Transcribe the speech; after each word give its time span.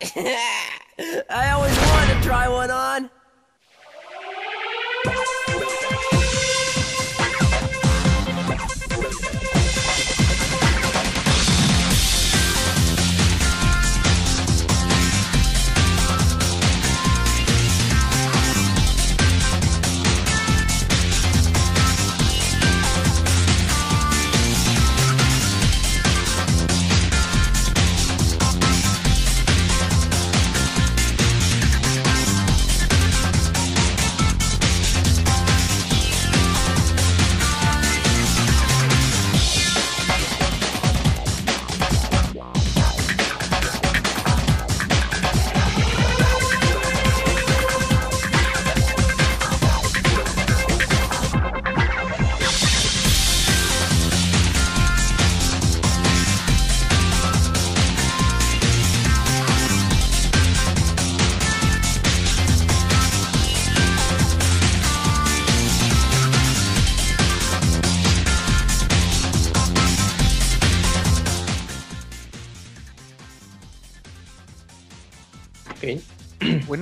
I 1.30 1.50
always 1.50 1.76
wanted 1.78 2.14
to 2.14 2.22
try 2.22 2.48
one 2.48 2.70
on. 2.70 3.10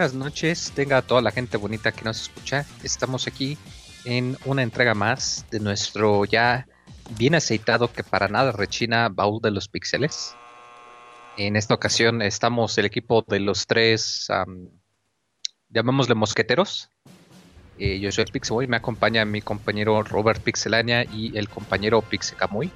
Buenas 0.00 0.14
noches, 0.14 0.72
tenga 0.74 0.96
a 0.96 1.02
toda 1.02 1.20
la 1.20 1.30
gente 1.30 1.58
bonita 1.58 1.92
que 1.92 2.06
nos 2.06 2.22
escucha. 2.22 2.64
Estamos 2.82 3.26
aquí 3.26 3.58
en 4.06 4.38
una 4.46 4.62
entrega 4.62 4.94
más 4.94 5.44
de 5.50 5.60
nuestro 5.60 6.24
ya 6.24 6.66
bien 7.18 7.34
aceitado 7.34 7.92
que 7.92 8.02
para 8.02 8.26
nada 8.26 8.50
rechina 8.50 9.10
baúl 9.10 9.42
de 9.42 9.50
los 9.50 9.68
píxeles. 9.68 10.34
En 11.36 11.54
esta 11.54 11.74
ocasión 11.74 12.22
estamos 12.22 12.78
el 12.78 12.86
equipo 12.86 13.22
de 13.28 13.40
los 13.40 13.66
tres, 13.66 14.28
llamémosle 15.68 16.14
mosqueteros. 16.14 16.88
Eh, 17.78 18.00
yo 18.00 18.10
soy 18.10 18.24
Pixemoy, 18.24 18.68
me 18.68 18.78
acompaña 18.78 19.26
mi 19.26 19.42
compañero 19.42 20.02
Robert 20.02 20.42
Pixelania 20.42 21.04
y 21.04 21.36
el 21.36 21.50
compañero 21.50 22.00
Pixecamuy, 22.00 22.70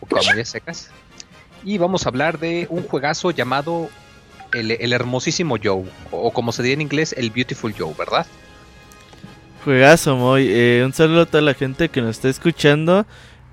o 0.00 0.06
Camuy 0.06 0.44
secas. 0.44 0.90
Y 1.62 1.78
vamos 1.78 2.04
a 2.04 2.08
hablar 2.08 2.40
de 2.40 2.66
un 2.68 2.82
juegazo 2.82 3.30
llamado 3.30 3.90
el, 4.54 4.92
hermosísimo 4.92 5.56
Joe, 5.62 5.84
o 6.10 6.30
como 6.32 6.52
se 6.52 6.62
dice 6.62 6.74
en 6.74 6.80
inglés, 6.80 7.14
el 7.16 7.30
Beautiful 7.30 7.74
Joe, 7.76 7.94
¿verdad? 7.98 8.26
Juegazo, 9.64 10.16
Moy. 10.16 10.46
Eh, 10.48 10.82
un 10.84 10.92
saludo 10.92 11.22
a 11.22 11.26
toda 11.26 11.42
la 11.42 11.54
gente 11.54 11.88
que 11.88 12.02
nos 12.02 12.10
está 12.16 12.28
escuchando. 12.28 13.06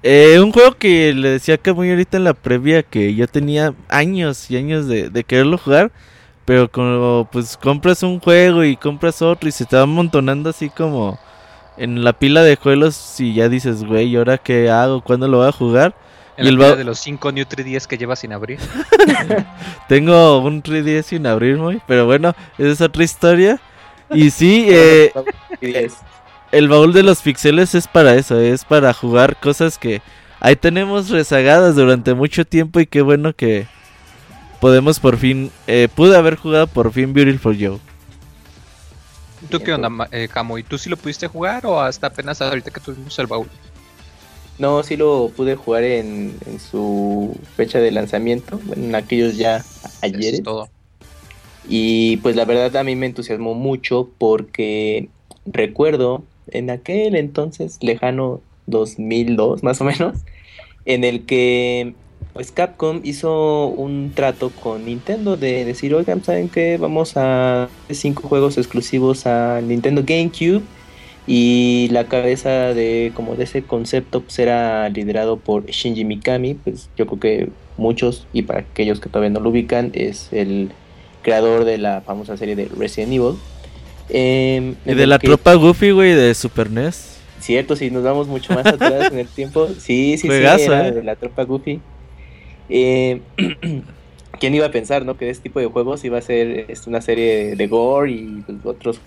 Eh, 0.04 0.40
un 0.40 0.52
juego 0.52 0.78
que 0.78 1.14
le 1.14 1.30
decía 1.30 1.58
que 1.58 1.74
muy 1.74 1.90
ahorita 1.90 2.18
en 2.18 2.24
la 2.26 2.34
previa 2.34 2.84
que 2.84 3.14
yo 3.16 3.28
tenía 3.28 3.74
años 3.88 4.50
y 4.50 4.58
años 4.58 4.88
de, 4.88 5.24
quererlo 5.26 5.58
jugar. 5.58 5.92
Pero 6.46 6.70
como 6.70 7.30
pues 7.32 7.56
compras 7.56 8.04
un 8.04 8.20
juego 8.20 8.64
y 8.64 8.76
compras 8.76 9.22
otro 9.22 9.48
y 9.48 9.52
se 9.52 9.66
te 9.66 9.76
va 9.76 9.84
amontonando 9.84 10.50
así 10.50 10.70
como 10.70 11.20
en 11.78 12.04
la 12.04 12.14
pila 12.14 12.44
de 12.44 12.56
juegos 12.58 13.20
y 13.20 13.34
ya 13.36 13.48
dices, 13.48 13.84
güey, 13.84 14.16
¿ahora 14.16 14.38
qué 14.38 14.70
hago? 14.70 15.02
¿Cuándo 15.02 15.28
lo 15.28 15.38
voy 15.38 15.48
a 15.48 15.52
jugar? 15.52 15.96
Y 16.42 16.48
el 16.48 16.58
de 16.58 16.84
los 16.84 17.00
5 17.00 17.32
New 17.32 17.46
3DS 17.46 17.86
que 17.88 17.98
llevas 17.98 18.20
sin 18.20 18.34
abrir. 18.34 18.60
Tengo 19.88 20.40
un 20.40 20.62
3DS 20.64 21.04
sin 21.04 21.28
abrir, 21.28 21.58
muy, 21.58 21.82
pero 21.88 22.06
bueno, 22.06 22.36
esa 22.58 22.70
es 22.72 22.82
otra 22.82 23.04
historia. 23.04 23.60
Y 24.10 24.32
sí, 24.32 24.68
eh, 24.70 25.12
el 26.52 26.68
baúl 26.68 26.94
de 26.94 27.04
los 27.04 27.22
pixeles 27.22 27.76
es 27.76 27.88
para 27.88 28.16
eso, 28.16 28.40
es 28.40 28.66
para 28.66 28.94
jugar 28.94 29.40
cosas 29.40 29.78
que 29.78 30.02
ahí 30.40 30.56
tenemos 30.56 31.10
rezagadas 31.10 31.76
durante 31.76 32.14
mucho 32.14 32.46
tiempo 32.46 32.80
y 32.80 32.88
qué 32.88 33.02
bueno 33.02 33.34
que 33.34 33.68
podemos 34.60 35.00
por 35.00 35.18
fin, 35.18 35.52
eh, 35.68 35.88
pude 35.94 36.16
haber 36.16 36.36
jugado 36.36 36.68
por 36.68 36.92
fin 36.92 37.14
Beautiful 37.14 37.58
Joe. 37.60 37.80
¿Tú 39.50 39.60
qué 39.60 39.74
onda, 39.74 39.90
eh, 40.12 40.28
Camo? 40.32 40.58
¿Y 40.58 40.64
tú 40.64 40.78
sí 40.78 40.90
lo 40.90 40.98
pudiste 40.98 41.28
jugar 41.28 41.66
o 41.66 41.82
hasta 41.82 42.08
apenas 42.08 42.42
ahorita 42.42 42.70
que 42.70 42.80
tuvimos 42.80 43.18
el 43.18 43.28
baúl? 43.28 43.48
No, 44.62 44.84
sí 44.84 44.96
lo 44.96 45.32
pude 45.36 45.56
jugar 45.56 45.84
en, 45.84 46.36
su 46.60 47.36
fecha 47.56 47.80
de 47.80 47.90
lanzamiento, 47.90 48.60
en 48.76 48.94
aquellos 48.94 49.36
ya 49.36 49.66
ayer. 50.04 50.44
todo. 50.44 50.70
Y 51.68 52.18
pues 52.18 52.36
la 52.36 52.46
verdad 52.46 52.76
a 52.76 52.84
mí 52.84 52.96
me 52.96 53.08
entusiasmó 53.08 53.56
mucho 53.56 54.12
porque 54.20 55.10
recuerdo 55.48 56.22
en 56.52 56.70
aquel 56.70 57.16
entonces 57.16 57.80
lejano 57.82 58.40
2002 58.68 59.64
más 59.64 59.82
o 59.82 59.84
menos, 59.84 60.20
en 60.86 61.06
el 61.06 61.26
que 61.26 61.96
pues 62.34 62.52
Capcom 62.52 63.02
hizo 63.04 63.66
un 63.66 64.12
trato 64.14 64.52
con 64.52 64.86
Nintendo 64.86 65.38
de 65.38 65.66
decir, 65.66 65.96
oigan, 65.96 66.24
¿saben 66.24 66.50
qué? 66.50 66.78
Vamos 66.78 67.14
a 67.16 67.68
cinco 67.90 68.28
juegos 68.28 68.60
exclusivos 68.60 69.26
a 69.26 69.60
Nintendo 69.60 70.04
GameCube 70.06 70.62
y 71.28 71.88
la 71.92 72.06
cabeza 72.06 72.74
de 72.74 73.12
como 73.14 73.36
de 73.36 73.44
ese 73.44 73.62
concepto 73.62 74.22
pues, 74.22 74.40
era 74.40 74.90
liderado 74.90 75.38
por 75.38 75.66
Shinji 75.68 76.04
Mikami 76.04 76.56
pues 76.56 76.90
yo 76.98 77.06
creo 77.06 77.20
que 77.20 77.50
muchos 77.78 78.28
y 78.34 78.42
para 78.42 78.62
aquellos 78.62 79.00
que 79.00 79.10
todavía 79.10 79.30
no 79.30 79.40
lo 79.40 79.50
ubican 79.50 79.92
es 79.94 80.30
el 80.32 80.72
creador 81.22 81.66
de 81.66 81.78
la 81.78 82.02
famosa 82.02 82.38
serie 82.38 82.56
de 82.56 82.66
Resident 82.66 83.14
Evil. 83.14 83.36
Em, 84.10 84.76
y 84.86 84.94
de 84.94 85.08
la 85.08 85.20
tropa 85.20 85.54
Goofy 85.54 85.92
güey 85.92 86.14
de 86.14 86.34
Super 86.34 86.70
NES 86.70 87.12
cierto 87.42 87.76
si 87.76 87.92
nos 87.92 88.04
vamos 88.04 88.28
mucho 88.28 88.54
más 88.54 88.66
atrás 88.66 89.12
en 89.12 89.20
el 89.20 89.28
tiempo. 89.28 89.68
Sí 89.68 90.18
sí 90.18 90.28
sí 90.28 90.28
era 90.30 90.88
¿eh? 90.88 90.92
de 90.92 91.04
la 91.04 91.16
tropa 91.16 91.44
Goofy. 91.44 91.82
Em, 92.70 93.22
quién 94.40 94.56
iba 94.56 94.66
a 94.66 94.72
pensar 94.72 95.06
no 95.06 95.18
que 95.18 95.30
este 95.30 95.44
tipo 95.44 95.60
de 95.60 95.66
juegos 95.68 96.04
iba 96.04 96.18
a 96.18 96.22
ser 96.22 96.66
este, 96.70 96.90
una 96.90 97.02
serie 97.02 97.56
de 97.56 97.68
gore 97.68 98.12
y 98.12 98.44
pues, 98.46 98.58
otros 98.64 99.00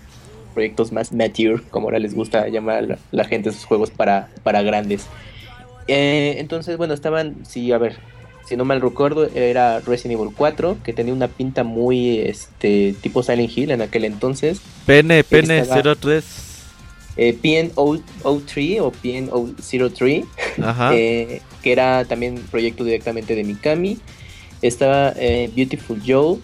proyectos 0.55 0.91
más 0.91 1.13
mature, 1.13 1.61
como 1.69 1.85
ahora 1.85 1.99
les 1.99 2.15
gusta 2.15 2.47
llamar 2.47 2.77
a 2.77 2.81
la, 2.81 2.97
la 3.11 3.25
gente 3.25 3.49
esos 3.49 3.65
juegos 3.65 3.91
para, 3.91 4.29
para 4.41 4.63
grandes. 4.63 5.05
Eh, 5.87 6.37
entonces, 6.39 6.77
bueno, 6.77 6.95
estaban, 6.95 7.45
sí, 7.45 7.71
a 7.71 7.77
ver, 7.77 7.97
si 8.45 8.55
no 8.55 8.65
mal 8.65 8.81
recuerdo, 8.81 9.27
era 9.33 9.79
Resident 9.79 10.19
Evil 10.19 10.33
4, 10.35 10.77
que 10.83 10.93
tenía 10.93 11.13
una 11.13 11.27
pinta 11.27 11.63
muy 11.63 12.19
este 12.19 12.95
tipo 13.01 13.23
Silent 13.23 13.55
Hill 13.55 13.71
en 13.71 13.81
aquel 13.81 14.05
entonces. 14.05 14.61
Pene, 14.85 15.23
Pene 15.23 15.63
03. 15.63 16.45
Eh, 17.17 17.37
PN03 17.41 18.81
o 18.81 18.91
PN03, 18.91 20.25
eh, 20.93 21.41
que 21.63 21.71
era 21.71 22.03
también 22.05 22.35
proyecto 22.51 22.83
directamente 22.83 23.35
de 23.35 23.43
Mikami. 23.43 23.97
Estaba 24.61 25.13
eh, 25.17 25.49
Beautiful 25.55 26.01
Joe, 26.05 26.37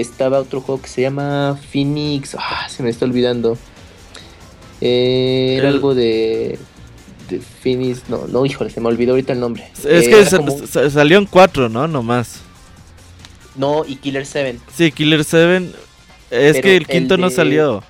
estaba 0.00 0.38
otro 0.40 0.60
juego 0.60 0.82
que 0.82 0.88
se 0.88 1.02
llama 1.02 1.58
Phoenix. 1.70 2.36
Ah, 2.38 2.68
se 2.68 2.82
me 2.82 2.90
está 2.90 3.04
olvidando. 3.04 3.58
Eh, 4.80 5.56
era 5.58 5.68
algo 5.68 5.94
de, 5.94 6.58
de 7.28 7.40
Phoenix. 7.40 8.08
No, 8.08 8.26
no, 8.26 8.46
híjole, 8.46 8.70
se 8.70 8.80
me 8.80 8.88
olvidó 8.88 9.12
ahorita 9.12 9.32
el 9.32 9.40
nombre. 9.40 9.64
Es 9.78 10.06
eh, 10.06 10.10
que 10.70 10.90
salió 10.90 11.18
en 11.18 11.26
cuatro, 11.26 11.68
¿no? 11.68 11.88
Nomás. 11.88 12.40
No, 13.56 13.84
y 13.86 13.96
Killer 13.96 14.24
7. 14.24 14.58
Sí, 14.74 14.92
Killer 14.92 15.24
7. 15.24 15.72
Es 16.30 16.60
que 16.60 16.76
el 16.76 16.86
quinto 16.86 17.16
no 17.16 17.28
salió. 17.30 17.82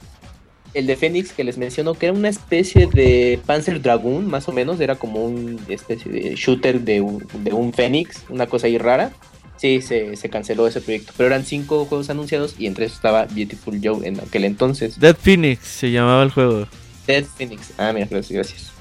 El 0.74 0.86
de 0.86 0.96
Phoenix 0.96 1.32
que 1.32 1.44
les 1.44 1.58
menciono, 1.58 1.94
que 1.94 2.06
era 2.06 2.12
una 2.12 2.28
especie 2.28 2.86
de 2.86 3.40
Panzer 3.44 3.80
Dragoon, 3.80 4.28
más 4.28 4.48
o 4.48 4.52
menos. 4.52 4.80
Era 4.80 4.96
como 4.96 5.24
una 5.24 5.58
especie 5.68 6.10
de 6.10 6.34
shooter 6.36 6.80
de 6.80 7.00
un, 7.00 7.26
de 7.42 7.52
un 7.52 7.72
Phoenix, 7.72 8.24
una 8.28 8.46
cosa 8.46 8.66
ahí 8.66 8.78
rara. 8.78 9.12
Sí, 9.58 9.82
se, 9.82 10.16
canceló 10.30 10.66
ese 10.66 10.80
proyecto. 10.80 11.12
Pero 11.16 11.26
eran 11.28 11.44
cinco 11.44 11.84
juegos 11.84 12.08
anunciados 12.10 12.54
y 12.58 12.66
entre 12.66 12.86
esos 12.86 12.96
estaba 12.96 13.26
Beautiful 13.26 13.80
Joe 13.82 14.06
en 14.06 14.20
aquel 14.20 14.44
entonces. 14.44 14.98
Dead 14.98 15.16
Phoenix 15.16 15.66
se 15.66 15.90
llamaba 15.90 16.22
el 16.22 16.30
juego. 16.30 16.66
Dead 17.06 17.24
Phoenix. 17.24 17.72
Ah, 17.76 17.92
mira, 17.92 18.06
gracias, 18.08 18.32
gracias. 18.32 18.72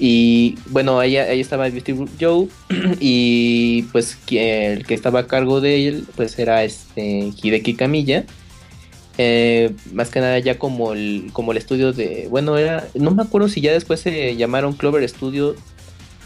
Y 0.00 0.56
bueno, 0.66 0.98
ahí, 0.98 1.16
ahí 1.16 1.40
estaba 1.40 1.68
Beautiful 1.68 2.10
Joe. 2.20 2.48
Y 3.00 3.82
pues 3.92 4.18
el 4.30 4.84
que 4.84 4.94
estaba 4.94 5.20
a 5.20 5.26
cargo 5.28 5.60
de 5.60 5.88
él, 5.88 6.06
pues 6.16 6.38
era 6.38 6.64
este 6.64 7.32
Hideki 7.40 7.74
Kamiya. 7.74 8.24
Eh, 9.16 9.72
más 9.92 10.10
que 10.10 10.18
nada 10.18 10.40
ya 10.40 10.58
como 10.58 10.92
el, 10.92 11.30
como 11.32 11.52
el 11.52 11.58
estudio 11.58 11.92
de. 11.92 12.26
Bueno, 12.28 12.58
era. 12.58 12.88
No 12.94 13.12
me 13.12 13.22
acuerdo 13.22 13.48
si 13.48 13.60
ya 13.60 13.72
después 13.72 14.00
se 14.00 14.34
llamaron 14.34 14.72
Clover 14.72 15.08
Studio 15.08 15.54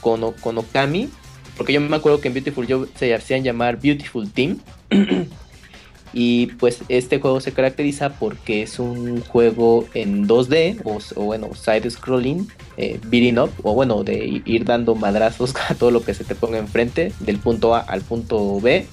con, 0.01 0.33
con 0.33 0.57
Okami 0.57 1.11
porque 1.59 1.75
yo 1.75 1.81
me 1.81 1.97
acuerdo 1.97 2.21
que 2.21 2.29
en 2.29 2.35
Beautiful 2.35 2.67
Joe 2.67 2.87
se 2.95 3.13
hacían 3.13 3.43
llamar 3.43 3.79
Beautiful 3.81 4.31
Team. 4.31 4.61
y 6.15 6.47
pues 6.59 6.81
este 6.89 7.21
juego 7.21 7.41
se 7.41 7.53
caracteriza 7.53 8.15
porque 8.15 8.63
es 8.63 8.79
un 8.79 9.21
juego 9.21 9.87
en 9.93 10.27
2D, 10.27 10.81
o, 10.85 11.25
bueno, 11.25 11.51
side 11.55 11.91
scrolling, 11.91 12.49
eh, 12.77 12.99
beating 13.07 13.39
up, 13.41 13.51
o 13.63 13.75
bueno, 13.75 14.05
de 14.05 14.41
ir 14.45 14.65
dando 14.65 14.95
madrazos 14.95 15.55
a 15.69 15.75
todo 15.75 15.91
lo 15.91 16.03
que 16.03 16.15
se 16.15 16.25
te 16.25 16.35
ponga 16.35 16.59
enfrente, 16.59 17.13
del 17.21 17.39
punto 17.39 17.75
A 17.75 17.81
al 17.81 18.01
punto 18.03 18.61
B. 18.61 18.87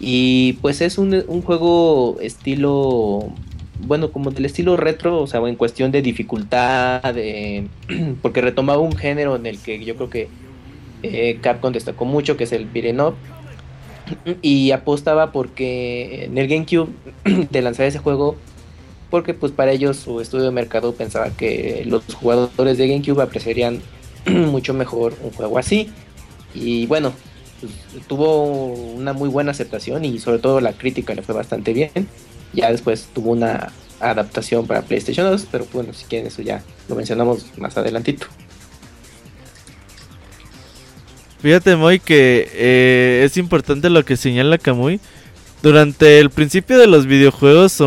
Y 0.00 0.54
pues 0.54 0.80
es 0.80 0.98
un, 0.98 1.14
un 1.28 1.40
juego 1.40 2.18
estilo 2.20 3.32
bueno, 3.86 4.10
como 4.10 4.30
del 4.30 4.46
estilo 4.46 4.76
retro, 4.76 5.20
o 5.20 5.26
sea, 5.26 5.40
en 5.46 5.56
cuestión 5.56 5.90
de 5.92 6.02
dificultad, 6.02 7.02
porque 8.22 8.40
retomaba 8.40 8.80
un 8.80 8.96
género 8.96 9.36
en 9.36 9.46
el 9.46 9.58
que 9.58 9.84
yo 9.84 9.94
creo 9.96 10.10
que 10.10 10.28
eh, 11.04 11.38
Capcom 11.40 11.72
destacó 11.72 12.04
mucho, 12.04 12.36
que 12.36 12.44
es 12.44 12.52
el 12.52 12.66
beat'em 12.66 13.00
up, 13.00 13.14
y 14.42 14.70
apostaba 14.70 15.32
porque 15.32 16.24
en 16.24 16.38
el 16.38 16.48
GameCube 16.48 16.90
de 17.50 17.62
lanzar 17.62 17.86
ese 17.86 17.98
juego, 17.98 18.36
porque 19.10 19.34
pues 19.34 19.52
para 19.52 19.72
ellos 19.72 19.96
su 19.96 20.20
estudio 20.20 20.44
de 20.44 20.50
mercado 20.50 20.94
pensaba 20.94 21.30
que 21.30 21.84
los 21.86 22.02
jugadores 22.14 22.78
de 22.78 22.88
GameCube 22.88 23.22
apreciarían 23.22 23.80
mucho 24.26 24.74
mejor 24.74 25.14
un 25.22 25.30
juego 25.30 25.58
así, 25.58 25.90
y 26.54 26.86
bueno, 26.86 27.12
pues, 27.60 27.72
tuvo 28.06 28.44
una 28.44 29.12
muy 29.12 29.28
buena 29.28 29.50
aceptación 29.52 30.04
y 30.04 30.18
sobre 30.18 30.38
todo 30.38 30.60
la 30.60 30.72
crítica 30.72 31.14
le 31.14 31.22
fue 31.22 31.34
bastante 31.34 31.72
bien 31.72 32.08
ya 32.54 32.70
después 32.70 33.08
tuvo 33.12 33.32
una 33.32 33.72
adaptación 34.00 34.66
para 34.66 34.82
PlayStation 34.82 35.26
2, 35.30 35.46
pero 35.50 35.66
bueno, 35.72 35.92
si 35.92 36.04
quieren 36.06 36.28
eso 36.28 36.42
ya 36.42 36.62
lo 36.88 36.94
mencionamos 36.94 37.46
más 37.58 37.76
adelantito. 37.76 38.26
Fíjate, 41.44 41.76
Moy, 41.76 42.00
que 42.00 42.50
eh, 42.54 43.22
es 43.22 43.36
importante 43.36 43.90
lo 43.90 44.02
que 44.02 44.16
señala 44.16 44.56
Kamui. 44.56 44.98
Durante 45.62 46.18
el 46.18 46.30
principio 46.30 46.78
de 46.78 46.86
los 46.86 47.04
videojuegos, 47.04 47.82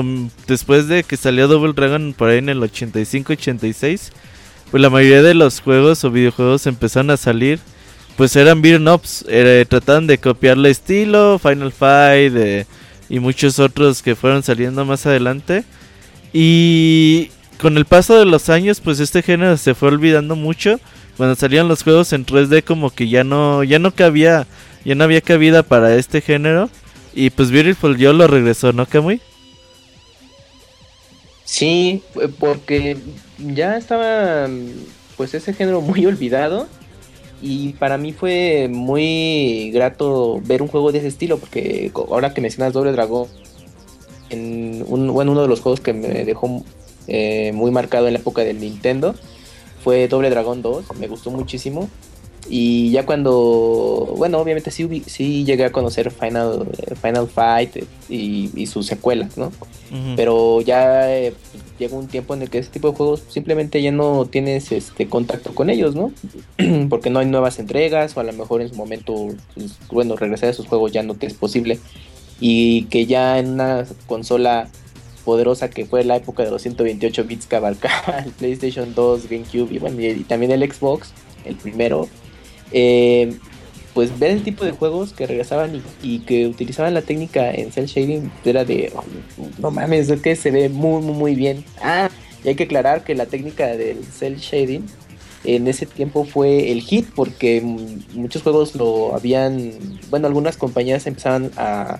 después 0.45 0.87
de 0.87 1.03
que 1.03 1.17
salió 1.17 1.47
Double 1.47 1.73
Dragon 1.73 2.13
por 2.13 2.29
ahí 2.29 2.37
en 2.37 2.49
el 2.49 2.61
85-86, 2.61 4.11
pues 4.69 4.79
la 4.79 4.91
mayoría 4.91 5.23
de 5.23 5.33
los 5.33 5.59
juegos 5.59 6.03
o 6.03 6.11
videojuegos 6.11 6.67
empezaron 6.67 7.09
a 7.09 7.17
salir, 7.17 7.57
pues 8.15 8.35
eran 8.35 8.61
beat'em 8.61 8.87
ups, 8.93 9.25
trataban 9.67 10.05
de 10.05 10.19
copiar 10.19 10.57
el 10.57 10.67
estilo, 10.67 11.39
Final 11.39 11.71
Fight, 11.71 12.33
de 12.33 12.67
y 13.09 13.17
muchos 13.17 13.57
otros 13.57 14.03
que 14.03 14.15
fueron 14.15 14.43
saliendo 14.43 14.85
más 14.85 15.07
adelante. 15.07 15.63
Y 16.31 17.31
con 17.59 17.75
el 17.77 17.85
paso 17.85 18.19
de 18.19 18.25
los 18.25 18.49
años, 18.49 18.81
pues 18.81 18.99
este 18.99 19.23
género 19.23 19.57
se 19.57 19.73
fue 19.73 19.87
olvidando 19.87 20.35
mucho. 20.35 20.79
Cuando 21.17 21.35
salían 21.35 21.67
los 21.67 21.83
juegos 21.83 22.13
en 22.13 22.25
3D 22.25 22.63
como 22.63 22.91
que 22.91 23.09
ya 23.09 23.23
no 23.23 23.63
ya 23.63 23.79
no 23.79 23.93
cabía, 23.93 24.45
ya 24.85 24.95
no 24.95 25.03
había 25.03 25.21
cabida 25.21 25.63
para 25.63 25.95
este 25.95 26.21
género 26.21 26.69
y 27.13 27.31
pues 27.31 27.49
Beautiful 27.49 27.97
Joe 27.99 28.13
lo 28.13 28.27
regresó, 28.27 28.71
¿no, 28.71 28.85
Kamui? 28.85 29.19
Sí, 31.43 32.03
porque 32.39 32.97
ya 33.39 33.77
estaba 33.77 34.47
pues 35.15 35.33
ese 35.33 35.53
género 35.53 35.81
muy 35.81 36.05
olvidado 36.05 36.67
y 37.41 37.73
para 37.73 37.97
mí 37.97 38.13
fue 38.13 38.67
muy 38.69 39.71
grato 39.71 40.41
ver 40.45 40.61
un 40.61 40.67
juego 40.67 40.91
de 40.91 40.99
ese 40.99 41.07
estilo, 41.07 41.39
porque 41.39 41.91
ahora 41.95 42.33
que 42.33 42.41
mencionas 42.41 42.73
Doble 42.73 42.91
Dragón, 42.91 43.27
en 44.29 44.83
un, 44.87 45.11
bueno, 45.11 45.31
uno 45.31 45.43
de 45.43 45.47
los 45.47 45.61
juegos 45.61 45.79
que 45.79 45.93
me 45.93 46.25
dejó 46.25 46.63
eh, 47.07 47.51
muy 47.53 47.71
marcado 47.71 48.07
en 48.07 48.13
la 48.13 48.19
época 48.19 48.43
del 48.43 48.59
Nintendo 48.59 49.15
fue 49.87 50.09
Doble 50.09 50.29
Dragón 50.29 50.61
2, 50.61 50.97
me 50.99 51.07
gustó 51.07 51.31
muchísimo. 51.31 51.87
Y 52.49 52.91
ya 52.91 53.05
cuando, 53.05 54.15
bueno, 54.17 54.37
obviamente 54.37 54.69
sí, 54.69 55.01
sí 55.05 55.45
llegué 55.45 55.63
a 55.63 55.71
conocer 55.71 56.11
Final, 56.11 56.67
Final 57.01 57.29
Fight 57.29 57.77
y, 58.09 58.51
y 58.53 58.65
sus 58.67 58.85
secuelas, 58.85 59.37
¿no? 59.37 59.53
Pero 60.17 60.59
ya 60.59 61.09
eh, 61.09 61.33
llega 61.79 61.95
un 61.95 62.07
tiempo 62.07 62.33
en 62.33 62.41
el 62.41 62.49
que 62.49 62.57
ese 62.57 62.69
tipo 62.69 62.91
de 62.91 62.97
juegos 62.97 63.23
simplemente 63.29 63.81
ya 63.81 63.93
no 63.93 64.25
tienes 64.25 64.73
este 64.73 65.07
contacto 65.07 65.55
con 65.55 65.69
ellos, 65.69 65.95
¿no? 65.95 66.11
Porque 66.89 67.09
no 67.09 67.19
hay 67.19 67.27
nuevas 67.27 67.57
entregas 67.57 68.17
o 68.17 68.19
a 68.19 68.25
lo 68.25 68.33
mejor 68.33 68.59
en 68.59 68.67
su 68.67 68.75
momento, 68.75 69.29
pues, 69.55 69.77
bueno, 69.89 70.17
regresar 70.17 70.49
a 70.49 70.51
esos 70.51 70.67
juegos 70.67 70.91
ya 70.91 71.01
no 71.01 71.15
te 71.15 71.27
es 71.27 71.33
posible. 71.33 71.79
Y 72.41 72.83
que 72.87 73.05
ya 73.05 73.39
en 73.39 73.51
una 73.51 73.85
consola 74.05 74.67
poderosa 75.27 75.69
que 75.69 75.85
fue 75.85 76.05
la 76.05 76.15
época 76.15 76.45
de 76.45 76.51
los 76.51 76.61
128 76.61 77.25
bits 77.25 77.47
que 77.47 77.57
abarcaba 77.57 78.19
el 78.25 78.31
PlayStation 78.31 78.95
2, 78.95 79.29
GameCube 79.29 79.73
y, 79.73 79.77
bueno, 79.77 80.01
y 80.01 80.23
también 80.23 80.53
el 80.53 80.71
Xbox, 80.71 81.11
el 81.43 81.57
primero, 81.57 82.07
eh, 82.71 83.35
pues 83.93 84.17
ver 84.17 84.31
el 84.31 84.43
tipo 84.43 84.63
de 84.63 84.71
juegos 84.71 85.11
que 85.11 85.27
regresaban 85.27 85.83
y, 86.01 86.19
que 86.19 86.47
utilizaban 86.47 86.93
la 86.93 87.01
técnica 87.01 87.51
en 87.51 87.73
cel 87.73 87.87
shading 87.87 88.31
era 88.45 88.63
de 88.63 88.89
oh, 88.95 89.03
no 89.57 89.69
mames, 89.69 90.09
es 90.09 90.21
que 90.21 90.37
se 90.37 90.49
ve 90.49 90.69
muy 90.69 91.01
muy 91.01 91.13
muy 91.13 91.35
bien. 91.35 91.65
Ah, 91.81 92.09
y 92.45 92.47
hay 92.47 92.55
que 92.55 92.63
aclarar 92.63 93.03
que 93.03 93.13
la 93.13 93.25
técnica 93.25 93.67
del 93.75 94.05
cel 94.05 94.37
shading 94.37 94.85
en 95.43 95.67
ese 95.67 95.85
tiempo 95.85 96.23
fue 96.23 96.71
el 96.71 96.81
hit 96.81 97.07
porque 97.13 97.61
muchos 98.13 98.43
juegos 98.43 98.75
lo 98.75 99.13
habían, 99.13 99.73
bueno, 100.09 100.27
algunas 100.27 100.55
compañías 100.55 101.05
empezaban 101.05 101.51
a, 101.57 101.99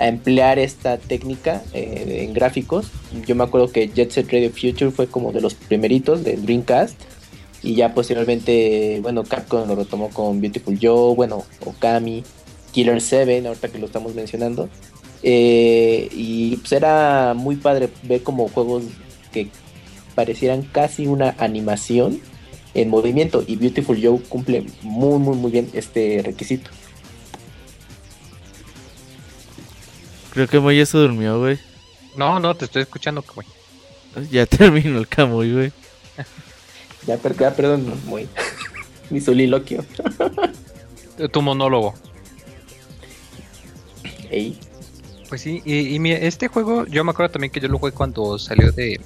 a 0.00 0.08
emplear 0.08 0.58
esta 0.58 0.96
técnica 0.96 1.62
eh, 1.74 2.24
en 2.24 2.32
gráficos. 2.32 2.90
Yo 3.26 3.34
me 3.34 3.44
acuerdo 3.44 3.70
que 3.70 3.88
Jet 3.88 4.10
Set 4.10 4.32
Radio 4.32 4.50
Future 4.50 4.90
fue 4.90 5.06
como 5.06 5.30
de 5.30 5.42
los 5.42 5.54
primeritos 5.54 6.24
del 6.24 6.44
Dreamcast 6.44 6.98
y 7.62 7.74
ya 7.74 7.94
posteriormente, 7.94 9.00
bueno, 9.02 9.24
Capcom 9.24 9.68
lo 9.68 9.74
retomó 9.74 10.08
con 10.08 10.40
Beautiful 10.40 10.78
Joe, 10.80 11.14
bueno, 11.14 11.44
Okami, 11.66 12.24
Killer 12.72 13.00
7, 13.00 13.46
ahorita 13.46 13.68
que 13.68 13.78
lo 13.78 13.86
estamos 13.86 14.14
mencionando. 14.14 14.70
Eh, 15.22 16.08
y 16.12 16.56
pues 16.56 16.72
era 16.72 17.34
muy 17.36 17.56
padre 17.56 17.90
ver 18.02 18.22
como 18.22 18.48
juegos 18.48 18.84
que 19.32 19.48
parecieran 20.14 20.62
casi 20.62 21.06
una 21.06 21.34
animación 21.36 22.20
en 22.72 22.88
movimiento. 22.88 23.44
Y 23.46 23.56
Beautiful 23.56 24.00
Joe 24.02 24.18
cumple 24.30 24.64
muy, 24.82 25.18
muy, 25.18 25.36
muy 25.36 25.50
bien 25.50 25.68
este 25.74 26.22
requisito. 26.24 26.70
Creo 30.32 30.48
que 30.48 30.60
Moy 30.60 30.78
ya 30.78 30.86
se 30.86 30.98
durmió, 30.98 31.38
güey. 31.38 31.58
No, 32.16 32.40
no, 32.40 32.54
te 32.54 32.64
estoy 32.64 32.82
escuchando, 32.82 33.24
güey. 33.34 33.46
Ya 34.30 34.46
terminó 34.46 34.98
el 34.98 35.08
Camuy, 35.08 35.52
güey. 35.52 35.72
Ya, 37.06 37.16
perdón, 37.16 37.98
muy, 38.04 38.28
mi 39.10 39.22
soliloquio. 39.22 39.82
tu 41.32 41.40
monólogo. 41.40 41.94
Ey. 44.30 44.60
Pues 45.30 45.40
sí, 45.40 45.62
y, 45.64 46.10
este 46.10 46.48
juego, 46.48 46.84
yo 46.86 47.02
me 47.02 47.12
acuerdo 47.12 47.32
también 47.32 47.50
que 47.50 47.58
yo 47.58 47.68
lo 47.68 47.78
jugué 47.78 47.92
cuando 47.92 48.38
salió 48.38 48.70
de, 48.70 49.00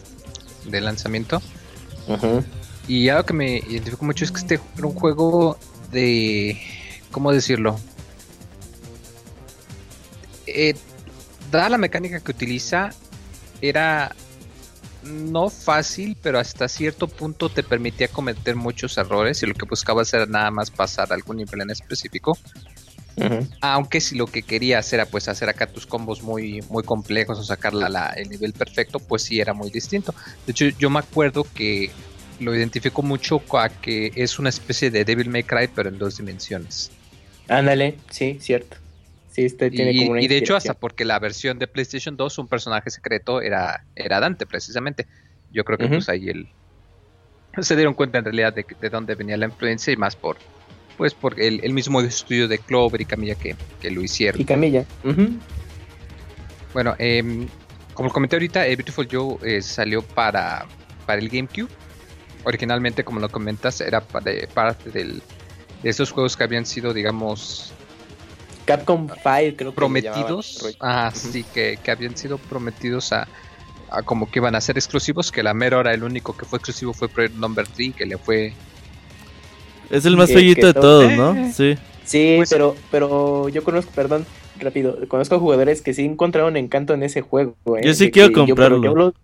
de 0.65 0.81
lanzamiento. 0.81 1.41
Y 2.89 3.09
algo 3.09 3.25
que 3.25 3.33
me 3.33 3.59
identificó 3.59 4.05
mucho 4.05 4.25
es 4.25 4.33
que 4.33 4.41
este 4.41 4.61
era 4.77 4.87
un 4.87 4.95
juego 4.95 5.57
de. 5.93 6.61
¿Cómo 7.13 7.33
decirlo? 7.33 7.79
Eh, 10.47 10.75
dada 11.59 11.71
la 11.71 11.79
mecánica 11.79 12.21
que 12.21 12.31
utiliza, 12.31 12.91
era 13.61 14.15
no 15.05 15.51
fácil, 15.51 16.17
pero 16.23 16.39
hasta 16.39 16.69
cierto 16.69 17.09
punto 17.09 17.49
te 17.49 17.63
permitía 17.63 18.09
cometer 18.09 18.57
muchos 18.57 18.97
errores 18.97 19.43
y 19.43 19.47
lo 19.47 19.55
que 19.55 19.67
buscabas 19.67 20.13
era 20.15 20.27
nada 20.27 20.51
más 20.51 20.71
pasar 20.71 21.13
algún 21.13 21.37
nivel 21.37 21.61
en 21.61 21.71
específico. 21.71 22.39
Aunque 23.61 24.01
si 24.01 24.17
lo 24.17 24.27
que 24.27 24.43
querías 24.43 24.93
era 24.93 25.07
pues 25.07 25.29
hacer 25.29 25.49
acá 25.49 25.67
tus 25.67 25.87
combos 25.87 26.23
muy, 26.23 26.63
muy 26.69 26.83
complejos 26.83 27.39
o 27.39 27.45
sacar 27.45 27.73
la, 27.73 28.11
el 28.17 28.29
nivel 28.29 28.53
perfecto, 28.53 28.99
pues 28.99 29.23
sí 29.23 29.41
era 29.41 29.55
muy 29.55 29.71
distinto. 29.71 30.13
De 30.47 30.51
hecho, 30.51 30.65
yo 30.79 30.91
me 30.91 30.99
acuerdo 30.99 31.47
que 31.55 31.91
lo 32.41 32.55
identifico 32.55 33.03
mucho 33.03 33.41
a 33.57 33.69
que 33.69 34.11
es 34.17 34.41
una 34.41 34.49
especie 34.49 34.91
de 34.91 35.05
Devil 35.05 35.31
May 35.31 35.45
Cry, 35.45 35.69
pero 35.73 35.91
en 35.91 35.99
dos 35.99 36.17
dimensiones. 36.17 36.91
Ándale, 37.47 37.99
sí, 38.11 38.39
cierto. 38.41 38.79
Este 39.37 39.71
y, 39.73 40.29
de 40.29 40.37
hecho, 40.37 40.55
hasta 40.55 40.75
porque 40.75 41.05
la 41.05 41.19
versión 41.19 41.59
de 41.59 41.67
PlayStation 41.67 42.17
2, 42.17 42.39
un 42.39 42.49
personaje 42.49 42.91
secreto 42.91 43.41
era, 43.41 43.85
era 43.97 44.21
Dante, 44.21 44.47
precisamente. 44.47 45.07
Yo 45.53 45.65
creo 45.65 45.79
que 45.79 45.89
pues 45.89 46.09
ahí 46.09 46.29
el, 46.29 46.49
se 47.61 47.77
dieron 47.77 47.95
cuenta 47.95 48.19
en 48.19 48.25
realidad 48.25 48.53
de, 48.53 48.65
de 48.81 48.91
dónde 48.91 49.15
venía 49.15 49.37
la 49.37 49.47
influencia 49.47 49.93
y 49.93 49.97
más 49.97 50.17
por 50.17 50.37
pues 50.97 51.15
por 51.15 51.41
el, 51.41 51.73
mismo 51.73 52.01
estudio 52.01 52.49
de 52.49 52.59
Clover 52.59 53.01
y 53.01 53.05
Camilla 53.05 53.35
que, 53.35 53.57
lo 53.91 54.03
hicieron. 54.03 54.41
Y 54.41 54.45
Camilla. 54.45 54.85
Bueno, 56.73 56.95
eh, 56.99 57.47
como 57.95 58.11
comenté 58.11 58.37
ahorita, 58.37 58.67
eh, 58.67 58.77
Beautiful 58.77 59.09
Joe 59.11 59.37
eh, 59.43 59.63
salió 59.63 60.03
para, 60.03 60.67
para 61.07 61.21
el 61.21 61.29
GameCube. 61.29 61.69
Originalmente, 62.45 63.05
como 63.05 63.21
lo 63.21 63.29
comentas, 63.29 63.81
era 63.81 64.03
de, 64.23 64.49
parte 64.53 64.91
del, 64.91 65.23
de 65.83 65.91
esos 65.91 66.11
juegos 66.11 66.37
que 66.37 66.45
habían 66.45 66.67
sido, 66.67 66.93
digamos, 66.93 67.73
Capcom 68.65 69.09
Fire, 69.09 69.57
creo 69.57 69.71
que 69.71 69.77
prometidos. 69.77 70.77
Ah, 70.81 71.11
sí, 71.15 71.45
que, 71.45 71.79
habían 71.91 72.17
sido 72.17 72.39
prometidos 72.39 73.13
a, 73.13 73.29
como 74.05 74.31
que 74.31 74.39
iban 74.39 74.55
a 74.55 74.61
ser 74.61 74.77
exclusivos, 74.77 75.31
que 75.31 75.43
la 75.43 75.55
mera 75.55 75.79
hora 75.79 75.93
el 75.93 76.03
único 76.03 76.37
que 76.37 76.45
fue 76.45 76.59
exclusivo 76.59 76.93
fue 76.93 77.09
Project 77.09 77.37
Number 77.37 77.67
3, 77.67 77.95
que 77.95 78.07
le 78.07 78.19
fue... 78.19 78.53
Es 79.91 80.05
el 80.07 80.17
más 80.17 80.33
bellito 80.33 80.67
de 80.67 80.75
todos, 80.75 81.13
¿no? 81.13 81.53
Sí. 81.53 81.77
Sí, 82.05 82.35
pues 82.37 82.51
pero, 82.51 82.77
pero 82.91 83.49
yo 83.49 83.65
conozco, 83.65 83.91
perdón, 83.95 84.27
rápido, 84.59 85.09
conozco 85.09 85.39
jugadores 85.39 85.83
que 85.83 85.95
sí 85.95 86.05
encontraron 86.05 86.57
encanto 86.57 86.95
en 86.95 87.03
ese 87.03 87.23
juego. 87.23 87.55
¿eh? 87.77 87.83
Yo 87.85 87.95
sí 87.95 88.11
quiero 88.11 88.33
comprarlo. 88.33 89.15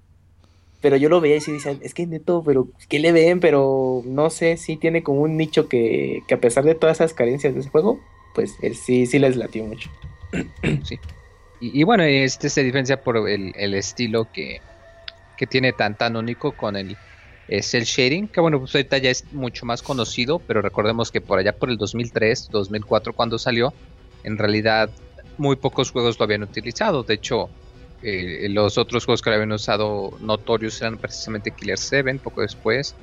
pero, 0.81 0.97
yo 0.97 1.09
lo, 1.09 1.21
veía 1.21 1.37
y 1.37 1.41
sí 1.41 1.53
decían, 1.53 1.79
es 1.83 1.93
que 1.93 2.07
neto, 2.07 2.43
pero 2.45 2.69
¿qué 2.89 2.99
le 2.99 3.13
ven? 3.13 3.41
Pero 3.41 4.03
no 4.07 4.31
sé, 4.31 4.57
sí 4.57 4.77
tiene 4.77 5.03
como 5.03 5.21
un 5.21 5.37
nicho 5.37 5.69
que, 5.69 6.23
que 6.27 6.35
a 6.35 6.41
pesar 6.41 6.65
de 6.65 6.75
todas 6.75 6.99
esas 6.99 7.13
carencias 7.13 7.55
de 7.55 7.61
ese 7.61 7.69
juego, 7.69 8.01
pues 8.35 8.57
sí, 8.75 9.07
sí 9.07 9.19
les 9.19 9.37
latió 9.37 9.65
mucho. 9.65 9.91
Sí. 10.85 10.99
Y, 11.63 11.83
bueno, 11.83 12.05
este 12.05 12.49
se 12.49 12.63
diferencia 12.63 13.03
por 13.03 13.29
el, 13.29 13.75
estilo 13.75 14.27
que, 14.33 14.63
que, 15.37 15.47
tiene 15.47 15.75
tan 15.75 15.95
tan 15.95 16.17
único 16.17 16.53
con 16.53 16.75
el 16.75 16.97
cel 17.61 17.85
shading, 17.85 18.29
que 18.29 18.41
bueno, 18.41 18.59
pues 18.61 18.75
ahorita 18.75 18.97
ya 18.97 19.11
es 19.11 19.31
mucho 19.33 19.67
más 19.67 19.83
conocido, 19.83 20.39
pero 20.39 20.63
recordemos 20.63 21.11
que 21.11 21.21
por 21.21 21.39
allá 21.39 21.53
por 21.53 21.69
el 21.69 21.77
2003, 21.77 22.49
2004 22.51 23.13
cuando 23.13 23.39
salió, 23.39 23.75
en 24.25 24.39
realidad 24.39 24.89
muy 25.37 25.57
pocos 25.57 25.91
juegos 25.91 26.19
lo 26.19 26.25
habían 26.25 26.43
utilizado. 26.43 27.03
De 27.03 27.15
hecho, 27.15 27.51
eh, 28.03 28.47
los 28.51 28.79
otros 28.79 29.05
juegos 29.05 29.21
que 29.21 29.31
lo 29.31 29.37
habían 29.37 29.53
usado 29.53 30.17
notorios 30.21 30.81
eran 30.81 30.97
precisamente 30.97 31.51
Killer 31.51 31.77
7 31.77 32.15
poco 32.15 32.41
después 32.41 32.95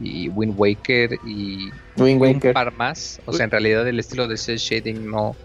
y 0.00 0.28
Wind 0.28 0.54
Waker 0.56 1.18
y 1.24 1.70
un 1.96 2.40
par 2.52 2.72
más. 2.72 3.20
O 3.26 3.32
sea, 3.32 3.44
en 3.44 3.50
realidad 3.50 3.86
el 3.88 3.98
estilo 3.98 4.28
de 4.28 4.36
cel 4.36 4.58
shading 4.58 5.10
no, 5.10 5.36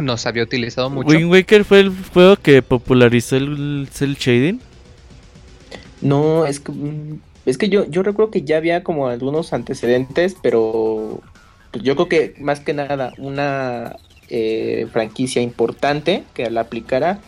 no 0.00 0.16
se 0.16 0.28
había 0.28 0.42
utilizado 0.42 0.90
mucho. 0.90 1.08
¿Wind 1.08 1.30
Waker 1.30 1.64
fue 1.64 1.80
el 1.80 1.92
juego 2.12 2.36
que 2.36 2.62
popularizó 2.62 3.36
el 3.36 3.88
cel 3.92 4.16
shading? 4.16 4.60
No, 6.00 6.46
es 6.46 6.60
que, 6.60 6.72
mm, 6.72 7.20
es 7.46 7.58
que 7.58 7.68
yo, 7.68 7.86
yo 7.88 8.02
recuerdo 8.02 8.30
que 8.30 8.42
ya 8.42 8.56
había 8.56 8.82
como 8.82 9.08
algunos 9.08 9.52
antecedentes, 9.52 10.36
pero 10.42 11.20
pues, 11.70 11.84
yo 11.84 11.94
creo 11.94 12.08
que 12.08 12.34
más 12.40 12.60
que 12.60 12.74
nada 12.74 13.12
una 13.18 13.96
eh, 14.28 14.88
franquicia 14.92 15.40
importante 15.42 16.24
que 16.34 16.50
la 16.50 16.62
aplicara. 16.62 17.20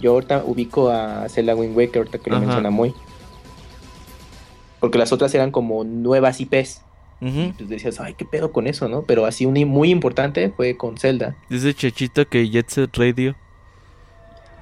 Yo 0.00 0.12
ahorita 0.12 0.44
ubico 0.44 0.90
a 0.90 1.28
Zelda 1.28 1.54
Wind 1.56 1.76
Waker, 1.76 1.98
ahorita 1.98 2.18
que 2.18 2.30
lo 2.30 2.40
menciona 2.40 2.70
muy. 2.70 2.94
Porque 4.80 4.98
las 4.98 5.12
otras 5.12 5.34
eran 5.34 5.50
como 5.50 5.84
nuevas 5.84 6.40
IPs. 6.40 6.82
Y 7.20 7.52
pues 7.52 7.68
decías, 7.68 7.98
ay, 7.98 8.14
qué 8.14 8.24
pedo 8.24 8.52
con 8.52 8.68
eso, 8.68 8.88
¿no? 8.88 9.02
Pero 9.02 9.26
así 9.26 9.44
un 9.44 9.54
muy 9.66 9.90
importante 9.90 10.50
fue 10.50 10.76
con 10.76 10.98
Zelda. 10.98 11.34
Dice 11.50 11.74
Chechito 11.74 12.28
que 12.28 12.48
Jet 12.48 12.68
Set 12.68 12.96
Radio. 12.96 13.34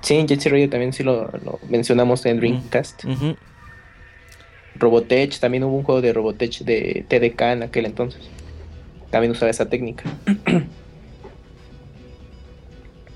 Sí, 0.01 0.25
Jet 0.27 0.41
Set 0.41 0.53
Radio 0.53 0.71
también 0.71 0.95
sí 0.95 1.03
lo, 1.03 1.31
mencionamos 1.69 2.25
en 2.25 2.39
Dreamcast. 2.39 3.05
Robotech, 4.77 5.39
también 5.39 5.65
hubo 5.65 5.77
un 5.77 5.83
juego 5.83 6.01
de 6.01 6.15
Robotech 6.15 6.61
de 6.61 7.05
TDK 7.09 7.41
en 7.43 7.63
aquel 7.65 7.85
entonces. 7.85 8.23
También 9.11 9.33
usaba 9.33 9.51
esa 9.51 9.69
técnica. 9.69 10.05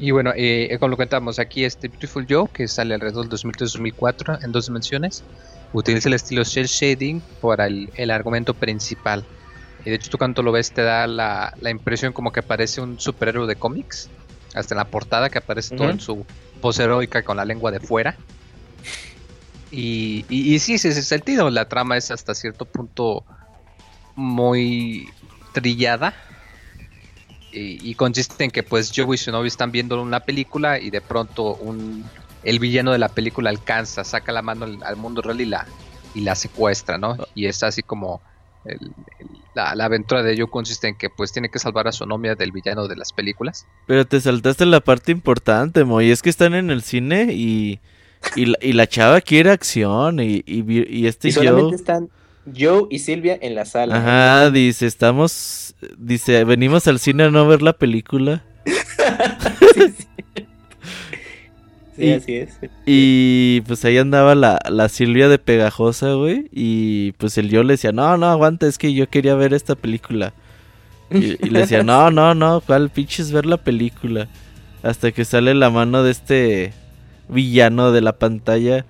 Y 0.00 0.12
bueno, 0.12 0.32
eh, 0.34 0.74
como 0.80 0.92
lo 0.92 0.96
contamos 0.96 1.38
aquí, 1.38 1.62
este 1.62 1.88
Beautiful 1.88 2.26
Joe, 2.28 2.48
que 2.50 2.66
sale 2.66 2.94
alrededor 2.94 3.28
del 3.28 3.38
2003-2004 3.38 4.42
en 4.42 4.50
dos 4.50 4.66
dimensiones, 4.66 5.22
utiliza 5.72 6.08
el 6.08 6.14
estilo 6.14 6.42
shell 6.42 6.66
shading 6.66 7.20
para 7.40 7.66
el, 7.66 8.10
argumento 8.10 8.54
principal. 8.54 9.24
Y 9.84 9.90
de 9.90 9.96
hecho, 9.96 10.10
tú 10.10 10.18
cuando 10.18 10.42
lo 10.42 10.52
ves, 10.52 10.72
te 10.72 10.82
da 10.82 11.06
la, 11.06 11.54
impresión 11.70 12.12
como 12.12 12.32
que 12.32 12.42
parece 12.42 12.80
un 12.80 12.98
superhéroe 12.98 13.46
de 13.46 13.56
cómics. 13.56 14.08
Hasta 14.54 14.74
en 14.74 14.78
la 14.78 14.86
portada, 14.86 15.30
que 15.30 15.38
aparece 15.38 15.76
todo 15.76 15.90
en 15.90 16.00
su 16.00 16.26
pose 16.60 16.82
heroica 16.82 17.22
con 17.22 17.36
la 17.36 17.44
lengua 17.44 17.70
de 17.70 17.78
fuera. 17.78 18.16
Y, 19.70 20.24
y, 20.28 20.58
sí, 20.58 20.78
sí, 20.78 20.88
ese 20.88 21.02
sentido. 21.02 21.48
La 21.50 21.68
trama 21.68 21.96
es 21.96 22.10
hasta 22.10 22.34
cierto 22.34 22.64
punto 22.64 23.24
muy 24.16 25.08
trillada. 25.52 26.14
Y, 27.52 27.94
consiste 27.96 28.44
en 28.44 28.50
que 28.50 28.62
pues 28.62 28.92
Joe 28.94 29.14
y 29.14 29.18
su 29.18 29.32
novio 29.32 29.48
están 29.48 29.72
viendo 29.72 30.00
una 30.00 30.20
película 30.20 30.78
y 30.78 30.90
de 30.90 31.00
pronto 31.00 31.54
un, 31.54 32.04
el 32.44 32.58
villano 32.58 32.92
de 32.92 32.98
la 32.98 33.08
película 33.08 33.50
alcanza, 33.50 34.04
saca 34.04 34.32
la 34.32 34.42
mano 34.42 34.66
al, 34.82 34.96
mundo 34.96 35.22
real 35.22 35.40
y 35.40 35.46
la, 35.46 35.66
y 36.14 36.20
la 36.20 36.34
secuestra, 36.34 36.98
¿no? 36.98 37.16
Y 37.34 37.46
es 37.46 37.62
así 37.62 37.82
como 37.82 38.20
la, 39.54 39.70
aventura 39.70 40.22
de 40.22 40.36
Joe 40.36 40.48
consiste 40.48 40.88
en 40.88 40.96
que 40.96 41.08
pues 41.10 41.32
tiene 41.32 41.48
que 41.48 41.58
salvar 41.58 41.88
a 41.88 41.92
su 41.92 42.06
novia 42.06 42.34
del 42.34 42.52
villano 42.52 42.88
de 42.88 42.96
las 42.96 43.12
películas. 43.12 43.66
Pero 43.86 44.06
te 44.06 44.20
saltaste 44.20 44.66
la 44.66 44.80
parte 44.80 45.12
importante, 45.12 45.84
Moy, 45.84 46.10
es 46.10 46.22
que 46.22 46.30
están 46.30 46.54
en 46.54 46.70
el 46.70 46.82
cine 46.82 47.32
y 47.32 47.80
y 48.36 48.46
la, 48.46 48.58
y 48.60 48.72
la 48.72 48.86
chava 48.86 49.20
quiere 49.20 49.50
acción 49.50 50.20
y, 50.20 50.42
y, 50.46 51.06
este 51.06 51.28
y 51.28 51.32
solamente 51.32 51.76
están 51.76 52.10
Joe 52.56 52.86
y 52.90 52.98
Silvia 52.98 53.38
en 53.40 53.54
la 53.54 53.64
sala. 53.64 53.96
Ajá, 53.96 54.50
dice, 54.50 54.86
estamos, 54.86 55.74
dice, 55.98 56.44
venimos 56.44 56.86
al 56.86 56.98
cine 56.98 57.24
a 57.24 57.30
no 57.30 57.46
ver 57.46 57.62
la 57.62 57.72
película. 57.72 58.44
sí, 59.74 59.94
así 62.08 62.34
es. 62.36 62.58
Y 62.86 63.62
pues 63.62 63.84
ahí 63.84 63.98
andaba 63.98 64.34
la, 64.34 64.58
la 64.68 64.88
Silvia 64.88 65.28
de 65.28 65.38
pegajosa, 65.38 66.12
güey. 66.14 66.48
Y 66.52 67.12
pues 67.12 67.38
el 67.38 67.50
yo 67.50 67.62
le 67.62 67.74
decía, 67.74 67.92
no, 67.92 68.16
no, 68.16 68.26
aguanta, 68.26 68.66
es 68.66 68.78
que 68.78 68.92
yo 68.94 69.08
quería 69.08 69.34
ver 69.34 69.54
esta 69.54 69.74
película. 69.74 70.32
Y, 71.10 71.44
y 71.44 71.50
le 71.50 71.60
decía, 71.60 71.82
no, 71.82 72.10
no, 72.10 72.34
no, 72.34 72.60
¿cuál 72.60 72.90
pinches 72.90 73.32
ver 73.32 73.46
la 73.46 73.56
película? 73.56 74.28
Hasta 74.82 75.12
que 75.12 75.24
sale 75.24 75.54
la 75.54 75.70
mano 75.70 76.02
de 76.02 76.12
este 76.12 76.72
villano 77.28 77.92
de 77.92 78.00
la 78.00 78.18
pantalla 78.18 78.84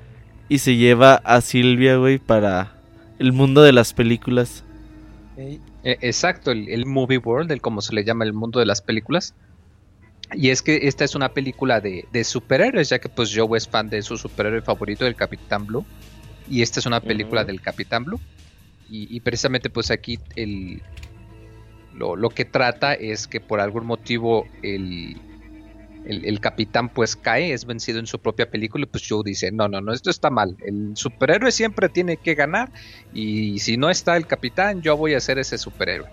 y 0.48 0.58
se 0.58 0.76
lleva 0.76 1.14
a 1.14 1.40
Silvia, 1.40 1.96
güey, 1.96 2.18
para 2.18 2.72
el 3.18 3.32
mundo 3.32 3.62
de 3.62 3.72
las 3.72 3.94
películas. 3.94 4.64
E, 5.36 5.60
exacto, 5.84 6.50
el, 6.50 6.86
movie 6.86 7.18
world, 7.18 7.52
el 7.52 7.60
como 7.60 7.80
se 7.82 7.94
le 7.94 8.04
llama 8.04 8.24
el 8.24 8.32
mundo 8.32 8.58
de 8.58 8.66
las 8.66 8.82
películas. 8.82 9.34
Y 10.32 10.50
es 10.50 10.62
que 10.62 10.80
esta 10.82 11.04
es 11.04 11.14
una 11.14 11.30
película 11.30 11.80
de, 11.80 12.24
superhéroes, 12.24 12.90
ya 12.90 12.98
que 12.98 13.08
pues 13.08 13.32
Joe 13.34 13.56
es 13.58 13.68
fan 13.68 13.88
de 13.88 14.02
su 14.02 14.16
superhéroe 14.16 14.62
favorito, 14.62 15.06
el 15.06 15.16
Capitán 15.16 15.66
Blue. 15.66 15.84
Y 16.48 16.62
esta 16.62 16.80
es 16.80 16.86
una 16.86 17.00
película 17.00 17.44
del 17.44 17.60
Capitán 17.60 18.04
Blue. 18.04 18.20
Y, 18.92 19.20
precisamente 19.20 19.70
pues 19.70 19.92
aquí 19.92 20.18
el, 20.34 20.82
lo, 21.94 22.16
lo, 22.16 22.30
que 22.30 22.44
trata 22.44 22.92
es 22.94 23.28
que 23.28 23.40
por 23.40 23.60
algún 23.60 23.86
motivo 23.86 24.48
el, 24.62 25.16
el, 26.04 26.40
capitán 26.40 26.88
pues 26.88 27.16
cae, 27.16 27.52
es 27.52 27.64
vencido 27.64 27.98
en 27.98 28.06
su 28.06 28.18
propia 28.18 28.50
película 28.50 28.82
y 28.82 28.86
pues 28.86 29.04
Joe 29.08 29.22
dice, 29.24 29.52
no, 29.52 29.68
no, 29.68 29.80
no, 29.80 29.92
esto 29.92 30.10
está 30.10 30.30
mal, 30.30 30.56
el 30.64 30.96
superhéroe 30.96 31.52
siempre 31.52 31.88
tiene 31.88 32.16
que 32.16 32.34
ganar 32.34 32.70
y 33.12 33.58
si 33.60 33.76
no 33.76 33.90
está 33.90 34.16
el 34.16 34.26
capitán 34.26 34.82
yo 34.82 34.96
voy 34.96 35.14
a 35.14 35.20
ser 35.20 35.38
ese 35.38 35.58
superhéroe. 35.58 36.08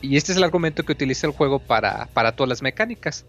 Y 0.00 0.16
este 0.16 0.32
es 0.32 0.38
el 0.38 0.44
argumento 0.44 0.82
que 0.82 0.92
utiliza 0.92 1.26
el 1.26 1.32
juego 1.32 1.58
para, 1.58 2.06
para 2.12 2.32
todas 2.32 2.48
las 2.48 2.62
mecánicas. 2.62 3.26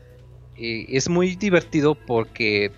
Eh, 0.57 0.85
es 0.89 1.09
muy 1.09 1.35
divertido 1.35 1.95
porque 1.95 2.71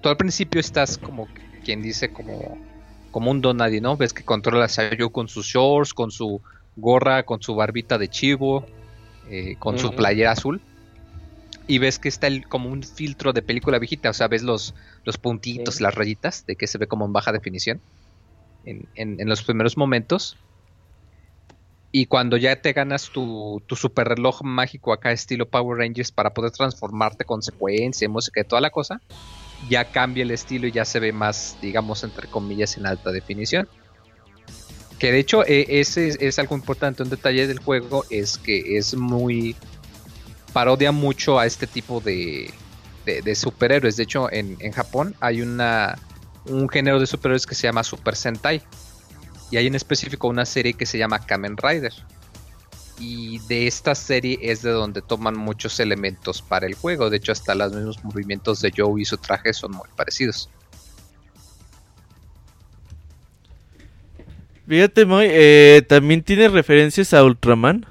tú 0.00 0.08
al 0.08 0.16
principio 0.16 0.60
estás 0.60 0.98
como 0.98 1.28
quien 1.64 1.82
dice 1.82 2.12
como, 2.12 2.58
como 3.10 3.30
un 3.30 3.40
don 3.40 3.58
nadie, 3.58 3.80
¿no? 3.80 3.96
Ves 3.96 4.12
que 4.12 4.24
controlas 4.24 4.78
a 4.78 4.90
Joe 4.98 5.10
con 5.10 5.28
sus 5.28 5.46
shorts, 5.46 5.94
con 5.94 6.10
su 6.10 6.40
gorra, 6.76 7.24
con 7.24 7.42
su 7.42 7.54
barbita 7.54 7.98
de 7.98 8.08
chivo, 8.08 8.66
eh, 9.30 9.56
con 9.58 9.78
su 9.78 9.92
playera 9.92 10.32
azul 10.32 10.60
y 11.66 11.78
ves 11.78 11.98
que 11.98 12.08
está 12.08 12.26
el, 12.26 12.46
como 12.48 12.68
un 12.68 12.82
filtro 12.82 13.32
de 13.32 13.42
película 13.42 13.78
viejita, 13.78 14.10
o 14.10 14.12
sea, 14.12 14.28
ves 14.28 14.42
los, 14.42 14.74
los 15.04 15.18
puntitos, 15.18 15.80
las 15.80 15.94
rayitas, 15.94 16.44
de 16.46 16.56
que 16.56 16.66
se 16.66 16.78
ve 16.78 16.86
como 16.86 17.06
en 17.06 17.12
baja 17.12 17.32
definición 17.32 17.80
en, 18.64 18.86
en, 18.94 19.28
los 19.28 19.42
primeros 19.42 19.76
momentos. 19.76 20.36
Y 21.94 22.06
cuando 22.06 22.38
ya 22.38 22.56
te 22.56 22.72
ganas 22.72 23.10
tu, 23.10 23.62
super 23.76 24.08
reloj 24.08 24.42
mágico 24.42 24.94
acá 24.94 25.12
estilo 25.12 25.48
Power 25.48 25.78
Rangers 25.78 26.10
para 26.10 26.32
poder 26.32 26.50
transformarte 26.50 27.26
con 27.26 27.42
secuencia, 27.42 28.08
música 28.08 28.40
y 28.40 28.44
toda 28.44 28.62
la 28.62 28.70
cosa, 28.70 29.02
ya 29.68 29.84
cambia 29.84 30.22
el 30.22 30.30
estilo 30.30 30.66
y 30.66 30.72
ya 30.72 30.86
se 30.86 31.00
ve 31.00 31.12
más, 31.12 31.58
digamos, 31.60 32.02
entre 32.02 32.28
comillas, 32.28 32.78
en 32.78 32.86
alta 32.86 33.12
definición. 33.12 33.68
Que 34.98 35.12
de 35.12 35.18
hecho 35.18 35.44
e, 35.44 35.66
ese 35.80 36.16
es 36.18 36.38
algo 36.38 36.56
importante, 36.56 37.02
un 37.02 37.10
detalle 37.10 37.46
del 37.46 37.58
juego 37.58 38.06
es 38.08 38.38
que 38.38 38.78
es 38.78 38.94
muy 38.94 39.54
parodia 40.54 40.92
mucho 40.92 41.38
a 41.38 41.44
este 41.44 41.66
tipo 41.66 42.00
de, 42.00 42.50
de, 43.04 43.34
superhéroes. 43.34 43.96
De 43.96 44.04
hecho, 44.04 44.32
en, 44.32 44.56
Japón 44.72 45.14
hay 45.20 45.42
una, 45.42 45.98
un 46.46 46.68
género 46.68 47.00
de 47.00 47.06
superhéroes 47.06 47.46
que 47.46 47.54
se 47.54 47.66
llama 47.66 47.84
Super 47.84 48.16
Sentai. 48.16 48.62
Y 49.52 49.56
hay 49.58 49.68
en 49.68 49.76
específico 49.76 50.26
una 50.26 50.44
serie 50.44 50.72
que 50.72 50.86
se 50.86 50.98
llama 50.98 51.24
Kamen 51.24 51.56
Rider. 51.56 51.92
Y 52.98 53.38
de 53.46 53.68
esta 53.68 53.94
serie 53.94 54.36
es 54.42 54.62
de 54.62 54.70
donde 54.70 55.00
toman 55.00 55.36
muchos 55.36 55.78
elementos 55.78 56.42
para 56.42 56.66
el 56.66 56.74
juego. 56.74 57.08
De 57.08 57.18
hecho, 57.18 57.30
hasta 57.30 57.54
los 57.54 57.72
mismos 57.72 58.02
movimientos 58.02 58.60
de 58.60 58.72
Joe 58.76 59.00
y 59.00 59.04
su 59.04 59.16
traje 59.16 59.52
son 59.52 59.70
muy 59.70 59.88
parecidos. 59.96 60.50
Fíjate, 64.66 65.06
Moy, 65.06 65.26
eh, 65.28 65.84
también 65.88 66.22
tiene 66.22 66.48
referencias 66.48 67.14
a 67.14 67.22
Ultraman 67.22 67.86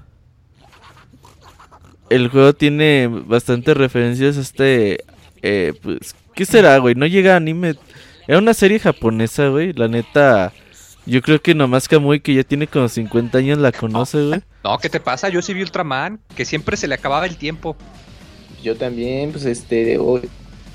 el 2.11 2.27
juego 2.27 2.53
tiene 2.53 3.07
bastantes 3.07 3.75
referencias 3.75 4.37
a 4.37 4.41
este... 4.41 5.05
Eh, 5.41 5.73
pues, 5.81 6.13
¿Qué 6.35 6.45
será, 6.45 6.77
güey? 6.77 6.93
No 6.93 7.07
llega 7.07 7.33
a 7.33 7.37
anime... 7.37 7.75
Era 8.27 8.37
una 8.37 8.53
serie 8.53 8.79
japonesa, 8.79 9.47
güey. 9.47 9.71
La 9.73 9.87
neta... 9.87 10.51
Yo 11.11 11.21
creo 11.21 11.41
que 11.41 11.53
nomás 11.53 11.89
Kamui, 11.89 12.21
que 12.21 12.33
ya 12.33 12.45
tiene 12.45 12.67
como 12.67 12.87
50 12.87 13.37
años, 13.37 13.57
la 13.57 13.73
conoce, 13.73 14.25
güey. 14.25 14.39
No, 14.63 14.77
¿qué 14.77 14.87
te 14.87 15.01
pasa? 15.01 15.27
Yo 15.27 15.41
sí 15.41 15.53
vi 15.53 15.61
Ultraman, 15.61 16.21
que 16.37 16.45
siempre 16.45 16.77
se 16.77 16.87
le 16.87 16.95
acababa 16.95 17.25
el 17.25 17.35
tiempo. 17.35 17.75
Yo 18.63 18.77
también, 18.77 19.33
pues 19.33 19.43
este, 19.43 19.99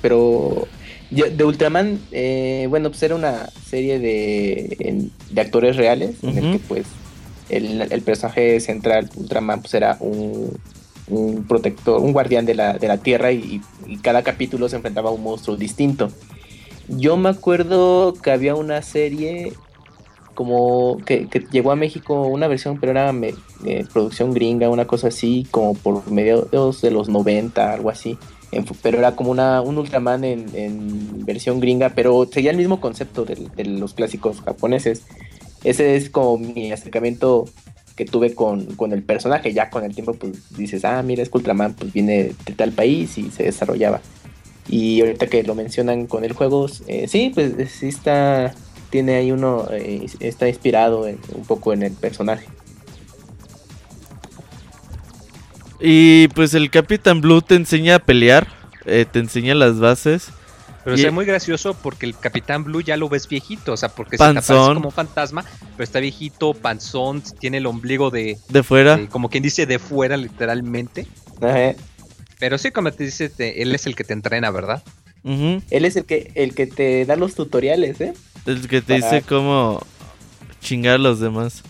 pero 0.02 0.68
de 1.10 1.42
Ultraman, 1.42 1.98
eh, 2.12 2.66
bueno, 2.68 2.90
pues 2.90 3.02
era 3.02 3.14
una 3.14 3.48
serie 3.66 3.98
de, 3.98 5.08
de 5.30 5.40
actores 5.40 5.76
reales, 5.76 6.22
en 6.22 6.36
el 6.36 6.52
que 6.52 6.58
pues 6.58 6.84
el, 7.48 8.02
personaje 8.02 8.60
central, 8.60 9.08
Ultraman, 9.16 9.62
pues 9.62 9.72
era 9.72 9.96
un, 10.00 10.54
un 11.08 11.44
protector, 11.44 11.98
un 12.02 12.12
guardián 12.12 12.44
de 12.44 12.56
la, 12.56 12.74
de 12.74 12.88
la 12.88 12.98
Tierra 12.98 13.32
y, 13.32 13.62
cada 14.02 14.22
capítulo 14.22 14.68
se 14.68 14.76
enfrentaba 14.76 15.08
a 15.08 15.14
un 15.14 15.22
monstruo 15.22 15.56
distinto. 15.56 16.12
Yo 16.88 17.16
me 17.16 17.30
acuerdo 17.30 18.12
que 18.12 18.30
había 18.30 18.54
una 18.54 18.82
serie 18.82 19.54
como 20.36 20.98
que, 21.04 21.28
llegó 21.50 21.72
a 21.72 21.76
México 21.76 22.26
una 22.26 22.46
versión, 22.46 22.78
pero 22.78 22.92
era 22.92 23.12
producción 23.92 24.32
gringa, 24.32 24.68
una 24.70 24.86
cosa 24.86 25.08
así, 25.08 25.48
como 25.50 25.74
por 25.74 26.08
mediados 26.12 26.80
de 26.82 26.92
los 26.92 27.08
90, 27.08 27.72
algo 27.72 27.90
así. 27.90 28.16
pero 28.82 28.98
era 28.98 29.16
como 29.16 29.32
una, 29.32 29.62
un 29.62 29.78
Ultraman 29.78 30.22
en, 30.22 31.24
versión 31.24 31.58
gringa, 31.58 31.88
pero 31.88 32.28
seguía 32.30 32.52
el 32.52 32.56
mismo 32.56 32.80
concepto 32.80 33.24
de, 33.24 33.64
los 33.64 33.94
clásicos 33.94 34.42
japoneses. 34.42 35.02
Ese 35.64 35.96
es 35.96 36.10
como 36.10 36.38
mi 36.38 36.70
acercamiento 36.70 37.46
que 37.96 38.04
tuve 38.04 38.34
con, 38.34 38.68
el 38.92 39.02
personaje. 39.02 39.54
Ya 39.54 39.70
con 39.70 39.84
el 39.84 39.94
tiempo, 39.94 40.12
pues 40.12 40.54
dices, 40.56 40.84
ah, 40.84 41.02
mira, 41.02 41.22
es 41.22 41.30
Ultraman, 41.32 41.74
pues 41.74 41.92
viene 41.92 42.34
de 42.44 42.52
tal 42.54 42.72
país 42.72 43.16
y 43.18 43.30
se 43.30 43.44
desarrollaba. 43.44 44.02
Y 44.68 45.00
ahorita 45.00 45.28
que 45.28 45.42
lo 45.44 45.54
mencionan 45.54 46.06
con 46.06 46.24
el 46.24 46.32
juego, 46.32 46.66
eh, 46.88 47.06
sí, 47.08 47.30
pues 47.34 47.54
sí 47.70 47.88
está, 47.88 48.52
tiene 48.90 49.16
ahí 49.16 49.32
uno, 49.32 49.66
eh, 49.70 50.06
está 50.20 50.48
inspirado 50.48 51.02
un 51.02 51.44
poco 51.46 51.72
en 51.72 51.82
el 51.82 51.92
personaje. 51.92 52.46
Y 55.80 56.28
pues 56.28 56.54
el 56.54 56.70
Capitán 56.70 57.20
Blue 57.20 57.42
te 57.42 57.54
enseña 57.54 57.96
a 57.96 57.98
pelear, 57.98 58.48
eh, 58.86 59.04
te 59.10 59.18
enseña 59.18 59.54
las 59.54 59.78
bases. 59.78 60.30
Pero 60.84 60.96
es 60.96 61.12
muy 61.12 61.26
gracioso 61.26 61.74
porque 61.74 62.06
el 62.06 62.16
Capitán 62.16 62.62
Blue 62.62 62.80
ya 62.80 62.96
lo 62.96 63.08
ves 63.08 63.26
viejito, 63.26 63.72
o 63.72 63.76
sea, 63.76 63.88
porque 63.88 64.16
se 64.16 64.22
te 64.22 64.38
aparece 64.38 64.74
como 64.74 64.92
fantasma, 64.92 65.44
pero 65.72 65.82
está 65.82 65.98
viejito, 65.98 66.54
panzón, 66.54 67.22
tiene 67.40 67.56
el 67.56 67.66
ombligo 67.66 68.10
de... 68.10 68.38
De 68.48 68.62
fuera. 68.62 69.08
como 69.08 69.28
quien 69.28 69.42
dice 69.42 69.66
de 69.66 69.80
fuera, 69.80 70.16
literalmente. 70.16 71.08
Pero 72.38 72.56
sí, 72.56 72.70
como 72.70 72.92
te 72.92 73.02
dice, 73.02 73.32
él 73.38 73.74
es 73.74 73.86
el 73.86 73.96
que 73.96 74.04
te 74.04 74.12
entrena, 74.12 74.52
¿verdad? 74.52 74.82
Él 75.24 75.84
es 75.84 75.96
el 75.96 76.04
que, 76.04 76.30
el 76.36 76.54
que 76.54 76.68
te 76.68 77.04
da 77.04 77.16
los 77.16 77.34
tutoriales, 77.34 78.00
¿eh? 78.00 78.14
El 78.46 78.68
que 78.68 78.80
te 78.80 78.94
dice 78.94 79.22
cómo 79.28 79.80
chingar 80.60 80.94
a 80.94 80.98
los 80.98 81.20
demás. 81.20 81.62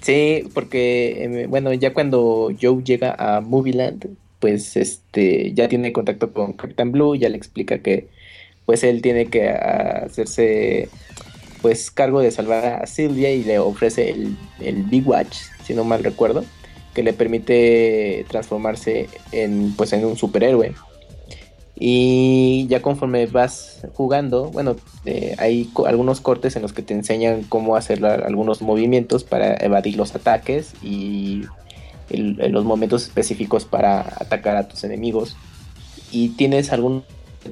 Sí, 0.00 0.48
porque, 0.54 1.24
em, 1.24 1.50
bueno, 1.50 1.72
ya 1.72 1.92
cuando 1.92 2.50
Joe 2.60 2.82
llega 2.82 3.14
a 3.18 3.40
Movieland, 3.40 4.16
pues 4.38 4.76
este 4.76 5.52
ya 5.52 5.68
tiene 5.68 5.92
contacto 5.92 6.32
con 6.32 6.52
Capitán 6.52 6.92
Blue, 6.92 7.16
ya 7.16 7.28
le 7.28 7.36
explica 7.36 7.78
que 7.78 8.08
pues 8.66 8.84
él 8.84 9.02
tiene 9.02 9.26
que 9.26 9.48
hacerse 9.48 10.88
pues 11.62 11.90
cargo 11.90 12.20
de 12.20 12.30
salvar 12.30 12.82
a 12.82 12.86
Sylvia 12.86 13.32
y 13.32 13.42
le 13.42 13.58
ofrece 13.58 14.10
el, 14.10 14.36
el 14.60 14.84
Big 14.84 15.08
Watch, 15.08 15.38
si 15.64 15.74
no 15.74 15.84
mal 15.84 16.04
recuerdo, 16.04 16.44
que 16.94 17.02
le 17.02 17.12
permite 17.12 18.24
transformarse 18.28 19.08
en 19.32 19.74
pues 19.76 19.92
en 19.92 20.04
un 20.04 20.16
superhéroe. 20.16 20.74
Y 21.80 22.66
ya 22.68 22.82
conforme 22.82 23.26
vas 23.26 23.86
jugando, 23.94 24.50
bueno, 24.50 24.74
eh, 25.04 25.36
hay 25.38 25.70
algunos 25.86 26.20
cortes 26.20 26.56
en 26.56 26.62
los 26.62 26.72
que 26.72 26.82
te 26.82 26.92
enseñan 26.92 27.44
cómo 27.44 27.76
hacer 27.76 28.04
algunos 28.04 28.62
movimientos 28.62 29.22
para 29.22 29.54
evadir 29.54 29.96
los 29.96 30.14
ataques 30.14 30.74
y 30.82 31.42
en 32.10 32.52
los 32.52 32.64
momentos 32.64 33.04
específicos 33.04 33.64
para 33.64 34.00
atacar 34.00 34.56
a 34.56 34.66
tus 34.66 34.82
enemigos. 34.82 35.36
Y 36.10 36.30
tienes 36.30 36.72
algún 36.72 37.04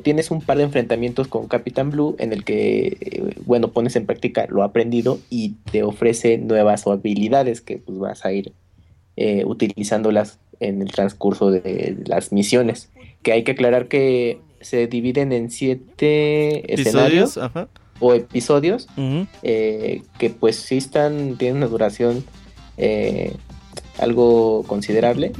tienes 0.03 0.31
un 0.31 0.41
par 0.41 0.59
de 0.59 0.65
enfrentamientos 0.65 1.29
con 1.29 1.47
Capitán 1.47 1.91
Blue 1.91 2.17
en 2.19 2.33
el 2.33 2.45
que, 2.45 2.99
eh, 3.01 3.35
bueno, 3.45 3.73
pones 3.73 3.97
en 3.97 4.07
práctica 4.07 4.47
lo 4.49 4.63
aprendido 4.63 5.19
y 5.31 5.55
te 5.71 5.83
ofrece 5.83 6.39
nuevas 6.39 6.87
habilidades 6.87 7.61
que 7.61 7.79
pues, 7.79 7.99
vas 7.99 8.25
a 8.25 8.33
ir 8.33 8.53
eh, 9.17 9.45
utilizándolas 9.47 10.39
en 10.61 10.83
el 10.83 10.91
transcurso 10.91 11.51
de 11.51 11.97
las 12.07 12.33
misiones. 12.33 12.91
Que 13.23 13.33
hay 13.33 13.45
que 13.45 13.53
aclarar 13.53 13.89
que 13.89 14.41
se 14.61 14.87
dividen 14.87 15.33
en 15.33 15.51
siete 15.51 16.73
escenarios 16.73 17.39
o 17.99 18.15
episodios 18.15 18.89
eh, 19.43 20.03
que 20.19 20.31
pues 20.31 20.57
sí 20.57 20.77
están, 20.77 21.37
tienen 21.37 21.59
una 21.59 21.67
duración 21.67 22.25
algo 23.99 24.65
considerable 24.67 25.33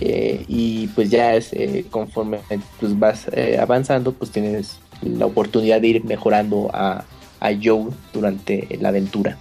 eh, 0.00 0.44
y 0.48 0.86
pues 0.88 1.10
ya 1.10 1.34
es, 1.34 1.52
eh, 1.52 1.84
conforme 1.90 2.40
pues 2.78 2.98
vas 2.98 3.26
eh, 3.32 3.58
avanzando, 3.60 4.12
pues 4.12 4.30
tienes 4.30 4.78
la 5.02 5.26
oportunidad 5.26 5.80
de 5.80 5.88
ir 5.88 6.04
mejorando 6.04 6.70
a, 6.72 7.04
a 7.40 7.50
Joe 7.62 7.90
durante 8.12 8.66
la 8.80 8.88
aventura. 8.88 9.36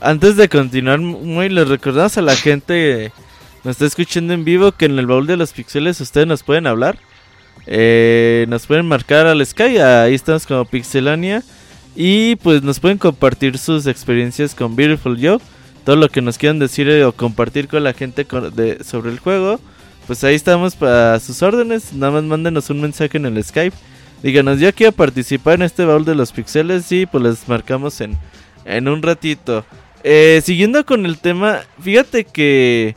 Antes 0.00 0.36
de 0.36 0.48
continuar, 0.48 0.98
muy 0.98 1.48
les 1.48 1.68
recordamos 1.68 2.18
a 2.18 2.22
la 2.22 2.36
gente 2.36 3.12
nos 3.64 3.72
está 3.72 3.86
escuchando 3.86 4.32
en 4.32 4.44
vivo 4.44 4.72
que 4.72 4.86
en 4.86 4.98
el 4.98 5.06
baúl 5.06 5.26
de 5.26 5.36
los 5.36 5.52
pixeles 5.52 6.00
ustedes 6.00 6.26
nos 6.26 6.42
pueden 6.42 6.66
hablar. 6.66 6.98
nos 7.66 8.66
pueden 8.66 8.86
marcar 8.86 9.26
al 9.26 9.44
Sky, 9.44 9.78
ahí 9.78 10.14
estamos 10.14 10.46
como 10.46 10.64
Pixelania. 10.64 11.42
Y 11.94 12.36
pues 12.36 12.62
nos 12.62 12.80
pueden 12.80 12.98
compartir 12.98 13.58
sus 13.58 13.86
experiencias 13.86 14.54
con 14.54 14.74
Beautiful 14.74 15.18
Joe 15.20 15.38
todo 15.84 15.96
lo 15.96 16.08
que 16.08 16.22
nos 16.22 16.38
quieran 16.38 16.58
decir 16.58 16.88
eh, 16.88 17.04
o 17.04 17.12
compartir 17.12 17.68
con 17.68 17.84
la 17.84 17.92
gente 17.92 18.26
sobre 18.84 19.10
el 19.10 19.18
juego, 19.18 19.60
pues 20.06 20.22
ahí 20.24 20.34
estamos 20.34 20.76
para 20.76 21.18
sus 21.20 21.42
órdenes. 21.42 21.92
Nada 21.92 22.12
más 22.12 22.24
mándenos 22.24 22.70
un 22.70 22.80
mensaje 22.80 23.16
en 23.16 23.26
el 23.26 23.42
Skype. 23.42 23.76
Díganos, 24.22 24.60
yo 24.60 24.72
quiero 24.72 24.92
participar 24.92 25.54
en 25.54 25.62
este 25.62 25.84
baúl 25.84 26.04
de 26.04 26.14
los 26.14 26.32
pixeles 26.32 26.90
y 26.92 27.06
pues 27.06 27.22
les 27.22 27.48
marcamos 27.48 28.00
en, 28.00 28.16
en 28.64 28.88
un 28.88 29.02
ratito. 29.02 29.64
Eh, 30.04 30.40
siguiendo 30.44 30.84
con 30.86 31.06
el 31.06 31.18
tema, 31.18 31.60
fíjate 31.80 32.24
que 32.24 32.94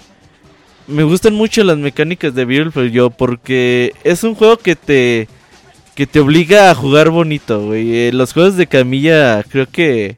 me 0.87 1.03
gustan 1.03 1.33
mucho 1.35 1.63
las 1.63 1.77
mecánicas 1.77 2.35
de 2.35 2.45
Beautiful 2.45 2.91
Yo 2.91 3.09
porque 3.09 3.93
es 4.03 4.23
un 4.23 4.35
juego 4.35 4.57
que 4.57 4.75
te 4.75 5.27
que 5.95 6.05
te 6.07 6.19
obliga 6.19 6.69
a 6.69 6.75
jugar 6.75 7.09
bonito, 7.09 7.67
güey. 7.67 7.95
Eh, 7.95 8.11
los 8.13 8.33
juegos 8.33 8.57
de 8.57 8.67
Camilla 8.67 9.43
creo 9.43 9.67
que 9.67 10.17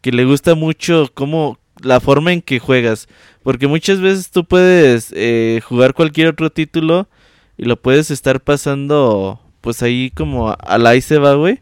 que 0.00 0.12
le 0.12 0.24
gusta 0.24 0.54
mucho 0.54 1.10
cómo 1.14 1.58
la 1.80 2.00
forma 2.00 2.32
en 2.32 2.42
que 2.42 2.58
juegas. 2.58 3.08
Porque 3.42 3.66
muchas 3.66 4.00
veces 4.00 4.30
tú 4.30 4.44
puedes 4.44 5.12
eh, 5.16 5.60
jugar 5.64 5.94
cualquier 5.94 6.28
otro 6.28 6.50
título 6.50 7.08
y 7.56 7.64
lo 7.64 7.76
puedes 7.76 8.10
estar 8.10 8.40
pasando 8.40 9.40
pues 9.60 9.82
ahí 9.82 10.10
como 10.10 10.50
a 10.50 10.78
la 10.78 11.00
se 11.00 11.18
va, 11.18 11.34
güey. 11.34 11.60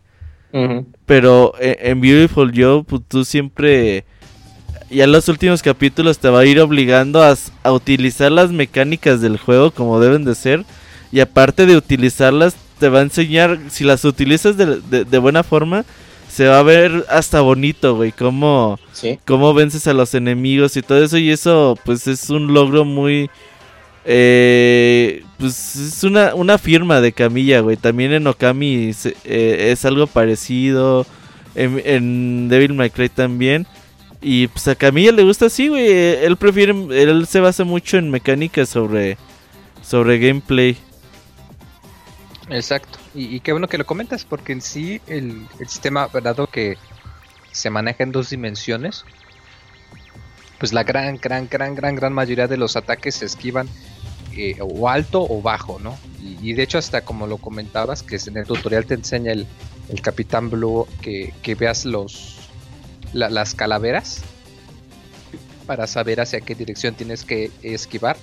Pero 1.07 1.53
eh, 1.61 1.77
en 1.81 2.01
Beautiful 2.01 2.53
Joe, 2.55 2.83
pues 2.83 3.03
tú 3.07 3.25
siempre, 3.25 4.05
ya 4.91 5.05
en 5.05 5.13
los 5.13 5.29
últimos 5.29 5.63
capítulos 5.63 6.19
te 6.19 6.29
va 6.29 6.41
a 6.41 6.47
ir 6.47 6.61
obligando 6.61 7.23
a, 7.23 7.37
a, 7.63 7.73
utilizar 7.73 8.33
las 8.33 8.51
mecánicas 8.51 9.21
del 9.21 9.39
juego 9.39 9.71
como 9.71 10.01
deben 10.01 10.25
de 10.25 10.35
ser. 10.35 10.65
Y 11.13 11.21
aparte 11.21 11.67
de 11.67 11.77
utilizarlas, 11.77 12.55
te 12.79 12.89
va 12.89 13.01
a 13.01 13.03
enseñar, 13.03 13.59
si 13.69 13.85
las 13.85 14.05
utilizas 14.05 14.57
de, 14.57 14.81
de 15.05 15.19
buena 15.19 15.43
forma, 15.43 15.85
se 16.31 16.47
va 16.47 16.61
a 16.61 16.63
ver 16.63 17.05
hasta 17.09 17.41
bonito, 17.41 17.97
güey, 17.97 18.13
cómo, 18.13 18.79
cómo 19.27 19.53
vences 19.53 19.87
a 19.89 19.93
los 19.93 20.15
enemigos 20.15 20.77
y 20.77 20.83
todo 20.83 21.03
eso. 21.03 21.19
Y 21.19 21.31
eso, 21.31 21.77
pues, 21.85 22.07
es 22.07 22.31
un 22.31 22.55
logro 22.55 22.85
muy... 22.85 23.29
Eh, 24.07 25.25
pues 25.39 25.77
es 25.77 26.05
una, 26.05 26.35
una 26.35 26.57
firma 26.57 27.01
de 27.01 27.13
Camilla, 27.13 27.61
güey. 27.61 27.77
También 27.77 28.13
en 28.13 28.27
Okami 28.27 28.93
eh, 29.25 29.69
es 29.73 29.85
algo 29.85 30.07
parecido. 30.07 31.05
En, 31.57 32.49
Devil 32.49 32.75
May 32.75 32.91
Cry 32.91 33.09
también. 33.09 33.67
Y 34.23 34.49
pues 34.49 34.69
a 34.69 34.75
Camilla 34.75 35.13
le 35.13 35.23
gusta 35.23 35.47
así, 35.47 35.69
güey. 35.69 35.89
Él 35.91 36.37
prefiere, 36.37 36.73
él 36.73 37.27
se 37.27 37.41
basa 37.41 37.65
mucho 37.65 37.97
en 37.97 38.11
mecánica 38.11 38.67
sobre, 38.67 39.17
sobre 39.83 40.19
gameplay. 40.19 40.77
Exacto. 42.51 42.99
Y, 43.15 43.41
qué 43.41 43.53
bueno 43.53 43.69
que 43.69 43.79
lo 43.79 43.87
comentas, 43.87 44.25
porque 44.25 44.53
en 44.53 44.61
sí 44.61 45.01
el, 45.07 45.47
sistema, 45.67 46.09
dado 46.23 46.47
que 46.47 46.77
se 47.51 47.71
maneja 47.71 48.05
en 48.05 48.13
dos 48.13 48.31
dimensiones, 48.31 49.05
pues 50.59 50.73
la 50.73 50.85
gran, 50.85 51.17
gran, 51.17 51.49
gran, 51.49 51.75
gran, 51.75 51.97
gran 51.97 52.13
mayoría 52.13 52.47
de 52.47 52.57
los 52.57 52.77
ataques 52.77 53.17
se 53.17 53.27
esquivan 53.27 53.69
eh, 54.37 54.57
o 54.61 54.89
alto 54.89 55.27
o 55.29 55.43
bajo, 55.43 55.79
¿no? 55.81 55.99
Y, 56.21 56.53
de 56.53 56.63
hecho 56.63 56.79
hasta 56.79 57.03
como 57.03 57.27
lo 57.27 57.39
comentabas, 57.39 58.03
que 58.03 58.17
en 58.17 58.37
el 58.37 58.47
tutorial 58.47 58.85
te 58.85 58.95
enseña 58.95 59.33
el, 59.33 59.47
el 59.89 60.01
Capitán 60.03 60.51
Blue 60.51 60.87
que, 61.01 61.55
veas 61.59 61.85
los 61.85 62.40
las 63.13 63.55
calaveras 63.55 64.23
para 65.67 65.87
saber 65.87 66.21
hacia 66.21 66.41
qué 66.41 66.55
dirección 66.55 66.95
tienes 66.95 67.25
que 67.25 67.51
esquivar. 67.63 68.17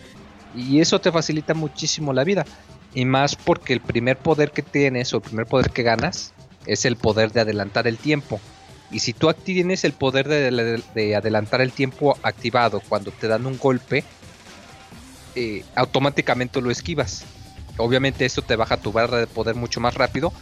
Y 0.55 0.81
eso 0.81 0.99
te 0.99 1.11
facilita 1.11 1.53
muchísimo 1.53 2.13
la 2.13 2.23
vida. 2.23 2.45
Y 2.93 3.05
más 3.05 3.35
porque 3.35 3.73
el 3.73 3.81
primer 3.81 4.17
poder 4.17 4.51
que 4.51 4.61
tienes 4.61 5.13
o 5.13 5.17
el 5.17 5.23
primer 5.23 5.45
poder 5.45 5.69
que 5.69 5.83
ganas 5.83 6.33
es 6.65 6.85
el 6.85 6.95
poder 6.95 7.31
de 7.31 7.41
adelantar 7.41 7.87
el 7.87 7.97
tiempo. 7.97 8.39
Y 8.91 8.99
si 8.99 9.13
tú 9.13 9.31
tienes 9.33 9.83
el 9.83 9.93
poder 9.93 10.27
de, 10.27 11.15
adelantar 11.15 11.61
el 11.61 11.71
tiempo 11.71 12.17
activado 12.23 12.81
cuando 12.87 13.11
te 13.11 13.27
dan 13.27 13.45
un 13.45 13.57
golpe, 13.57 14.03
eh, 15.35 15.63
automáticamente 15.75 16.61
lo 16.61 16.71
esquivas. 16.71 17.25
Obviamente 17.77 18.25
esto 18.25 18.41
te 18.41 18.55
baja 18.55 18.77
tu 18.77 18.91
barra 18.91 19.17
de 19.17 19.27
poder 19.27 19.55
mucho 19.55 19.79
más 19.79 19.93
rápido, 19.93 20.33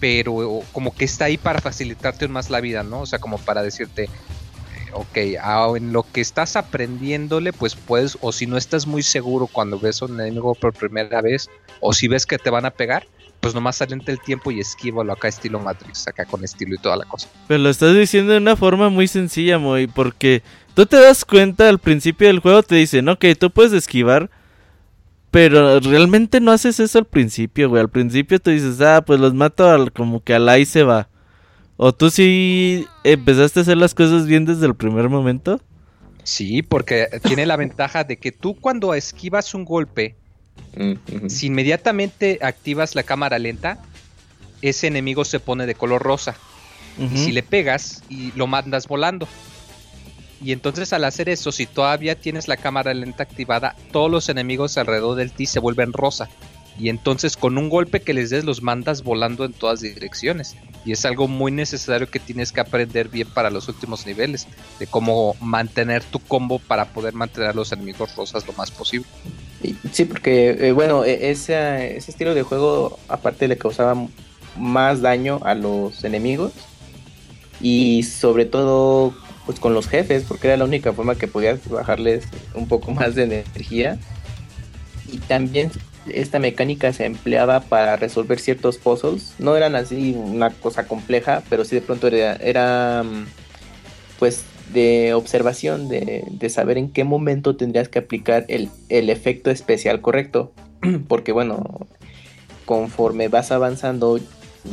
pero 0.00 0.62
como 0.72 0.94
que 0.94 1.04
está 1.04 1.26
ahí 1.26 1.36
para 1.36 1.60
facilitarte 1.60 2.28
más 2.28 2.50
la 2.50 2.60
vida, 2.60 2.82
¿no? 2.82 3.00
O 3.00 3.06
sea, 3.06 3.18
como 3.18 3.38
para 3.38 3.62
decirte, 3.62 4.04
eh, 4.04 4.08
ok, 4.92 5.76
en 5.76 5.92
lo 5.92 6.02
que 6.02 6.20
estás 6.20 6.56
aprendiéndole, 6.56 7.52
pues 7.52 7.74
puedes, 7.74 8.18
o 8.20 8.32
si 8.32 8.46
no 8.46 8.56
estás 8.56 8.86
muy 8.86 9.02
seguro 9.02 9.46
cuando 9.46 9.78
ves 9.78 10.02
a 10.02 10.06
un 10.06 10.20
enemigo 10.20 10.54
por 10.54 10.72
primera 10.72 11.20
vez, 11.20 11.48
o 11.80 11.92
si 11.92 12.08
ves 12.08 12.26
que 12.26 12.38
te 12.38 12.50
van 12.50 12.66
a 12.66 12.70
pegar, 12.70 13.06
pues 13.44 13.54
nomás 13.54 13.76
saliente 13.76 14.10
el 14.10 14.20
tiempo 14.20 14.50
y 14.50 14.60
esquívalo 14.60 15.12
acá 15.12 15.28
estilo 15.28 15.60
Matrix, 15.60 16.08
acá 16.08 16.24
con 16.24 16.42
estilo 16.42 16.74
y 16.76 16.78
toda 16.78 16.96
la 16.96 17.04
cosa. 17.04 17.28
Pero 17.46 17.62
lo 17.62 17.68
estás 17.68 17.94
diciendo 17.94 18.32
de 18.32 18.38
una 18.38 18.56
forma 18.56 18.88
muy 18.88 19.06
sencilla, 19.06 19.58
Moy, 19.58 19.86
porque 19.86 20.42
tú 20.74 20.86
te 20.86 20.96
das 20.96 21.26
cuenta 21.26 21.68
al 21.68 21.78
principio 21.78 22.28
del 22.28 22.38
juego, 22.38 22.62
te 22.62 22.76
dicen, 22.76 23.06
ok, 23.06 23.24
tú 23.38 23.50
puedes 23.50 23.74
esquivar, 23.74 24.30
pero 25.34 25.80
realmente 25.80 26.38
no 26.38 26.52
haces 26.52 26.78
eso 26.78 26.96
al 26.96 27.06
principio, 27.06 27.68
güey. 27.68 27.80
Al 27.80 27.88
principio 27.88 28.38
tú 28.38 28.52
dices, 28.52 28.80
ah, 28.80 29.02
pues 29.04 29.18
los 29.18 29.34
mato 29.34 29.68
al, 29.68 29.92
como 29.92 30.22
que 30.22 30.32
al 30.32 30.48
ahí 30.48 30.64
se 30.64 30.84
va. 30.84 31.08
¿O 31.76 31.92
tú 31.92 32.08
sí 32.08 32.86
empezaste 33.02 33.58
a 33.58 33.62
hacer 33.62 33.76
las 33.76 33.94
cosas 33.94 34.28
bien 34.28 34.44
desde 34.44 34.66
el 34.66 34.76
primer 34.76 35.08
momento? 35.08 35.60
Sí, 36.22 36.62
porque 36.62 37.08
tiene 37.24 37.46
la 37.46 37.56
ventaja 37.56 38.04
de 38.04 38.16
que 38.16 38.30
tú 38.30 38.54
cuando 38.54 38.94
esquivas 38.94 39.54
un 39.54 39.64
golpe, 39.64 40.14
mm, 40.76 41.26
si 41.26 41.48
inmediatamente 41.48 42.38
activas 42.40 42.94
la 42.94 43.02
cámara 43.02 43.40
lenta, 43.40 43.82
ese 44.62 44.86
enemigo 44.86 45.24
se 45.24 45.40
pone 45.40 45.66
de 45.66 45.74
color 45.74 46.00
rosa. 46.00 46.36
Y 46.96 47.16
si 47.16 47.32
le 47.32 47.42
pegas 47.42 48.04
y 48.08 48.30
lo 48.36 48.46
mandas 48.46 48.86
volando. 48.86 49.26
Y 50.42 50.52
entonces 50.52 50.92
al 50.92 51.04
hacer 51.04 51.28
eso, 51.28 51.52
si 51.52 51.66
todavía 51.66 52.14
tienes 52.14 52.48
la 52.48 52.56
cámara 52.56 52.92
lenta 52.94 53.22
activada, 53.22 53.76
todos 53.92 54.10
los 54.10 54.28
enemigos 54.28 54.76
alrededor 54.76 55.16
del 55.16 55.32
ti 55.32 55.46
se 55.46 55.60
vuelven 55.60 55.92
rosa. 55.92 56.28
Y 56.78 56.88
entonces 56.88 57.36
con 57.36 57.56
un 57.56 57.68
golpe 57.68 58.00
que 58.00 58.14
les 58.14 58.30
des 58.30 58.44
los 58.44 58.62
mandas 58.62 59.02
volando 59.02 59.44
en 59.44 59.52
todas 59.52 59.80
direcciones. 59.80 60.56
Y 60.84 60.92
es 60.92 61.04
algo 61.04 61.28
muy 61.28 61.52
necesario 61.52 62.10
que 62.10 62.18
tienes 62.18 62.52
que 62.52 62.60
aprender 62.60 63.08
bien 63.08 63.28
para 63.28 63.50
los 63.50 63.68
últimos 63.68 64.06
niveles. 64.06 64.46
De 64.78 64.86
cómo 64.86 65.36
mantener 65.40 66.02
tu 66.02 66.18
combo 66.18 66.58
para 66.58 66.86
poder 66.86 67.14
mantener 67.14 67.50
a 67.50 67.54
los 67.54 67.72
enemigos 67.72 68.14
rosas 68.16 68.46
lo 68.46 68.52
más 68.54 68.70
posible. 68.70 69.06
Sí, 69.92 70.04
porque 70.04 70.50
eh, 70.50 70.72
bueno, 70.72 71.04
e, 71.04 71.30
ese, 71.30 71.96
ese 71.96 72.10
estilo 72.10 72.34
de 72.34 72.42
juego 72.42 72.98
aparte 73.08 73.48
le 73.48 73.56
causaba 73.56 73.94
más 74.58 75.00
daño 75.00 75.40
a 75.44 75.54
los 75.54 76.04
enemigos. 76.04 76.52
Y 77.60 78.02
sobre 78.02 78.44
todo 78.44 79.14
pues 79.46 79.60
con 79.60 79.74
los 79.74 79.88
jefes, 79.88 80.24
porque 80.26 80.48
era 80.48 80.56
la 80.56 80.64
única 80.64 80.92
forma 80.92 81.16
que 81.16 81.28
podías 81.28 81.68
bajarles 81.68 82.24
un 82.54 82.68
poco 82.68 82.92
más 82.92 83.14
de 83.14 83.24
energía. 83.24 83.98
Y 85.10 85.18
también 85.18 85.70
esta 86.08 86.38
mecánica 86.38 86.92
se 86.92 87.06
empleaba 87.06 87.60
para 87.60 87.96
resolver 87.96 88.38
ciertos 88.38 88.78
puzzles. 88.78 89.34
No 89.38 89.56
eran 89.56 89.74
así 89.74 90.16
una 90.16 90.50
cosa 90.50 90.86
compleja, 90.86 91.42
pero 91.48 91.64
sí 91.64 91.76
de 91.76 91.82
pronto 91.82 92.08
era, 92.08 93.02
mm, 93.02 93.26
pues 94.18 94.44
de 94.72 95.14
observación, 95.14 95.88
de, 95.88 96.24
de, 96.30 96.50
saber 96.50 96.78
en 96.78 96.90
qué 96.90 97.04
momento 97.04 97.54
tendrías 97.54 97.88
que 97.88 97.98
aplicar 97.98 98.44
el, 98.48 98.70
el 98.88 99.10
efecto 99.10 99.50
especial 99.50 100.00
correcto. 100.00 100.52
Porque 101.08 101.32
bueno, 101.32 101.86
conforme 102.64 103.28
vas 103.28 103.52
avanzando 103.52 104.18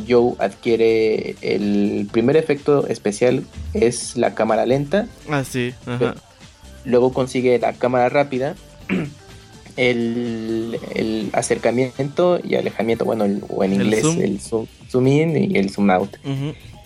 Joe 0.08 0.34
adquiere 0.40 1.36
el 1.42 2.08
primer 2.12 2.38
efecto 2.38 2.88
especial 2.88 3.44
es 3.74 4.16
la 4.18 4.34
cámara 4.36 4.66
lenta. 4.66 5.08
Ah, 5.30 5.44
sí. 5.44 5.74
Luego 6.86 7.14
consigue 7.14 7.60
la 7.60 7.74
cámara 7.74 8.10
rápida, 8.10 8.56
el, 9.78 11.30
acercamiento 11.34 12.40
y 12.44 12.56
alejamiento, 12.56 13.06
bueno, 13.06 13.26
o 13.50 13.64
en 13.64 13.74
inglés 13.74 14.04
el 14.04 14.40
zoom, 14.40 15.08
in 15.08 15.52
y 15.52 15.58
el 15.58 15.70
zoom 15.70 15.90
out. 15.92 16.16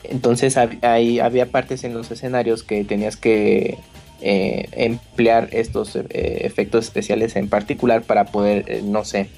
Entonces 0.03 0.57
ahí 0.57 1.19
había 1.19 1.47
partes 1.47 1.83
en 1.83 1.93
los 1.93 2.11
escenarios 2.11 2.63
que 2.63 2.83
tenías 2.83 3.17
que 3.17 3.77
eh, 4.21 4.69
emplear 4.71 5.49
estos 5.51 5.95
eh, 5.95 6.05
efectos 6.09 6.85
especiales 6.85 7.35
en 7.35 7.49
particular 7.49 8.01
para 8.01 8.25
poder, 8.25 8.65
eh, 8.67 8.81
no 8.83 9.03
sé, 9.03 9.29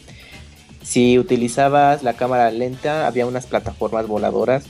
si 0.84 1.20
utilizabas 1.20 2.04
la 2.04 2.14
cámara 2.14 2.52
lenta, 2.52 3.08
había 3.08 3.26
unas 3.26 3.46
plataformas 3.46 4.08
voladoras. 4.08 4.66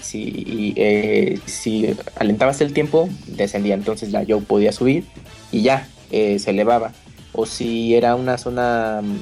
Si, 0.00 0.74
eh, 0.76 1.38
alentabas 2.16 2.60
el 2.60 2.72
tiempo, 2.72 3.08
descendía. 3.26 3.74
Entonces 3.74 4.10
la 4.12 4.24
Joe 4.26 4.40
podía 4.40 4.72
subir 4.72 5.04
y 5.52 5.62
ya 5.62 5.88
eh, 6.10 6.38
se 6.38 6.50
elevaba. 6.50 6.92
O 7.32 7.46
si 7.46 7.94
era 7.94 8.16
una 8.16 8.36
zona 8.36 9.00
mm, 9.02 9.16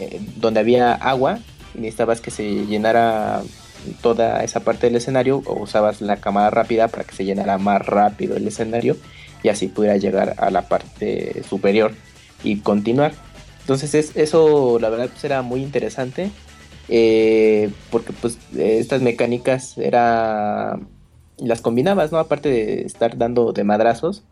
eh, 0.00 0.20
donde 0.36 0.60
había 0.60 0.92
agua 0.92 1.38
necesitabas 1.76 2.20
que 2.20 2.30
se 2.30 2.66
llenara 2.66 3.42
toda 4.02 4.42
esa 4.42 4.60
parte 4.60 4.86
del 4.86 4.96
escenario, 4.96 5.42
o 5.46 5.62
usabas 5.62 6.00
la 6.00 6.16
cámara 6.16 6.50
rápida 6.50 6.88
para 6.88 7.04
que 7.04 7.14
se 7.14 7.24
llenara 7.24 7.58
más 7.58 7.84
rápido 7.84 8.36
el 8.36 8.46
escenario 8.48 8.96
y 9.42 9.48
así 9.48 9.68
pudiera 9.68 9.96
llegar 9.96 10.34
a 10.38 10.50
la 10.50 10.62
parte 10.62 11.42
superior 11.48 11.92
y 12.42 12.58
continuar. 12.60 13.12
Entonces 13.66 14.12
eso 14.14 14.78
la 14.78 14.90
verdad 14.90 15.08
pues, 15.08 15.24
era 15.24 15.42
muy 15.42 15.60
interesante 15.60 16.30
eh, 16.88 17.68
porque 17.90 18.12
pues 18.12 18.38
estas 18.56 19.02
mecánicas 19.02 19.76
era 19.76 20.78
las 21.38 21.62
combinabas, 21.62 22.12
¿no? 22.12 22.18
Aparte 22.18 22.48
de 22.48 22.82
estar 22.82 23.18
dando 23.18 23.52
de 23.52 23.64
madrazos, 23.64 24.22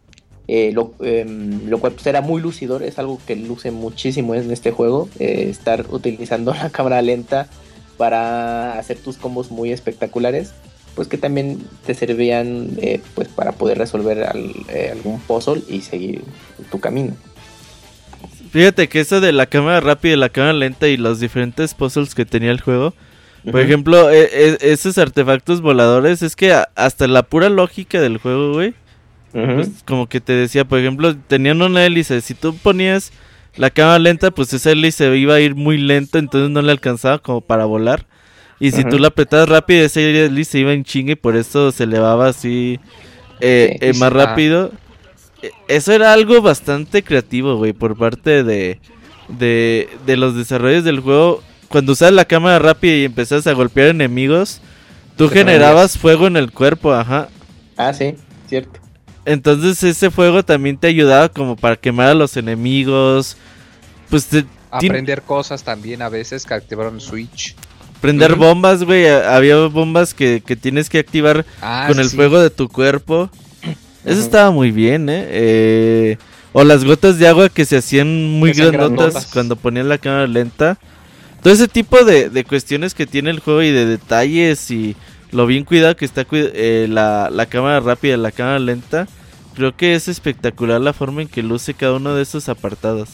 eh, 0.47 0.73
em, 1.01 1.67
lo, 1.67 1.79
cual 1.81 1.95
pues, 1.95 2.07
era 2.07 2.21
muy 2.21 2.41
lucidor, 2.41 2.85
es 2.85 3.01
algo 3.01 3.19
que 3.27 3.35
luce 3.35 3.73
muchísimo 3.73 4.37
en 4.37 4.53
este 4.53 4.71
juego, 4.71 5.09
eh, 5.19 5.49
estar 5.51 5.85
utilizando 5.91 6.55
la 6.63 6.71
cámara 6.71 7.03
lenta 7.03 7.49
para 7.97 8.79
hacer 8.79 8.99
tus 8.99 9.17
combos 9.17 9.51
muy 9.51 9.73
espectaculares, 9.73 10.53
pues 10.95 11.09
que 11.09 11.19
también 11.19 11.67
te 11.85 11.95
servían 11.95 12.79
pues 13.17 13.27
para 13.27 13.51
poder 13.51 13.79
resolver 13.79 14.23
algún 14.23 15.19
puzzle 15.27 15.63
y 15.69 15.81
seguir 15.81 16.23
tu 16.71 16.79
camino. 16.79 17.15
Fíjate 18.55 18.89
que 18.89 19.01
eso 19.01 19.21
de 19.21 19.33
la 19.33 19.47
cámara 19.47 19.81
rápida 19.81 20.13
y 20.13 20.17
la 20.17 20.29
cámara 20.29 20.53
lenta 20.53 20.87
y 20.87 20.97
los 20.97 21.19
diferentes 21.19 21.75
puzzles 21.75 22.15
que 22.15 22.25
tenía 22.25 22.53
el 22.53 22.61
juego. 22.61 22.95
Por 23.51 23.61
ejemplo, 23.61 24.13
e, 24.13 24.29
e, 24.33 24.59
esos 24.61 24.97
artefactos 24.97 25.61
voladores, 25.61 26.23
es 26.23 26.37
que 26.37 26.55
hasta 26.77 27.09
la 27.09 27.25
pura 27.25 27.49
lógica 27.49 28.01
del 28.01 28.19
juego, 28.19 28.53
güey. 28.53 28.75
Pues, 29.33 29.83
como 29.85 30.09
que 30.09 30.21
te 30.21 30.35
decía, 30.35 30.65
por 30.65 30.79
ejemplo, 30.79 31.17
tenían 31.27 31.63
una 31.63 31.85
hélice. 31.85 32.21
Si 32.21 32.35
tú 32.35 32.57
ponías 32.57 33.11
la 33.57 33.71
cámara 33.71 33.99
lenta, 33.99 34.31
pues 34.31 34.53
esa 34.53 34.71
hélice 34.71 35.17
iba 35.17 35.35
a 35.35 35.41
ir 35.41 35.57
muy 35.57 35.77
lento, 35.77 36.19
entonces 36.19 36.49
no 36.51 36.63
le 36.63 36.71
alcanzaba 36.71 37.19
como 37.19 37.41
para 37.41 37.65
volar. 37.65 38.07
Y 38.61 38.71
si 38.71 38.85
tú 38.85 39.01
la 39.01 39.09
apretabas 39.09 39.49
rápido, 39.49 39.85
esa 39.85 40.01
hélice 40.01 40.61
iba 40.61 40.73
en 40.73 40.85
chingue 40.85 41.15
y 41.15 41.17
por 41.17 41.35
eso 41.35 41.73
se 41.73 41.83
elevaba 41.83 42.29
así 42.29 42.79
eh, 43.41 43.79
eh, 43.81 43.95
más 43.95 44.13
rápido 44.13 44.71
eso 45.69 45.93
era 45.93 46.13
algo 46.13 46.41
bastante 46.43 47.03
creativo, 47.03 47.57
güey, 47.57 47.73
por 47.73 47.97
parte 47.97 48.45
de, 48.45 48.79
de, 49.29 49.89
de 50.07 50.17
los 50.17 50.37
desarrollos 50.37 50.85
del 50.85 51.01
juego. 51.01 51.43
Cuando 51.69 51.93
usabas 51.93 52.15
la 52.15 52.25
cámara 52.25 52.59
rápida 52.59 52.95
y 52.95 53.05
empezabas 53.05 53.47
a 53.47 53.53
golpear 53.53 53.89
enemigos, 53.89 54.61
tú 55.17 55.29
generabas 55.29 55.99
fuego 55.99 56.27
en 56.27 56.37
el 56.37 56.53
cuerpo, 56.53 56.93
ajá. 56.93 57.29
Ah, 57.77 57.93
sí, 57.93 58.15
cierto. 58.49 58.81
Entonces 59.25 59.83
ese 59.83 60.11
fuego 60.11 60.45
también 60.45 60.77
te 60.77 60.87
ayudaba 60.87 61.29
como 61.29 61.57
para 61.57 61.77
quemar 61.77 62.09
a 62.09 62.15
los 62.15 62.37
enemigos. 62.37 63.37
Pues 64.11 64.29
aprender 64.71 65.23
cosas 65.23 65.65
también 65.65 66.03
a 66.03 66.09
veces 66.09 66.45
que 66.45 66.55
activaron 66.55 67.01
Switch. 67.01 67.57
Prender 68.01 68.35
bombas, 68.35 68.85
güey. 68.85 69.09
Había 69.09 69.57
bombas 69.67 70.13
que, 70.13 70.43
que 70.45 70.57
tienes 70.57 70.91
que 70.91 70.99
activar 70.99 71.47
ah, 71.63 71.87
con 71.89 71.99
el 71.99 72.11
fuego 72.11 72.39
de 72.39 72.51
tu 72.51 72.69
cuerpo. 72.69 73.31
Eso 74.05 74.21
estaba 74.21 74.51
muy 74.51 74.71
bien, 74.71 75.09
¿eh? 75.09 75.27
¿eh? 75.29 76.19
O 76.53 76.63
las 76.63 76.85
gotas 76.85 77.19
de 77.19 77.27
agua 77.27 77.49
que 77.49 77.65
se 77.65 77.77
hacían 77.77 78.39
muy 78.39 78.53
grandotas, 78.53 79.27
cuando 79.33 79.57
ponían 79.57 79.89
la 79.89 79.99
cámara 79.99 80.27
lenta. 80.27 80.79
Todo 81.43 81.53
ese 81.53 81.69
tipo 81.69 82.05
de, 82.05 82.45
cuestiones 82.45 82.95
que 82.95 83.07
tiene 83.07 83.31
el 83.31 83.41
juego 83.41 83.63
y 83.63 83.71
de 83.71 83.87
detalles 83.87 84.71
y 84.71 84.97
lo 85.31 85.47
bien 85.47 85.65
cuidado 85.65 85.97
que 85.97 86.05
está 86.05 86.27
eh, 86.31 86.87
la, 86.89 87.29
la 87.31 87.47
cámara 87.47 87.81
rápida, 87.81 88.17
la 88.17 88.31
cámara 88.31 88.59
lenta. 88.59 89.09
Creo 89.55 89.77
que 89.77 89.95
es 89.95 90.09
espectacular 90.09 90.81
la 90.81 90.93
forma 90.93 91.23
en 91.23 91.29
que 91.29 91.43
luce 91.43 91.75
cada 91.75 91.95
uno 91.95 92.15
de 92.15 92.23
esos 92.23 92.49
apartados. 92.49 93.09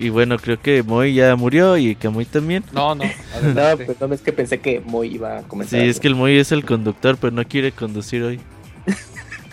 Y 0.00 0.08
bueno, 0.08 0.38
creo 0.38 0.58
que 0.58 0.82
Moy 0.82 1.12
ya 1.12 1.36
murió 1.36 1.76
y 1.76 1.94
que 1.94 2.08
Moy 2.08 2.24
también. 2.24 2.64
No, 2.72 2.94
no. 2.94 3.04
no, 3.42 3.76
pues 3.76 4.00
no, 4.00 4.14
es 4.14 4.22
que 4.22 4.32
pensé 4.32 4.58
que 4.58 4.80
Moy 4.80 5.14
iba 5.14 5.40
a 5.40 5.42
comenzar. 5.42 5.78
Sí, 5.78 5.86
es 5.86 6.00
que 6.00 6.08
el 6.08 6.14
Moy 6.14 6.38
es 6.38 6.52
el 6.52 6.64
conductor, 6.64 7.18
pero 7.20 7.32
no 7.32 7.44
quiere 7.44 7.70
conducir 7.70 8.22
hoy. 8.22 8.40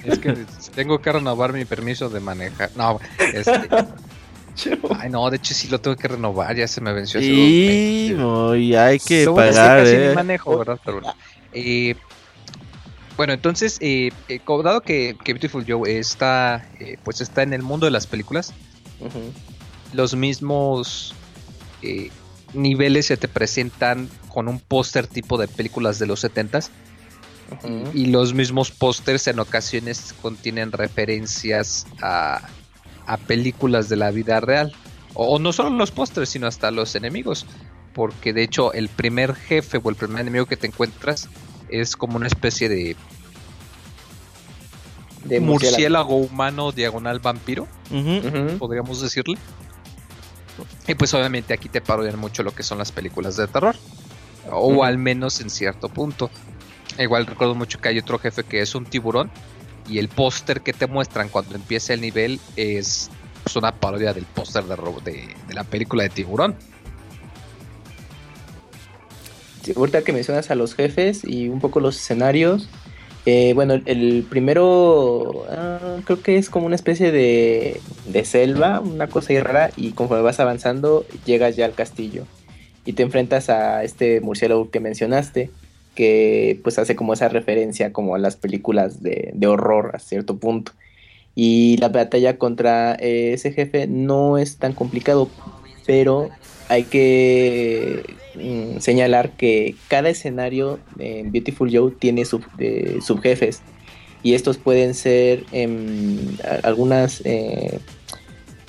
Es 0.06 0.20
que 0.20 0.38
tengo 0.74 1.02
que 1.02 1.12
renovar 1.12 1.52
mi 1.52 1.66
permiso 1.66 2.08
de 2.08 2.22
manejar. 2.22 2.70
No, 2.78 2.98
este. 3.34 3.52
Ay, 4.98 5.10
no, 5.10 5.30
de 5.30 5.36
hecho 5.36 5.54
sí 5.54 5.68
lo 5.68 5.82
tengo 5.82 5.98
que 5.98 6.08
renovar, 6.08 6.56
ya 6.56 6.66
se 6.66 6.80
me 6.80 6.94
venció. 6.94 7.20
Y 7.20 8.16
muy, 8.16 8.74
hay 8.74 9.00
que 9.00 9.26
pagar, 9.26 9.86
eh. 9.86 10.14
manejo, 10.16 10.58
¿verdad? 10.58 10.80
Pero, 10.86 11.02
eh, 11.52 11.96
bueno, 13.18 13.34
entonces, 13.34 13.78
eh, 13.82 14.12
eh 14.30 14.40
dado 14.64 14.80
que, 14.80 15.18
Beautiful 15.26 15.66
Joe 15.68 16.00
está, 16.00 16.66
eh, 16.80 16.98
pues 17.04 17.20
está 17.20 17.44
en 17.44 17.52
el 17.52 17.64
mundo 17.64 17.86
de 17.86 17.92
las 17.92 18.08
películas, 18.08 18.54
los 19.98 20.16
mismos 20.16 21.16
eh, 21.82 22.12
niveles 22.54 23.08
se 23.08 23.18
te 23.18 23.28
presentan 23.28 24.08
con 24.30 24.48
un 24.48 24.60
póster 24.60 25.08
tipo 25.08 25.38
de 25.40 25.48
películas 25.48 25.98
de 25.98 26.06
los 26.06 26.24
70s. 26.24 26.70
Y 27.94 28.08
los 28.08 28.34
mismos 28.34 28.72
pósters 28.72 29.28
en 29.28 29.40
ocasiones 29.40 30.14
contienen 30.22 30.72
referencias 30.72 31.88
a, 32.02 32.48
películas 33.26 33.90
de 33.90 33.96
la 33.96 34.12
vida 34.12 34.40
real. 34.40 34.74
O, 35.14 35.40
no 35.40 35.52
solo 35.52 35.72
los 35.72 35.92
pósters, 35.92 36.30
sino 36.30 36.46
hasta 36.46 36.70
los 36.72 36.94
enemigos. 36.96 37.48
Porque 37.94 38.34
de 38.34 38.44
hecho 38.44 38.74
el 38.74 38.90
primer 38.90 39.34
jefe 39.34 39.80
o 39.82 39.90
el 39.90 39.96
primer 39.96 40.22
enemigo 40.22 40.46
que 40.46 40.58
te 40.58 40.68
encuentras 40.68 41.30
es 41.70 41.96
como 41.96 42.18
una 42.18 42.28
especie 42.28 42.70
de, 42.70 42.96
de 45.24 45.40
murciélago. 45.40 46.18
humano 46.18 46.72
diagonal 46.72 47.20
vampiro, 47.20 47.68
podríamos 48.60 49.02
decirle. 49.02 49.38
Y 50.88 50.96
pues 50.96 51.13
obviamente 51.13 51.54
aquí 51.54 51.70
te 51.70 51.82
parodian 51.82 52.20
mucho 52.20 52.43
lo 52.43 52.54
que 52.54 52.63
son 52.63 52.78
las 52.78 52.91
películas 52.91 53.36
de 53.38 53.48
terror. 53.48 53.76
O 54.52 54.84
al 54.84 54.98
menos 54.98 55.41
en 55.41 55.50
cierto 55.50 55.89
punto. 55.89 56.30
Igual 56.98 57.26
recuerdo 57.26 57.54
mucho 57.54 57.80
que 57.80 57.89
hay 57.89 58.00
otro 58.00 58.17
jefe 58.20 58.43
que 58.43 58.62
es 58.62 58.76
un 58.76 58.86
tiburón. 58.86 59.30
Y 59.89 60.00
el 60.00 60.10
póster 60.10 60.62
que 60.62 60.74
te 60.74 60.88
muestran 60.88 61.30
cuando 61.30 61.56
empieza 61.56 61.93
el 61.93 62.02
nivel 62.02 62.39
es 62.56 63.10
pues, 63.43 63.56
una 63.56 63.74
parodia 63.74 64.13
del 64.13 64.26
póster 64.26 64.65
de, 64.65 64.76
de, 65.04 65.36
de, 65.48 65.54
la 65.54 65.63
película 65.63 66.04
de 66.04 66.10
tiburón. 66.10 66.56
ahorita 69.76 70.02
que 70.02 70.13
mencionas 70.13 70.52
a 70.52 70.56
los 70.56 70.76
jefes 70.76 71.24
y 71.24 71.50
un 71.50 71.60
poco 71.60 71.80
los 71.80 71.98
escenarios, 71.98 72.70
eh, 73.30 73.52
bueno, 73.56 73.74
el 73.74 74.26
primero 74.30 75.46
ah, 75.50 75.98
creo 76.06 76.22
que 76.22 76.38
es 76.38 76.50
como 76.50 76.66
una 76.66 76.76
especie 76.76 77.12
de, 77.12 77.82
selva, 78.24 78.80
una 78.80 79.08
cosa 79.08 79.34
ahí 79.34 79.40
rara, 79.42 79.70
y 79.76 79.92
conforme 79.92 80.24
vas 80.24 80.40
avanzando 80.40 81.06
llegas 81.26 81.58
ya 81.58 81.66
al 81.66 81.74
castillo 81.74 82.24
y 82.86 82.94
te 82.94 83.04
enfrentas 83.04 83.50
a 83.50 83.84
este 83.84 84.22
murciélago 84.22 84.70
que 84.70 84.80
mencionaste, 84.80 85.50
que 85.94 86.58
pues 86.63 86.80
hace 86.80 86.96
como 86.96 87.12
esa 87.12 87.28
referencia 87.28 87.92
como 87.92 88.16
a 88.16 88.18
las 88.18 88.38
películas 88.38 89.04
de, 89.04 89.32
de 89.34 89.48
horror 89.48 89.92
a 89.94 90.00
cierto 90.00 90.38
punto. 90.38 90.72
Y 91.36 91.76
la 91.80 91.90
batalla 91.90 92.38
contra 92.38 92.94
ese 92.94 93.52
jefe 93.52 93.88
no 93.88 94.38
es 94.38 94.56
tan 94.56 94.72
complicado, 94.72 95.30
pero 95.86 96.30
hay 96.69 96.84
que 96.84 98.03
Mm, 98.38 98.80
señalar 98.80 99.32
que 99.32 99.75
cada 99.88 100.10
escenario 100.10 100.80
en 100.99 101.32
Beautiful 101.32 101.69
Joe 101.75 101.91
tiene 101.91 102.25
sub, 102.25 102.43
subjefes. 103.01 103.62
Y 104.23 104.34
estos 104.34 104.58
pueden 104.58 104.93
ser 104.93 105.45
em, 105.51 106.38
algunos 106.63 107.21
eh, 107.25 107.80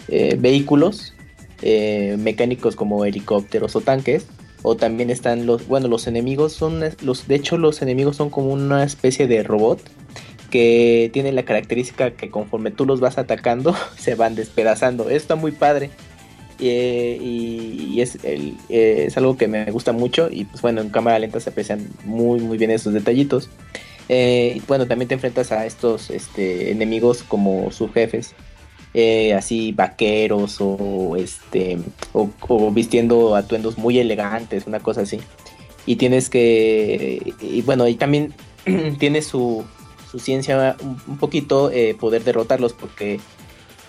eh, 0.08 0.37
vehículos 0.38 1.14
eh, 1.62 2.16
mecánicos 2.18 2.76
como 2.76 3.04
helicópteros 3.04 3.76
o 3.76 3.80
tanques. 3.80 4.26
O 4.62 4.76
también 4.76 5.11
están 5.11 5.46
los 5.46 5.68
bueno 5.68 5.87
los 5.87 6.08
enemigos 6.08 6.52
son 6.52 6.82
los 7.02 7.28
de 7.28 7.37
hecho 7.37 7.58
los 7.58 7.80
enemigos 7.80 8.16
son 8.16 8.28
como 8.28 8.52
una 8.52 8.82
especie 8.82 9.28
de 9.28 9.44
robot 9.44 9.80
que 10.50 11.11
tiene 11.12 11.30
la 11.30 11.44
característica 11.44 12.11
que 12.11 12.28
conforme 12.28 12.72
tú 12.72 12.84
los 12.84 12.98
vas 12.98 13.18
atacando 13.18 13.76
se 13.98 14.14
van 14.14 14.34
despedazando. 14.34 15.04
Esto 15.04 15.16
está 15.16 15.37
muy 15.37 15.52
padre 15.52 15.90
eh, 16.61 17.18
y, 17.21 18.01
eh, 18.01 19.05
es 19.07 19.16
algo 19.16 19.37
que 19.37 19.47
me 19.47 19.71
gusta 19.71 19.92
mucho 19.92 20.29
y 20.31 20.44
pues 20.44 20.61
bueno, 20.61 20.81
en 20.81 20.90
cámara 20.90 21.18
lenta 21.18 21.38
se 21.38 21.51
aprecian 21.51 21.88
muy 22.05 22.40
muy 22.40 22.59
bien 22.59 22.71
esos 22.71 22.92
detallitos. 22.92 23.49
Eh, 24.09 24.61
bueno, 24.66 24.87
también 24.87 25.09
te 25.09 25.14
enfrentas 25.14 25.53
a 25.53 25.66
estos 25.66 26.11
este, 26.11 26.71
enemigos 26.71 27.23
como 27.23 27.71
subjefes, 27.71 28.35
así 29.37 29.73
vaqueros 29.73 30.57
o, 30.61 31.14
este, 31.16 31.79
o, 32.12 32.71
vistiendo 32.73 33.37
atuendos 33.37 33.79
muy 33.79 33.99
elegantes, 33.99 34.66
una 34.66 34.81
cosa 34.81 35.03
así. 35.03 35.21
Y 35.87 35.97
tienes 35.97 36.29
que, 36.31 37.35
y 37.40 37.62
bueno, 37.62 37.87
y 37.87 37.94
también 37.94 38.35
tiene 38.99 39.23
su, 39.23 39.64
su 40.11 40.18
ciencia 40.18 40.77
un 41.07 41.18
poquito 41.18 41.71
poder 42.01 42.25
derrotarlos 42.25 42.73
porque 42.73 43.21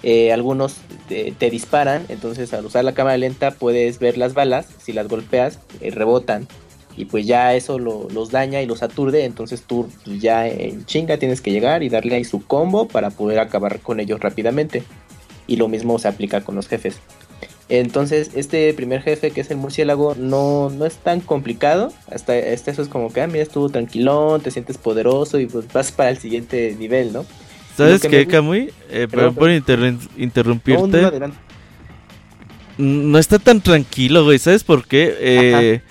eh, 0.04 0.32
algunos 0.32 0.78
te, 1.08 1.50
disparan, 1.50 2.06
entonces 2.10 2.54
al 2.54 2.66
usar 2.66 2.86
la 2.86 2.94
cámara 2.94 3.18
lenta 3.18 3.52
puedes 3.52 4.00
ver 4.00 4.18
las 4.18 4.34
balas, 4.34 4.68
si 4.78 4.94
las 4.94 5.08
golpeas 5.08 5.60
eh, 5.82 5.92
rebotan 5.92 6.48
y 6.96 7.06
pues 7.06 7.26
ya 7.26 7.54
eso 7.56 7.80
los 7.80 8.30
daña 8.30 8.62
y 8.62 8.66
los 8.66 8.84
aturde, 8.84 9.24
entonces 9.24 9.62
tú 9.62 9.88
ya 10.06 10.48
en 10.48 10.86
chinga 10.86 11.18
tienes 11.18 11.40
que 11.40 11.52
llegar 11.52 11.82
y 11.82 11.90
darle 11.90 12.16
ahí 12.16 12.26
su 12.26 12.46
combo 12.46 12.88
para 12.88 13.10
poder 13.10 13.40
acabar 13.40 13.80
con 13.80 14.02
ellos 14.02 14.20
rápidamente. 14.20 14.84
Y 15.48 15.56
lo 15.56 15.70
mismo 15.70 15.98
se 15.98 16.10
aplica 16.10 16.42
con 16.42 16.56
los 16.56 16.68
jefes. 16.68 16.98
Entonces, 17.70 18.32
este 18.34 18.74
primer 18.74 19.02
jefe, 19.02 19.32
que 19.32 19.42
es 19.42 19.52
el 19.52 19.58
murciélago, 19.58 20.16
no, 20.16 20.70
no 20.72 20.86
es 20.86 20.98
tan 20.98 21.22
complicado. 21.22 21.94
Hasta, 22.12 22.36
este 22.38 22.72
eso 22.72 22.82
es 22.82 22.90
como 22.90 23.14
que, 23.14 23.22
ah, 23.22 23.28
mira, 23.28 23.44
estuvo 23.44 23.70
tranquilón, 23.70 24.42
te 24.42 24.52
sientes 24.52 24.78
poderoso 24.78 25.40
y 25.40 25.46
pues 25.46 25.72
vas 25.72 25.92
para 25.92 26.10
el 26.10 26.18
siguiente 26.18 26.76
nivel, 26.78 27.14
¿no? 27.14 27.26
¿Sabes 27.80 28.02
qué, 28.02 28.28
Camuy? 28.28 28.74
Eh, 28.90 29.08
perdón 29.10 29.36
por 29.36 29.50
interrumpirte. 29.52 31.10
No, 32.78 33.18
está 33.18 33.40
tan 33.40 33.62
tranquilo, 33.62 34.26
güey. 34.26 34.38
¿Sabes 34.38 34.66
por 34.66 34.86
qué? 34.86 35.16
Eh, 35.20 35.82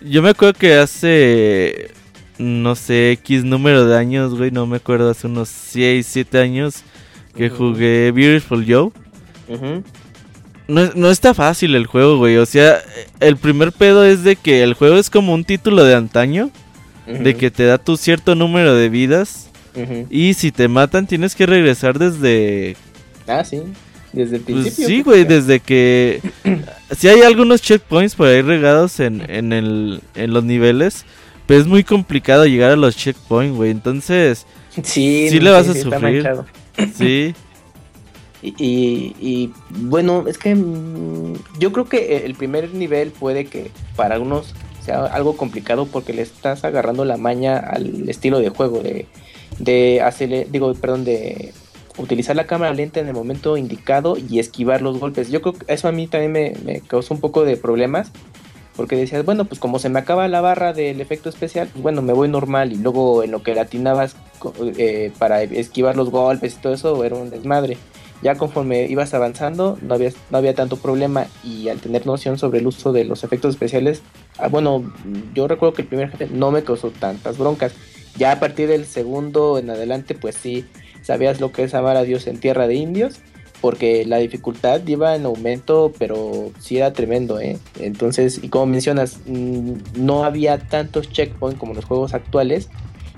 yo 0.00 0.22
me 0.22 0.30
acuerdo 0.30 0.58
que 0.58 0.74
hace, 0.74 1.90
no 2.38 2.74
sé, 2.74 3.12
X 3.12 3.44
número 3.44 3.86
de 3.86 3.94
años, 3.94 4.34
güey. 4.34 4.50
No 4.50 4.66
me 4.66 4.78
acuerdo, 4.78 5.10
hace 5.10 5.26
unos 5.26 5.50
6, 5.50 6.06
7 6.10 6.38
años 6.38 6.76
que 7.36 7.50
jugué 7.50 8.10
Beautiful 8.10 8.64
Joe. 8.66 8.90
no, 10.66 10.90
no 10.94 11.10
está 11.10 11.34
fácil 11.34 11.74
el 11.74 11.86
juego, 11.86 12.16
güey. 12.16 12.38
O 12.38 12.46
sea, 12.46 12.80
el 13.20 13.36
primer 13.36 13.70
pedo 13.70 14.02
es 14.02 14.24
de 14.24 14.36
que 14.36 14.62
el 14.62 14.72
juego 14.72 14.96
es 14.96 15.10
como 15.10 15.34
un 15.34 15.44
título 15.44 15.84
de 15.84 15.94
antaño. 15.94 16.50
De 17.06 17.36
que 17.36 17.50
te 17.50 17.64
da 17.64 17.76
tu 17.76 17.98
cierto 17.98 18.34
número 18.34 18.74
de 18.74 18.88
vidas 18.88 19.50
y 20.10 20.34
si 20.34 20.52
te 20.52 20.68
matan, 20.68 21.06
tienes 21.06 21.34
que 21.34 21.46
regresar 21.46 21.98
desde. 21.98 22.76
Ah, 23.26 23.44
sí. 23.44 23.62
Desde 24.12 24.36
el 24.36 24.42
pues 24.42 24.56
principio. 24.56 24.86
sí, 24.86 25.02
güey, 25.02 25.24
desde 25.24 25.60
que. 25.60 26.20
si 26.96 27.08
hay 27.08 27.22
algunos 27.22 27.62
checkpoints 27.62 28.14
por 28.14 28.28
ahí 28.28 28.42
regados 28.42 29.00
en, 29.00 29.28
en, 29.28 29.52
el, 29.52 30.00
en 30.14 30.32
los 30.32 30.44
niveles. 30.44 31.04
Pero 31.46 31.60
es 31.60 31.66
muy 31.66 31.84
complicado 31.84 32.46
llegar 32.46 32.70
a 32.70 32.76
los 32.76 32.96
checkpoints, 32.96 33.56
güey. 33.56 33.70
Entonces. 33.70 34.46
Sí, 34.82 35.28
sí 35.30 35.40
le 35.40 35.50
vas 35.50 35.68
a 35.68 35.74
sufrir. 35.74 36.28
Sí. 36.96 37.34
Y, 38.42 39.14
y, 39.18 39.52
bueno, 39.70 40.24
es 40.26 40.36
que 40.36 40.54
mm, 40.54 41.34
yo 41.58 41.72
creo 41.72 41.88
que 41.88 42.26
el 42.26 42.34
primer 42.34 42.74
nivel 42.74 43.10
puede 43.10 43.46
que 43.46 43.70
para 43.96 44.16
algunos 44.16 44.54
sea 44.84 45.06
algo 45.06 45.36
complicado 45.36 45.86
porque 45.86 46.12
le 46.12 46.22
estás 46.22 46.62
agarrando 46.64 47.06
la 47.06 47.16
maña 47.16 47.56
al 47.56 48.06
estilo 48.08 48.40
de 48.40 48.50
juego 48.50 48.82
de 48.82 49.06
de 49.58 50.00
hacerle, 50.02 50.46
digo, 50.50 50.72
perdón, 50.74 51.04
de 51.04 51.52
utilizar 51.98 52.34
la 52.36 52.46
cámara 52.46 52.74
lenta 52.74 53.00
en 53.00 53.08
el 53.08 53.14
momento 53.14 53.56
indicado 53.56 54.16
y 54.16 54.38
esquivar 54.38 54.82
los 54.82 54.98
golpes. 54.98 55.30
Yo 55.30 55.42
creo 55.42 55.54
que 55.54 55.72
eso 55.72 55.88
a 55.88 55.92
mí 55.92 56.06
también 56.06 56.32
me, 56.64 56.80
causó 56.80 57.14
un 57.14 57.20
poco 57.20 57.44
de 57.44 57.56
problemas. 57.56 58.10
Porque 58.76 58.96
decías, 58.96 59.24
bueno, 59.24 59.44
pues 59.44 59.60
como 59.60 59.78
se 59.78 59.88
me 59.88 60.00
acaba 60.00 60.26
la 60.26 60.40
barra 60.40 60.72
del 60.72 61.00
efecto 61.00 61.28
especial, 61.28 61.68
pues 61.72 61.80
bueno, 61.80 62.02
me 62.02 62.12
voy 62.12 62.28
normal. 62.28 62.72
Y 62.72 62.76
luego 62.76 63.22
en 63.22 63.30
lo 63.30 63.40
que 63.40 63.54
latinabas 63.54 64.16
eh, 64.76 65.12
para 65.16 65.42
esquivar 65.44 65.96
los 65.96 66.10
golpes 66.10 66.54
y 66.54 66.56
todo 66.60 66.74
eso, 66.74 67.04
era 67.04 67.14
un 67.14 67.30
desmadre. 67.30 67.76
Ya 68.20 68.34
conforme 68.34 68.86
ibas 68.86 69.14
avanzando, 69.14 69.78
no 69.80 69.94
había, 69.94 70.10
no 70.30 70.38
había 70.38 70.54
tanto 70.54 70.76
problema. 70.76 71.26
Y 71.44 71.68
al 71.68 71.78
tener 71.78 72.04
noción 72.04 72.36
sobre 72.36 72.58
el 72.58 72.66
uso 72.66 72.92
de 72.92 73.04
los 73.04 73.22
efectos 73.22 73.54
especiales, 73.54 74.02
ah, 74.38 74.48
bueno, 74.48 74.92
yo 75.34 75.46
recuerdo 75.46 75.74
que 75.74 75.82
el 75.82 75.88
primer 75.88 76.10
jefe 76.10 76.26
no 76.32 76.50
me 76.50 76.64
causó 76.64 76.90
tantas 76.90 77.38
broncas. 77.38 77.74
Ya 78.16 78.32
a 78.32 78.40
partir 78.40 78.68
del 78.68 78.86
segundo 78.86 79.58
en 79.58 79.70
adelante, 79.70 80.14
pues 80.14 80.36
sí, 80.36 80.64
sabías 81.02 81.40
lo 81.40 81.52
que 81.52 81.64
es 81.64 81.74
amar 81.74 81.96
a 81.96 82.04
Dios 82.04 82.26
en 82.26 82.38
tierra 82.38 82.66
de 82.66 82.74
indios, 82.74 83.20
porque 83.60 84.04
la 84.04 84.18
dificultad 84.18 84.86
iba 84.86 85.16
en 85.16 85.24
aumento, 85.24 85.92
pero 85.98 86.52
sí 86.60 86.76
era 86.76 86.92
tremendo, 86.92 87.40
¿eh? 87.40 87.58
Entonces, 87.80 88.38
y 88.42 88.48
como 88.48 88.66
mencionas, 88.66 89.20
mm, 89.26 89.72
no 89.96 90.24
había 90.24 90.58
tantos 90.58 91.10
checkpoints 91.10 91.58
como 91.58 91.74
los 91.74 91.84
juegos 91.84 92.14
actuales, 92.14 92.68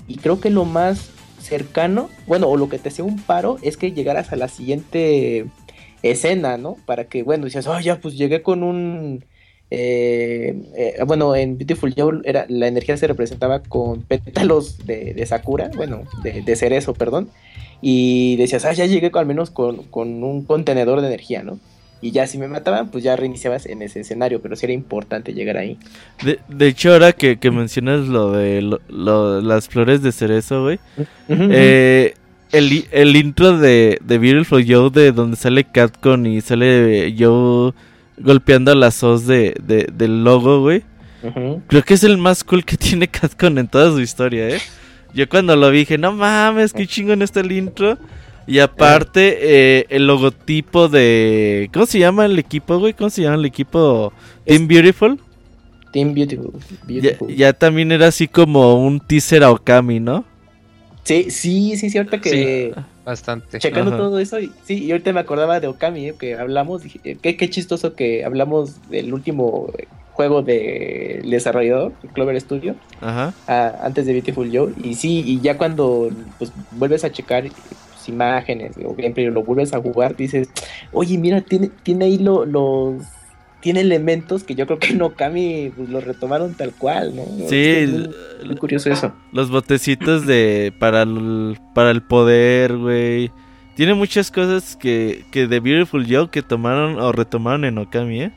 y 0.07 0.17
creo 0.17 0.39
que 0.39 0.49
lo 0.49 0.65
más 0.65 1.09
cercano, 1.41 2.09
bueno, 2.25 2.47
o 2.47 2.57
lo 2.57 2.69
que 2.69 2.79
te 2.79 2.89
hacía 2.89 3.05
un 3.05 3.21
paro, 3.21 3.57
es 3.61 3.77
que 3.77 3.91
llegaras 3.91 4.31
a 4.31 4.35
la 4.35 4.47
siguiente 4.47 5.45
escena, 6.01 6.57
¿no? 6.57 6.77
Para 6.85 7.05
que, 7.05 7.23
bueno, 7.23 7.45
decías, 7.45 7.67
oh, 7.67 7.79
ya, 7.79 7.99
pues 7.99 8.17
llegué 8.17 8.41
con 8.41 8.63
un 8.63 9.25
eh, 9.69 10.55
eh, 10.75 11.03
bueno, 11.05 11.35
en 11.35 11.57
Beautiful 11.57 11.93
Joe 11.95 12.21
era, 12.23 12.45
la 12.47 12.67
energía 12.67 12.95
se 12.97 13.07
representaba 13.07 13.59
con 13.59 14.01
pétalos 14.01 14.85
de, 14.85 15.25
Sakura, 15.25 15.69
bueno, 15.75 16.03
de, 16.23 16.55
cerezo, 16.55 16.93
perdón. 16.93 17.29
Y 17.81 18.37
decías, 18.37 18.65
ah, 18.65 18.73
ya 18.73 18.85
llegué 18.85 19.11
al 19.13 19.25
menos 19.25 19.51
con, 19.51 19.85
un 19.91 20.45
contenedor 20.45 21.01
de 21.01 21.07
energía, 21.07 21.43
¿no? 21.43 21.59
y 21.99 22.11
ya 22.11 22.27
si 22.27 22.37
me 22.37 22.47
mataban, 22.47 22.91
pues 22.91 23.03
ya 23.03 23.15
reiniciabas 23.15 23.65
en 23.65 23.81
ese 23.81 24.01
escenario, 24.01 24.39
pero 24.39 24.55
sí 24.55 24.67
era 24.67 24.73
importante 24.73 25.33
llegar 25.33 25.57
ahí. 25.57 25.79
De, 26.23 26.39
de 26.47 26.67
hecho, 26.67 26.93
ahora 26.93 27.11
que, 27.11 27.39
mencionas 27.49 28.07
lo 28.07 28.33
de 28.33 28.61
lo, 28.61 29.41
las 29.41 29.67
flores 29.67 30.03
de 30.03 30.11
cerezo, 30.11 30.61
güey, 30.61 30.79
eh, 31.27 32.13
el, 32.51 32.85
el, 32.91 33.15
intro 33.15 33.57
de, 33.57 33.97
de 34.03 34.17
Beautiful 34.19 34.63
Joe, 34.67 34.91
de 34.91 35.11
donde 35.11 35.37
sale 35.37 35.63
Catcon 35.63 36.27
y 36.27 36.39
sale 36.41 37.15
Joe 37.17 37.73
golpeando 38.17 38.73
las 38.75 39.03
os 39.03 39.25
de, 39.27 39.55
del 39.93 40.23
logo, 40.23 40.61
güey. 40.61 40.83
Creo 41.67 41.83
que 41.83 41.93
es 41.93 42.03
el 42.03 42.17
más 42.17 42.43
cool 42.43 42.63
que 42.63 42.77
tiene 42.77 43.07
Catcon 43.07 43.57
en 43.57 43.67
toda 43.67 43.91
su 43.91 43.99
historia, 43.99 44.49
¿eh? 44.49 44.59
Yo 45.13 45.27
cuando 45.27 45.55
lo 45.55 45.71
vi 45.71 45.79
dije, 45.79 45.97
no 45.97 46.11
mames, 46.11 46.73
qué 46.73 46.85
chingón 46.85 47.21
está 47.21 47.39
el 47.39 47.51
intro. 47.51 47.97
Y 48.45 48.59
aparte, 48.59 49.39
eh, 49.41 49.85
el 49.89 50.07
logotipo 50.07 50.87
de. 50.87 51.69
¿Cómo 51.73 51.85
se 51.85 51.99
llama 51.99 52.25
el 52.25 52.39
equipo, 52.39 52.79
güey? 52.79 52.93
¿Cómo 52.93 53.09
se 53.09 53.23
llama 53.23 53.35
el 53.35 53.45
equipo? 53.45 54.13
Team 54.45 54.67
Beautiful. 54.67 55.19
Team 55.91 56.13
Beautiful. 56.13 57.35
Ya, 57.35 57.51
también 57.51 57.91
era 57.91 58.07
así 58.07 58.27
como 58.27 58.81
un 58.85 59.01
teaser 59.01 59.43
a 59.43 59.51
Okami, 59.51 59.99
¿no? 59.99 60.23
Sí, 61.03 61.29
sí, 61.29 61.75
sí, 61.75 61.97
ahorita 61.97 62.21
que. 62.21 62.73
Bastante. 63.07 63.57
Checando 63.59 63.95
todo 63.95 64.19
eso, 64.19 64.39
y, 64.39 64.51
sí, 64.63 64.83
y 64.83 64.91
ahorita 64.91 65.13
me 65.13 65.21
acordaba 65.21 65.59
de 65.59 65.67
Okami, 65.67 66.09
eh, 66.09 66.15
que 66.19 66.35
hablamos. 66.35 66.83
Dije, 66.83 66.99
eh, 67.03 67.17
qué, 67.21 67.37
qué 67.37 67.49
chistoso 67.49 67.95
que 67.95 68.23
hablamos 68.23 68.89
del 68.89 69.13
último 69.13 69.71
juego 70.13 70.41
de 70.41 71.21
desarrollador, 71.25 71.93
Clover 72.13 72.39
Studio, 72.41 72.75
Ajá. 73.01 73.33
antes 73.83 74.05
de 74.05 74.13
Beautiful 74.13 74.49
Joe. 74.51 74.73
Y 74.83 74.95
sí, 74.95 75.23
y 75.25 75.39
ya 75.41 75.57
cuando 75.57 76.09
pues, 76.37 76.51
vuelves 76.71 77.03
a 77.03 77.11
checar 77.11 77.45
imágenes 78.07 78.75
o 78.83 78.93
gameplay 78.93 79.27
lo 79.27 79.43
vuelves 79.43 79.73
a 79.73 79.81
jugar, 79.81 80.15
dices, 80.15 80.49
oye, 80.91 81.17
mira, 81.17 81.41
tiene, 81.41 81.69
tiene 81.83 82.05
ahí 82.05 82.17
los 82.17 83.03
tiene 83.59 83.81
elementos 83.81 84.43
que 84.43 84.55
yo 84.55 84.65
creo 84.65 84.79
que 84.79 84.93
no 84.93 85.13
Kami 85.13 85.71
pues, 85.75 85.89
los 85.89 86.03
retomaron 86.03 86.53
tal 86.53 86.73
cual, 86.73 87.15
¿no? 87.15 87.23
Sí, 87.49 87.87
muy, 88.45 88.55
curioso 88.55 88.91
eso. 88.91 89.13
Los 89.31 89.49
botecitos 89.49 90.25
de 90.25 90.73
para 90.79 91.03
el, 91.03 91.57
para 91.73 91.91
el 91.91 92.01
poder, 92.01 92.77
güey. 92.77 93.31
Tiene 93.75 93.93
muchas 93.93 94.31
cosas 94.31 94.75
que, 94.75 95.25
que 95.31 95.47
de 95.47 95.59
Beautiful 95.59 96.05
Joe 96.09 96.29
que 96.29 96.41
tomaron 96.41 96.99
o 96.99 97.11
retomaron 97.11 97.65
en 97.65 97.77
Okami, 97.77 98.23
¿eh? 98.23 98.31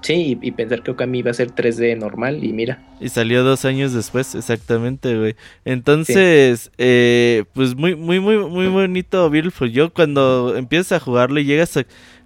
Sí, 0.00 0.38
y, 0.40 0.52
pensar 0.52 0.82
que 0.82 0.92
Okami 0.92 1.18
iba 1.18 1.32
a 1.32 1.34
ser 1.34 1.50
3D 1.50 1.98
normal 1.98 2.44
y 2.44 2.52
mira. 2.52 2.80
Y 3.00 3.08
salió 3.08 3.42
dos 3.42 3.64
años 3.64 3.92
después, 3.92 4.34
exactamente, 4.34 5.16
güey. 5.18 5.34
Entonces, 5.64 6.70
eh, 6.78 7.44
pues 7.52 7.74
muy, 7.74 7.96
muy, 7.96 8.20
muy, 8.20 8.36
muy 8.36 8.68
bonito 8.68 9.28
Beautiful. 9.28 9.72
Yo 9.72 9.92
cuando 9.92 10.56
empiezas 10.56 10.92
a 10.92 11.00
jugarlo 11.00 11.40
y 11.40 11.44
llegas 11.44 11.76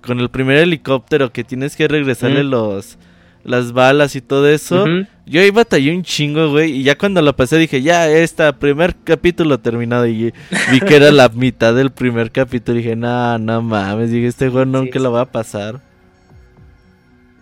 con 0.03 0.21
el 0.21 0.29
primer 0.29 0.59
helicóptero 0.59 1.33
que 1.33 1.45
tienes 1.45 1.77
que 1.77 1.89
regresarle 1.89 2.45
los 2.45 2.99
las 3.45 3.73
balas 3.73 4.15
y 4.17 4.21
todo 4.21 4.49
eso. 4.49 4.85
Yo 5.27 5.41
ahí 5.41 5.51
batallé 5.51 5.95
un 5.95 6.03
chingo, 6.03 6.51
güey. 6.51 6.73
Y 6.73 6.83
ya 6.83 6.97
cuando 6.97 7.23
lo 7.23 7.35
pasé 7.35 7.59
dije, 7.59 7.83
ya, 7.83 8.11
está, 8.11 8.53
primer 8.59 8.95
capítulo 9.05 9.59
terminado. 9.59 10.07
Y 10.07 10.33
vi 10.71 10.81
que 10.81 10.97
era 10.97 11.11
la 11.11 11.29
mitad 11.29 11.75
del 11.75 11.91
primer 11.91 12.31
capítulo. 12.31 12.79
Y 12.79 12.83
dije, 12.83 12.97
no, 12.97 13.39
no 13.39 13.63
mames. 13.63 14.11
Dije, 14.11 14.27
este 14.27 14.49
juego 14.49 14.67
nunca 14.67 14.99
lo 14.99 15.13
va 15.13 15.23
a 15.23 15.33
pasar. 15.33 15.81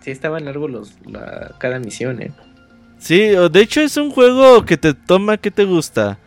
Sí, 0.01 0.11
estaban 0.11 0.45
largos 0.45 0.71
los, 0.71 0.93
la, 1.05 1.55
cada 1.59 1.77
misión, 1.79 2.21
¿eh? 2.21 2.31
Sí, 2.97 3.19
de 3.19 3.61
hecho 3.61 3.81
es 3.81 3.97
un 3.97 4.11
juego 4.11 4.65
que 4.65 4.77
te 4.77 4.93
toma, 4.93 5.37
¿qué 5.37 5.49
te 5.51 5.65
gusta? 5.65 6.19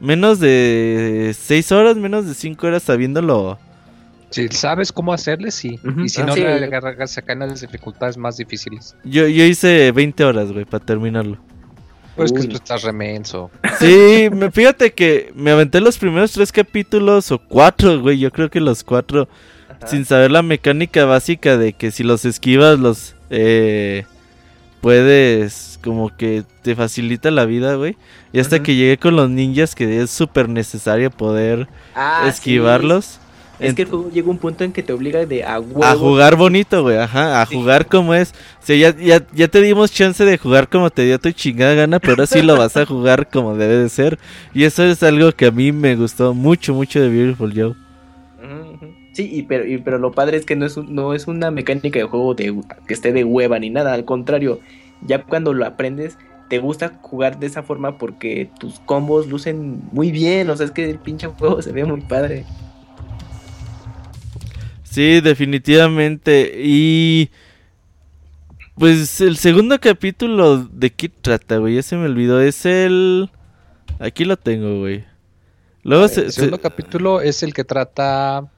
Menos 0.00 0.38
de 0.40 1.34
6 1.36 1.72
horas, 1.72 1.96
menos 1.96 2.26
de 2.26 2.34
5 2.34 2.66
horas 2.66 2.82
sabiéndolo. 2.82 3.58
Si 4.30 4.48
sabes 4.48 4.92
cómo 4.92 5.12
hacerle, 5.12 5.50
sí. 5.50 5.78
Y 6.04 6.08
si 6.08 6.20
ah, 6.20 6.26
no, 6.26 6.34
sí, 6.34 6.40
le 6.40 6.64
agarras 6.64 7.16
acá 7.16 7.32
en 7.32 7.40
las 7.40 7.60
dificultades 7.60 8.16
más 8.16 8.36
difíciles. 8.36 8.96
Yo, 9.04 9.26
yo 9.28 9.44
hice 9.44 9.92
20 9.92 10.24
horas, 10.24 10.52
güey, 10.52 10.64
para 10.64 10.84
terminarlo. 10.84 11.38
Pues 12.16 12.32
que 12.32 12.44
tú 12.44 12.56
estás 12.56 12.82
remenso. 12.82 13.50
Sí, 13.78 14.28
me, 14.32 14.50
fíjate 14.50 14.92
que 14.94 15.32
me 15.34 15.50
aventé 15.50 15.80
los 15.82 15.98
primeros 15.98 16.32
tres 16.32 16.50
capítulos 16.50 17.30
o 17.30 17.38
cuatro, 17.38 18.00
güey. 18.00 18.18
Yo 18.18 18.32
creo 18.32 18.50
que 18.50 18.60
los 18.60 18.82
cuatro. 18.82 19.28
Sin 19.84 20.06
saber 20.06 20.30
la 20.30 20.40
mecánica 20.40 21.04
básica 21.04 21.58
de 21.58 21.74
que 21.74 21.90
si 21.90 22.02
los 22.02 22.24
esquivas, 22.24 22.78
los 22.78 23.14
eh, 23.28 24.06
puedes 24.80 25.78
como 25.84 26.16
que 26.16 26.44
te 26.62 26.74
facilita 26.74 27.30
la 27.30 27.44
vida, 27.44 27.74
güey. 27.74 27.96
Y 28.32 28.40
hasta 28.40 28.62
que 28.62 28.74
llegué 28.74 28.96
con 28.96 29.14
los 29.14 29.28
ninjas 29.28 29.74
que 29.74 30.00
es 30.00 30.10
súper 30.10 30.48
necesario 30.48 31.10
poder 31.10 31.68
ah, 31.94 32.24
esquivarlos. 32.26 33.20
Es 33.58 33.74
que 33.74 33.86
llega 34.12 34.30
un 34.30 34.38
punto 34.38 34.64
en 34.64 34.72
que 34.72 34.82
te 34.82 34.92
obliga 34.92 35.24
de 35.24 35.42
a, 35.44 35.56
a 35.56 35.94
jugar 35.96 36.36
bonito, 36.36 36.82
güey, 36.82 36.98
ajá, 36.98 37.40
a 37.40 37.46
jugar 37.46 37.86
como 37.86 38.14
es. 38.14 38.32
O 38.62 38.66
sea, 38.66 38.76
ya, 38.76 38.96
ya, 38.96 39.26
ya, 39.32 39.48
te 39.48 39.62
dimos 39.62 39.92
chance 39.92 40.24
de 40.24 40.36
jugar 40.36 40.68
como 40.68 40.90
te 40.90 41.04
dio 41.04 41.18
tu 41.18 41.30
chingada 41.30 41.74
gana, 41.74 41.98
pero 41.98 42.12
ahora 42.12 42.26
sí 42.26 42.42
lo 42.42 42.56
vas 42.56 42.76
a 42.76 42.84
jugar 42.86 43.28
como 43.30 43.56
debe 43.56 43.76
de 43.76 43.88
ser. 43.88 44.18
Y 44.52 44.64
eso 44.64 44.84
es 44.84 45.02
algo 45.02 45.32
que 45.32 45.46
a 45.46 45.50
mí 45.50 45.72
me 45.72 45.96
gustó 45.96 46.34
mucho, 46.34 46.74
mucho 46.74 47.00
de 47.00 47.08
Beautiful 47.08 47.52
Joe. 47.54 47.74
Sí, 49.12 49.30
y 49.32 49.42
pero, 49.44 49.64
pero 49.82 49.98
lo 49.98 50.12
padre 50.12 50.36
es 50.36 50.44
que 50.44 50.56
no 50.56 50.66
es, 50.66 50.76
no 50.76 51.14
es 51.14 51.26
una 51.26 51.50
mecánica 51.50 51.98
de 51.98 52.04
juego 52.04 52.34
de, 52.34 52.54
que 52.86 52.92
esté 52.92 53.14
de 53.14 53.24
hueva 53.24 53.58
ni 53.58 53.70
nada, 53.70 53.94
al 53.94 54.04
contrario, 54.04 54.60
ya 55.06 55.22
cuando 55.22 55.54
lo 55.54 55.64
aprendes, 55.64 56.18
te 56.50 56.58
gusta 56.58 56.98
jugar 57.00 57.38
de 57.38 57.46
esa 57.46 57.62
forma 57.62 57.96
porque 57.96 58.50
tus 58.58 58.78
combos 58.80 59.26
lucen 59.26 59.80
muy 59.90 60.10
bien, 60.10 60.50
o 60.50 60.56
sea, 60.56 60.66
es 60.66 60.72
que 60.72 60.90
el 60.90 60.98
pinche 60.98 61.28
juego 61.28 61.62
se 61.62 61.72
ve 61.72 61.86
muy 61.86 62.02
padre. 62.02 62.44
Sí, 64.90 65.20
definitivamente. 65.20 66.52
Y 66.56 67.30
pues 68.76 69.20
el 69.20 69.36
segundo 69.36 69.80
capítulo 69.80 70.58
de 70.64 70.90
qué 70.90 71.08
trata, 71.08 71.58
güey, 71.58 71.76
ya 71.76 71.82
se 71.82 71.96
me 71.96 72.06
olvidó, 72.06 72.40
es 72.40 72.66
el... 72.66 73.30
Aquí 73.98 74.24
lo 74.24 74.36
tengo, 74.36 74.80
güey. 74.80 75.04
Luego 75.82 76.06
el 76.06 76.32
segundo 76.32 76.60
capítulo 76.60 77.20
es 77.20 77.42
el 77.42 77.54
que 77.54 77.64
trata 77.64 78.50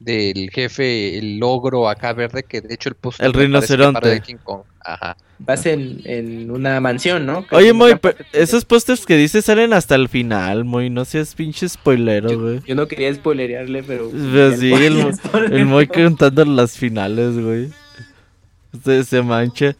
del 0.00 0.50
jefe, 0.50 1.18
el 1.18 1.38
logro 1.38 1.88
acá 1.88 2.12
verde, 2.12 2.42
que 2.42 2.60
de 2.60 2.74
hecho 2.74 2.88
el 2.88 2.94
post 2.94 3.20
El 3.20 3.32
rinoceronte. 3.32 4.08
De 4.08 4.20
King 4.20 4.36
Kong. 4.42 4.62
Ajá. 4.86 5.16
Vas 5.40 5.66
en, 5.66 6.00
en 6.04 6.50
una 6.50 6.80
mansión, 6.80 7.26
¿no? 7.26 7.44
Oye, 7.50 7.72
Moy, 7.72 7.94
esos 8.32 8.64
pósters 8.64 9.04
que 9.04 9.16
dices 9.16 9.44
salen 9.44 9.72
hasta 9.72 9.96
el 9.96 10.08
final, 10.08 10.64
Moy, 10.64 10.90
no 10.90 11.04
seas 11.04 11.34
pinche 11.34 11.68
spoilero, 11.68 12.38
güey. 12.38 12.60
Yo, 12.64 12.74
no 12.76 12.86
quería 12.86 13.12
spoilerearle, 13.12 13.82
pero... 13.82 14.10
sí, 14.56 14.72
el, 14.72 15.12
el 15.52 15.66
Moy 15.66 15.86
contando 15.88 16.44
las 16.44 16.78
finales, 16.78 17.36
güey. 17.36 17.70
Se, 18.84 19.04
se 19.04 19.22
mancha. 19.22 19.76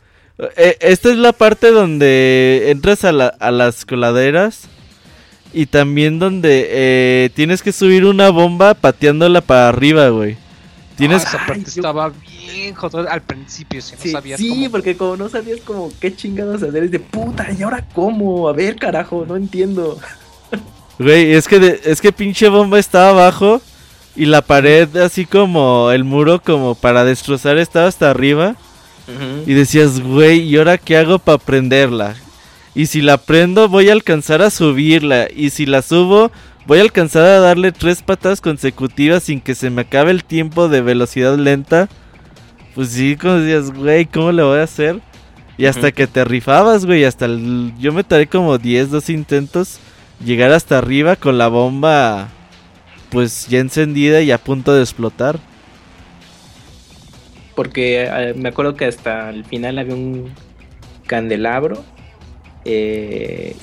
Eh, 0.56 0.76
esta 0.80 1.10
es 1.10 1.16
la 1.16 1.32
parte 1.32 1.70
donde 1.70 2.66
entras 2.70 3.04
a, 3.04 3.12
la, 3.12 3.28
a 3.28 3.50
las 3.50 3.86
coladeras 3.86 4.68
y 5.52 5.66
también 5.66 6.18
donde 6.18 6.66
eh, 6.68 7.30
tienes 7.34 7.62
que 7.62 7.72
subir 7.72 8.04
una 8.04 8.28
bomba 8.30 8.74
pateándola 8.74 9.40
para 9.40 9.68
arriba, 9.68 10.08
güey. 10.08 10.36
Tienes... 10.96 11.24
Ah, 11.24 11.28
esa 11.28 11.46
parte 11.46 11.68
estaba 11.68 12.10
bien 12.10 12.74
al 13.08 13.22
principio, 13.22 13.82
si 13.82 13.96
sí, 13.96 14.10
sabías 14.10 14.40
Sí, 14.40 14.68
porque 14.70 14.96
como 14.96 15.16
no 15.16 15.28
sabías 15.28 15.60
como 15.60 15.90
qué 16.00 16.14
chingados 16.14 16.62
hacer, 16.62 16.84
es 16.84 16.90
de 16.90 17.00
puta, 17.00 17.48
¿y 17.56 17.62
ahora 17.62 17.84
cómo? 17.92 18.48
A 18.48 18.52
ver, 18.52 18.76
carajo, 18.76 19.24
no 19.26 19.36
entiendo. 19.36 19.98
Güey, 20.98 21.34
es 21.34 21.46
que, 21.46 21.78
es 21.84 22.00
que 22.00 22.10
pinche 22.10 22.48
bomba 22.48 22.78
estaba 22.78 23.10
abajo 23.10 23.60
y 24.16 24.24
la 24.24 24.40
pared 24.40 24.96
así 24.96 25.26
como 25.26 25.90
el 25.92 26.04
muro 26.04 26.40
como 26.40 26.74
para 26.74 27.04
destrozar 27.04 27.58
estaba 27.58 27.86
hasta 27.86 28.10
arriba. 28.10 28.56
Y 29.46 29.52
decías, 29.52 30.00
güey, 30.00 30.40
¿y 30.40 30.56
ahora 30.56 30.78
qué 30.78 30.96
hago 30.96 31.20
para 31.20 31.38
prenderla? 31.38 32.16
Y 32.74 32.86
si 32.86 33.02
la 33.02 33.18
prendo 33.18 33.68
voy 33.68 33.88
a 33.88 33.92
alcanzar 33.92 34.42
a 34.42 34.50
subirla. 34.50 35.28
Y 35.34 35.50
si 35.50 35.64
la 35.64 35.82
subo 35.82 36.32
voy 36.66 36.78
a 36.78 36.82
alcanzar 36.82 37.24
a 37.24 37.40
darle 37.40 37.72
tres 37.72 38.02
patas 38.02 38.40
consecutivas 38.40 39.24
sin 39.24 39.40
que 39.40 39.54
se 39.54 39.70
me 39.70 39.82
acabe 39.82 40.10
el 40.10 40.24
tiempo 40.24 40.68
de 40.68 40.80
velocidad 40.80 41.36
lenta. 41.36 41.88
Pues 42.74 42.90
sí, 42.90 43.16
como 43.16 43.34
decías, 43.34 43.70
güey, 43.72 44.06
¿cómo 44.06 44.32
le 44.32 44.42
voy 44.42 44.58
a 44.58 44.64
hacer? 44.64 45.00
Y 45.58 45.66
hasta 45.66 45.92
que 45.92 46.06
te 46.06 46.24
rifabas, 46.24 46.84
güey, 46.84 47.04
hasta 47.04 47.24
el... 47.24 47.72
yo 47.78 47.92
me 47.92 48.04
tardé 48.04 48.26
como 48.26 48.58
10, 48.58 48.90
2 48.90 49.10
intentos 49.10 49.78
llegar 50.24 50.52
hasta 50.52 50.78
arriba 50.78 51.16
con 51.16 51.38
la 51.38 51.48
bomba 51.48 52.28
pues 53.10 53.46
ya 53.48 53.60
encendida 53.60 54.20
y 54.20 54.30
a 54.30 54.38
punto 54.38 54.74
de 54.74 54.82
explotar. 54.82 55.38
Porque 57.54 58.04
eh, 58.04 58.34
me 58.34 58.50
acuerdo 58.50 58.74
que 58.74 58.84
hasta 58.84 59.30
el 59.30 59.44
final 59.44 59.78
había 59.78 59.94
un 59.94 60.30
candelabro 61.06 61.84
eh, 62.68 63.54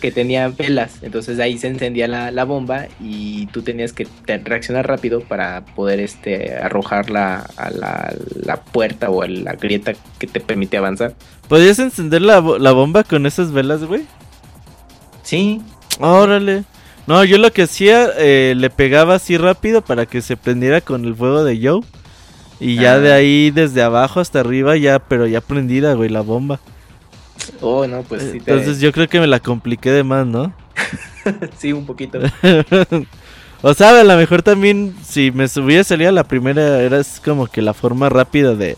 que, 0.00 0.12
tenía 0.12 0.48
velas. 0.48 0.98
Entonces 1.02 1.38
ahí 1.38 1.56
se 1.56 1.68
encendía 1.68 2.08
la, 2.08 2.44
bomba 2.44 2.88
y 3.00 3.46
tú 3.46 3.62
tenías 3.62 3.92
que 3.92 4.08
reaccionar 4.26 4.88
rápido 4.88 5.20
para 5.20 5.64
poder 5.64 6.00
este, 6.00 6.54
arrojarla 6.54 7.48
a 7.56 7.70
la, 7.70 8.62
puerta 8.72 9.08
o 9.08 9.22
a 9.22 9.28
la 9.28 9.52
grieta 9.54 9.92
que 10.18 10.26
te 10.26 10.40
permite 10.40 10.76
avanzar. 10.76 11.14
¿Podías 11.48 11.78
encender 11.78 12.22
la, 12.22 12.40
bomba 12.40 13.04
con 13.04 13.24
esas 13.24 13.52
velas, 13.52 13.84
güey? 13.84 14.02
Sí. 15.22 15.60
Órale. 16.00 16.64
No, 17.06 17.22
yo 17.24 17.38
lo 17.38 17.52
que 17.52 17.62
hacía, 17.62 18.10
eh, 18.18 18.54
le 18.56 18.70
pegaba 18.70 19.14
así 19.14 19.36
rápido 19.36 19.80
para 19.82 20.06
que 20.06 20.22
se 20.22 20.36
prendiera 20.36 20.80
con 20.80 21.04
el 21.04 21.14
fuego 21.14 21.44
de 21.44 21.60
Joe. 21.62 21.82
Y 22.58 22.74
ya 22.74 22.98
de 22.98 23.12
ah. 23.12 23.16
ahí, 23.16 23.50
desde 23.50 23.82
abajo 23.82 24.20
hasta 24.20 24.40
arriba, 24.40 24.76
ya, 24.76 24.98
pero 24.98 25.26
ya 25.26 25.40
prendida, 25.40 25.94
güey, 25.94 26.10
la 26.10 26.20
bomba. 26.20 26.60
Oh, 27.60 27.86
no, 27.86 28.02
pues 28.02 28.22
sí. 28.22 28.38
Entonces 28.38 28.80
yo 28.80 28.92
creo 28.92 29.08
que 29.08 29.20
me 29.20 29.26
la 29.26 29.40
compliqué 29.40 29.90
de 29.90 30.04
más, 30.04 30.26
¿no? 30.26 30.52
sí, 31.58 31.72
un 31.72 31.86
poquito. 31.86 32.18
o 33.62 33.74
sea, 33.74 34.00
a 34.00 34.04
lo 34.04 34.16
mejor 34.16 34.42
también, 34.42 34.94
si 35.06 35.30
me 35.30 35.46
hubiera 35.56 35.84
salido 35.84 36.12
la 36.12 36.24
primera, 36.24 36.80
era 36.80 37.00
como 37.24 37.46
que 37.46 37.62
la 37.62 37.74
forma 37.74 38.08
rápida 38.08 38.54
de, 38.54 38.76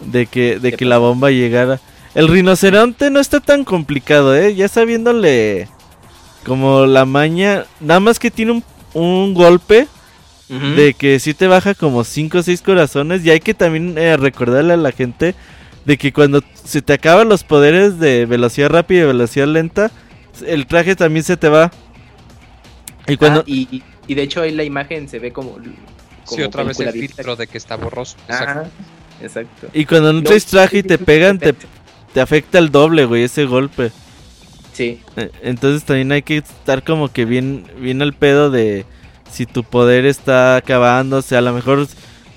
de 0.00 0.26
que, 0.26 0.58
de 0.58 0.72
que 0.72 0.84
la 0.84 0.98
bomba 0.98 1.30
llegara. 1.30 1.80
El 2.14 2.28
rinoceronte 2.28 3.10
no 3.10 3.20
está 3.20 3.40
tan 3.40 3.64
complicado, 3.64 4.36
¿eh? 4.36 4.54
Ya 4.54 4.68
sabiéndole 4.68 5.68
como 6.44 6.86
la 6.86 7.04
maña, 7.04 7.64
nada 7.80 8.00
más 8.00 8.18
que 8.18 8.30
tiene 8.30 8.52
un, 8.52 8.64
un 8.92 9.34
golpe 9.34 9.88
de 10.48 10.94
que 10.94 11.18
si 11.18 11.34
te 11.34 11.48
baja 11.48 11.74
como 11.74 12.04
5 12.04 12.38
o 12.38 12.42
6 12.42 12.62
corazones. 12.62 13.24
Y 13.24 13.30
hay 13.30 13.40
que 13.40 13.54
también 13.54 13.96
eh, 13.98 14.16
recordarle 14.16 14.74
a 14.74 14.76
la 14.76 14.92
gente 14.92 15.34
de 15.84 15.98
que 15.98 16.12
cuando 16.12 16.42
se 16.54 16.82
te 16.82 16.92
acaban 16.92 17.28
los 17.28 17.44
poderes 17.44 17.98
de 17.98 18.26
velocidad 18.26 18.70
rápida 18.70 19.02
y 19.02 19.06
velocidad 19.06 19.46
lenta, 19.46 19.90
el 20.46 20.66
traje 20.66 20.96
también 20.96 21.24
se 21.24 21.36
te 21.36 21.48
va. 21.48 21.70
Y 23.06 23.16
cuando... 23.16 23.40
Ah, 23.40 23.44
y, 23.46 23.82
de 24.06 24.22
hecho 24.22 24.42
ahí 24.42 24.52
la 24.52 24.64
imagen 24.64 25.08
se 25.08 25.18
ve 25.18 25.32
como... 25.32 25.56
sí, 26.24 26.42
otra 26.42 26.62
vez 26.62 26.78
el 26.80 26.92
filtro 26.92 27.36
de 27.36 27.46
que 27.46 27.58
está 27.58 27.76
borroso. 27.76 28.16
exacto. 29.20 29.68
Y 29.72 29.84
cuando 29.84 30.12
no, 30.12 30.22
traes 30.22 30.46
traje 30.46 30.78
y 30.78 30.82
te 30.82 30.98
pegan, 30.98 31.38
te, 31.38 31.54
te 32.12 32.20
afecta 32.20 32.58
el 32.58 32.70
doble, 32.70 33.04
güey, 33.04 33.24
ese 33.24 33.44
golpe. 33.44 33.92
Sí. 34.72 35.00
Eh, 35.16 35.30
entonces 35.42 35.84
también 35.84 36.12
hay 36.12 36.22
que 36.22 36.38
estar 36.38 36.82
como 36.82 37.12
que 37.12 37.24
bien, 37.24 37.64
bien 37.78 38.02
al 38.02 38.12
pedo 38.12 38.50
de 38.50 38.84
si 39.30 39.46
tu 39.46 39.64
poder 39.64 40.04
está 40.04 40.56
acabándose, 40.56 41.36
a 41.36 41.40
lo 41.40 41.52
mejor 41.52 41.86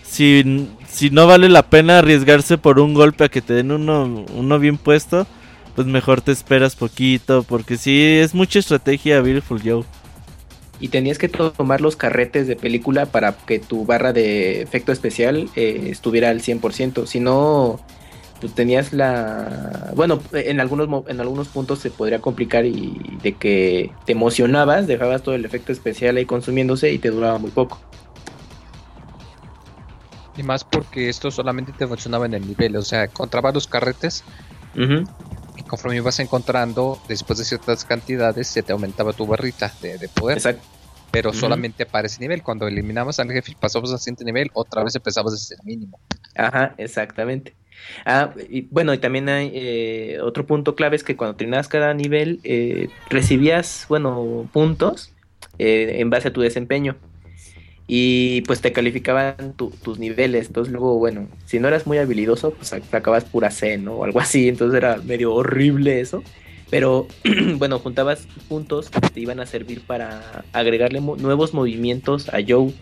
si, 0.04 0.68
si 0.98 1.12
no 1.12 1.28
vale 1.28 1.48
la 1.48 1.70
pena 1.70 2.00
arriesgarse 2.00 2.58
por 2.58 2.80
un 2.80 2.96
golpe 2.96 3.26
a 3.26 3.30
que 3.30 3.44
te 3.44 3.54
den 3.54 3.72
uno, 3.72 4.26
uno 4.34 4.58
bien 4.58 4.80
puesto, 4.80 5.28
pues 5.76 5.86
mejor 5.86 6.22
te 6.22 6.32
esperas 6.32 6.76
poquito, 6.76 7.44
porque 7.44 7.78
si 7.78 8.18
es 8.18 8.34
mucha 8.34 8.58
estrategia 8.58 9.22
Beautiful 9.22 9.62
Joe. 9.64 9.84
Y 10.80 10.88
tenías 10.88 11.20
que 11.20 11.30
tomar 11.30 11.82
los 11.82 11.96
carretes 11.96 12.48
de 12.48 12.56
película 12.56 13.06
para 13.06 13.34
que 13.34 13.60
tu 13.60 13.86
barra 13.86 14.12
de 14.12 14.64
efecto 14.64 14.92
especial 14.92 15.48
eh, 15.56 15.90
estuviera 15.92 16.30
al 16.30 16.42
100%, 16.42 17.06
si 17.06 17.20
no 17.20 17.80
pues 18.40 18.54
tenías 18.54 18.94
la 18.94 19.92
bueno 19.96 20.20
en 20.32 20.60
algunos 20.60 20.88
en 21.08 21.20
algunos 21.20 21.48
puntos 21.48 21.80
se 21.80 21.90
podría 21.90 22.22
complicar 22.22 22.68
y 22.68 23.18
de 23.24 23.34
que 23.34 23.90
te 24.06 24.12
emocionabas 24.12 24.86
dejabas 24.86 25.24
todo 25.24 25.34
el 25.34 25.44
efecto 25.44 25.72
especial 25.72 26.18
ahí 26.18 26.26
consumiéndose 26.26 26.92
y 26.92 27.00
te 27.00 27.10
duraba 27.10 27.40
muy 27.40 27.50
poco 27.50 27.80
y 30.38 30.44
más 30.44 30.64
porque 30.64 31.10
esto 31.10 31.32
solamente 31.32 31.72
te 31.72 31.88
funcionaba 31.88 32.26
en 32.26 32.34
el 32.34 32.48
nivel 32.48 32.76
o 32.76 32.82
sea 32.82 33.04
encontrabas 33.04 33.54
los 33.54 33.68
carretes 33.68 34.24
y 35.58 35.64
conforme 35.64 35.98
ibas 35.98 36.20
encontrando 36.20 37.00
después 37.08 37.40
de 37.40 37.46
ciertas 37.46 37.84
cantidades 37.84 38.48
se 38.48 38.62
te 38.62 38.72
aumentaba 38.72 39.14
tu 39.14 39.26
barrita 39.26 39.74
de, 39.82 40.08
poder. 40.10 40.38
Exacto. 40.38 40.62
pero 41.10 41.34
solamente 41.34 41.86
para 41.86 42.08
ese 42.08 42.20
nivel. 42.20 42.44
Cuando 42.44 42.68
eliminabas 42.68 43.20
al 43.20 43.32
jefe 43.32 43.54
y 43.54 43.56
pasabas 43.56 43.92
al 43.92 44.00
siguiente 44.00 44.24
nivel 44.24 44.52
otra 44.54 44.84
vez 44.84 44.96
empezabas 44.96 45.34
desde 45.34 45.56
el 45.56 45.66
mínimo. 45.66 46.00
Ajá 46.36 46.76
exactamente. 46.78 47.56
Ah, 48.06 48.34
y 48.50 48.62
bueno, 48.70 48.94
y 48.94 48.98
también 48.98 49.30
hay 49.30 49.52
eh, 49.54 50.20
otro 50.22 50.46
punto 50.46 50.76
clave 50.76 50.96
es 50.96 51.04
que 51.04 51.16
cuando 51.16 51.36
terminabas 51.36 51.68
cada 51.68 51.94
nivel 51.94 52.40
eh, 52.44 52.90
recibías, 53.10 53.86
bueno, 53.88 54.50
puntos 54.52 55.14
eh, 55.60 55.98
en 56.00 56.10
base 56.10 56.28
a 56.28 56.34
tu 56.34 56.42
desempeño 56.42 56.98
y 57.88 58.42
pues 58.42 58.62
te 58.62 58.72
calificaban 58.72 59.54
tus 59.56 60.00
niveles. 60.00 60.48
Entonces 60.48 60.72
luego, 60.72 60.98
bueno, 60.98 61.28
si 61.46 61.60
no 61.60 61.68
eras 61.68 61.88
muy 61.88 61.98
habilidoso, 61.98 62.52
pues 62.52 62.74
acabas 62.74 63.26
pura 63.26 63.50
C, 63.50 63.78
¿no? 63.78 63.96
O 63.96 64.04
algo 64.04 64.20
así. 64.20 64.50
Entonces 64.50 64.78
era 64.78 64.98
medio 64.98 65.34
horrible 65.34 66.02
eso. 66.02 66.24
Pero 66.70 67.08
bueno, 67.58 67.80
juntabas 67.80 68.28
puntos 68.50 68.90
que 68.90 69.00
te 69.00 69.20
iban 69.22 69.40
a 69.40 69.46
servir 69.46 69.82
para 69.82 70.44
agregarle 70.52 71.00
nuevos 71.00 71.54
movimientos 71.54 72.30
a 72.30 72.40
Joe 72.46 72.74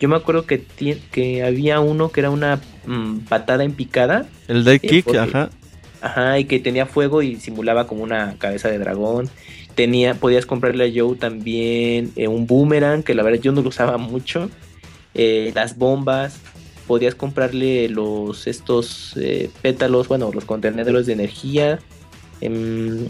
yo 0.00 0.08
me 0.08 0.16
acuerdo 0.16 0.46
que, 0.46 0.64
que 1.12 1.44
había 1.44 1.78
uno 1.80 2.10
que 2.10 2.20
era 2.20 2.30
una 2.30 2.58
mm, 2.86 3.18
patada 3.28 3.64
en 3.64 3.72
picada. 3.72 4.26
El 4.48 4.64
de 4.64 4.76
eh, 4.76 4.80
kick, 4.80 5.14
ajá. 5.14 5.50
Ajá, 6.00 6.38
y 6.38 6.46
que 6.46 6.58
tenía 6.58 6.86
fuego 6.86 7.20
y 7.20 7.36
simulaba 7.36 7.86
como 7.86 8.02
una 8.02 8.36
cabeza 8.38 8.70
de 8.70 8.78
dragón. 8.78 9.28
Tenía, 9.74 10.14
podías 10.14 10.46
comprarle 10.46 10.84
a 10.84 10.92
Joe 10.94 11.16
también 11.16 12.12
eh, 12.16 12.28
un 12.28 12.46
boomerang, 12.46 13.02
que 13.02 13.14
la 13.14 13.22
verdad 13.22 13.40
yo 13.40 13.52
no 13.52 13.62
lo 13.62 13.68
usaba 13.68 13.98
mucho. 13.98 14.50
Eh, 15.14 15.52
las 15.54 15.76
bombas. 15.76 16.38
Podías 16.86 17.14
comprarle 17.14 17.88
los 17.88 18.48
estos 18.48 19.16
pétalos, 19.62 20.08
bueno, 20.08 20.32
los 20.34 20.44
contenedores 20.44 21.06
de 21.06 21.12
energía. 21.12 21.78
Em, 22.40 23.08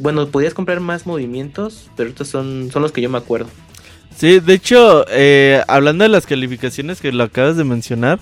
bueno, 0.00 0.26
podías 0.28 0.54
comprar 0.54 0.80
más 0.80 1.06
movimientos, 1.06 1.90
pero 1.96 2.10
estos 2.10 2.28
son, 2.28 2.70
son 2.70 2.82
los 2.82 2.92
que 2.92 3.00
yo 3.00 3.08
me 3.08 3.18
acuerdo. 3.18 3.48
Sí, 4.16 4.40
de 4.40 4.54
hecho, 4.54 5.04
eh, 5.08 5.62
hablando 5.68 6.04
de 6.04 6.08
las 6.08 6.26
calificaciones 6.26 7.00
que 7.00 7.12
lo 7.12 7.24
acabas 7.24 7.56
de 7.56 7.64
mencionar, 7.64 8.20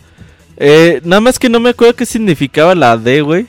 eh, 0.56 1.00
nada 1.04 1.20
más 1.20 1.38
que 1.38 1.48
no 1.48 1.60
me 1.60 1.70
acuerdo 1.70 1.96
qué 1.96 2.06
significaba 2.06 2.74
la 2.74 2.96
D, 2.96 3.22
güey. 3.22 3.46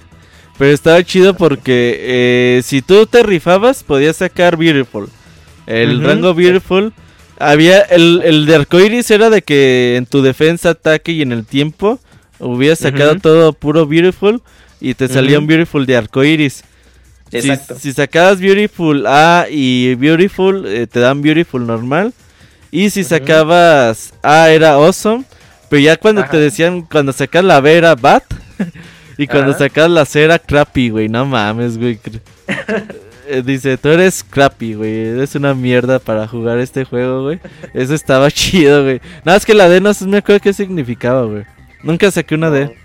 Pero 0.58 0.72
estaba 0.72 1.04
chido 1.04 1.36
porque 1.36 1.98
eh, 2.00 2.62
si 2.64 2.82
tú 2.82 3.06
te 3.06 3.24
rifabas, 3.24 3.84
podías 3.84 4.18
sacar 4.18 4.58
Beautiful. 4.58 5.10
El 5.66 6.04
rango 6.04 6.34
Beautiful. 6.34 6.94
Había 7.40 7.80
el, 7.80 8.22
el 8.24 8.46
de 8.46 8.56
arcoiris 8.56 9.10
era 9.10 9.30
de 9.30 9.42
que 9.42 9.96
en 9.98 10.06
tu 10.06 10.22
defensa, 10.22 10.72
ataque 10.72 11.12
y 11.12 11.22
en 11.22 11.32
el 11.32 11.46
tiempo 11.46 12.00
hubieras 12.40 12.80
sacado 12.80 13.16
todo 13.16 13.54
puro 13.54 13.88
Beautiful 13.88 14.42
y 14.80 14.94
te 14.94 15.08
salía 15.08 15.40
un 15.40 15.48
Beautiful 15.48 15.86
de 15.86 15.98
arcoiris. 15.98 16.64
Exacto. 17.32 17.78
Si, 17.80 17.94
sacabas 17.94 18.40
Beautiful 18.40 19.06
A 19.08 19.48
y 19.50 19.96
Beautiful, 19.96 20.64
te 20.92 21.00
dan 21.00 21.22
Beautiful 21.22 21.66
normal. 21.66 22.14
Y 22.72 22.90
si 22.90 23.04
sacabas 23.04 24.14
A 24.22 24.50
era 24.50 24.74
Awesome. 24.74 25.24
Pero 25.70 25.82
ya 25.82 25.98
cuando 25.98 26.26
te 26.26 26.38
decían, 26.38 26.82
cuando 26.82 27.14
sacas 27.14 27.44
la 27.44 27.62
B 27.62 27.78
era 27.78 27.96
Bat. 27.96 28.24
y 29.22 29.28
cuando 29.28 29.54
sacas 29.54 29.90
la 29.90 30.04
C 30.06 30.24
era 30.24 30.40
Crappy, 30.40 30.90
güey. 30.90 31.08
No 31.08 31.26
mames, 31.26 31.78
güey. 31.78 32.00
Eh, 33.28 33.44
dice, 33.46 33.78
tú 33.78 33.88
eres 33.88 34.26
crappy, 34.26 34.74
güey. 34.74 34.94
Eres 35.08 35.36
una 35.36 35.54
mierda 35.54 36.00
para 36.00 36.28
jugar 36.28 36.60
este 36.60 36.84
juego, 36.84 37.24
güey. 37.24 37.40
Eso 37.74 37.94
estaba 37.94 38.30
chido, 38.32 38.84
güey. 38.84 39.00
Nada 39.24 39.38
más 39.38 39.46
que 39.46 39.54
la 39.54 39.70
D 39.70 39.80
no 39.80 39.92
me 40.08 40.18
acuerdo 40.18 40.42
qué 40.42 40.52
significaba, 40.52 41.24
güey. 41.24 41.46
Nunca 41.82 42.12
saqué 42.12 42.36
una 42.36 42.50
D. 42.50 42.76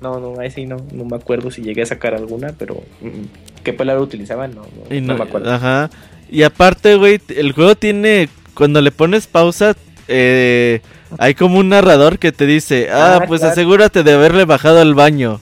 No, 0.00 0.18
no, 0.18 0.40
ahí 0.40 0.50
sí 0.50 0.64
no, 0.64 0.78
no 0.92 1.04
me 1.04 1.16
acuerdo 1.16 1.50
si 1.50 1.60
llegué 1.60 1.82
a 1.82 1.86
sacar 1.86 2.14
alguna, 2.14 2.54
pero 2.56 2.82
mm, 3.02 3.62
¿qué 3.62 3.74
palabra 3.74 4.02
utilizaban? 4.02 4.54
No, 4.54 4.62
no, 4.62 5.00
no 5.00 5.14
me 5.18 5.24
acuerdo. 5.24 5.52
Ajá. 5.52 5.90
Y 6.30 6.42
aparte, 6.42 6.94
güey, 6.94 7.20
el 7.28 7.52
juego 7.52 7.74
tiene 7.74 8.30
cuando 8.54 8.80
le 8.80 8.92
pones 8.92 9.26
pausa, 9.26 9.76
eh, 10.12 10.82
hay 11.18 11.34
como 11.34 11.58
un 11.58 11.68
narrador 11.68 12.18
que 12.18 12.32
te 12.32 12.44
dice, 12.44 12.88
ah, 12.90 13.20
ah 13.22 13.26
pues 13.26 13.44
asegúrate 13.44 14.02
de 14.02 14.12
haberle 14.12 14.44
bajado 14.44 14.80
al 14.80 14.94
baño. 14.94 15.40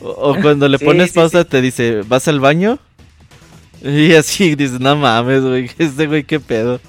O, 0.00 0.34
cuando 0.42 0.68
le 0.68 0.78
pones 0.78 1.12
pausa 1.12 1.44
te 1.44 1.60
dice, 1.60 2.00
¿vas 2.08 2.26
al 2.26 2.40
baño? 2.40 2.78
Y 3.82 4.14
así 4.14 4.54
dices, 4.56 4.80
no 4.80 4.96
mames, 4.96 5.42
güey, 5.42 5.70
este 5.78 6.06
güey 6.06 6.24
qué 6.24 6.40
pedo. 6.40 6.80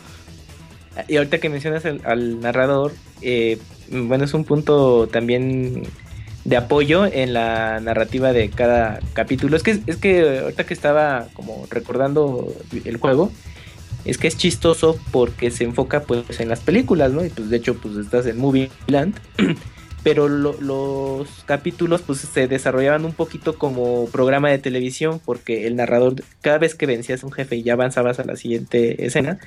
Y 1.08 1.18
ahorita 1.18 1.40
que 1.40 1.50
mencionas 1.50 1.84
al 1.86 2.40
narrador, 2.40 2.94
eh, 3.22 3.58
bueno, 3.90 4.24
es 4.24 4.34
un 4.34 4.46
punto 4.46 5.08
también 5.08 5.84
de 6.46 6.58
apoyo 6.58 7.06
en 7.06 7.34
la 7.34 7.80
narrativa 7.82 8.32
de 8.32 8.50
cada 8.50 9.00
capítulo. 9.14 9.58
Es 9.58 9.64
que, 9.64 9.80
es 9.86 9.98
que 9.98 10.40
ahorita 10.40 10.66
que 10.66 10.74
estaba 10.74 11.28
como 11.34 11.66
recordando 11.70 12.54
el 12.86 12.98
juego, 12.98 13.32
es 14.06 14.18
que 14.18 14.28
es 14.28 14.38
chistoso 14.38 15.00
porque 15.12 15.52
se 15.52 15.64
enfoca 15.64 16.02
pues 16.02 16.40
en 16.40 16.50
las 16.50 16.60
películas, 16.60 17.12
¿no? 17.12 17.26
Y 17.26 17.30
pues 17.30 17.50
de 17.50 17.58
hecho 17.58 17.76
pues 17.76 17.98
estás 17.98 18.26
en 18.26 18.38
Movie 18.38 18.70
Land, 18.88 19.16
pero 20.04 20.28
los 20.28 21.28
capítulos 21.46 22.02
pues 22.02 22.20
se 22.20 22.48
desarrollaban 22.48 23.06
un 23.06 23.14
poquito 23.14 23.58
como 23.58 24.08
programa 24.08 24.50
de 24.50 24.58
televisión 24.58 25.22
porque 25.24 25.68
el 25.68 25.76
narrador 25.76 26.16
cada 26.42 26.58
vez 26.58 26.76
que 26.76 26.86
vencías 26.86 27.24
a 27.24 27.28
un 27.28 27.34
jefe 27.34 27.58
y 27.58 27.64
ya 27.64 27.74
avanzabas 27.74 28.20
a 28.20 28.26
la 28.26 28.36
siguiente 28.36 29.06
escena, 29.06 29.40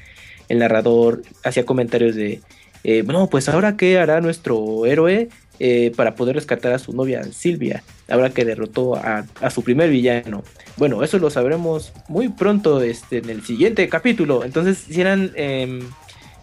el 0.49 0.59
narrador 0.59 1.23
hacía 1.43 1.65
comentarios 1.65 2.15
de, 2.15 2.41
eh, 2.85 3.03
bueno, 3.03 3.29
pues 3.29 3.49
ahora 3.49 3.77
qué 3.77 3.99
hará 3.99 4.21
nuestro 4.21 4.87
héroe 4.87 5.29
eh, 5.61 5.93
para 5.97 6.17
poder 6.17 6.35
rescatar 6.35 6.73
a 6.73 6.79
su 6.79 6.93
novia 6.93 7.23
Silvia, 7.25 7.85
ahora 8.09 8.31
que 8.31 8.45
derrotó 8.45 8.97
a, 8.97 9.25
su 9.51 9.63
primer 9.63 9.89
villano. 9.89 10.43
Bueno, 10.77 11.03
eso 11.05 11.19
lo 11.19 11.31
sabremos 11.31 11.93
muy 12.09 12.29
pronto 12.29 12.83
este, 12.83 13.19
en 13.19 13.31
el 13.31 13.45
siguiente 13.45 13.89
capítulo. 13.89 14.45
Entonces, 14.45 14.79
si 14.79 15.01
eran, 15.01 15.31
em, 15.37 15.81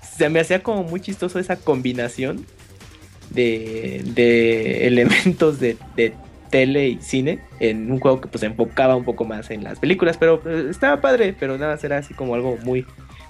se 0.01 0.29
me 0.29 0.39
hacía 0.39 0.63
como 0.63 0.83
muy 0.83 1.01
chistoso 1.01 1.39
esa 1.39 1.57
combinación 1.57 2.45
de, 3.29 4.01
de 4.15 4.87
elementos 4.87 5.59
de, 5.59 5.77
de, 5.95 6.13
tele 6.49 6.89
y 6.89 6.99
cine 7.01 7.39
en 7.61 7.89
un 7.91 7.99
juego 7.99 8.19
que 8.19 8.27
pues 8.27 8.43
enfocaba 8.43 8.95
un 8.97 9.05
poco 9.05 9.23
más 9.23 9.49
en 9.51 9.63
las 9.63 9.79
películas, 9.79 10.17
pero 10.17 10.41
eh, 10.45 10.67
estaba 10.69 10.99
padre, 10.99 11.33
pero 11.37 11.57
nada, 11.57 11.79
era 11.81 11.97
así 11.97 12.13
como 12.13 12.35
algo 12.35 12.57
muy 12.63 12.85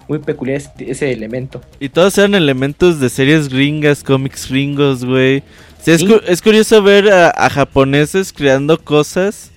muy 0.08 0.20
peculiar 0.20 0.62
ese, 0.80 1.12
elemento. 1.12 1.62
Y 1.80 1.88
todos 1.88 2.18
eran 2.18 2.36
elementos 2.36 3.00
de 3.00 3.08
series 3.08 3.48
gringas, 3.48 4.04
cómics 4.04 4.50
gringos, 4.50 5.06
güey. 5.06 5.44
es, 5.86 6.42
curioso 6.42 6.82
ver 6.84 7.10
a, 7.10 7.50
japoneses 7.50 8.34
creando 8.34 8.78
cosas 8.78 9.51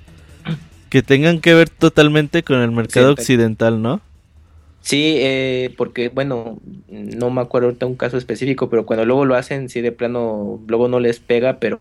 que 0.94 1.02
tengan 1.02 1.40
que 1.40 1.54
ver 1.54 1.70
totalmente 1.70 2.44
con 2.44 2.60
el 2.60 2.70
mercado 2.70 3.10
occidental, 3.10 3.82
¿no? 3.82 4.00
Sí, 4.80 5.16
eh, 5.16 5.74
porque 5.76 6.08
bueno, 6.08 6.60
no 6.88 7.30
me 7.30 7.40
acuerdo 7.40 7.66
ahorita 7.66 7.84
un 7.86 7.96
caso 7.96 8.16
específico, 8.16 8.70
pero 8.70 8.86
cuando 8.86 9.04
luego 9.04 9.24
lo 9.24 9.34
hacen, 9.34 9.68
sí 9.68 9.80
de 9.80 9.90
plano, 9.90 10.62
luego 10.68 10.86
no 10.86 11.00
les 11.00 11.18
pega, 11.18 11.58
pero 11.58 11.80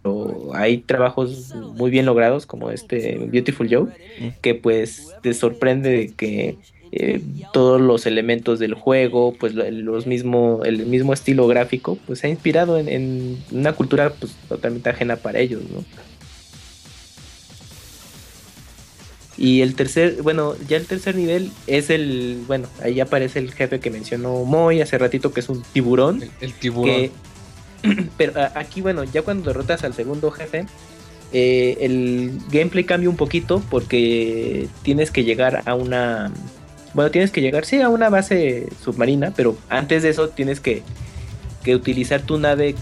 hay 0.56 0.80
trabajos 0.80 1.54
muy 1.54 1.92
bien 1.92 2.08
logrados 2.08 2.48
como 2.48 2.72
este 2.72 3.20
Beautiful 3.32 3.70
Joe, 3.70 3.84
mm. 3.84 4.28
que 4.42 4.56
pues 4.56 5.14
te 5.22 5.36
sorprende 5.36 5.92
de 5.92 6.08
que 6.14 6.58
eh, 6.92 7.22
todos 7.54 7.80
los 7.80 8.08
elementos 8.08 8.58
del 8.58 8.74
juego, 8.74 9.36
pues 9.40 9.54
los 9.54 10.08
mismo, 10.08 10.62
el 10.66 10.88
mismo 10.88 11.14
estilo 11.14 11.46
gráfico, 11.46 12.00
pues 12.08 12.18
se 12.18 12.26
ha 12.26 12.30
inspirado 12.32 12.80
en, 12.80 12.90
en 12.90 13.38
una 13.52 13.74
cultura 13.74 14.12
pues 14.12 14.36
totalmente 14.50 14.90
ajena 14.90 15.18
para 15.18 15.38
ellos, 15.38 15.62
¿no? 15.72 15.84
Y 19.38 19.62
el 19.62 19.76
tercer, 19.76 20.22
bueno, 20.22 20.56
ya 20.68 20.78
el 20.78 20.86
tercer 20.86 21.16
nivel 21.16 21.52
es 21.66 21.90
el, 21.90 22.44
bueno, 22.46 22.68
ahí 22.84 23.00
aparece 23.00 23.40
el 23.40 23.52
jefe 23.52 23.80
que 23.80 23.90
mencionó 23.90 24.44
Moy 24.46 24.82
hace 24.82 24.98
ratito, 24.98 25.34
que 25.34 25.40
es 25.40 25.50
un 25.50 25.64
tiburón. 25.74 26.24
El, 26.40 26.54
tiburón. 26.54 27.10
pero 28.18 28.34
aquí, 28.56 28.82
bueno, 28.82 29.04
ya 29.04 29.24
cuando 29.24 29.48
derrotas 29.48 29.84
al 29.84 29.96
segundo 29.96 30.30
jefe, 30.30 30.66
eh, 31.32 31.78
el 31.82 32.40
gameplay 32.52 32.84
cambia 32.84 33.10
un 33.10 33.16
poquito 33.16 33.64
porque 33.72 34.68
tienes 34.84 35.10
que 35.10 35.24
llegar 35.24 35.64
a 35.66 35.74
una, 35.74 36.32
bueno, 36.94 37.10
tienes 37.10 37.32
que 37.32 37.42
llegar, 37.42 37.66
sí, 37.66 37.82
a 37.82 37.90
una 37.90 38.10
base 38.10 38.68
submarina, 38.84 39.34
pero 39.36 39.58
antes 39.68 40.04
de 40.04 40.10
eso 40.10 40.30
tienes 40.30 40.60
que, 40.60 40.84
que 41.64 41.76
utilizar 41.76 42.22
tu 42.22 42.38
nave 42.38 42.76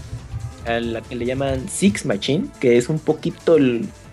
a 0.66 0.80
la 0.80 1.00
que 1.00 1.14
le 1.16 1.24
llaman 1.24 1.66
Six 1.70 2.04
Machine, 2.04 2.48
que 2.60 2.76
es 2.76 2.90
un 2.90 2.98
poquito 2.98 3.56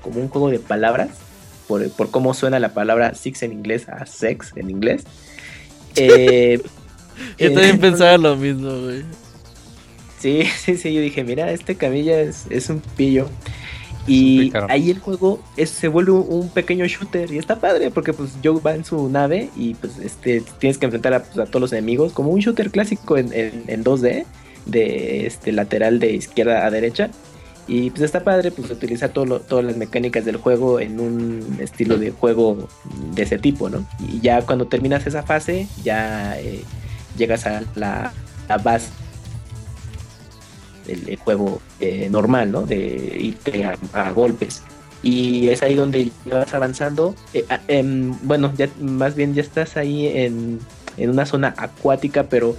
como 0.01 0.21
un 0.21 0.29
juego 0.29 0.49
de 0.49 0.59
palabras 0.59 1.09
por, 1.69 2.09
cómo 2.09 2.33
suena 2.33 2.59
la 2.59 2.73
palabra 2.73 3.13
six 3.13 3.43
en 3.43 3.53
inglés 3.53 3.87
a 3.87 4.05
sex 4.05 4.53
en 4.55 4.69
inglés. 4.69 5.03
Eh, 5.95 6.59
yo 7.37 7.53
también 7.53 7.75
eh, 7.75 7.79
pensaba 7.81 8.17
lo 8.17 8.35
mismo, 8.35 8.71
güey. 8.71 9.03
Sí, 10.19 10.43
sí, 10.57 10.75
sí, 10.75 10.93
yo 10.93 11.01
dije, 11.01 11.23
mira, 11.23 11.51
este 11.51 11.75
camilla 11.75 12.19
es, 12.19 12.69
un 12.69 12.81
pillo. 12.97 13.29
Y 14.07 14.51
ahí 14.69 14.89
el 14.89 14.97
juego 14.97 15.39
se 15.63 15.87
vuelve 15.87 16.13
un, 16.13 16.49
pequeño 16.49 16.87
shooter 16.87 17.31
y 17.31 17.37
está 17.37 17.59
padre 17.59 17.91
porque 17.91 18.11
pues 18.11 18.31
Joe 18.43 18.59
va 18.59 18.73
en 18.73 18.83
su 18.83 19.07
nave 19.07 19.51
y 19.55 19.75
pues 19.75 19.99
este 19.99 20.41
tienes 20.57 20.79
que 20.79 20.85
enfrentar 20.85 21.23
pues, 21.25 21.37
a, 21.37 21.45
todos 21.45 21.61
los 21.61 21.73
enemigos 21.73 22.11
como 22.13 22.31
un 22.31 22.39
shooter 22.39 22.71
clásico 22.71 23.17
en, 23.17 23.31
en 23.33 23.83
2D 23.83 24.25
de 24.65 25.27
este 25.27 25.51
lateral 25.51 25.99
de 25.99 26.13
izquierda 26.13 26.65
a 26.65 26.71
derecha 26.71 27.11
y 27.69 27.91
pues 27.91 28.01
está 28.01 28.23
padre 28.23 28.49
pues 28.49 28.71
utilizar 28.71 29.11
todo 29.11 29.39
todas 29.41 29.63
las 29.63 29.77
mecánicas 29.77 30.25
del 30.25 30.37
juego 30.37 30.79
en 30.79 30.99
un 30.99 31.57
estilo 31.61 31.99
de 31.99 32.09
juego 32.09 32.67
de 33.13 33.21
ese 33.21 33.37
tipo, 33.37 33.69
¿no? 33.69 33.85
Y 33.99 34.19
ya 34.21 34.41
cuando 34.41 34.65
terminas 34.65 35.05
esa 35.05 35.21
fase, 35.21 35.67
ya 35.83 36.39
eh, 36.39 36.63
llegas 37.15 37.45
a 37.45 37.61
la, 37.75 38.11
base 38.63 38.89
del, 40.87 41.15
juego 41.17 41.61
eh, 41.79 42.09
normal, 42.09 42.51
¿no? 42.51 42.63
De 42.63 43.17
irte 43.19 43.63
a, 43.93 44.11
golpes. 44.13 44.63
Y 45.03 45.49
es 45.49 45.61
ahí 45.61 45.75
donde 45.75 46.11
vas 46.25 46.51
avanzando. 46.55 47.13
Eh, 47.35 47.45
ah, 47.49 47.59
em, 47.67 48.15
bueno, 48.23 48.51
ya 48.57 48.67
más 48.81 49.13
bien 49.13 49.35
ya 49.35 49.43
estás 49.43 49.77
ahí 49.77 50.07
en, 50.07 50.59
en 50.97 51.09
una 51.11 51.27
zona 51.27 51.53
acuática, 51.55 52.23
pero 52.23 52.55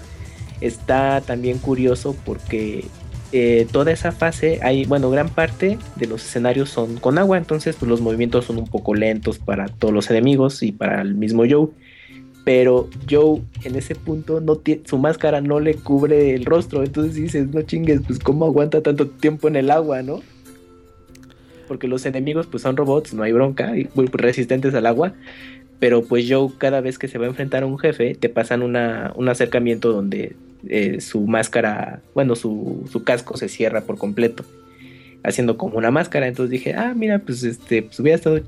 está 0.60 1.20
también 1.20 1.58
curioso 1.58 2.14
porque 2.24 2.84
eh, 3.32 3.68
toda 3.70 3.92
esa 3.92 4.10
fase, 4.10 4.58
hay, 4.62 4.84
bueno, 4.86 5.08
gran 5.08 5.28
parte 5.28 5.78
de 5.94 6.06
los 6.06 6.24
escenarios 6.24 6.68
son 6.68 6.96
con 6.96 7.16
agua, 7.16 7.38
entonces 7.38 7.76
pues, 7.76 7.88
los 7.88 8.00
movimientos 8.00 8.46
son 8.46 8.58
un 8.58 8.66
poco 8.66 8.94
lentos 8.94 9.38
para 9.38 9.68
todos 9.68 9.94
los 9.94 10.10
enemigos 10.10 10.62
y 10.64 10.72
para 10.72 11.00
el 11.00 11.14
mismo 11.14 11.44
Joe. 11.48 11.68
Pero 12.44 12.88
Joe 13.08 13.42
en 13.64 13.76
ese 13.76 13.94
punto 13.94 14.40
no 14.40 14.60
su 14.84 14.98
máscara 14.98 15.40
no 15.40 15.60
le 15.60 15.74
cubre 15.74 16.34
el 16.34 16.44
rostro, 16.44 16.82
entonces 16.82 17.14
dices, 17.14 17.48
no 17.54 17.62
chingues, 17.62 18.00
pues 18.04 18.18
cómo 18.18 18.46
aguanta 18.46 18.82
tanto 18.82 19.06
tiempo 19.06 19.46
en 19.46 19.56
el 19.56 19.70
agua, 19.70 20.02
¿no? 20.02 20.22
Porque 21.68 21.86
los 21.86 22.06
enemigos 22.06 22.48
pues 22.48 22.64
son 22.64 22.76
robots, 22.76 23.14
no 23.14 23.22
hay 23.22 23.30
bronca, 23.30 23.76
y 23.78 23.88
muy 23.94 24.06
resistentes 24.06 24.74
al 24.74 24.86
agua, 24.86 25.12
pero 25.78 26.02
pues 26.02 26.26
Joe 26.28 26.50
cada 26.58 26.80
vez 26.80 26.98
que 26.98 27.06
se 27.06 27.18
va 27.18 27.26
a 27.26 27.28
enfrentar 27.28 27.62
a 27.62 27.66
un 27.66 27.78
jefe 27.78 28.16
te 28.16 28.28
pasan 28.28 28.62
una, 28.62 29.12
un 29.14 29.28
acercamiento 29.28 29.92
donde 29.92 30.34
eh, 30.68 31.00
su 31.00 31.26
máscara, 31.26 32.02
bueno, 32.14 32.36
su, 32.36 32.88
su, 32.90 33.04
casco 33.04 33.36
se 33.36 33.48
cierra 33.48 33.82
por 33.82 33.98
completo, 33.98 34.44
haciendo 35.22 35.56
como 35.56 35.78
una 35.78 35.90
máscara. 35.90 36.26
Entonces 36.28 36.50
dije, 36.50 36.74
ah, 36.74 36.94
mira, 36.94 37.18
pues 37.20 37.42
este, 37.42 37.82
pues 37.82 37.98
hubiera 38.00 38.16
estado 38.16 38.40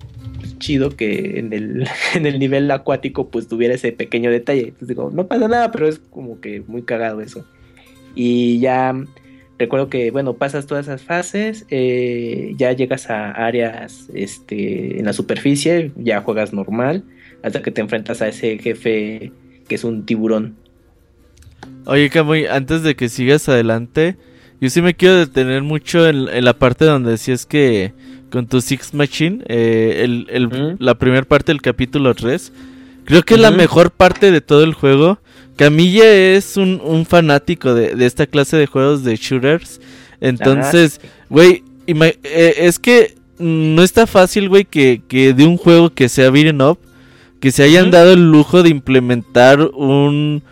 chido 0.59 0.91
que 0.97 1.39
en 1.39 1.53
el, 1.53 1.87
en 2.15 2.27
el 2.27 2.39
nivel 2.39 2.71
acuático 2.71 3.29
pues 3.29 3.49
tuviera 3.49 3.75
ese 3.75 3.93
pequeño 3.93 4.31
detalle. 4.31 4.69
Entonces 4.69 4.89
digo, 4.89 5.11
no 5.13 5.27
pasa 5.27 5.49
nada, 5.49 5.71
pero 5.73 5.89
es 5.89 5.99
como 5.99 6.41
que 6.41 6.63
muy 6.67 6.83
cagado 6.83 7.21
eso. 7.21 7.45
Y 8.15 8.59
ya 8.61 8.95
recuerdo 9.59 9.89
que, 9.89 10.11
bueno, 10.11 10.35
pasas 10.35 10.67
todas 10.67 10.87
esas 10.87 11.03
fases, 11.03 11.67
eh, 11.71 12.53
ya 12.57 12.73
llegas 12.73 13.11
a 13.11 13.31
áreas 13.31 14.09
este, 14.13 14.99
en 14.99 15.07
la 15.07 15.13
superficie, 15.13 15.93
ya 15.97 16.21
juegas 16.21 16.53
normal, 16.53 17.05
hasta 17.43 17.63
que 17.63 17.71
te 17.71 17.81
enfrentas 17.81 18.23
a 18.23 18.29
ese 18.29 18.59
jefe 18.59 19.33
que 19.69 19.75
es 19.75 19.85
un 19.85 20.05
tiburón. 20.05 20.57
Oye, 21.85 22.11
Camuy, 22.11 22.47
antes 22.47 22.83
de 22.83 22.95
que 22.95 23.09
sigas 23.09 23.49
adelante, 23.49 24.17
yo 24.61 24.71
sí 24.71 24.81
me 24.81 24.95
quiero 24.95 25.17
detener 25.17 25.63
mucho 25.63 26.07
en, 26.07 26.45
la 26.45 26.53
parte 26.53 26.85
donde 26.85 27.11
decías 27.11 27.45
que 27.45 27.93
con 28.31 28.47
tu 28.47 28.61
Six 28.61 28.95
Machine, 28.95 29.43
eh, 29.49 30.03
el, 30.05 30.77
la 30.79 30.95
primera 30.95 31.25
parte 31.25 31.51
del 31.51 31.61
capítulo 31.61 32.15
3, 32.15 32.53
creo 33.05 33.23
que 33.25 33.35
es 33.35 33.41
la 33.41 33.51
mejor 33.51 33.91
parte 33.91 34.31
de 34.31 34.41
todo 34.41 34.63
el 34.63 34.75
juego. 34.75 35.19
Camilla 35.57 36.09
es 36.09 36.57
un, 36.57 37.05
fanático 37.09 37.75
de, 37.75 37.95
esta 38.07 38.27
clase 38.27 38.57
de 38.57 38.67
juegos 38.69 39.03
de 39.03 39.17
shooters. 39.17 39.81
Entonces, 40.21 41.01
güey, 41.29 41.65
eh, 41.87 42.55
es 42.59 42.79
que 42.79 43.17
no 43.39 43.83
está 43.83 44.07
fácil, 44.07 44.49
güey, 44.49 44.65
que, 44.65 45.03
que, 45.09 45.35
de 45.35 45.45
un 45.45 45.57
juego 45.57 45.91
que 45.91 46.09
sea 46.09 46.31
beaten 46.31 46.63
up, 46.63 46.79
que 47.41 47.51
se 47.51 47.65
hayan 47.65 47.91
dado 47.91 48.13
el 48.13 48.31
lujo 48.31 48.63
de 48.63 48.69
implementar 48.69 49.61
un 49.75 50.45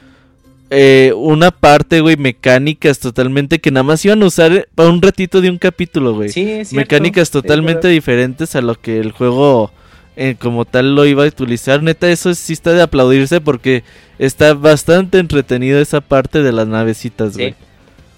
eh, 0.71 1.13
una 1.17 1.51
parte, 1.51 2.01
güey, 2.01 2.17
mecánicas 2.17 3.01
totalmente 3.01 3.59
que 3.59 3.73
nada 3.73 3.83
más 3.83 4.05
iban 4.05 4.23
a 4.23 4.27
usar 4.27 4.69
para 4.77 4.89
un 4.89 5.03
ratito 5.03 5.41
de 5.41 5.51
un 5.51 5.59
capítulo, 5.59 6.15
güey. 6.15 6.29
Sí, 6.29 6.63
Mecánicas 6.73 7.31
totalmente 7.33 7.89
diferentes 7.89 8.55
a 8.55 8.61
lo 8.61 8.81
que 8.81 9.01
el 9.01 9.11
juego 9.11 9.73
eh, 10.17 10.37
como 10.39 10.65
tal 10.65 10.95
lo 10.95 11.07
iba 11.07 11.25
a 11.25 11.27
utilizar. 11.27 11.83
Neta, 11.83 12.09
eso 12.09 12.33
sí 12.35 12.53
está 12.53 12.73
de 12.73 12.83
aplaudirse 12.83 13.41
porque 13.41 13.83
está 14.21 14.55
bastante 14.55 15.19
entretenido 15.19 15.81
esa 15.81 16.01
parte 16.01 16.41
de 16.41 16.53
las 16.53 16.69
navecitas, 16.69 17.37
güey. 17.37 17.57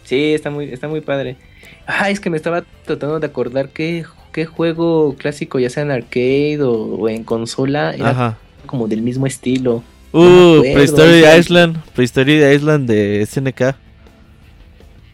Sí. 0.05 0.35
está 0.35 0.51
muy, 0.51 0.67
está 0.67 0.89
muy 0.89 1.01
padre. 1.01 1.37
Ah, 1.87 2.11
es 2.11 2.21
que 2.21 2.29
me 2.29 2.37
estaba 2.37 2.65
tratando 2.85 3.19
de 3.19 3.27
acordar 3.27 3.71
qué, 3.71 4.05
qué 4.31 4.45
juego 4.45 5.17
clásico, 5.17 5.59
ya 5.59 5.71
sea 5.71 5.85
en 5.85 5.91
arcade 5.91 6.59
o, 6.61 7.09
en 7.09 7.25
consola, 7.25 7.95
era 7.95 8.37
como 8.67 8.89
del 8.89 9.01
mismo 9.01 9.27
estilo. 9.27 9.83
Uh, 10.13 10.61
Prehistory 10.61 11.25
Island, 11.39 11.83
Prehistory 11.95 12.45
Island 12.55 12.89
de 12.89 13.27
SNK. 13.27 13.75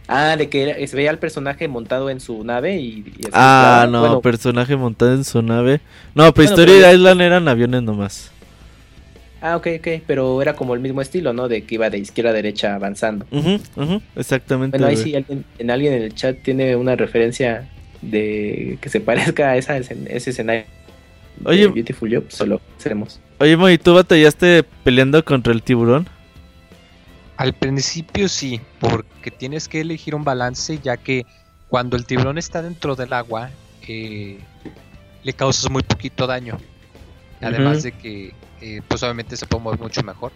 Ah, 0.09 0.37
de 0.37 0.49
que 0.49 0.87
se 0.87 0.97
veía 0.97 1.11
el 1.11 1.19
personaje 1.19 1.69
montado 1.69 2.09
en 2.09 2.19
su 2.21 2.43
nave 2.43 2.77
y... 2.79 3.05
ah, 3.33 3.87
no, 3.91 4.23
personaje 4.23 4.75
montado 4.75 5.15
en 5.15 5.23
su 5.23 5.43
nave. 5.43 5.81
No, 6.15 6.33
Prehistory 6.33 6.85
Island 6.85 7.21
eran 7.21 7.47
aviones 7.47 7.83
nomás. 7.83 8.31
Ah, 9.41 9.57
ok, 9.57 9.69
ok, 9.79 9.89
pero 10.07 10.43
era 10.43 10.55
como 10.55 10.75
el 10.75 10.81
mismo 10.81 11.01
estilo, 11.01 11.33
¿no? 11.33 11.47
De 11.47 11.63
que 11.63 11.77
iba 11.77 11.91
de 11.91 11.99
izquierda 11.99 12.31
a 12.31 12.33
derecha 12.33 12.75
avanzando. 12.75 13.27
exactamente. 14.17 14.79
Bueno, 14.79 14.91
ahí 14.91 14.97
sí, 14.97 15.15
alguien, 15.15 15.45
en 15.59 15.71
alguien 15.71 15.93
en 15.93 16.03
el 16.03 16.15
chat 16.15 16.39
tiene 16.43 16.75
una 16.75 16.97
referencia 16.97 17.69
de 18.03 18.79
que 18.81 18.89
se 18.89 19.01
parezca 19.01 19.51
a 19.51 19.57
esa, 19.57 19.77
ese 19.77 20.31
escenario. 20.31 20.65
Oye, 21.45 21.69
Beautiful 21.69 22.13
Job, 22.13 22.25
solo 22.31 22.61
seremos. 22.79 23.21
Oye, 23.41 23.57
Moy, 23.57 23.79
¿tú 23.79 23.95
batallaste 23.95 24.65
peleando 24.83 25.25
contra 25.25 25.53
el 25.53 25.63
tiburón? 25.63 26.09
Al 27.37 27.53
principio 27.53 28.29
sí, 28.29 28.61
porque 28.81 29.31
tienes 29.31 29.69
que 29.69 29.81
elegir 29.81 30.17
un 30.17 30.25
balance, 30.25 30.81
ya 30.83 30.97
que 30.97 31.25
cuando 31.69 31.97
el 31.97 32.05
tiburón 32.05 32.37
está 32.37 32.63
dentro 32.63 32.97
del 32.97 33.13
agua, 33.13 33.51
eh, 33.87 34.41
le 35.23 35.33
causas 35.35 35.71
muy 35.71 35.85
poquito 35.85 36.27
daño. 36.27 36.59
Además 37.41 37.85
de 37.85 37.93
que, 37.93 38.35
eh, 38.61 38.83
pues 38.89 39.05
obviamente 39.05 39.37
se 39.37 39.47
puede 39.47 39.63
mover 39.63 39.79
mucho 39.79 40.03
mejor. 40.03 40.33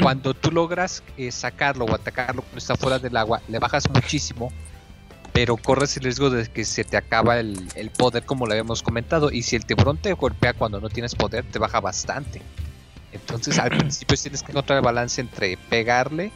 Cuando 0.00 0.32
tú 0.32 0.50
logras 0.50 1.02
eh, 1.18 1.30
sacarlo 1.30 1.84
o 1.84 1.94
atacarlo 1.94 2.40
cuando 2.40 2.58
está 2.58 2.76
fuera 2.76 2.98
del 2.98 3.14
agua, 3.14 3.42
le 3.46 3.58
bajas 3.58 3.90
muchísimo 3.90 4.50
pero 5.32 5.56
corres 5.56 5.96
el 5.96 6.04
riesgo 6.04 6.30
de 6.30 6.46
que 6.46 6.64
se 6.64 6.84
te 6.84 6.96
acaba 6.96 7.38
el, 7.38 7.90
poder 7.96 8.24
como 8.24 8.46
lo 8.46 8.52
habíamos 8.52 8.82
comentado 8.82 9.30
y 9.30 9.42
si 9.42 9.56
el 9.56 9.64
tiburón 9.64 9.98
te 9.98 10.12
golpea 10.12 10.54
cuando 10.54 10.80
no 10.80 10.88
tienes 10.88 11.14
poder 11.14 11.44
te 11.44 11.58
baja 11.58 11.80
bastante 11.80 12.42
entonces 13.12 13.58
al 13.58 13.70
principio 13.78 14.16
tienes 14.16 14.42
que 14.42 14.52
encontrar 14.52 14.78
el 14.78 14.84
balance 14.84 15.20
entre 15.20 15.56
pegarle 15.68 16.32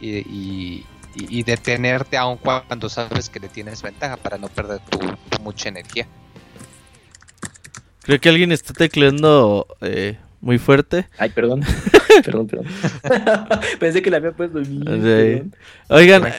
y, 0.00 0.84
y, 1.14 1.42
detenerte 1.42 2.16
aun 2.16 2.38
cuando 2.38 2.88
sabes 2.88 3.28
que 3.28 3.40
le 3.40 3.48
tienes 3.48 3.82
ventaja 3.82 4.16
para 4.16 4.38
no 4.38 4.48
perder 4.48 4.80
tu, 4.88 5.00
mucha 5.42 5.68
energía. 5.68 6.06
Creo 8.02 8.20
que 8.20 8.28
alguien 8.28 8.52
está 8.52 8.72
tecleando 8.72 9.66
eh, 9.80 10.18
muy 10.40 10.58
fuerte. 10.58 11.06
Ay, 11.18 11.30
perdón. 11.30 11.62
perdón, 12.24 12.46
perdón. 12.46 12.66
Pensé 13.80 14.02
que 14.02 14.10
la 14.10 14.18
había 14.18 14.32
puesto 14.32 14.60
Oigan, 15.88 16.32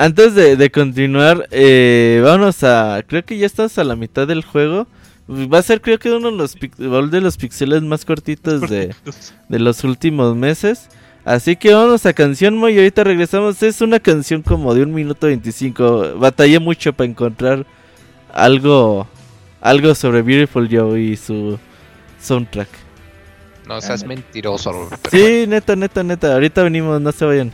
antes 0.00 0.34
de, 0.34 0.70
continuar, 0.70 1.46
eh, 1.50 2.22
vámonos 2.24 2.64
a. 2.64 3.02
Creo 3.06 3.22
que 3.22 3.36
ya 3.36 3.44
estás 3.44 3.76
a 3.76 3.84
la 3.84 3.96
mitad 3.96 4.26
del 4.26 4.42
juego. 4.42 4.86
Va 5.28 5.58
a 5.58 5.62
ser, 5.62 5.82
creo 5.82 5.98
que 5.98 6.10
uno 6.10 6.30
de 6.30 6.36
los, 6.36 6.56
de 6.56 7.20
los 7.20 7.36
pixeles 7.36 7.82
más 7.82 8.06
cortitos 8.06 8.62
de, 8.62 8.94
de 9.48 9.58
los 9.58 9.84
últimos 9.84 10.34
meses. 10.34 10.88
Así 11.24 11.54
que 11.54 11.74
vamos 11.74 12.06
a 12.06 12.14
canción, 12.14 12.56
Moy. 12.56 12.78
Ahorita 12.78 13.04
regresamos. 13.04 13.62
Es 13.62 13.82
una 13.82 14.00
canción 14.00 14.40
como 14.40 14.74
de 14.74 14.84
un 14.84 14.94
minuto 14.94 15.26
25. 15.26 16.14
Batallé 16.16 16.58
mucho 16.58 16.94
para 16.94 17.10
encontrar 17.10 17.66
algo, 18.32 19.06
algo 19.60 19.94
sobre 19.94 20.22
Beautiful 20.22 20.66
Joe 20.70 20.98
y 20.98 21.16
su 21.16 21.58
soundtrack. 22.20 22.68
No 23.68 23.82
seas 23.82 24.02
mentiroso. 24.04 24.88
Sí, 25.10 25.44
neta, 25.46 25.76
neta, 25.76 26.02
neta. 26.02 26.32
Ahorita 26.32 26.62
venimos, 26.62 27.00
no 27.02 27.12
se 27.12 27.24
vayan. 27.26 27.52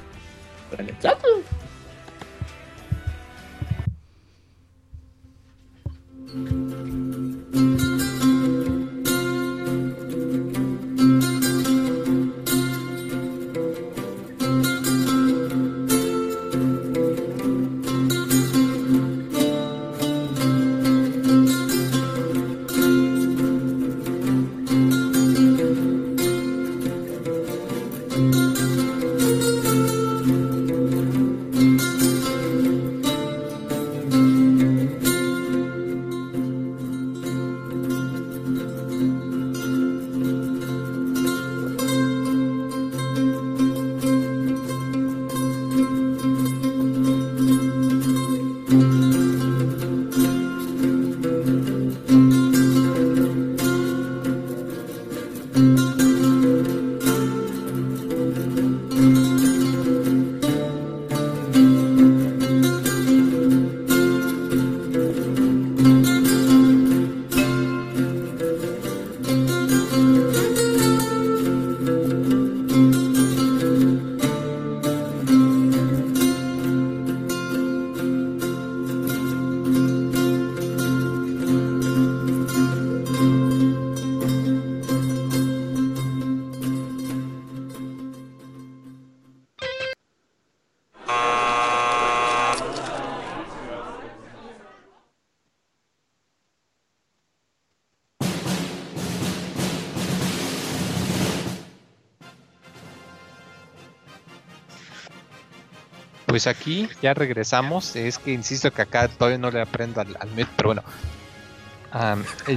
Pues 106.36 106.46
aquí 106.46 106.86
ya 107.00 107.14
regresamos. 107.14 107.96
Es 107.96 108.18
que 108.18 108.30
insisto 108.30 108.70
que 108.70 108.82
acá 108.82 109.08
todavía 109.08 109.38
no 109.38 109.50
le 109.50 109.58
aprendo 109.58 110.02
al, 110.02 110.14
al 110.20 110.28
pero 110.54 110.68
bueno. 110.68 110.82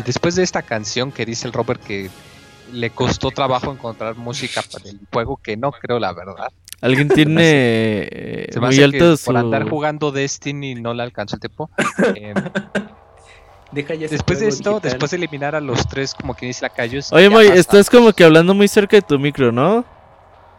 después 0.03 0.35
de 0.35 0.43
esta 0.43 0.63
canción 0.63 1.13
que 1.13 1.25
dice 1.25 1.47
el 1.47 1.53
Robert 1.53 1.81
que 1.81 2.09
le 2.73 2.89
costó 2.89 3.31
trabajo 3.31 3.71
encontrar 3.71 4.17
música 4.17 4.61
para 4.69 4.89
el 4.89 4.99
juego, 5.13 5.37
que 5.37 5.55
no 5.55 5.71
creo 5.71 5.97
la 5.97 6.11
verdad. 6.11 6.51
Alguien 6.81 7.07
tiene 7.15 8.49
Se 8.51 8.59
muy 8.59 8.83
alto 8.83 9.15
Por 9.23 9.37
andar 9.37 9.69
jugando 9.69 10.11
Destiny 10.11 10.75
no 10.75 10.93
le 10.93 11.03
alcanzó 11.03 11.37
el 11.37 11.39
tiempo. 11.39 11.69
Em, 12.15 12.35
después 14.09 14.41
de 14.41 14.49
esto, 14.49 14.81
después 14.81 15.11
de 15.11 15.15
eliminar 15.15 15.55
a 15.55 15.61
los 15.61 15.87
tres, 15.87 16.13
como 16.13 16.35
que 16.35 16.47
dice 16.47 16.63
la 16.63 16.69
calle. 16.69 16.99
Oye, 17.11 17.29
Moy, 17.29 17.47
estás 17.47 17.89
como 17.89 18.11
que 18.11 18.25
hablando 18.25 18.53
muy 18.53 18.67
cerca 18.67 18.97
de 18.97 19.03
tu 19.03 19.17
micro, 19.17 19.53
¿no? 19.53 19.85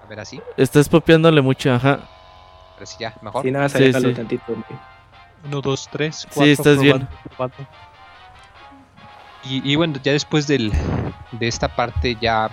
A 0.03 0.07
ver, 0.09 0.21
así. 0.21 0.41
Estás 0.57 0.89
popeándole 0.89 1.43
mucho, 1.43 1.71
ajá 1.71 2.09
si 2.87 2.99
ya, 2.99 3.15
mejor. 3.23 3.43
Sí, 3.43 3.51
nada, 3.51 3.69
sí, 3.69 3.93
sí. 3.93 4.15
tantito. 4.15 4.57
1, 5.45 5.61
2, 5.61 5.89
3, 5.93 6.27
4. 6.35 6.45
Sí, 6.45 6.51
estás 6.51 6.81
bien. 6.81 7.09
Y, 9.45 9.73
y, 9.73 9.77
bueno, 9.77 9.99
ya 10.03 10.13
después 10.13 10.47
del, 10.47 10.71
de 11.33 11.49
esta 11.49 11.75
parte 11.75 12.17
ya 12.21 12.51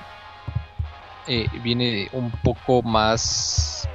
eh, 1.28 1.48
viene 1.62 2.10
un 2.14 2.32
poco 2.32 2.82
más... 2.82 3.88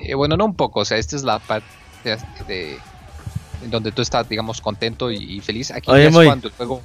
Eh, 0.00 0.14
bueno, 0.14 0.36
no 0.36 0.46
un 0.46 0.54
poco, 0.54 0.80
o 0.80 0.84
sea, 0.84 0.96
esta 0.96 1.16
es 1.16 1.24
la 1.24 1.38
parte 1.38 1.66
de, 2.46 2.78
donde 3.66 3.92
tú 3.92 4.00
estás, 4.00 4.28
digamos, 4.28 4.60
contento 4.60 5.10
y, 5.10 5.40
feliz. 5.40 5.70
Aquí 5.70 5.90
Oye, 5.90 6.06
es 6.06 6.12
muy... 6.12 6.26
cuando 6.26 6.48
el 6.48 6.54
juego... 6.54 6.82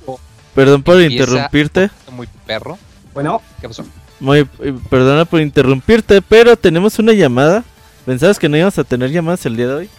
Perdón 0.54 0.84
por 0.84 1.02
interrumpirte. 1.02 1.90
Muy 2.12 2.28
perro. 2.46 2.78
Bueno. 3.14 3.42
¿Qué 3.60 3.68
pasó? 3.68 3.86
Muy, 4.20 4.40
eh, 4.40 4.74
perdona 4.90 5.26
por 5.26 5.42
interrumpirte, 5.42 6.22
pero 6.22 6.56
tenemos 6.58 7.00
una 7.00 7.14
llamada 7.14 7.64
¿Pensabas 8.06 8.38
que 8.38 8.50
no 8.50 8.58
íbamos 8.58 8.78
a 8.78 8.84
tener 8.84 9.12
llamadas 9.12 9.46
el 9.46 9.56
día 9.56 9.68
de 9.68 9.74
hoy? 9.74 9.90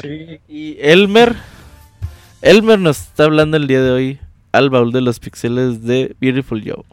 Sí. 0.00 0.40
Y 0.48 0.78
Elmer. 0.80 1.36
Elmer 2.40 2.78
nos 2.78 3.00
está 3.00 3.24
hablando 3.24 3.58
el 3.58 3.66
día 3.66 3.82
de 3.82 3.90
hoy 3.90 4.20
al 4.52 4.70
baúl 4.70 4.92
de 4.92 5.02
los 5.02 5.20
pixeles 5.20 5.82
de 5.82 6.16
Beautiful 6.20 6.62
Joe. 6.64 6.84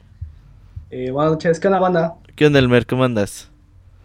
Eh, 0.92 1.10
buenas 1.10 1.34
noches, 1.34 1.58
¿qué 1.58 1.68
onda, 1.68 1.80
banda? 1.80 2.16
¿Qué 2.36 2.46
onda, 2.46 2.60
Elmer? 2.60 2.86
¿Cómo 2.86 3.06
andas? 3.06 3.50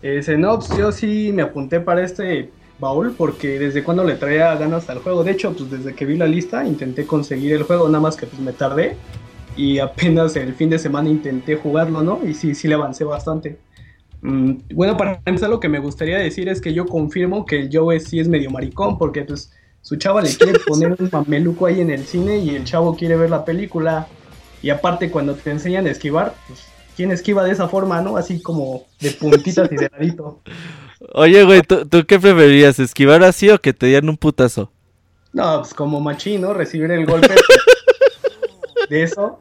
Eh, 0.02 0.22
no, 0.38 0.60
pues 0.60 0.78
yo 0.78 0.92
sí 0.92 1.32
me 1.34 1.42
apunté 1.42 1.80
para 1.80 2.04
este 2.04 2.48
baúl 2.78 3.14
porque 3.18 3.58
desde 3.58 3.82
cuando 3.82 4.04
le 4.04 4.14
traía 4.14 4.54
ganas 4.54 4.88
al 4.88 5.00
juego. 5.00 5.24
De 5.24 5.32
hecho, 5.32 5.52
pues 5.52 5.68
desde 5.68 5.96
que 5.96 6.04
vi 6.04 6.16
la 6.16 6.28
lista 6.28 6.64
intenté 6.64 7.06
conseguir 7.06 7.54
el 7.54 7.64
juego, 7.64 7.88
nada 7.88 8.00
más 8.00 8.16
que 8.16 8.26
pues 8.26 8.40
me 8.40 8.52
tardé. 8.52 8.96
Y 9.56 9.80
apenas 9.80 10.36
el 10.36 10.54
fin 10.54 10.70
de 10.70 10.78
semana 10.78 11.08
intenté 11.08 11.56
jugarlo, 11.56 12.02
¿no? 12.02 12.20
Y 12.24 12.34
sí, 12.34 12.54
sí 12.54 12.68
le 12.68 12.74
avancé 12.74 13.02
bastante. 13.02 13.58
Mm, 14.20 14.52
bueno, 14.74 14.96
para 14.96 15.20
empezar 15.24 15.48
lo 15.50 15.60
que 15.60 15.68
me 15.68 15.78
gustaría 15.78 16.18
decir 16.18 16.48
es 16.48 16.60
que 16.60 16.72
yo 16.72 16.86
confirmo 16.86 17.46
que 17.46 17.60
el 17.60 17.70
Joe 17.72 18.00
sí 18.00 18.18
es 18.20 18.28
medio 18.28 18.50
maricón, 18.50 18.98
porque 18.98 19.22
pues 19.22 19.52
su 19.82 19.96
chava 19.96 20.20
le 20.20 20.34
quiere 20.34 20.58
poner 20.66 20.96
un 20.98 21.08
mameluco 21.12 21.66
ahí 21.66 21.80
en 21.80 21.90
el 21.90 22.04
cine 22.04 22.38
y 22.38 22.50
el 22.50 22.64
chavo 22.64 22.96
quiere 22.96 23.16
ver 23.16 23.30
la 23.30 23.44
película. 23.44 24.08
Y 24.60 24.70
aparte 24.70 25.10
cuando 25.10 25.34
te 25.34 25.50
enseñan 25.50 25.86
a 25.86 25.90
esquivar, 25.90 26.34
pues 26.46 26.66
¿quién 26.96 27.12
esquiva 27.12 27.44
de 27.44 27.52
esa 27.52 27.68
forma, 27.68 28.02
no? 28.02 28.16
Así 28.16 28.42
como 28.42 28.86
de 29.00 29.12
puntitas 29.12 29.70
y 29.70 29.76
de 29.76 29.88
ladito. 29.90 30.40
Oye, 31.14 31.44
güey, 31.44 31.62
¿tú, 31.62 32.04
qué 32.06 32.18
preferirías? 32.18 32.80
¿Esquivar 32.80 33.22
así 33.22 33.48
o 33.50 33.60
que 33.60 33.72
te 33.72 33.86
dieran 33.86 34.08
un 34.08 34.16
putazo? 34.16 34.72
No, 35.32 35.60
pues 35.60 35.74
como 35.74 36.00
machino, 36.00 36.52
recibir 36.52 36.90
el 36.90 37.06
golpe 37.06 37.34
de 38.90 39.02
eso. 39.04 39.40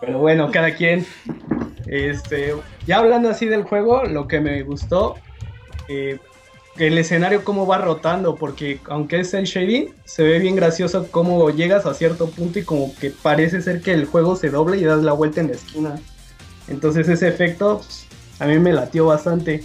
Pero 0.00 0.18
bueno, 0.18 0.50
cada 0.50 0.74
quien. 0.74 1.06
Este, 1.86 2.54
ya 2.86 2.98
hablando 2.98 3.28
así 3.28 3.46
del 3.46 3.64
juego, 3.64 4.04
lo 4.04 4.28
que 4.28 4.40
me 4.40 4.62
gustó, 4.62 5.16
eh, 5.88 6.18
el 6.78 6.96
escenario 6.96 7.44
cómo 7.44 7.66
va 7.66 7.78
rotando, 7.78 8.36
porque 8.36 8.80
aunque 8.88 9.20
es 9.20 9.34
el 9.34 9.44
shading, 9.44 9.94
se 10.04 10.22
ve 10.22 10.38
bien 10.38 10.56
gracioso 10.56 11.06
cómo 11.10 11.50
llegas 11.50 11.84
a 11.84 11.94
cierto 11.94 12.30
punto 12.30 12.58
y 12.58 12.64
como 12.64 12.94
que 12.96 13.10
parece 13.10 13.60
ser 13.60 13.82
que 13.82 13.92
el 13.92 14.06
juego 14.06 14.36
se 14.36 14.50
doble 14.50 14.78
y 14.78 14.84
das 14.84 15.02
la 15.02 15.12
vuelta 15.12 15.40
en 15.40 15.48
la 15.48 15.54
esquina. 15.54 16.00
Entonces 16.68 17.08
ese 17.08 17.28
efecto 17.28 17.82
a 18.38 18.46
mí 18.46 18.58
me 18.58 18.72
latió 18.72 19.06
bastante. 19.06 19.62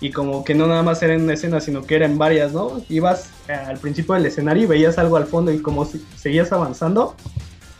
Y 0.00 0.10
como 0.12 0.44
que 0.44 0.54
no 0.54 0.68
nada 0.68 0.82
más 0.84 1.02
era 1.02 1.14
en 1.14 1.22
una 1.22 1.34
escena, 1.34 1.60
sino 1.60 1.82
que 1.82 1.96
era 1.96 2.06
en 2.06 2.18
varias, 2.18 2.52
¿no? 2.52 2.80
Ibas 2.88 3.30
al 3.48 3.78
principio 3.78 4.14
del 4.14 4.26
escenario 4.26 4.62
y 4.62 4.66
veías 4.66 4.96
algo 4.96 5.16
al 5.16 5.26
fondo 5.26 5.50
y 5.50 5.60
como 5.60 5.88
seguías 6.16 6.52
avanzando, 6.52 7.16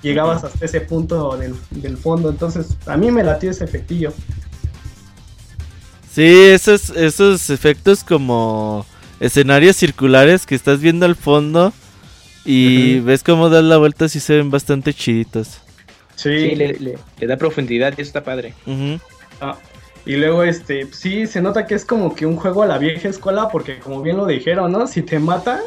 llegabas 0.03 0.45
hasta 0.45 0.65
ese 0.65 0.81
punto 0.81 1.37
del, 1.37 1.55
del, 1.71 1.97
fondo. 1.97 2.31
Entonces, 2.31 2.77
a 2.87 2.97
mí 2.97 3.11
me 3.11 3.25
latió 3.25 3.51
ese 3.51 3.65
efectillo. 3.65 4.13
Sí, 6.11 6.27
esos, 6.27 6.91
esos 6.91 7.51
efectos 7.51 8.03
como 8.03 8.85
escenarios 9.21 9.77
circulares 9.77 10.47
que 10.47 10.55
estás 10.55 10.81
viendo 10.81 11.07
al 11.07 11.17
fondo 11.17 11.73
y 12.45 13.01
ves 13.01 13.23
cómo 13.23 13.51
das 13.51 13.65
la 13.65 13.77
vuelta, 13.77 14.09
sí 14.09 14.21
se 14.21 14.37
ven 14.37 14.51
bastante 14.51 14.95
chiditos. 14.95 15.61
Sí, 16.17 16.57
le, 16.57 16.99
da 17.21 17.37
profundidad 17.37 17.95
y 17.97 18.01
eso 18.01 18.09
está 18.09 18.25
padre. 18.25 18.55
ah, 19.41 19.57
y 20.07 20.17
luego, 20.17 20.43
este, 20.43 20.89
sí, 20.93 21.27
se 21.27 21.43
nota 21.43 21.67
que 21.67 21.75
es 21.75 21.85
como 21.85 22.15
que 22.15 22.25
un 22.25 22.37
juego 22.37 22.63
a 22.63 22.67
la 22.67 22.79
vieja 22.79 23.09
escuela, 23.09 23.49
porque 23.51 23.79
como 23.79 24.01
bien 24.01 24.17
lo 24.17 24.25
dijeron, 24.25 24.73
¿no? 24.73 24.87
Si 24.87 25.03
te 25.03 25.19
matan, 25.19 25.61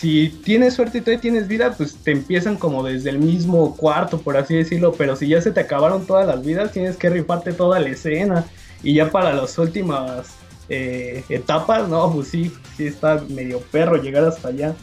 si 0.00 0.30
tienes 0.30 0.72
suerte 0.72 0.96
y 0.96 1.00
todavía 1.02 1.20
tienes 1.20 1.46
vida, 1.46 1.74
pues 1.76 1.94
te 1.94 2.12
empiezan 2.12 2.56
como 2.56 2.82
desde 2.82 3.10
el 3.10 3.18
mismo 3.18 3.76
cuarto, 3.76 4.18
por 4.18 4.38
así 4.38 4.54
decirlo, 4.54 4.94
pero 4.96 5.14
si 5.14 5.28
ya 5.28 5.42
se 5.42 5.50
te 5.50 5.60
acabaron 5.60 6.06
todas 6.06 6.26
las 6.26 6.42
vidas, 6.42 6.72
tienes 6.72 6.96
que 6.96 7.10
rifarte 7.10 7.52
toda 7.52 7.78
la 7.78 7.90
escena. 7.90 8.46
Y 8.82 8.94
ya 8.94 9.10
para 9.10 9.34
las 9.34 9.58
últimas 9.58 10.28
eh, 10.70 11.22
etapas, 11.28 11.86
no, 11.90 12.10
pues 12.14 12.28
sí, 12.28 12.50
sí 12.78 12.86
está 12.86 13.22
medio 13.28 13.60
perro 13.60 13.96
llegar 13.96 14.24
hasta 14.24 14.48
allá. 14.48 14.74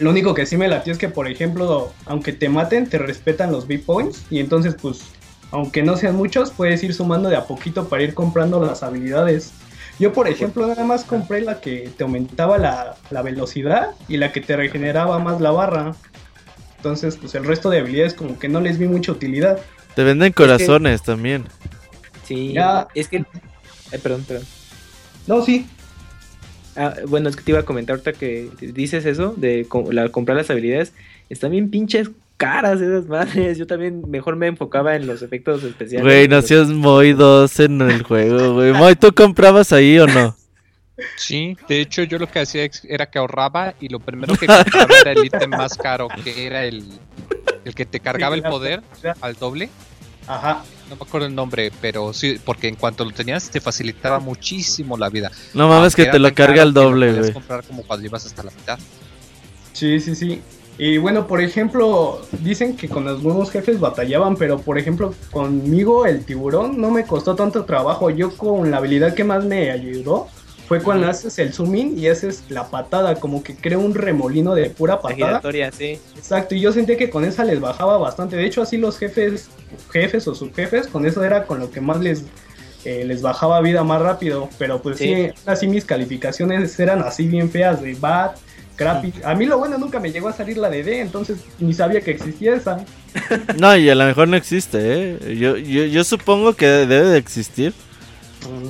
Lo 0.00 0.10
único 0.10 0.34
que 0.34 0.44
sí 0.44 0.56
me 0.56 0.66
latió 0.66 0.92
es 0.92 0.98
que, 0.98 1.08
por 1.08 1.28
ejemplo, 1.28 1.92
aunque 2.06 2.32
te 2.32 2.48
maten, 2.48 2.88
te 2.88 2.98
respetan 2.98 3.52
los 3.52 3.68
B-Points. 3.68 4.24
Y 4.28 4.40
entonces, 4.40 4.74
pues, 4.74 5.02
aunque 5.52 5.84
no 5.84 5.96
sean 5.96 6.16
muchos, 6.16 6.50
puedes 6.50 6.82
ir 6.82 6.94
sumando 6.94 7.28
de 7.28 7.36
a 7.36 7.44
poquito 7.44 7.88
para 7.88 8.02
ir 8.02 8.14
comprando 8.14 8.60
las 8.60 8.82
habilidades. 8.82 9.52
Yo, 9.98 10.12
por 10.12 10.28
ejemplo, 10.28 10.66
nada 10.66 10.84
más 10.84 11.04
compré 11.04 11.40
la 11.40 11.60
que 11.60 11.90
te 11.96 12.04
aumentaba 12.04 12.56
la, 12.58 13.22
velocidad 13.22 13.90
y 14.06 14.16
la 14.16 14.32
que 14.32 14.40
te 14.40 14.56
regeneraba 14.56 15.18
más 15.18 15.40
la 15.40 15.50
barra. 15.50 15.94
Entonces, 16.76 17.16
pues 17.16 17.34
el 17.34 17.44
resto 17.44 17.68
de 17.68 17.80
habilidades 17.80 18.14
como 18.14 18.38
que 18.38 18.48
no 18.48 18.60
les 18.60 18.78
vi 18.78 18.86
mucha 18.86 19.10
utilidad. 19.10 19.58
Te 19.96 20.04
venden 20.04 20.32
corazones 20.32 21.02
también. 21.02 21.46
Sí, 22.24 22.54
es 22.94 23.08
que... 23.08 23.24
perdón, 24.02 24.24
perdón. 24.28 24.46
No, 25.26 25.44
sí. 25.44 25.66
Ah, 26.76 26.94
bueno, 27.08 27.28
es 27.28 27.34
que 27.34 27.42
te 27.42 27.50
iba 27.50 27.60
a 27.60 27.64
comentar 27.64 27.94
ahorita 27.94 28.12
que 28.12 28.50
dices 28.60 29.04
eso, 29.04 29.34
de 29.36 29.66
la, 29.90 30.10
comprar 30.10 30.36
las 30.36 30.48
habilidades. 30.50 30.92
Están 31.28 31.50
bien 31.50 31.70
pinches 31.70 32.10
caras 32.38 32.80
esas 32.80 33.06
madres. 33.06 33.58
Yo 33.58 33.66
también 33.66 34.02
mejor 34.08 34.36
me 34.36 34.46
enfocaba 34.46 34.96
en 34.96 35.06
los 35.06 35.20
efectos 35.20 35.62
especiales. 35.62 36.04
Güey, 36.04 36.28
no 36.28 36.40
seas 36.40 36.68
muy 36.68 37.12
dos 37.12 37.60
en 37.60 37.82
el 37.82 38.02
juego, 38.02 38.54
güey. 38.54 38.72
Moy, 38.72 38.96
¿tú 38.96 39.12
comprabas 39.12 39.72
ahí 39.74 39.98
o 39.98 40.06
no? 40.06 40.34
Sí, 41.16 41.56
de 41.68 41.80
hecho 41.80 42.02
yo 42.02 42.18
lo 42.18 42.26
que 42.26 42.40
hacía 42.40 42.68
era 42.84 43.06
que 43.06 43.18
ahorraba 43.18 43.74
y 43.78 43.88
lo 43.88 44.00
primero 44.00 44.34
que 44.34 44.46
compraba 44.46 44.94
era 45.02 45.12
el 45.12 45.24
ítem 45.24 45.50
más 45.50 45.76
caro, 45.76 46.08
que 46.24 46.46
era 46.46 46.64
el, 46.64 46.84
el 47.64 47.74
que 47.74 47.86
te 47.86 48.00
cargaba 48.00 48.34
el 48.34 48.42
poder 48.42 48.82
al 49.20 49.34
doble. 49.34 49.68
Ajá. 50.26 50.64
No 50.90 50.96
me 50.96 51.02
acuerdo 51.02 51.26
el 51.26 51.34
nombre, 51.34 51.70
pero 51.80 52.12
sí, 52.12 52.40
porque 52.44 52.68
en 52.68 52.76
cuanto 52.76 53.04
lo 53.04 53.12
tenías 53.12 53.50
te 53.50 53.60
facilitaba 53.60 54.20
muchísimo 54.20 54.96
la 54.96 55.08
vida. 55.08 55.30
No 55.54 55.68
mames 55.68 55.94
que 55.94 56.06
te 56.06 56.18
lo 56.18 56.32
carga 56.34 56.62
al 56.62 56.72
doble, 56.72 57.12
güey. 57.12 57.32
comprar 57.32 57.64
como 57.64 57.82
cuando 57.82 58.06
ibas 58.06 58.26
hasta 58.26 58.42
la 58.42 58.50
mitad. 58.50 58.78
Sí, 59.72 60.00
sí, 60.00 60.14
sí. 60.14 60.42
Y 60.78 60.96
bueno, 60.98 61.26
por 61.26 61.40
ejemplo, 61.40 62.22
dicen 62.40 62.76
que 62.76 62.88
con 62.88 63.04
los 63.04 63.22
nuevos 63.22 63.50
jefes 63.50 63.80
batallaban, 63.80 64.36
pero 64.36 64.60
por 64.60 64.78
ejemplo, 64.78 65.12
conmigo 65.32 66.06
el 66.06 66.24
tiburón 66.24 66.80
no 66.80 66.92
me 66.92 67.04
costó 67.04 67.34
tanto 67.34 67.64
trabajo. 67.64 68.10
Yo 68.10 68.36
con 68.36 68.70
la 68.70 68.76
habilidad 68.76 69.14
que 69.14 69.24
más 69.24 69.44
me 69.44 69.72
ayudó 69.72 70.28
fue 70.68 70.80
cuando 70.80 71.08
haces 71.08 71.36
el 71.40 71.52
zoom 71.52 71.74
in 71.74 71.98
y 71.98 72.06
haces 72.06 72.44
la 72.48 72.68
patada, 72.68 73.16
como 73.16 73.42
que 73.42 73.56
crea 73.56 73.78
un 73.78 73.92
remolino 73.92 74.54
de 74.54 74.70
pura 74.70 75.00
patada. 75.00 75.40
sí. 75.72 75.98
Exacto, 76.16 76.54
y 76.54 76.60
yo 76.60 76.72
sentí 76.72 76.96
que 76.96 77.10
con 77.10 77.24
esa 77.24 77.42
les 77.42 77.58
bajaba 77.58 77.98
bastante. 77.98 78.36
De 78.36 78.46
hecho, 78.46 78.62
así 78.62 78.76
los 78.76 78.98
jefes, 78.98 79.48
jefes 79.90 80.28
o 80.28 80.34
subjefes, 80.34 80.86
con 80.86 81.06
eso 81.06 81.24
era 81.24 81.44
con 81.44 81.58
lo 81.58 81.72
que 81.72 81.80
más 81.80 81.98
les, 82.00 82.24
eh, 82.84 83.04
les 83.04 83.20
bajaba 83.20 83.60
vida 83.62 83.82
más 83.82 84.00
rápido. 84.00 84.48
Pero 84.58 84.80
pues 84.80 84.98
sí. 84.98 85.12
sí, 85.12 85.32
así 85.44 85.66
mis 85.66 85.84
calificaciones 85.84 86.78
eran 86.78 87.00
así 87.00 87.26
bien 87.26 87.50
feas 87.50 87.82
de 87.82 87.94
bat 87.94 88.36
a 88.86 89.34
mí 89.34 89.46
lo 89.46 89.58
bueno 89.58 89.78
nunca 89.78 89.98
me 90.00 90.12
llegó 90.12 90.28
a 90.28 90.32
salir 90.32 90.56
la 90.58 90.70
de 90.70 90.82
D, 90.82 91.00
entonces 91.00 91.38
ni 91.58 91.74
sabía 91.74 92.00
que 92.00 92.12
existía 92.12 92.54
esa. 92.54 92.84
No, 93.58 93.76
y 93.76 93.88
a 93.90 93.94
lo 93.94 94.04
mejor 94.04 94.28
no 94.28 94.36
existe, 94.36 94.78
¿eh? 94.80 95.36
Yo, 95.36 95.56
yo, 95.56 96.04
supongo 96.04 96.54
que 96.54 96.66
debe 96.66 97.08
de 97.08 97.18
existir. 97.18 97.72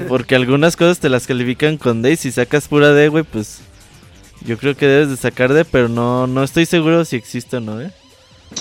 Porque 0.09 0.35
algunas 0.35 0.77
cosas 0.77 0.99
te 0.99 1.11
las 1.11 1.27
califican 1.27 1.77
con 1.77 2.01
D 2.01 2.13
y 2.13 2.17
si 2.17 2.33
sacas 2.33 2.69
pura 2.69 2.93
D, 2.93 3.09
güey, 3.09 3.23
pues 3.23 3.61
yo 4.45 4.57
creo 4.57 4.75
que 4.77 4.87
debes 4.87 5.11
de 5.11 5.17
sacar 5.17 5.53
D, 5.53 5.65
pero 5.65 5.89
no, 5.89 6.27
no 6.27 6.43
estoy 6.43 6.65
seguro 6.65 7.05
si 7.05 7.17
existe 7.17 7.59
o 7.59 7.61
no, 7.61 7.81
¿eh? 7.81 7.93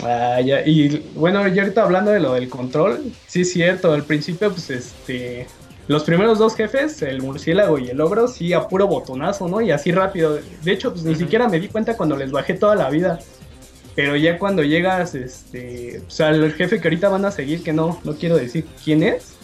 Ah, 0.04 0.42
ya, 0.42 0.66
y 0.66 1.12
bueno, 1.16 1.48
yo 1.48 1.62
ahorita 1.62 1.84
hablando 1.84 2.12
de 2.12 2.20
lo 2.20 2.34
del 2.34 2.50
control, 2.50 3.14
sí 3.26 3.42
es 3.42 3.54
cierto, 3.54 3.94
al 3.94 4.04
principio 4.04 4.52
pues 4.52 4.70
este 4.70 5.48
los 5.88 6.04
primeros 6.04 6.38
dos 6.38 6.56
jefes, 6.56 7.02
el 7.02 7.22
murciélago 7.22 7.80
y 7.80 7.90
el 7.90 8.02
ogro, 8.02 8.28
sí 8.28 8.54
a 8.54 8.68
puro 8.68 8.88
botonazo, 8.88 9.48
¿no? 9.48 9.62
Y 9.62 9.72
así 9.72 9.92
rápido. 9.92 10.38
De 10.64 10.72
hecho, 10.72 10.92
pues 10.92 11.04
ni 11.06 11.16
siquiera 11.16 11.48
me 11.48 11.60
di 11.60 11.70
cuenta 11.70 11.96
cuando 11.96 12.18
les 12.18 12.32
bajé 12.32 12.56
toda 12.56 12.76
la 12.76 12.90
vida. 12.90 13.20
Pero 13.96 14.16
ya 14.16 14.38
cuando 14.38 14.64
llegas, 14.64 15.16
este, 15.16 16.02
o 16.06 16.10
sea, 16.12 16.30
el 16.30 16.54
jefe 16.54 16.80
que 16.80 16.88
ahorita 16.88 17.10
van 17.10 17.26
a 17.26 17.32
seguir, 17.32 17.64
que 17.64 17.74
no, 17.74 18.00
no 18.04 18.14
quiero 18.16 18.38
decir 18.38 18.66
quién 18.84 19.02
es, 19.02 19.38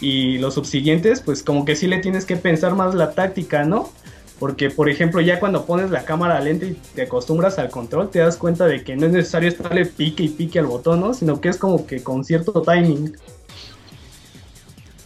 y 0.00 0.38
los 0.38 0.54
subsiguientes, 0.54 1.20
pues 1.20 1.42
como 1.42 1.64
que 1.64 1.76
sí 1.76 1.86
le 1.86 1.98
tienes 1.98 2.24
que 2.24 2.36
pensar 2.36 2.74
más 2.74 2.94
la 2.94 3.12
táctica, 3.12 3.64
¿no? 3.64 3.90
Porque, 4.38 4.70
por 4.70 4.88
ejemplo, 4.88 5.20
ya 5.20 5.38
cuando 5.38 5.66
pones 5.66 5.90
la 5.90 6.04
cámara 6.04 6.40
lenta 6.40 6.64
y 6.66 6.72
te 6.94 7.02
acostumbras 7.02 7.58
al 7.58 7.68
control, 7.68 8.10
te 8.10 8.20
das 8.20 8.36
cuenta 8.36 8.66
de 8.66 8.82
que 8.82 8.96
no 8.96 9.06
es 9.06 9.12
necesario 9.12 9.48
estarle 9.50 9.84
pique 9.84 10.22
y 10.22 10.28
pique 10.28 10.58
al 10.58 10.66
botón, 10.66 11.00
¿no? 11.00 11.12
Sino 11.12 11.40
que 11.40 11.50
es 11.50 11.58
como 11.58 11.86
que 11.86 12.02
con 12.02 12.24
cierto 12.24 12.62
timing. 12.62 13.14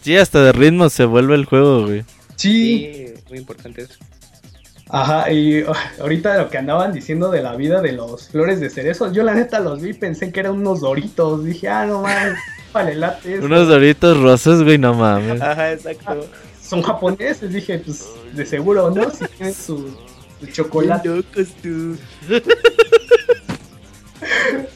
Sí, 0.05 0.15
hasta 0.15 0.43
de 0.43 0.51
ritmo 0.51 0.87
se 0.89 1.03
vuelve 1.05 1.33
el 1.33 1.45
juego, 1.45 1.87
güey. 1.87 2.05
Sí. 2.35 3.11
muy 3.27 3.39
importante 3.39 3.81
eso. 3.81 3.95
Ajá, 4.87 5.31
y 5.31 5.65
ahorita 5.99 6.37
lo 6.37 6.51
que 6.51 6.59
andaban 6.59 6.93
diciendo 6.93 7.31
de 7.31 7.41
la 7.41 7.55
vida 7.55 7.81
de 7.81 7.93
los 7.93 8.29
flores 8.29 8.59
de 8.59 8.69
cerezo, 8.69 9.11
yo 9.11 9.23
la 9.23 9.33
neta 9.33 9.59
los 9.61 9.81
vi 9.81 9.89
y 9.89 9.93
pensé 9.93 10.31
que 10.31 10.41
eran 10.41 10.51
unos 10.51 10.81
doritos. 10.81 11.43
Dije, 11.43 11.69
ah, 11.69 11.87
no 11.87 12.03
mames, 12.03 12.37
vale, 12.71 12.93
late. 12.93 13.39
Unos 13.39 13.67
doritos 13.67 14.21
rosas, 14.21 14.61
güey, 14.61 14.77
no 14.77 14.93
mames. 14.93 15.41
Ajá, 15.41 15.71
exacto. 15.71 16.27
son 16.61 16.83
japoneses, 16.83 17.51
dije, 17.51 17.79
pues 17.79 18.05
de 18.33 18.45
seguro, 18.45 18.91
¿no? 18.91 19.09
Si 19.09 19.25
tienen 19.25 19.55
su, 19.55 19.89
su 20.39 20.45
chocolate. 20.51 21.09
locos 21.09 21.47
tú. 21.63 21.97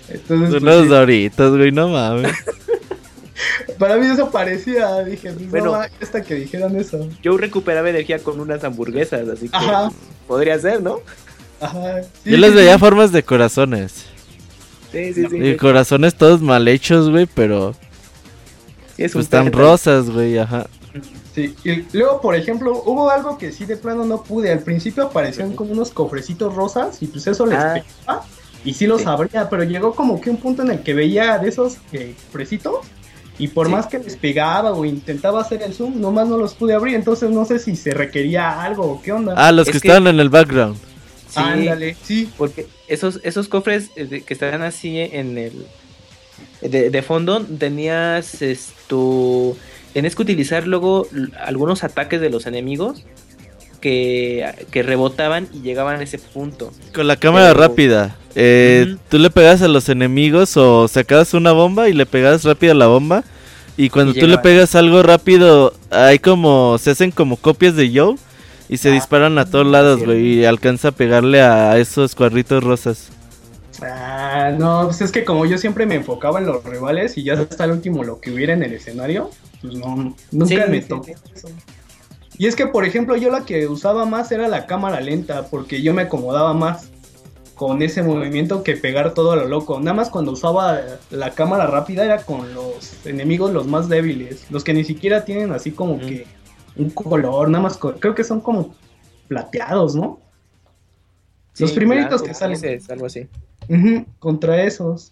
Entonces, 0.09 0.59
Unos 0.59 0.63
pues, 0.63 0.89
doritos, 0.89 1.55
güey, 1.55 1.71
no 1.71 1.89
mames. 1.89 2.33
Para 3.77 3.97
mí 3.97 4.07
eso 4.07 4.29
parecía, 4.31 5.03
dije, 5.03 5.31
bueno, 5.49 5.73
hasta 6.01 6.21
que 6.21 6.35
dijeran 6.35 6.75
eso. 6.75 7.07
Yo 7.21 7.37
recuperaba 7.37 7.89
energía 7.89 8.19
con 8.19 8.39
unas 8.39 8.63
hamburguesas, 8.63 9.27
así 9.27 9.49
que 9.49 9.57
podría 10.27 10.59
ser, 10.59 10.81
¿no? 10.81 10.99
Ajá. 11.59 12.01
Yo 12.25 12.37
les 12.37 12.53
veía 12.53 12.79
formas 12.79 13.11
de 13.11 13.23
corazones. 13.23 14.05
Sí, 14.91 15.13
sí, 15.13 15.25
sí. 15.29 15.37
Y 15.37 15.57
corazones 15.57 16.15
todos 16.15 16.41
mal 16.41 16.67
hechos, 16.67 17.09
güey, 17.09 17.27
pero... 17.27 17.75
Sí, 18.95 19.03
es 19.03 19.13
pues 19.13 19.25
están 19.25 19.51
rosas, 19.51 20.09
güey, 20.09 20.37
ajá. 20.37 20.67
Sí, 21.33 21.55
y 21.63 21.97
luego, 21.97 22.21
por 22.21 22.35
ejemplo, 22.35 22.81
hubo 22.85 23.09
algo 23.09 23.37
que 23.37 23.51
sí 23.51 23.65
de 23.65 23.77
plano 23.77 24.03
no 24.03 24.23
pude. 24.23 24.51
Al 24.51 24.59
principio 24.59 25.05
aparecían 25.05 25.53
como 25.53 25.71
unos 25.71 25.91
cofrecitos 25.91 26.55
rosas 26.55 27.01
y 27.01 27.07
pues 27.07 27.27
eso 27.27 27.45
les 27.45 27.59
ah. 27.59 27.73
pegaba 27.75 28.25
y 28.65 28.73
sí 28.73 28.87
los 28.87 29.05
abría, 29.05 29.49
pero 29.49 29.63
llegó 29.63 29.93
como 29.93 30.19
que 30.19 30.29
un 30.29 30.37
punto 30.37 30.63
en 30.63 30.71
el 30.71 30.81
que 30.81 30.93
veía 30.93 31.37
de 31.37 31.49
esos 31.49 31.77
eh, 31.93 32.15
cofrecitos 32.25 32.79
y 33.39 33.47
por 33.47 33.69
más 33.69 33.87
que 33.87 33.97
les 33.97 34.17
pegaba 34.17 34.73
o 34.73 34.83
intentaba 34.83 35.39
hacer 35.39 35.63
el 35.63 35.73
zoom, 35.73 35.99
nomás 35.99 36.27
no 36.27 36.37
los 36.37 36.53
pude 36.53 36.73
abrir. 36.73 36.93
Entonces 36.93 37.31
no 37.31 37.45
sé 37.45 37.57
si 37.57 37.77
se 37.77 37.91
requería 37.91 38.61
algo 38.61 38.83
o 38.83 39.01
qué 39.01 39.13
onda. 39.13 39.33
Ah, 39.37 39.53
los 39.53 39.69
que, 39.69 39.77
estaban 39.77 40.07
en 40.07 40.19
el 40.19 40.29
background. 40.29 40.77
Sí, 41.29 41.39
Ándale, 41.39 41.95
sí. 42.03 42.29
Porque 42.37 42.67
esos, 42.89 43.21
esos 43.23 43.47
cofres 43.47 43.91
eh, 43.95 44.23
que 44.25 44.33
estaban 44.33 44.61
así 44.61 44.99
en 44.99 45.37
el. 45.37 45.65
De, 46.61 47.01
fondo, 47.01 47.41
tenías 47.41 48.41
esto. 48.41 49.55
Tenías 49.93 50.15
que 50.15 50.21
utilizar 50.21 50.67
luego 50.67 51.07
algunos 51.39 51.85
ataques 51.85 52.19
de 52.19 52.29
los 52.29 52.45
enemigos 52.45 53.05
que, 53.79 54.53
que, 54.69 54.83
rebotaban 54.83 55.47
y 55.53 55.61
llegaban 55.61 56.01
a 56.01 56.03
ese 56.03 56.19
punto. 56.19 56.73
Con 56.93 57.07
la 57.07 57.15
cámara 57.15 57.53
rápida. 57.53 58.18
Eh, 58.35 58.95
Tú 59.09 59.17
le 59.17 59.29
pegas 59.29 59.61
a 59.61 59.67
los 59.67 59.89
enemigos 59.89 60.55
o 60.57 60.87
sacabas 60.87 61.33
una 61.33 61.51
bomba 61.51 61.89
y 61.89 61.93
le 61.93 62.05
pegas 62.05 62.43
rápido 62.43 62.73
a 62.73 62.75
la 62.75 62.87
bomba. 62.87 63.23
Y 63.77 63.89
cuando 63.89 64.13
tú 64.13 64.27
le 64.27 64.37
pegas 64.37 64.75
algo 64.75 65.03
rápido, 65.03 65.73
hay 65.89 66.19
como. 66.19 66.77
Se 66.77 66.91
hacen 66.91 67.11
como 67.11 67.37
copias 67.37 67.75
de 67.75 67.91
Joe. 67.93 68.15
Y 68.67 68.77
se 68.77 68.89
ah, 68.89 68.93
disparan 68.93 69.37
a 69.39 69.45
todos 69.45 69.65
lados, 69.65 70.03
güey. 70.03 70.39
Y 70.39 70.45
alcanza 70.45 70.89
a 70.89 70.91
pegarle 70.91 71.41
a 71.41 71.77
esos 71.77 72.13
cuadritos 72.13 72.63
rosas. 72.63 73.09
Ah, 73.81 74.51
no, 74.57 74.83
pues 74.85 75.01
es 75.01 75.11
que 75.11 75.23
como 75.23 75.45
yo 75.45 75.57
siempre 75.57 75.85
me 75.85 75.95
enfocaba 75.95 76.39
en 76.39 76.45
los 76.45 76.63
rivales 76.63 77.17
y 77.17 77.23
ya 77.23 77.33
hasta 77.33 77.63
el 77.63 77.71
último 77.71 78.03
lo 78.03 78.19
que 78.19 78.31
hubiera 78.31 78.53
en 78.53 78.61
el 78.61 78.73
escenario, 78.73 79.31
pues 79.61 79.73
no, 79.75 80.13
nunca 80.31 80.67
me 80.67 80.81
tocó 80.81 81.07
y 82.39 82.47
es 82.47 82.55
que, 82.55 82.67
por 82.67 82.85
ejemplo, 82.85 83.17
yo 83.17 83.29
la 83.29 83.43
que 83.43 83.67
usaba 83.67 84.05
más 84.05 84.31
era 84.31 84.47
la 84.47 84.65
cámara 84.65 85.01
lenta, 85.01 85.47
porque 85.47 85.81
yo 85.81 85.93
me 85.93 86.03
acomodaba 86.03 86.53
más. 86.53 86.88
Con 87.59 87.81
ese 87.81 88.03
movimiento 88.03 88.63
que 88.63 88.77
pegar 88.77 89.13
todo 89.13 89.33
a 89.33 89.35
lo 89.35 89.45
loco. 89.45 89.81
Nada 89.81 89.93
más 89.93 90.09
cuando 90.09 90.31
usaba 90.31 90.79
la 91.11 91.31
cámara 91.31 91.67
rápida 91.67 92.05
era 92.05 92.23
con 92.23 92.53
los 92.53 93.05
enemigos 93.05 93.51
los 93.51 93.67
más 93.67 93.89
débiles, 93.89 94.49
los 94.49 94.63
que 94.63 94.73
ni 94.73 94.85
siquiera 94.85 95.25
tienen 95.25 95.51
así 95.51 95.71
como 95.71 95.99
que 95.99 96.25
un 96.77 96.89
color, 96.89 97.49
nada 97.49 97.63
más 97.63 97.77
creo 97.77 98.15
que 98.15 98.23
son 98.23 98.39
como 98.39 98.73
plateados, 99.27 99.93
¿no? 99.93 100.21
los 101.57 101.73
primeritos 101.73 102.21
que 102.21 102.33
salen. 102.33 102.81
algo 102.87 103.07
así. 103.07 103.27
contra 104.19 104.63
esos. 104.63 105.11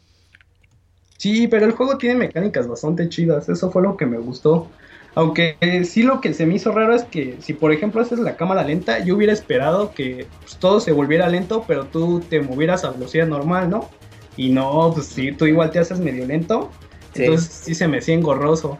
Sí, 1.17 1.49
pero 1.49 1.65
el 1.65 1.73
juego 1.73 1.97
tiene 1.97 2.15
mecánicas 2.15 2.65
bastante 2.65 3.09
chidas, 3.09 3.49
eso 3.49 3.69
fue 3.71 3.81
lo 3.81 3.97
que 3.97 4.05
me 4.05 4.19
gustó. 4.19 4.69
Aunque 5.17 5.57
sí 5.83 6.03
lo 6.03 6.21
que 6.21 6.31
se 6.35 6.45
me 6.45 6.53
hizo 6.53 6.71
raro 6.71 6.93
es 6.93 7.03
que 7.03 7.37
si 7.41 7.53
por 7.53 7.73
ejemplo 7.73 8.01
haces 8.01 8.19
la 8.19 8.35
cámara 8.35 8.63
lenta, 8.63 9.03
yo 9.03 9.15
hubiera 9.15 9.33
esperado 9.33 9.91
que 9.95 10.27
pues, 10.41 10.57
todo 10.57 10.79
se 10.79 10.91
volviera 10.91 11.27
lento, 11.27 11.65
pero 11.67 11.85
tú 11.85 12.19
te 12.19 12.39
movieras 12.39 12.83
a 12.83 12.91
velocidad 12.91 13.25
normal, 13.25 13.67
¿no? 13.67 13.89
Y 14.35 14.49
no, 14.49 14.91
pues 14.93 15.07
si 15.07 15.31
tú 15.31 15.47
igual 15.47 15.71
te 15.71 15.79
haces 15.79 15.99
medio 15.99 16.23
lento, 16.27 16.69
entonces 17.15 17.51
sí 17.63 17.73
se 17.73 17.87
me 17.87 17.97
hacía 17.97 18.13
engorroso. 18.13 18.77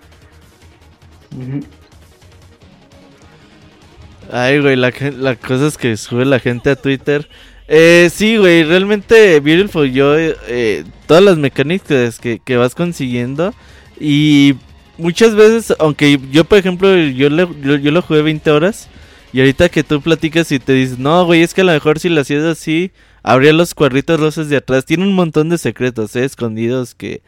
Ay, 4.31 4.61
güey, 4.61 4.75
la, 4.75 4.93
la 5.17 5.35
cosa 5.38 5.65
es 5.65 5.75
que 5.75 5.97
sube 5.97 6.23
la 6.23 6.38
gente 6.38 6.69
a 6.69 6.75
Twitter 6.75 7.27
eh, 7.67 8.09
sí, 8.13 8.38
güey, 8.38 8.63
realmente 8.63 9.39
Beautiful 9.41 9.91
yo, 9.91 10.15
eh, 10.17 10.85
todas 11.05 11.21
las 11.21 11.38
mecánicas 11.38 12.17
que, 12.17 12.39
que, 12.39 12.55
vas 12.55 12.75
consiguiendo 12.75 13.53
y 13.99 14.55
muchas 14.97 15.35
veces, 15.35 15.73
aunque 15.79 16.19
yo 16.31 16.43
por 16.43 16.57
ejemplo, 16.57 16.95
yo, 16.95 17.29
yo, 17.29 17.91
lo 17.91 18.01
jugué 18.01 18.21
20 18.21 18.51
horas 18.51 18.89
y 19.33 19.39
ahorita 19.39 19.69
que 19.69 19.83
tú 19.83 20.01
platicas 20.01 20.51
y 20.51 20.59
te 20.59 20.73
dices, 20.73 20.99
no, 20.99 21.25
güey, 21.25 21.43
es 21.43 21.53
que 21.53 21.61
a 21.61 21.65
lo 21.65 21.71
mejor 21.71 21.99
si 21.99 22.09
lo 22.09 22.21
hacías 22.21 22.43
así, 22.43 22.91
habría 23.23 23.53
los 23.53 23.73
cuadritos 23.73 24.19
rosas 24.19 24.49
de 24.49 24.57
atrás, 24.57 24.85
tiene 24.85 25.03
un 25.03 25.15
montón 25.15 25.49
de 25.49 25.57
secretos, 25.57 26.15
eh, 26.15 26.23
escondidos 26.23 26.95
que, 26.95 27.21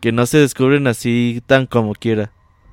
que 0.00 0.12
no 0.12 0.26
se 0.26 0.38
descubren 0.38 0.86
así 0.86 1.42
tan 1.46 1.66
como 1.66 1.94
quiera. 1.94 2.30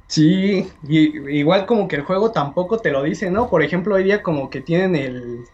Sí, 0.08 0.68
y, 0.88 1.38
igual 1.40 1.66
como 1.66 1.88
que 1.88 1.96
el 1.96 2.04
juego 2.04 2.32
tampoco 2.32 2.78
te 2.78 2.92
lo 2.92 3.02
dice, 3.04 3.32
¿no? 3.32 3.50
Por 3.50 3.64
ejemplo, 3.64 3.96
hoy 3.96 4.04
día 4.04 4.22
como 4.22 4.50
que 4.50 4.62
tienen 4.62 4.96
el 4.96 5.46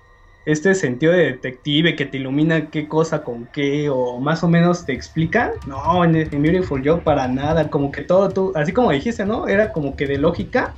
este 0.45 0.73
sentido 0.73 1.11
de 1.11 1.25
detective 1.25 1.95
que 1.95 2.05
te 2.05 2.17
ilumina 2.17 2.69
qué 2.69 2.87
cosa 2.87 3.23
con 3.23 3.45
qué 3.47 3.89
o 3.89 4.19
más 4.19 4.43
o 4.43 4.47
menos 4.47 4.85
te 4.85 4.93
explican. 4.93 5.51
No, 5.67 6.03
en, 6.03 6.13
Beautiful 6.41 6.81
Joe 6.83 7.01
para 7.01 7.27
nada, 7.27 7.69
como 7.69 7.91
que 7.91 8.01
todo 8.01 8.29
tú, 8.29 8.51
así 8.55 8.71
como 8.71 8.91
dijiste, 8.91 9.25
¿no? 9.25 9.47
Era 9.47 9.71
como 9.71 9.95
que 9.95 10.07
de 10.07 10.17
lógica 10.17 10.73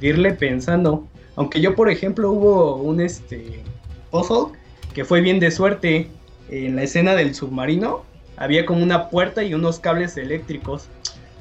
irle 0.00 0.32
pensando. 0.32 1.06
Aunque 1.36 1.60
yo, 1.60 1.74
por 1.74 1.90
ejemplo, 1.90 2.30
hubo 2.30 2.76
un 2.76 3.00
este 3.00 3.62
puzzle 4.10 4.56
que 4.94 5.04
fue 5.04 5.20
bien 5.20 5.40
de 5.40 5.50
suerte 5.50 6.08
en 6.48 6.76
la 6.76 6.82
escena 6.82 7.14
del 7.14 7.34
submarino. 7.34 8.04
Había 8.36 8.66
como 8.66 8.82
una 8.82 9.08
puerta 9.08 9.42
y 9.42 9.54
unos 9.54 9.80
cables 9.80 10.16
eléctricos. 10.16 10.88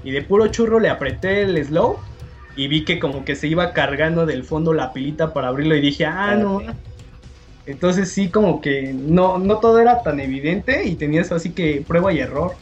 Y 0.03 0.11
de 0.11 0.21
puro 0.21 0.47
churro 0.47 0.79
le 0.79 0.89
apreté 0.89 1.41
el 1.41 1.63
slow 1.63 1.97
y 2.55 2.67
vi 2.67 2.85
que 2.85 2.99
como 2.99 3.25
que 3.25 3.35
se 3.35 3.47
iba 3.47 3.73
cargando 3.73 4.25
del 4.25 4.43
fondo 4.43 4.73
la 4.73 4.93
pilita 4.93 5.33
para 5.33 5.49
abrirlo 5.49 5.75
y 5.75 5.81
dije, 5.81 6.05
ah, 6.05 6.35
no, 6.35 6.61
entonces 7.65 8.11
sí, 8.11 8.29
como 8.29 8.61
que 8.61 8.93
no, 8.93 9.37
no 9.37 9.57
todo 9.57 9.79
era 9.79 10.03
tan 10.03 10.19
evidente 10.19 10.85
y 10.85 10.95
tenías 10.95 11.31
así 11.31 11.51
que 11.51 11.83
prueba 11.87 12.13
y 12.13 12.19
error. 12.19 12.53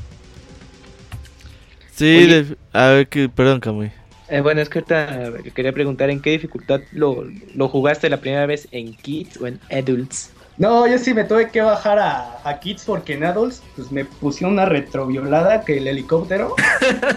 Sí, 1.94 2.56
a 2.72 2.88
ver, 2.88 3.08
que, 3.08 3.30
perdón, 3.30 3.60
Camuy. 3.60 3.92
Eh, 4.30 4.42
bueno, 4.42 4.62
es 4.62 4.70
que 4.70 4.80
ahorita 4.80 5.34
quería 5.54 5.74
preguntar 5.74 6.10
en 6.10 6.22
qué 6.22 6.32
dificultad 6.32 6.82
lo, 6.92 7.26
jugaste 7.68 8.10
la 8.10 8.18
primera 8.18 8.46
vez, 8.46 8.68
en 8.72 8.96
Kids 8.96 9.38
o 9.38 9.48
en 9.48 9.60
Adults. 9.70 10.32
No, 10.58 10.88
yo 10.88 10.98
sí 10.98 11.14
me 11.14 11.24
tuve 11.24 11.50
que 11.50 11.62
bajar 11.62 12.00
a, 12.00 12.40
a 12.44 12.60
Kids 12.60 12.84
porque 12.86 13.14
en 13.14 13.26
Adults 13.26 13.62
pues 13.76 13.92
me 13.92 14.06
pusieron 14.06 14.54
una 14.54 14.66
retroviolada 14.66 15.64
que 15.66 15.78
el 15.78 15.88
helicóptero. 15.88 16.56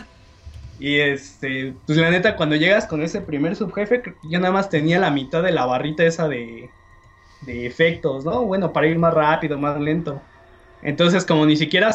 y 0.81 0.97
este, 0.97 1.75
pues 1.87 1.97
la 1.97 2.11
neta, 2.11 2.37
cuando 2.37 2.57
llegas 2.57 2.87
con 2.87 3.03
ese 3.03 3.21
primer 3.21 3.57
subjefe, 3.57 4.03
yo 4.29 4.41
nada 4.41 4.53
más 4.53 4.69
tenía 4.69 4.99
la 4.99 5.11
mitad 5.11 5.43
de 5.43 5.53
la 5.53 5.65
barrita 5.65 6.05
esa 6.05 6.29
de, 6.29 6.69
de 7.43 7.67
efectos, 7.67 8.25
¿no? 8.25 8.45
Bueno, 8.45 8.73
para 8.73 8.87
ir 8.87 8.99
más 8.99 9.13
rápido, 9.13 9.59
más 9.59 9.81
lento. 9.81 10.21
Entonces, 10.83 11.25
como 11.25 11.47
ni 11.47 11.57
siquiera 11.57 11.91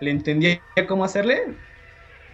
le 0.00 0.10
entendía 0.10 0.60
cómo 0.86 1.04
hacerle, 1.04 1.54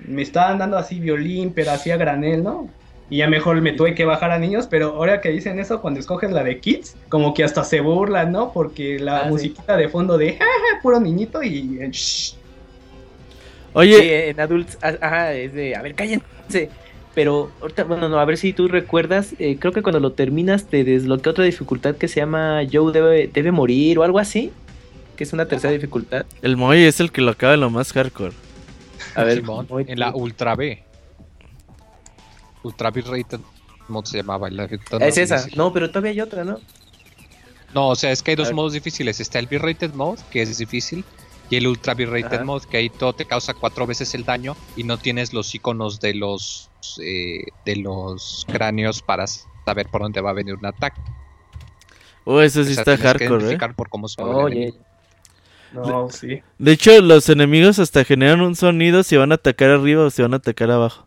me 0.01 0.23
estaban 0.23 0.59
dando 0.59 0.77
así 0.77 0.99
violín, 0.99 1.53
pero 1.55 1.73
hacía 1.73 1.97
granel, 1.97 2.43
¿no? 2.43 2.69
Y 3.09 3.19
ya 3.19 3.29
mejor 3.29 3.61
me 3.61 3.73
tuve 3.73 3.95
que 3.95 4.05
bajar 4.05 4.31
a 4.31 4.39
niños, 4.39 4.69
pero 4.69 4.95
ahora 4.95 5.21
que 5.21 5.31
dicen 5.31 5.59
eso, 5.59 5.81
cuando 5.81 5.99
escoges 5.99 6.31
la 6.31 6.45
de 6.45 6.61
kids, 6.61 6.97
como 7.09 7.35
que 7.35 7.43
hasta 7.43 7.65
se 7.65 7.81
burlan, 7.81 8.31
¿no? 8.31 8.53
Porque 8.53 8.99
la 8.99 9.23
ah, 9.23 9.25
musiquita 9.25 9.77
de 9.77 9.89
fondo 9.89 10.17
de 10.17 10.39
puro 10.83 11.01
niñito 11.01 11.43
y. 11.43 11.79
Eh, 11.81 11.91
Oye. 13.73 14.31
en 14.31 14.41
adults, 14.41 14.79
ajá, 14.81 15.33
es 15.33 15.53
de, 15.53 15.75
a 15.75 15.83
ver, 15.83 15.95
cállense. 15.95 16.71
Pero 17.15 17.51
ahorita, 17.61 17.85
bueno, 17.85 18.09
no, 18.09 18.19
a 18.21 18.25
ver 18.25 18.37
si 18.37 18.53
tú 18.53 18.69
recuerdas, 18.69 19.35
eh, 19.39 19.57
creo 19.59 19.73
que 19.73 19.83
cuando 19.83 19.99
lo 19.99 20.13
terminas 20.13 20.67
te 20.67 20.85
desbloquea 20.85 21.33
otra 21.33 21.45
dificultad 21.45 21.97
que 21.97 22.07
se 22.07 22.21
llama 22.21 22.63
Joe 22.71 22.93
debe, 22.93 23.29
debe 23.29 23.51
morir 23.51 23.99
o 23.99 24.05
algo 24.05 24.19
así, 24.19 24.53
que 25.17 25.25
es 25.25 25.33
una 25.33 25.47
tercera 25.47 25.73
dificultad. 25.73 26.25
El 26.43 26.57
Moy 26.57 26.85
es 26.85 27.01
el 27.01 27.11
que 27.11 27.21
lo 27.21 27.33
acaba 27.33 27.55
en 27.55 27.61
lo 27.61 27.71
más 27.71 27.93
hardcore. 27.93 28.35
A 29.17 29.25
ver, 29.25 29.43
en 29.87 29.99
la 29.99 30.15
Ultra 30.15 30.55
B. 30.55 30.83
Ultra 32.63 32.91
B 32.91 33.01
Rated 33.01 33.41
mod 33.91 34.05
se 34.05 34.19
llamaba. 34.19 34.49
La 34.49 34.65
es 35.01 35.19
esa, 35.19 35.47
no, 35.57 35.73
pero 35.73 35.91
todavía 35.91 36.13
hay 36.13 36.21
otra, 36.21 36.45
¿no? 36.45 36.59
No, 37.75 37.89
o 37.89 37.97
sea, 37.97 38.11
es 38.11 38.23
que 38.23 38.33
hay 38.33 38.37
dos 38.37 38.53
modos 38.53 38.73
difíciles. 38.73 39.21
Está 39.21 39.39
el 39.39 39.47
B-Rated 39.47 39.93
mode, 39.95 40.21
que 40.31 40.43
es 40.43 40.59
difícil, 40.59 41.05
y 41.51 41.57
el 41.57 41.67
Ultra 41.67 41.95
B-Rated 41.95 42.43
mode, 42.43 42.67
que 42.69 42.79
ahí 42.79 42.89
todo 42.89 43.13
te 43.13 43.27
causa 43.27 43.55
cuatro 43.55 43.87
veces 43.87 44.15
el 44.15 44.25
daño 44.25 44.57
y 44.77 44.85
no 44.85 44.99
tienes 44.99 45.33
los 45.33 45.55
iconos 45.55 46.01
de 46.01 46.15
los 46.15 46.70
eh, 47.03 47.45
de 47.65 47.77
los 47.77 48.47
cráneos 48.51 49.03
para 49.03 49.27
saber 49.27 49.89
por 49.89 50.03
dónde 50.03 50.21
va 50.21 50.31
a 50.31 50.35
venir 50.35 50.55
un 50.55 50.67
ataque. 50.67 51.01
Oh, 52.25 52.41
eso 52.41 52.63
sí 52.65 52.73
está 52.73 52.97
hardcore, 52.97 53.53
¿eh? 53.53 53.59
por 53.75 53.89
cómo 53.89 54.07
No, 55.73 56.11
sí. 56.11 56.43
De 56.59 56.73
hecho, 56.73 57.01
los 57.01 57.29
enemigos 57.29 57.79
hasta 57.79 58.05
generan 58.05 58.41
un 58.41 58.55
sonido 58.55 59.03
si 59.03 59.17
van 59.17 59.33
a 59.33 59.37
atacar 59.37 59.71
arriba 59.71 60.05
o 60.05 60.11
si 60.11 60.23
van 60.23 60.35
a 60.35 60.37
atacar 60.37 60.71
abajo. 60.71 61.07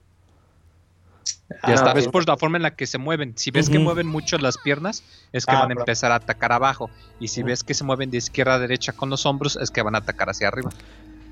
Y 1.67 1.71
hasta 1.71 1.91
ah, 1.91 1.93
ves 1.93 2.07
por 2.07 2.27
la 2.27 2.35
forma 2.37 2.57
en 2.57 2.63
la 2.63 2.75
que 2.75 2.87
se 2.87 2.97
mueven. 2.97 3.33
Si 3.37 3.51
ves 3.51 3.69
que 3.69 3.79
mueven 3.79 4.07
mucho 4.07 4.37
las 4.37 4.57
piernas, 4.57 5.03
es 5.31 5.45
que 5.45 5.55
ah, 5.55 5.59
van 5.59 5.71
a 5.71 5.79
empezar 5.79 6.11
a 6.11 6.15
atacar 6.15 6.51
abajo. 6.51 6.89
Y 7.19 7.27
si 7.27 7.43
ves 7.43 7.63
que 7.63 7.73
se 7.73 7.83
mueven 7.83 8.09
de 8.09 8.17
izquierda 8.17 8.55
a 8.55 8.59
derecha 8.59 8.93
con 8.93 9.09
los 9.09 9.25
hombros, 9.25 9.55
es 9.55 9.69
que 9.69 9.81
van 9.81 9.95
a 9.95 9.99
atacar 9.99 10.29
hacia 10.29 10.47
arriba. 10.47 10.71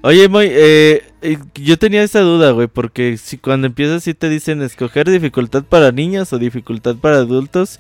Oye, 0.04 0.28
Moy, 0.30 0.48
eh, 0.50 1.04
eh, 1.22 1.38
yo 1.54 1.78
tenía 1.78 2.02
esa 2.02 2.22
duda, 2.22 2.52
güey, 2.52 2.68
porque 2.68 3.18
si 3.18 3.38
cuando 3.38 3.68
empiezas 3.68 4.04
sí 4.04 4.16
te 4.16 4.30
dicen 4.30 4.62
escoger 4.64 5.10
dificultad 5.10 5.64
para 5.64 5.92
niños 5.92 6.34
o 6.34 6.40
dificultad 6.40 6.96
para 6.96 7.18
adultos. 7.18 7.80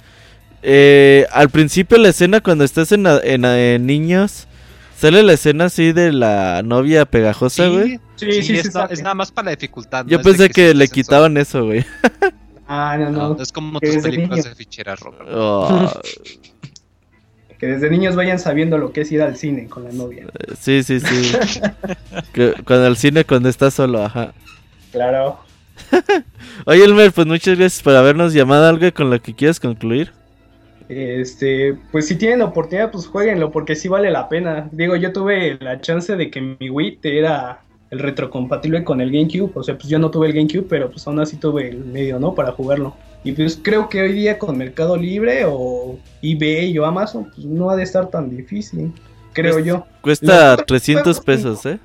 Eh, 0.61 1.26
al 1.32 1.49
principio 1.49 1.97
la 1.97 2.09
escena 2.09 2.39
cuando 2.39 2.63
estás 2.63 2.91
en, 2.91 3.07
en, 3.07 3.86
niños, 3.88 4.47
sale 4.95 5.24
la 5.24 5.34
escena 5.34 5.65
así 5.65 5.93
de 5.93 6.11
la 6.13 6.61
novia 6.63 7.05
pegajosa, 7.05 7.67
güey. 7.69 7.99
Sí, 8.17 8.43
sí, 8.43 8.55
es, 8.55 8.72
nada 9.01 9.15
más 9.15 9.32
para 9.32 9.45
la 9.45 9.51
dificultad. 9.55 10.05
Yo 10.05 10.22
pensé 10.22 10.49
que, 10.49 10.76
le 10.76 10.88
quitaban 10.88 11.38
eso, 11.38 11.65
güey. 11.65 11.84
ah, 12.67 12.97
no, 12.99 13.09
no. 13.09 13.41
es 13.41 13.51
como 13.51 13.80
tus 13.80 13.97
películas 13.97 14.43
de 14.43 14.53
ficheras, 14.53 14.99
Robert. 14.99 15.28
Oh. 15.34 15.91
que 17.62 17.68
desde 17.68 17.91
niños 17.91 18.16
vayan 18.16 18.39
sabiendo 18.39 18.80
lo 18.80 18.91
que 18.91 19.01
es 19.01 19.12
ir 19.12 19.22
al 19.22 19.38
cine 19.38 19.68
con 19.68 19.84
la 19.84 19.91
novia. 19.91 20.26
Sí, 20.59 20.82
sí, 20.82 20.99
sí. 20.99 21.62
que, 22.34 22.55
cuando 22.66 22.88
al 22.88 22.97
cine 22.97 23.24
cuando 23.24 23.49
estás 23.49 23.76
solo, 23.76 24.03
ajá. 24.03 24.34
Claro. 24.91 25.39
Oye, 26.66 26.84
Elmer, 26.84 27.12
pues 27.12 27.28
muchas 27.28 27.59
gracias 27.59 27.84
por 27.84 27.95
habernos 27.95 28.34
llamado 28.34 28.68
algo 28.68 28.91
con 28.91 29.12
lo 29.12 29.22
que 29.22 29.36
quieras 29.36 29.59
concluir. 29.59 30.12
Este, 30.89 31.78
pues 31.91 32.07
si 32.07 32.16
tienen 32.16 32.41
oportunidad, 32.41 32.89
pues 32.89 33.05
jueguenlo, 33.05 33.51
porque 33.51 33.76
sí 33.76 33.88
vale 33.88 34.09
la 34.09 34.28
pena. 34.28 34.68
Digo, 34.72 34.95
yo 34.95 35.14
tuve 35.14 35.59
la 35.62 35.82
chance 35.82 36.16
de 36.16 36.32
que 36.32 36.41
mi 36.41 36.72
Wii 36.72 36.99
era 37.03 37.62
el 37.92 38.00
retrocompatible 38.00 38.84
con 38.84 39.02
el 39.02 39.12
GameCube. 39.12 39.52
O 39.54 39.64
sea, 39.64 39.78
pues 39.78 39.89
yo 39.89 40.00
no 40.00 40.10
tuve 40.10 40.28
el 40.28 40.34
GameCube, 40.34 40.66
pero 40.68 40.89
pues 40.89 41.06
aún 41.06 41.20
así 41.20 41.38
tuve 41.38 41.70
el 41.70 41.86
medio, 41.86 42.20
¿no? 42.20 42.34
Para 42.34 42.54
jugarlo. 42.54 42.96
Y 43.24 43.34
pues 43.34 43.60
creo 43.62 43.88
que 43.89 44.02
hoy 44.02 44.14
día 44.14 44.39
con 44.39 44.58
Mercado 44.58 44.98
Libre 44.98 45.44
o 45.46 46.00
eBay 46.24 46.78
o 46.80 46.86
Amazon, 46.86 47.30
pues 47.36 47.46
no 47.46 47.70
ha 47.70 47.76
de 47.76 47.84
estar 47.84 48.10
tan 48.10 48.36
difícil, 48.36 48.92
creo 49.34 49.60
yo. 49.60 49.86
Cuesta 50.02 50.58
300 50.58 51.20
pesos, 51.20 51.66
¿eh? 51.66 51.80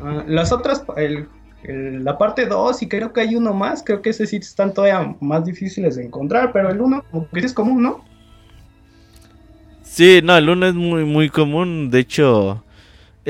Ah, 0.00 0.24
las 0.28 0.52
otras, 0.52 0.84
el, 0.96 1.26
la 1.64 2.16
parte 2.16 2.46
2 2.46 2.82
y 2.82 2.88
creo 2.88 3.12
que 3.12 3.22
hay 3.22 3.34
uno 3.34 3.52
más, 3.52 3.82
creo 3.82 4.00
que 4.00 4.10
ese 4.10 4.26
sí 4.26 4.36
están 4.36 4.72
todavía 4.72 5.16
más 5.20 5.44
difíciles 5.44 5.96
de 5.96 6.04
encontrar, 6.04 6.52
pero 6.52 6.70
el 6.70 6.80
1 6.80 7.04
como 7.10 7.28
que 7.28 7.40
es 7.40 7.52
común, 7.52 7.82
¿no? 7.82 8.04
Sí, 9.82 10.20
no, 10.22 10.36
el 10.36 10.48
1 10.48 10.66
es 10.66 10.74
muy, 10.74 11.04
muy 11.04 11.28
común, 11.30 11.90
de 11.90 11.98
hecho, 11.98 12.62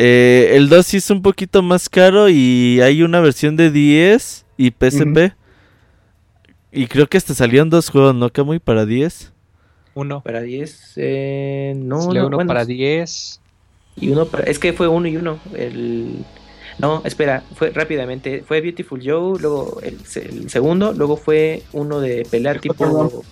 eh, 0.02 0.56
el 0.56 0.70
2 0.70 0.86
sí 0.86 0.96
es 0.96 1.10
un 1.10 1.20
poquito 1.20 1.60
más 1.60 1.90
caro 1.90 2.30
y 2.30 2.80
hay 2.80 3.02
una 3.02 3.20
versión 3.20 3.54
de 3.56 3.70
10 3.70 4.46
y 4.56 4.70
PSP. 4.70 5.34
Y 6.72 6.86
creo 6.86 7.06
que 7.06 7.18
hasta 7.18 7.34
salieron 7.34 7.68
dos 7.68 7.90
juegos, 7.90 8.14
¿no, 8.14 8.30
Camuy? 8.30 8.60
Para 8.60 8.86
10. 8.86 9.30
Uno. 9.92 10.22
Para 10.22 10.40
10, 10.40 10.92
eh, 10.96 11.74
no, 11.76 12.14
no 12.14 12.28
uno 12.28 12.38
para 12.46 12.64
10. 12.64 13.40
y 13.96 14.08
uno 14.08 14.24
para... 14.24 14.44
Es 14.44 14.58
que 14.58 14.72
fue 14.72 14.88
uno 14.88 15.06
y 15.06 15.18
uno. 15.18 15.38
El... 15.54 16.24
No, 16.78 17.02
espera, 17.04 17.44
fue 17.54 17.68
rápidamente. 17.68 18.42
Fue 18.46 18.62
Beautiful 18.62 19.02
Joe, 19.04 19.38
luego 19.38 19.82
el, 19.82 19.98
segundo, 20.48 20.94
luego 20.94 21.18
fue 21.18 21.62
uno 21.72 22.00
de 22.00 22.26
pelear 22.30 22.58
tipo... 22.58 23.22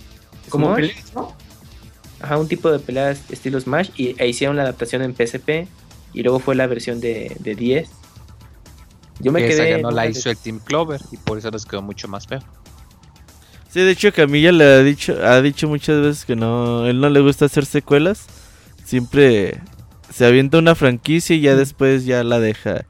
¿Cómo? 0.49 0.77
¿no? 1.15 1.35
Ajá, 2.21 2.37
un 2.37 2.47
tipo 2.47 2.69
de 2.69 2.77
peleas 2.77 3.23
estilo 3.31 3.59
Smash 3.59 3.89
y 3.95 4.15
e 4.21 4.27
hicieron 4.27 4.55
la 4.55 4.63
adaptación 4.63 5.01
en 5.01 5.15
PSP 5.15 5.67
y 6.13 6.23
luego 6.23 6.39
fue 6.39 6.55
la 6.55 6.67
versión 6.67 6.99
de, 6.99 7.35
de 7.39 7.55
10. 7.55 7.89
Yo 9.19 9.31
me 9.31 9.41
quedé. 9.41 9.71
Esa 9.71 9.81
no 9.81 9.91
la 9.91 10.07
hizo 10.07 10.29
el 10.29 10.37
Team 10.37 10.59
Clover 10.63 11.01
y 11.11 11.17
por 11.17 11.37
eso 11.37 11.51
les 11.51 11.65
quedó 11.65 11.81
mucho 11.81 12.07
más 12.07 12.27
feo. 12.27 12.39
Sí, 13.69 13.81
de 13.81 13.91
hecho 13.91 14.11
Camilla 14.11 14.51
le 14.51 14.63
ha 14.63 14.83
dicho, 14.83 15.15
ha 15.23 15.41
dicho 15.41 15.67
muchas 15.67 16.01
veces 16.01 16.25
que 16.25 16.35
no, 16.35 16.87
él 16.87 16.99
no 16.99 17.09
le 17.09 17.19
gusta 17.19 17.45
hacer 17.45 17.65
secuelas. 17.65 18.25
Siempre 18.83 19.59
se 20.11 20.25
avienta 20.25 20.57
una 20.57 20.73
franquicia 20.73 21.35
y 21.35 21.41
ya 21.41 21.55
después 21.55 22.05
ya 22.05 22.23
la 22.23 22.39
deja. 22.39 22.85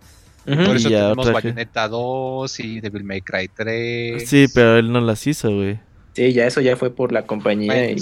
Por 0.45 0.78
eso 0.78 0.89
tenemos 0.89 1.32
Bayonetta 1.32 1.88
2 1.88 2.59
y 2.61 2.80
Devil 2.80 3.03
May 3.03 3.22
Cry 3.22 3.49
3. 3.53 4.28
Sí, 4.28 4.47
pero 4.53 4.78
él 4.78 4.91
no 4.91 5.01
las 5.01 5.28
hizo, 5.28 5.53
güey. 5.53 5.80
Sí, 6.13 6.34
ya 6.34 6.47
eso 6.47 6.61
ya 6.61 6.76
fue 6.76 6.89
por 6.89 7.11
la 7.11 7.26
compañía 7.26 7.91
y 7.91 7.97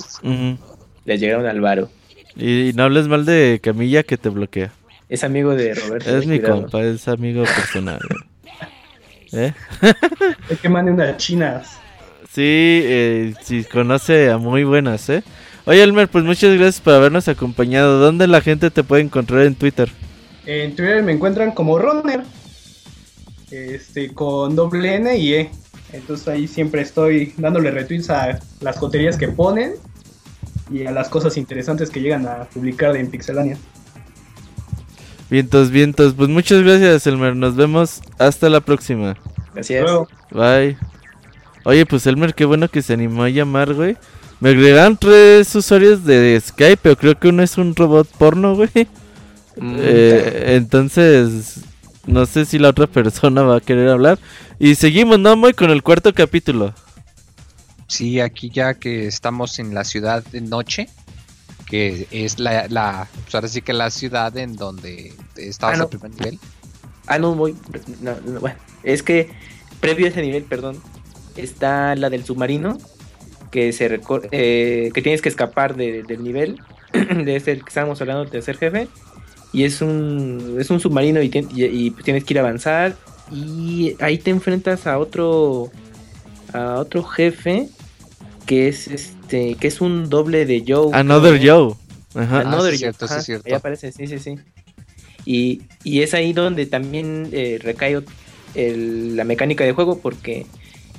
le 1.06 1.18
llegaron 1.18 1.46
al 1.46 1.60
varo. 1.60 1.90
Y, 2.36 2.72
no 2.76 2.84
hables 2.84 3.08
mal 3.08 3.26
de 3.26 3.60
Camilla 3.62 4.04
que 4.04 4.18
te 4.18 4.30
bloquea. 4.30 4.72
Es 5.10 5.24
amigo 5.24 5.56
de 5.56 5.74
Roberto. 5.74 6.18
Es 6.18 6.26
mi 6.26 6.40
compa, 6.40 6.82
es 6.84 7.08
amigo 7.08 7.44
personal. 7.44 8.00
¿Eh? 9.32 9.54
Es 10.50 10.60
que 10.60 10.70
mande 10.70 10.92
unas 10.92 11.18
chinas. 11.18 11.80
Sí, 12.32 12.82
eh, 12.84 13.34
sí, 13.42 13.64
conoce 13.64 14.30
a 14.30 14.38
muy 14.38 14.64
buenas, 14.64 15.10
¿eh? 15.10 15.24
Oye, 15.66 15.84
Elmer, 15.84 16.08
pues 16.08 16.24
muchas 16.24 16.54
gracias 16.56 16.82
por 16.82 16.94
habernos 16.94 17.28
acompañado. 17.28 18.00
¿Dónde 18.00 18.28
la 18.28 18.42
gente 18.42 18.70
te 18.70 18.84
puede 18.84 19.02
encontrar 19.02 19.42
en 19.42 19.56
Twitter? 19.56 19.90
En 20.46 20.76
Twitter 20.76 21.04
me 21.04 21.14
encuentran 21.14 21.52
como 21.52 21.78
Runner. 21.78 22.24
Este, 23.52 24.14
con 24.14 24.56
doble 24.56 24.96
N 24.96 25.18
y 25.18 25.34
E. 25.34 25.52
Entonces 25.94 26.28
ahí 26.28 26.48
siempre 26.48 26.82
estoy 26.82 27.34
dándole 27.38 27.72
retweets 27.72 28.10
a 28.10 28.40
las 28.62 28.78
coterías 28.78 29.18
que 29.18 29.30
ponen 29.30 29.74
y 30.70 30.86
a 30.86 30.92
las 30.92 31.08
cosas 31.10 31.38
interesantes 31.38 31.90
que 31.90 32.02
llegan 32.02 32.28
a 32.28 32.46
publicar 32.46 32.96
en 32.96 33.10
Pixelania. 33.10 33.58
Vientos, 35.30 35.72
vientos. 35.72 36.14
Pues 36.14 36.30
muchas 36.30 36.64
gracias, 36.64 37.06
Elmer. 37.08 37.36
Nos 37.36 37.56
vemos 37.56 38.02
hasta 38.18 38.50
la 38.50 38.62
próxima. 38.62 39.18
Gracias. 39.54 39.86
Bye. 40.32 40.78
Oye, 41.64 41.86
pues 41.86 42.08
Elmer, 42.08 42.34
qué 42.34 42.46
bueno 42.46 42.70
que 42.70 42.82
se 42.82 42.94
animó 42.94 43.24
a 43.24 43.30
llamar, 43.30 43.74
güey. 43.74 43.98
Me 44.40 44.50
agregaron 44.50 44.96
tres 44.96 45.54
usuarios 45.56 46.06
de 46.06 46.40
Skype, 46.40 46.78
pero 46.82 46.96
creo 46.96 47.20
que 47.20 47.28
uno 47.30 47.44
es 47.44 47.58
un 47.58 47.76
robot 47.76 48.08
porno, 48.18 48.56
güey. 48.56 48.70
Mm, 49.58 49.76
eh, 49.80 50.56
entonces, 50.56 51.62
no 52.06 52.26
sé 52.26 52.46
si 52.46 52.60
la 52.60 52.70
otra 52.70 52.88
persona 52.88 53.42
va 53.42 53.58
a 53.58 53.62
querer 53.62 53.90
hablar. 53.90 54.20
Y 54.60 54.76
seguimos, 54.76 55.20
¿no, 55.20 55.36
Moy? 55.36 55.54
Con 55.54 55.72
el 55.72 55.84
cuarto 55.84 56.14
capítulo. 56.14 56.74
Sí, 57.88 58.20
aquí 58.20 58.50
ya 58.50 58.76
que 58.76 59.08
estamos 59.08 59.60
en 59.60 59.74
la 59.74 59.84
ciudad 59.84 60.24
de 60.26 60.42
noche, 60.42 60.88
que 61.70 62.08
es 62.12 62.40
la, 62.40 62.68
la 62.70 63.08
pues 63.24 63.36
ahora 63.36 63.48
sí 63.48 63.62
que 63.62 63.74
la 63.74 63.92
ciudad 63.92 64.36
en 64.38 64.56
donde 64.56 65.14
estabas 65.36 65.80
ah, 65.80 65.90
primer 65.90 66.12
nivel. 66.12 66.40
Ah, 67.08 67.20
no, 67.20 67.36
muy, 67.36 67.56
bueno, 68.42 68.58
es 68.84 69.04
que 69.04 69.30
previo 69.80 70.08
a 70.08 70.10
ese 70.10 70.22
nivel, 70.22 70.44
perdón, 70.44 70.82
está 71.36 71.96
la 71.96 72.10
del 72.10 72.26
submarino, 72.26 72.78
que 73.52 73.72
se 73.72 74.00
eh, 74.32 74.92
que 74.94 75.02
tienes 75.02 75.22
que 75.22 75.30
escapar 75.30 75.76
del 75.76 76.24
nivel, 76.24 76.60
de 76.92 77.36
ese 77.36 77.60
que 77.60 77.68
estábamos 77.68 78.00
hablando, 78.02 78.24
del 78.24 78.32
tercer 78.32 78.58
jefe, 78.58 78.88
y 79.54 79.64
es 79.64 79.82
un, 79.82 80.58
es 80.60 80.70
un 80.70 80.80
submarino 80.80 81.22
y, 81.22 81.32
y, 81.34 81.92
tienes 81.92 82.24
que 82.24 82.34
ir 82.34 82.40
a 82.40 82.42
avanzar, 82.42 82.96
y 83.32 83.96
ahí 84.00 84.18
te 84.18 84.32
enfrentas 84.32 84.88
a 84.88 84.98
otro, 85.00 85.72
a 86.54 86.76
otro 86.80 87.04
jefe, 87.04 87.70
que 88.48 88.68
es 88.68 88.88
este, 88.88 89.56
que 89.56 89.68
es 89.68 89.82
un 89.82 90.10
doble 90.10 90.48
de 90.48 90.64
Joe. 90.68 90.90
Another 90.94 91.40
Joe. 91.40 91.76
Ajá. 92.16 92.40
Another 92.40 92.74
ah, 92.74 92.78
Cierto, 92.78 93.08
sí, 93.08 93.22
cierto. 93.22 93.48
Ahí 93.48 93.54
aparece, 93.54 93.92
sí, 93.92 94.08
sí, 94.08 94.18
sí. 94.18 94.36
Y, 95.26 95.62
y 95.84 96.02
es 96.02 96.16
ahí 96.16 96.34
donde 96.34 96.66
también 96.66 97.30
eh, 97.34 97.60
recae 97.62 98.02
el, 98.56 99.16
la 99.16 99.26
mecánica 99.26 99.66
de 99.66 99.74
juego 99.74 100.00
porque 100.00 100.48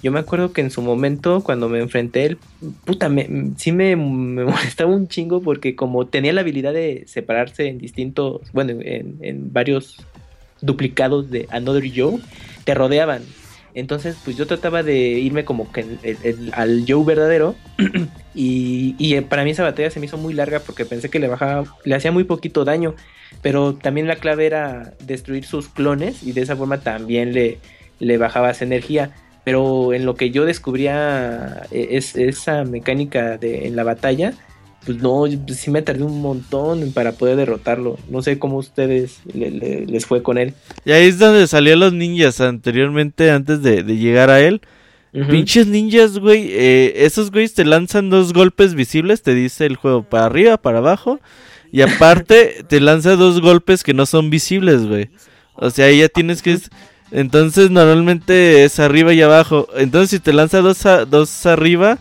yo 0.03 0.13
me 0.13 0.21
acuerdo 0.21 0.53
que 0.53 0.61
en 0.61 0.71
su 0.71 0.81
momento, 0.81 1.43
cuando 1.43 1.69
me 1.69 1.81
enfrenté 1.81 2.27
él, 2.27 2.39
puta, 2.85 3.09
me, 3.09 3.53
sí 3.57 3.73
me, 3.73 3.97
molestaba 3.97 4.95
un 4.95 5.09
chingo 5.09 5.43
porque 5.43 5.75
como 5.75 6.07
tenía 6.07 6.33
la 6.33 6.43
habilidad 6.43 6.73
de 6.73 7.05
separarse 7.07 7.67
en 7.69 7.79
distintos, 7.79 8.43
bueno, 8.53 8.79
en, 8.81 9.53
varios 9.53 9.97
duplicados 10.61 11.31
de 11.31 11.47
Another 11.51 11.91
Joe, 11.95 12.21
te 12.65 12.75
rodeaban. 12.75 13.23
Entonces, 13.75 14.17
pues 14.25 14.37
yo 14.37 14.47
trataba 14.47 14.83
de 14.83 14.97
irme 14.97 15.45
como 15.45 15.71
que 15.73 15.85
al 16.53 16.85
Joe 16.89 17.05
verdadero. 17.05 17.55
y, 18.35 18.95
y, 18.99 19.21
para 19.23 19.45
mí 19.45 19.51
esa 19.51 19.63
batalla 19.63 19.91
se 19.91 20.01
me 20.01 20.07
hizo 20.07 20.19
muy 20.19 20.35
larga 20.35 20.61
porque 20.61 20.85
pensé 20.85 21.11
que 21.11 21.19
le 21.19 21.29
bajaba, 21.29 21.65
le 21.85 21.95
hacía 21.95 22.13
muy 22.13 22.25
poquito 22.25 22.65
daño. 22.65 22.95
Pero 23.43 23.75
también 23.75 24.09
la 24.09 24.17
clave 24.17 24.47
era 24.47 24.95
destruir 25.05 25.45
sus 25.45 25.69
clones 25.69 26.23
y 26.23 26.33
de 26.33 26.43
esa 26.43 26.57
forma 26.57 26.81
también 26.81 27.33
le, 27.33 27.59
le 28.01 28.19
bajabas 28.19 28.63
energía 28.63 29.13
pero 29.49 29.95
en 29.95 30.05
lo 30.05 30.15
que 30.15 30.31
yo 30.31 30.45
descubría 30.45 31.63
eh, 31.71 31.89
es, 31.93 32.17
esa 32.17 32.65
mecánica 32.65 33.39
de, 33.39 33.67
en 33.67 33.77
la 33.77 33.83
batalla, 33.83 34.35
pues 34.89 35.03
no, 35.03 35.25
sí 35.55 35.71
me 35.71 35.83
tardé 35.83 36.03
un 36.03 36.23
montón 36.23 36.93
para 36.93 37.13
poder 37.13 37.37
derrotarlo. 37.37 37.99
No 38.09 38.23
sé 38.23 38.39
cómo 38.39 38.57
ustedes 38.57 39.21
les 39.35 40.07
fue 40.07 40.23
con 40.23 40.39
él. 40.39 40.55
Y 40.87 40.93
ahí 40.93 41.09
es 41.09 41.19
donde 41.19 41.47
salían 41.47 41.81
los 41.81 41.93
ninjas 41.93 42.41
anteriormente, 42.41 43.31
antes 43.31 43.63
de, 43.63 43.83
llegar 43.83 44.31
a 44.31 44.41
él. 44.41 44.63
Pinches 45.13 45.67
ninjas, 45.67 46.19
güey. 46.19 46.49
Eh, 46.53 47.05
esos 47.05 47.31
güeyes 47.31 47.53
te 47.53 47.67
lanzan 47.67 48.09
dos 48.09 48.33
golpes 48.33 48.75
visibles, 48.75 49.21
te 49.21 49.35
dice 49.35 49.67
el 49.67 49.77
juego, 49.77 50.05
para 50.05 50.25
arriba, 50.25 50.57
para 50.57 50.79
abajo. 50.79 51.21
Y 51.71 51.83
aparte 51.83 52.65
te 52.69 52.81
lanza 52.81 53.17
dos 53.17 53.43
golpes 53.43 53.83
que 53.83 53.93
no 53.93 54.07
son 54.07 54.31
visibles, 54.31 54.87
güey. 54.87 55.11
O 55.53 55.69
sea, 55.69 55.85
ahí 55.85 55.99
ya 55.99 56.09
tienes 56.09 56.41
que... 56.41 56.59
Entonces 57.11 57.71
normalmente 57.71 58.65
es 58.65 58.81
arriba 58.81 59.13
y 59.13 59.21
abajo. 59.21 59.69
Entonces 59.77 60.09
si 60.09 60.19
te 60.19 60.33
lanza 60.33 60.63
dos, 60.63 60.83
dos 61.11 61.45
arriba, 61.45 61.99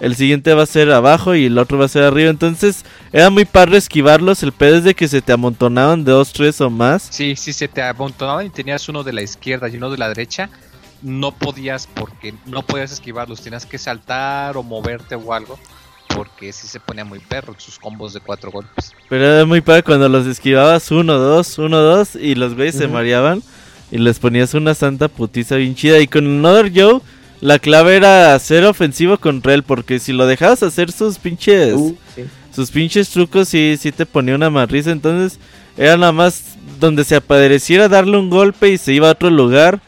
el 0.00 0.14
siguiente 0.14 0.54
va 0.54 0.62
a 0.62 0.66
ser 0.66 0.90
abajo 0.92 1.34
y 1.34 1.46
el 1.46 1.58
otro 1.58 1.78
va 1.78 1.86
a 1.86 1.88
ser 1.88 2.04
arriba. 2.04 2.30
Entonces 2.30 2.84
era 3.12 3.30
muy 3.30 3.44
padre 3.44 3.78
esquivarlos. 3.78 4.42
El 4.42 4.52
pedo 4.52 4.76
es 4.76 4.84
de 4.84 4.94
que 4.94 5.08
se 5.08 5.22
te 5.22 5.32
amontonaban 5.32 6.04
de 6.04 6.12
dos, 6.12 6.32
tres 6.32 6.60
o 6.60 6.70
más. 6.70 7.08
Sí, 7.10 7.34
sí, 7.36 7.52
se 7.52 7.68
te 7.68 7.82
amontonaban 7.82 8.46
y 8.46 8.50
tenías 8.50 8.88
uno 8.88 9.02
de 9.02 9.12
la 9.12 9.22
izquierda 9.22 9.68
y 9.68 9.76
uno 9.76 9.90
de 9.90 9.98
la 9.98 10.08
derecha. 10.08 10.50
No 11.02 11.32
podías 11.32 11.88
porque 11.92 12.34
no 12.46 12.62
podías 12.62 12.92
esquivarlos. 12.92 13.40
Tenías 13.40 13.66
que 13.66 13.78
saltar 13.78 14.56
o 14.56 14.62
moverte 14.62 15.14
o 15.16 15.32
algo. 15.32 15.58
Porque 16.14 16.52
sí 16.52 16.66
se 16.66 16.80
ponía 16.80 17.04
muy 17.04 17.18
perro 17.18 17.54
sus 17.58 17.78
combos 17.78 18.14
de 18.14 18.20
cuatro 18.20 18.50
golpes. 18.50 18.92
Pero 19.08 19.24
era 19.24 19.44
muy 19.44 19.60
padre 19.60 19.82
cuando 19.82 20.08
los 20.08 20.26
esquivabas 20.26 20.90
uno, 20.90 21.18
dos, 21.18 21.58
uno, 21.58 21.80
dos 21.80 22.14
y 22.14 22.34
los 22.34 22.54
güeyes 22.54 22.76
se 22.76 22.88
mareaban 22.88 23.42
y 23.90 23.98
les 23.98 24.18
ponías 24.18 24.54
una 24.54 24.74
santa 24.74 25.08
putiza 25.08 25.56
bien 25.56 25.74
chida. 25.74 25.98
Y 25.98 26.06
con 26.06 26.24
Another 26.24 26.72
Joe, 26.74 27.00
la 27.40 27.58
clave 27.58 27.96
era 27.96 28.38
ser 28.38 28.64
ofensivo 28.64 29.18
contra 29.18 29.54
él, 29.54 29.62
porque 29.62 29.98
si 29.98 30.12
lo 30.12 30.26
dejabas 30.26 30.62
hacer 30.62 30.90
sus 30.90 31.18
pinches. 31.18 31.74
Uh, 31.74 31.96
sus 32.52 32.70
pinches 32.70 33.08
trucos, 33.10 33.48
sí, 33.48 33.76
sí 33.78 33.92
te 33.92 34.04
ponía 34.04 34.34
una 34.34 34.50
marrisa. 34.50 34.90
Entonces, 34.90 35.38
era 35.76 35.96
nada 35.96 36.12
más 36.12 36.56
donde 36.80 37.04
se 37.04 37.16
apareciera 37.16 37.88
darle 37.88 38.18
un 38.18 38.30
golpe 38.30 38.70
y 38.70 38.78
se 38.78 38.92
iba 38.92 39.08
a 39.08 39.12
otro 39.12 39.30
lugar. 39.30 39.80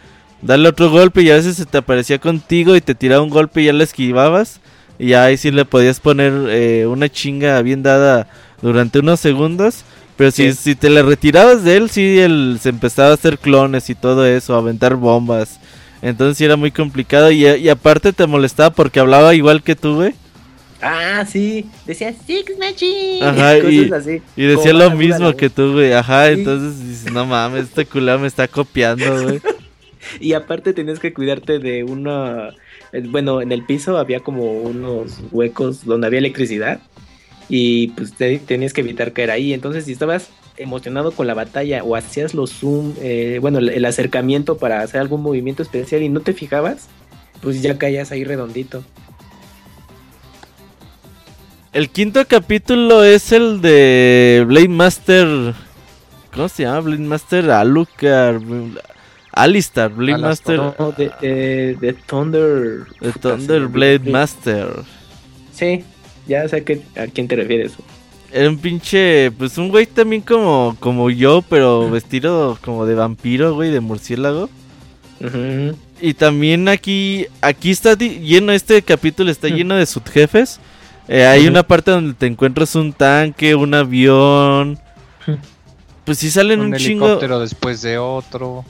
Darle 0.43 0.69
otro 0.69 0.91
golpe 0.91 1.23
y 1.23 1.31
a 1.31 1.35
veces 1.35 1.57
se 1.57 1.67
te 1.67 1.79
aparecía 1.79 2.19
contigo 2.19 2.77
y 2.77 2.81
te 2.81 2.95
tiraba 2.95 3.23
un 3.23 3.31
golpe 3.31 3.63
y 3.63 3.67
ya 3.67 3.73
le 3.73 3.85
esquivabas. 3.85 4.61
Y 4.99 5.15
ahí 5.15 5.37
sí 5.37 5.51
le 5.51 5.65
podías 5.65 5.99
poner 5.99 6.33
eh, 6.49 6.87
una 6.87 7.09
chinga 7.09 7.61
bien 7.63 7.83
dada 7.83 8.29
durante 8.63 9.01
unos 9.01 9.19
segundos. 9.19 9.85
Pero 10.17 10.31
si, 10.31 10.53
si 10.53 10.75
te 10.75 10.91
le 10.91 11.03
retirabas 11.03 11.65
de 11.65 11.77
él, 11.77 11.91
sí, 11.91 12.19
él 12.19 12.59
se 12.63 12.69
empezaba 12.69 13.11
a 13.11 13.15
hacer 13.15 13.39
clones 13.39 13.91
y 13.91 13.95
todo 13.95 14.27
eso, 14.27 14.55
a 14.55 14.59
aventar 14.59 14.95
bombas. 14.95 15.59
Entonces 16.03 16.39
sí 16.39 16.45
era 16.45 16.57
muy 16.57 16.71
complicado 16.71 17.31
y, 17.31 17.47
y 17.47 17.69
aparte 17.69 18.13
te 18.13 18.27
molestaba 18.27 18.71
porque 18.71 19.01
hablaba 19.01 19.35
igual 19.35 19.63
que 19.63 19.77
tú, 19.77 19.97
güey. 19.97 20.15
Ah, 20.83 21.27
sí, 21.29 21.67
decía 21.87 22.15
Six 22.15 22.59
Machine. 22.59 23.23
Ajá, 23.23 23.59
y, 23.69 23.91
y 24.37 24.47
decía 24.47 24.73
lo 24.73 24.91
mismo 24.93 25.37
que 25.37 25.51
tú, 25.51 25.73
güey. 25.73 25.93
Ajá, 25.93 26.31
entonces 26.31 26.87
dices, 26.87 27.13
no 27.13 27.27
mames, 27.27 27.65
este 27.65 27.85
culado 27.85 28.21
me 28.21 28.29
está 28.29 28.49
copiando, 28.49 29.23
güey. 29.23 29.41
y 30.21 30.33
aparte 30.33 30.73
tenías 30.73 30.99
que 30.99 31.13
cuidarte 31.13 31.59
de 31.59 31.85
una... 31.85 32.51
Eh, 32.93 33.05
bueno, 33.07 33.43
en 33.43 33.53
el 33.53 33.65
piso 33.65 33.99
había 33.99 34.21
como 34.21 34.53
unos 34.53 35.21
huecos 35.31 35.85
donde 35.85 36.07
había 36.07 36.19
electricidad 36.19 36.81
y 37.49 37.89
pues 37.89 38.15
tenías 38.15 38.73
que 38.73 38.81
evitar 38.81 39.13
caer 39.13 39.31
ahí. 39.31 39.53
Entonces, 39.53 39.85
si 39.85 39.93
estabas 39.93 40.31
emocionado 40.63 41.13
con 41.13 41.27
la 41.27 41.35
batalla 41.35 41.83
o 41.83 41.97
hacías 41.97 42.35
los 42.35 42.53
zoom, 42.53 42.95
eh, 43.01 43.39
bueno, 43.41 43.59
el, 43.59 43.85
acercamiento 43.85 44.57
para 44.59 44.83
hacer 44.83 45.01
algún 45.01 45.23
movimiento 45.23 45.63
especial 45.63 46.03
y 46.03 46.09
no 46.09 46.21
te 46.21 46.33
fijabas, 46.33 46.89
pues 47.41 47.63
ya 47.63 47.79
caías 47.79 48.13
ahí 48.13 48.25
redondito. 48.25 48.85
El 51.73 51.89
quinto 51.89 52.25
capítulo 52.27 53.05
es 53.05 53.33
el 53.33 53.61
de 53.61 54.45
Blade 54.47 54.69
Master 54.69 55.55
¿Cómo 56.35 56.49
se 56.49 56.63
llama? 56.63 56.81
Blade 56.81 57.03
Master 57.03 57.51
Alucard. 57.51 58.43
Alistar, 59.33 59.93
Blade 59.93 60.19
Master. 60.19 60.59
No, 60.59 60.93
de, 60.93 61.77
de, 61.81 61.93
Thunder. 62.07 62.87
De 63.01 63.13
Thunder 63.13 63.67
Blade 63.67 64.11
Master. 64.11 64.69
Sí, 65.53 65.85
ya 66.27 66.49
sé 66.49 66.65
que, 66.65 66.83
a 66.97 67.07
quién 67.07 67.29
te 67.29 67.37
refieres. 67.37 67.73
Era 68.33 68.49
un 68.49 68.59
pinche, 68.59 69.31
pues 69.33 69.59
un 69.59 69.69
güey 69.69 69.87
también 69.87 70.23
como, 70.23 70.77
como 70.79 71.11
yo, 71.11 71.43
pero 71.43 71.91
vestido 71.91 72.59
como 72.65 72.87
de 72.87 72.95
vampiro, 72.95 73.55
güey, 73.55 73.71
de 73.71 73.81
murciélago. 73.81 74.49
Y 76.01 76.15
también 76.15 76.69
aquí, 76.69 77.27
aquí 77.41 77.71
está 77.71 77.95
lleno, 77.95 78.53
este 78.53 78.81
capítulo 78.83 79.31
está 79.31 79.49
lleno 79.49 79.75
de 79.75 79.85
subjefes. 79.87 80.61
Eh, 81.09 81.27
hay 81.27 81.47
una 81.47 81.63
parte 81.63 81.91
donde 81.91 82.15
te 82.15 82.27
encuentras 82.27 82.75
un 82.77 82.93
tanque, 82.93 83.55
un 83.55 83.75
avión. 83.75 84.79
Pues 86.05 86.19
sí 86.19 86.31
salen 86.31 86.61
un, 86.61 86.67
un 86.67 86.75
helicóptero 86.75 87.41
después 87.41 87.83
de 87.83 87.99
otro. 87.99 88.65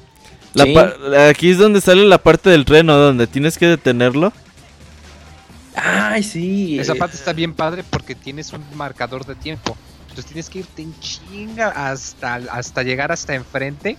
Aquí 1.29 1.51
es 1.51 1.59
donde 1.59 1.81
sale 1.81 2.05
la 2.05 2.19
parte 2.19 2.51
del 2.51 2.65
tren, 2.65 2.87
Donde 2.87 3.27
tienes 3.27 3.57
que 3.59 3.67
detenerlo. 3.67 4.33
Ay, 5.75 6.23
sí. 6.23 6.79
Esa 6.79 6.95
parte 6.95 7.17
está 7.17 7.33
bien 7.33 7.55
padre 7.55 7.85
porque 7.89 8.15
tienes 8.15 8.53
un 8.53 8.65
marcador 8.75 9.25
de 9.25 9.35
tiempo. 9.35 9.77
Entonces 10.03 10.27
tienes 10.27 10.51
que 10.51 10.61
irte 10.61 10.83
en 10.83 10.99
chinga 10.99 11.69
hasta, 11.69 12.35
hasta 12.35 12.83
llegar 12.83 13.13
hasta 13.13 13.35
enfrente. 13.35 13.97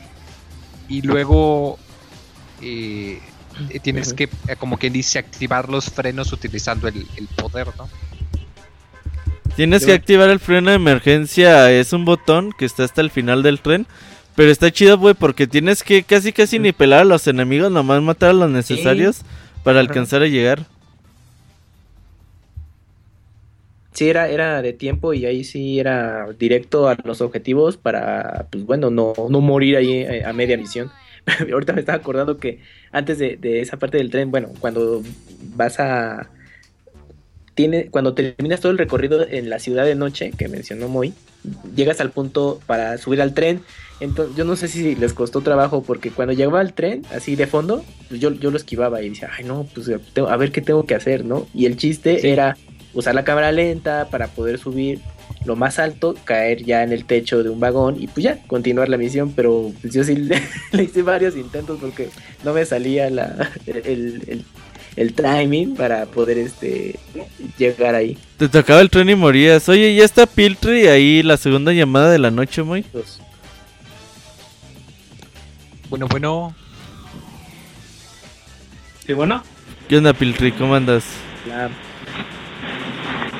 Y 0.89 1.01
luego 1.01 1.79
eh, 2.61 3.19
tienes 3.81 4.13
que, 4.13 4.25
eh, 4.47 4.55
como 4.57 4.77
quien 4.77 4.93
dice, 4.93 5.19
activar 5.19 5.69
los 5.69 5.85
frenos 5.85 6.33
utilizando 6.33 6.87
el, 6.87 7.07
poder, 7.35 7.67
¿no? 7.77 7.89
Tienes 9.55 9.85
que 9.85 9.93
activar 9.93 10.29
el 10.29 10.39
freno 10.39 10.71
de 10.71 10.75
emergencia. 10.75 11.71
Es 11.71 11.93
un 11.93 12.03
botón 12.03 12.51
que 12.57 12.65
está 12.65 12.83
hasta 12.83 13.01
el 13.01 13.09
final 13.11 13.43
del 13.43 13.61
tren. 13.61 13.87
Pero 14.35 14.49
está 14.49 14.71
chido, 14.71 14.97
güey, 14.97 15.13
porque 15.13 15.45
tienes 15.45 15.83
que 15.83 16.03
casi 16.03 16.31
casi 16.31 16.57
ni 16.57 16.71
pelar 16.71 17.01
a 17.01 17.05
los 17.05 17.27
enemigos, 17.27 17.69
nomás 17.69 18.01
matar 18.01 18.29
a 18.29 18.33
los 18.33 18.49
necesarios 18.49 19.21
para 19.63 19.81
alcanzar 19.81 20.23
a 20.23 20.27
llegar. 20.27 20.65
Sí, 23.93 24.09
era, 24.09 24.29
era 24.29 24.61
de 24.61 24.73
tiempo 24.73 25.13
y 25.13 25.25
ahí 25.25 25.43
sí 25.43 25.79
era 25.79 26.27
directo 26.39 26.87
a 26.87 26.97
los 27.03 27.19
objetivos 27.19 27.75
para, 27.75 28.47
pues 28.49 28.65
bueno, 28.65 28.89
no, 28.89 29.13
no 29.29 29.41
morir 29.41 29.75
ahí 29.75 29.91
eh, 29.91 30.23
a 30.25 30.31
media 30.31 30.57
misión. 30.57 30.89
Ahorita 31.51 31.73
me 31.73 31.81
estaba 31.81 31.97
acordando 31.97 32.37
que 32.37 32.59
antes 32.91 33.17
de, 33.19 33.61
esa 33.61 33.77
parte 33.77 33.97
del 33.97 34.09
tren, 34.09 34.31
bueno, 34.31 34.49
cuando 34.59 35.03
vas 35.55 35.79
a... 35.79 36.29
Tiene, 37.53 37.87
cuando 37.87 38.13
terminas 38.13 38.61
todo 38.61 38.71
el 38.71 38.77
recorrido 38.77 39.27
en 39.27 39.49
la 39.49 39.59
ciudad 39.59 39.83
de 39.83 39.93
noche, 39.93 40.31
que 40.31 40.47
mencionó 40.47 40.87
Moy, 40.87 41.13
llegas 41.75 41.99
al 41.99 42.11
punto 42.11 42.61
para 42.65 42.97
subir 42.97 43.21
al 43.21 43.33
tren. 43.33 43.61
Entonces, 43.99 44.37
yo 44.37 44.45
no 44.45 44.55
sé 44.55 44.69
si 44.69 44.95
les 44.95 45.13
costó 45.13 45.41
trabajo 45.41 45.83
porque 45.83 46.11
cuando 46.11 46.33
llegaba 46.33 46.61
al 46.61 46.73
tren, 46.73 47.03
así 47.11 47.35
de 47.35 47.47
fondo, 47.47 47.83
pues 48.07 48.21
yo, 48.21 48.31
yo 48.31 48.51
lo 48.51 48.57
esquivaba 48.57 49.01
y 49.01 49.09
decía, 49.09 49.29
ay 49.37 49.43
no, 49.43 49.67
pues 49.75 49.89
a 49.89 50.37
ver 50.37 50.51
qué 50.53 50.61
tengo 50.61 50.85
que 50.85 50.95
hacer, 50.95 51.25
¿no? 51.25 51.45
Y 51.53 51.65
el 51.65 51.75
chiste 51.75 52.31
era 52.31 52.55
usar 52.93 53.15
la 53.15 53.23
cámara 53.23 53.51
lenta 53.51 54.07
para 54.09 54.27
poder 54.27 54.57
subir 54.57 54.99
lo 55.45 55.55
más 55.55 55.79
alto, 55.79 56.15
caer 56.23 56.63
ya 56.63 56.83
en 56.83 56.91
el 56.91 57.05
techo 57.05 57.43
de 57.43 57.49
un 57.49 57.59
vagón 57.59 57.95
y 57.99 58.07
pues 58.07 58.23
ya, 58.23 58.39
continuar 58.47 58.89
la 58.89 58.97
misión, 58.97 59.33
pero 59.35 59.71
pues 59.81 59.93
yo 59.93 60.03
sí 60.03 60.15
le, 60.71 60.83
hice 60.83 61.01
varios 61.01 61.35
intentos 61.35 61.79
porque 61.79 62.09
no 62.43 62.53
me 62.53 62.65
salía 62.65 63.09
la, 63.09 63.51
el, 63.65 64.45
el, 64.95 65.13
timing 65.13 65.75
para 65.75 66.05
poder 66.05 66.37
este 66.37 66.99
llegar 67.57 67.95
ahí. 67.95 68.17
Te 68.37 68.49
tocaba 68.49 68.81
el 68.81 68.89
tren 68.89 69.09
y 69.09 69.15
morías. 69.15 69.67
Oye, 69.69 69.95
ya 69.95 70.03
está 70.03 70.25
Piltry 70.25 70.87
ahí 70.87 71.23
la 71.23 71.37
segunda 71.37 71.73
llamada 71.73 72.11
de 72.11 72.19
la 72.19 72.29
noche, 72.29 72.61
muy. 72.61 72.85
Bueno, 75.89 76.07
bueno. 76.07 76.55
Sí, 79.05 79.13
bueno. 79.13 79.43
¿Qué 79.89 79.97
onda, 79.97 80.13
Piltry? 80.13 80.51
¿Cómo 80.53 80.75
andas? 80.75 81.03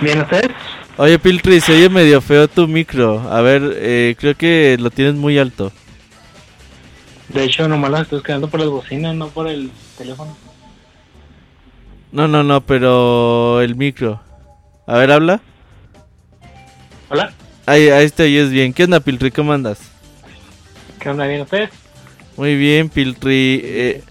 ¿Bien 0.01 0.19
ustedes? 0.19 0.49
Oye, 0.97 1.19
Piltri, 1.19 1.61
se 1.61 1.73
oye 1.73 1.89
medio 1.89 2.21
feo 2.21 2.47
tu 2.47 2.67
micro. 2.67 3.19
A 3.31 3.41
ver, 3.41 3.61
eh, 3.77 4.15
creo 4.19 4.35
que 4.35 4.77
lo 4.79 4.89
tienes 4.89 5.13
muy 5.13 5.37
alto. 5.37 5.71
De 7.29 7.43
hecho, 7.43 7.67
nomás 7.67 7.91
lo 7.91 8.01
estoy 8.01 8.21
quedando 8.23 8.49
por 8.49 8.59
las 8.59 8.69
bocinas, 8.69 9.15
no 9.15 9.29
por 9.29 9.47
el 9.47 9.71
teléfono. 9.97 10.35
No, 12.11 12.27
no, 12.27 12.43
no, 12.43 12.61
pero 12.61 13.61
el 13.61 13.75
micro. 13.75 14.21
A 14.85 14.97
ver, 14.97 15.11
habla. 15.11 15.39
Hola. 17.09 17.31
Ahí, 17.65 17.89
ahí 17.89 18.09
te 18.09 18.23
oyes 18.23 18.49
bien. 18.49 18.73
¿Qué 18.73 18.83
onda, 18.83 18.99
Piltri? 18.99 19.31
¿Cómo 19.31 19.53
andas? 19.53 19.79
¿Qué 20.99 21.09
onda? 21.09 21.25
¿Bien 21.27 21.41
ustedes? 21.41 21.69
Muy 22.35 22.57
bien, 22.57 22.89
Piltri. 22.89 23.61
Eh, 23.63 24.03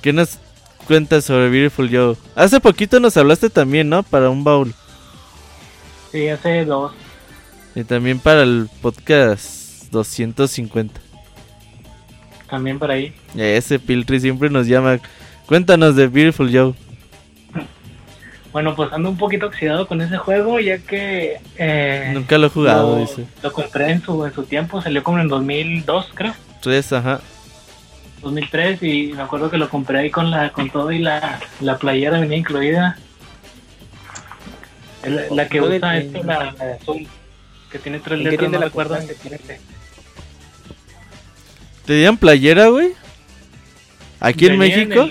¿Qué 0.00 0.12
nos 0.12 0.38
cuentas 0.86 1.24
sobre 1.24 1.50
Beautiful 1.50 1.90
Joe? 1.90 2.16
Hace 2.36 2.60
poquito 2.60 3.00
nos 3.00 3.16
hablaste 3.16 3.50
también, 3.50 3.88
¿no? 3.88 4.02
Para 4.02 4.30
un 4.30 4.44
baúl. 4.44 4.72
Sí, 6.16 6.30
hace 6.30 6.64
dos. 6.64 6.92
Y 7.74 7.84
también 7.84 8.18
para 8.18 8.42
el 8.42 8.70
podcast 8.80 9.92
250. 9.92 10.98
También 12.48 12.78
por 12.78 12.90
ahí. 12.90 13.12
Ese 13.36 13.78
Piltri 13.78 14.18
siempre 14.18 14.48
nos 14.48 14.66
llama. 14.66 14.98
Cuéntanos 15.44 15.94
de 15.94 16.06
Beautiful 16.06 16.50
Joe. 16.50 16.72
Bueno, 18.50 18.74
pues 18.74 18.90
ando 18.94 19.10
un 19.10 19.18
poquito 19.18 19.44
oxidado 19.44 19.86
con 19.86 20.00
ese 20.00 20.16
juego, 20.16 20.58
ya 20.58 20.78
que. 20.78 21.38
Eh, 21.58 22.12
Nunca 22.14 22.38
lo 22.38 22.46
he 22.46 22.50
jugado, 22.50 22.94
lo, 22.94 23.00
dice. 23.02 23.26
Lo 23.42 23.52
compré 23.52 23.90
en 23.90 24.00
su, 24.00 24.24
en 24.24 24.32
su 24.32 24.44
tiempo, 24.44 24.80
salió 24.80 25.02
como 25.02 25.18
en 25.18 25.28
2002, 25.28 26.12
creo. 26.14 26.32
3, 26.62 26.92
ajá. 26.94 27.20
2003, 28.22 28.82
y 28.82 29.12
me 29.14 29.20
acuerdo 29.20 29.50
que 29.50 29.58
lo 29.58 29.68
compré 29.68 29.98
ahí 29.98 30.10
con 30.10 30.30
la 30.30 30.48
con 30.48 30.70
todo 30.70 30.90
y 30.92 30.98
la, 30.98 31.40
la 31.60 31.76
playera 31.76 32.18
venía 32.18 32.38
incluida. 32.38 32.96
La, 35.30 35.48
que 35.48 35.60
usa 35.60 35.98
es 35.98 36.12
la, 36.12 36.52
de 36.52 36.72
azul, 36.72 37.06
que 37.70 37.78
tiene 37.78 38.00
tres 38.00 38.18
letras, 38.18 38.38
tiene 38.38 38.52
no 38.52 38.58
la 38.58 38.66
recuerdo 38.66 38.98
que 39.06 39.14
tiene 39.14 39.38
¿Te 41.84 41.94
dieron 41.94 42.16
playera, 42.16 42.68
güey? 42.68 42.92
¿Aquí 44.18 44.46
en 44.46 44.58
México? 44.58 45.08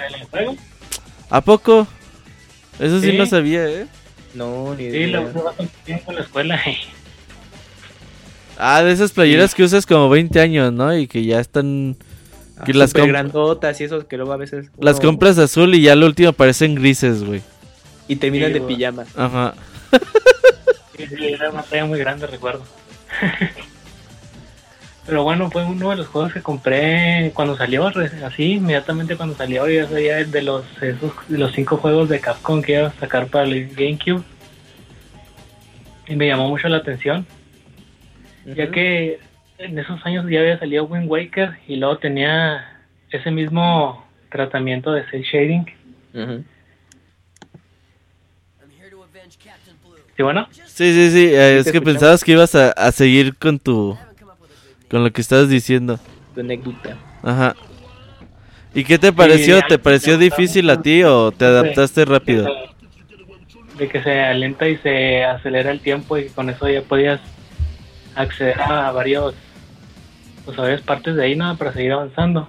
¿A 1.29 1.41
poco? 1.41 1.87
Eso 2.79 2.99
sí, 2.99 3.17
no 3.17 3.25
sabía, 3.25 3.67
¿eh? 3.69 3.87
No, 4.33 4.75
ni 4.75 4.83
idea. 4.83 5.05
Sí, 5.05 5.11
lo 5.11 5.21
usé 5.21 5.41
bastante 5.41 5.73
tiempo 5.85 6.11
en 6.11 6.17
la 6.17 6.23
escuela. 6.23 6.61
ah, 8.57 8.83
de 8.83 8.91
esas 8.91 9.11
playeras 9.11 9.55
que 9.55 9.63
usas 9.63 9.85
como 9.85 10.09
20 10.09 10.39
años, 10.41 10.73
¿no? 10.73 10.95
Y 10.97 11.07
que 11.07 11.23
ya 11.23 11.39
están... 11.39 11.95
Que 12.65 12.71
ah, 12.71 12.75
las 12.75 12.93
grandotas 12.93 13.79
y 13.79 13.85
eso 13.85 14.05
que 14.07 14.17
luego 14.17 14.33
a 14.33 14.37
veces... 14.37 14.67
Las 14.77 14.99
compras 14.99 15.37
azul 15.37 15.73
y 15.75 15.81
ya 15.81 15.95
lo 15.95 16.05
último 16.05 16.33
parecen 16.33 16.75
grises, 16.75 17.23
güey. 17.23 17.41
Y 18.09 18.17
terminan 18.17 18.51
de 18.51 18.61
pijama. 18.61 19.05
Ajá. 19.15 19.55
Era 20.97 21.49
una 21.49 21.63
talla 21.63 21.85
muy 21.85 21.99
grande, 21.99 22.27
recuerdo. 22.27 22.63
Pero 25.05 25.23
bueno, 25.23 25.51
fue 25.51 25.63
uno 25.63 25.91
de 25.91 25.97
los 25.97 26.07
juegos 26.07 26.33
que 26.33 26.41
compré 26.41 27.31
cuando 27.35 27.55
salió, 27.55 27.85
así, 28.23 28.53
inmediatamente 28.53 29.15
cuando 29.15 29.35
salió, 29.35 29.69
ya 29.69 29.87
sabía 29.87 30.23
de 30.23 30.41
los, 30.41 30.65
esos, 30.81 31.13
de 31.27 31.37
los 31.37 31.51
cinco 31.51 31.77
juegos 31.77 32.09
de 32.09 32.19
Capcom 32.19 32.63
que 32.63 32.73
iba 32.73 32.87
a 32.87 32.93
sacar 32.93 33.27
para 33.27 33.45
el 33.45 33.67
GameCube. 33.75 34.23
Y 36.07 36.15
me 36.15 36.27
llamó 36.27 36.49
mucho 36.49 36.67
la 36.69 36.77
atención, 36.77 37.25
ya 38.45 38.71
que 38.71 39.19
en 39.59 39.77
esos 39.77 40.03
años 40.05 40.25
ya 40.27 40.39
había 40.39 40.57
salido 40.57 40.85
Wind 40.85 41.09
Waker 41.09 41.57
y 41.67 41.75
luego 41.75 41.99
tenía 41.99 42.81
ese 43.11 43.29
mismo 43.29 44.05
tratamiento 44.31 44.91
de 44.91 45.05
cel 45.09 45.21
shading. 45.21 45.65
¿Sí, 50.15 50.23
bueno? 50.23 50.47
Sí, 50.65 50.93
sí, 50.93 51.11
sí. 51.11 51.25
Eh, 51.25 51.59
es 51.59 51.71
que 51.71 51.81
pensabas 51.81 52.23
que 52.23 52.31
ibas 52.31 52.55
a, 52.55 52.91
seguir 52.91 53.35
con 53.35 53.59
tu. 53.59 53.97
con 54.89 55.03
lo 55.03 55.11
que 55.11 55.21
estabas 55.21 55.49
diciendo. 55.49 55.99
Tu 56.33 56.41
anécdota. 56.41 56.97
Ajá. 57.21 57.55
¿Y 58.73 58.83
qué 58.83 58.97
te 58.97 59.11
pareció? 59.11 59.61
¿Te 59.67 59.77
pareció 59.77 60.17
difícil 60.17 60.69
a 60.69 60.81
ti 60.81 61.03
o 61.03 61.31
te 61.31 61.45
adaptaste 61.45 62.05
rápido? 62.05 62.47
De 63.77 63.89
que 63.89 64.01
se 64.01 64.21
alenta 64.21 64.69
y 64.69 64.77
se 64.77 65.23
acelera 65.23 65.71
el 65.71 65.81
tiempo 65.81 66.17
y 66.17 66.29
con 66.29 66.49
eso 66.49 66.69
ya 66.69 66.81
podías 66.81 67.19
acceder 68.15 68.59
a 68.61 68.91
varios. 68.91 69.35
Pues 70.45 70.57
a 70.57 70.61
varias 70.61 70.81
partes 70.81 71.15
de 71.15 71.25
ahí, 71.25 71.35
nada, 71.35 71.55
para 71.55 71.73
seguir 71.73 71.91
avanzando. 71.91 72.47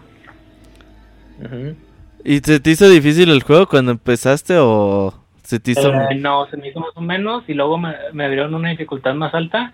¿Y 2.24 2.38
se 2.38 2.60
te 2.60 2.70
hizo 2.70 2.88
difícil 2.88 3.30
el 3.30 3.43
juego 3.43 3.66
cuando 3.66 3.93
empezaste 3.93 4.56
o.? 4.56 5.26
¿Se 5.47 5.60
te 5.60 5.70
hizo... 5.70 5.93
Eh, 5.93 6.16
no, 6.16 6.47
se 6.48 6.56
me 6.56 6.68
hizo 6.68 6.81
más 6.81 6.90
o 6.97 7.01
menos 7.01 7.44
y 7.47 7.55
luego 7.55 7.78
me, 7.78 7.94
me 8.12 8.24
abrieron 8.24 8.55
una 8.55 8.70
dificultad 8.70 9.14
más 9.14 9.32
alta 9.32 9.73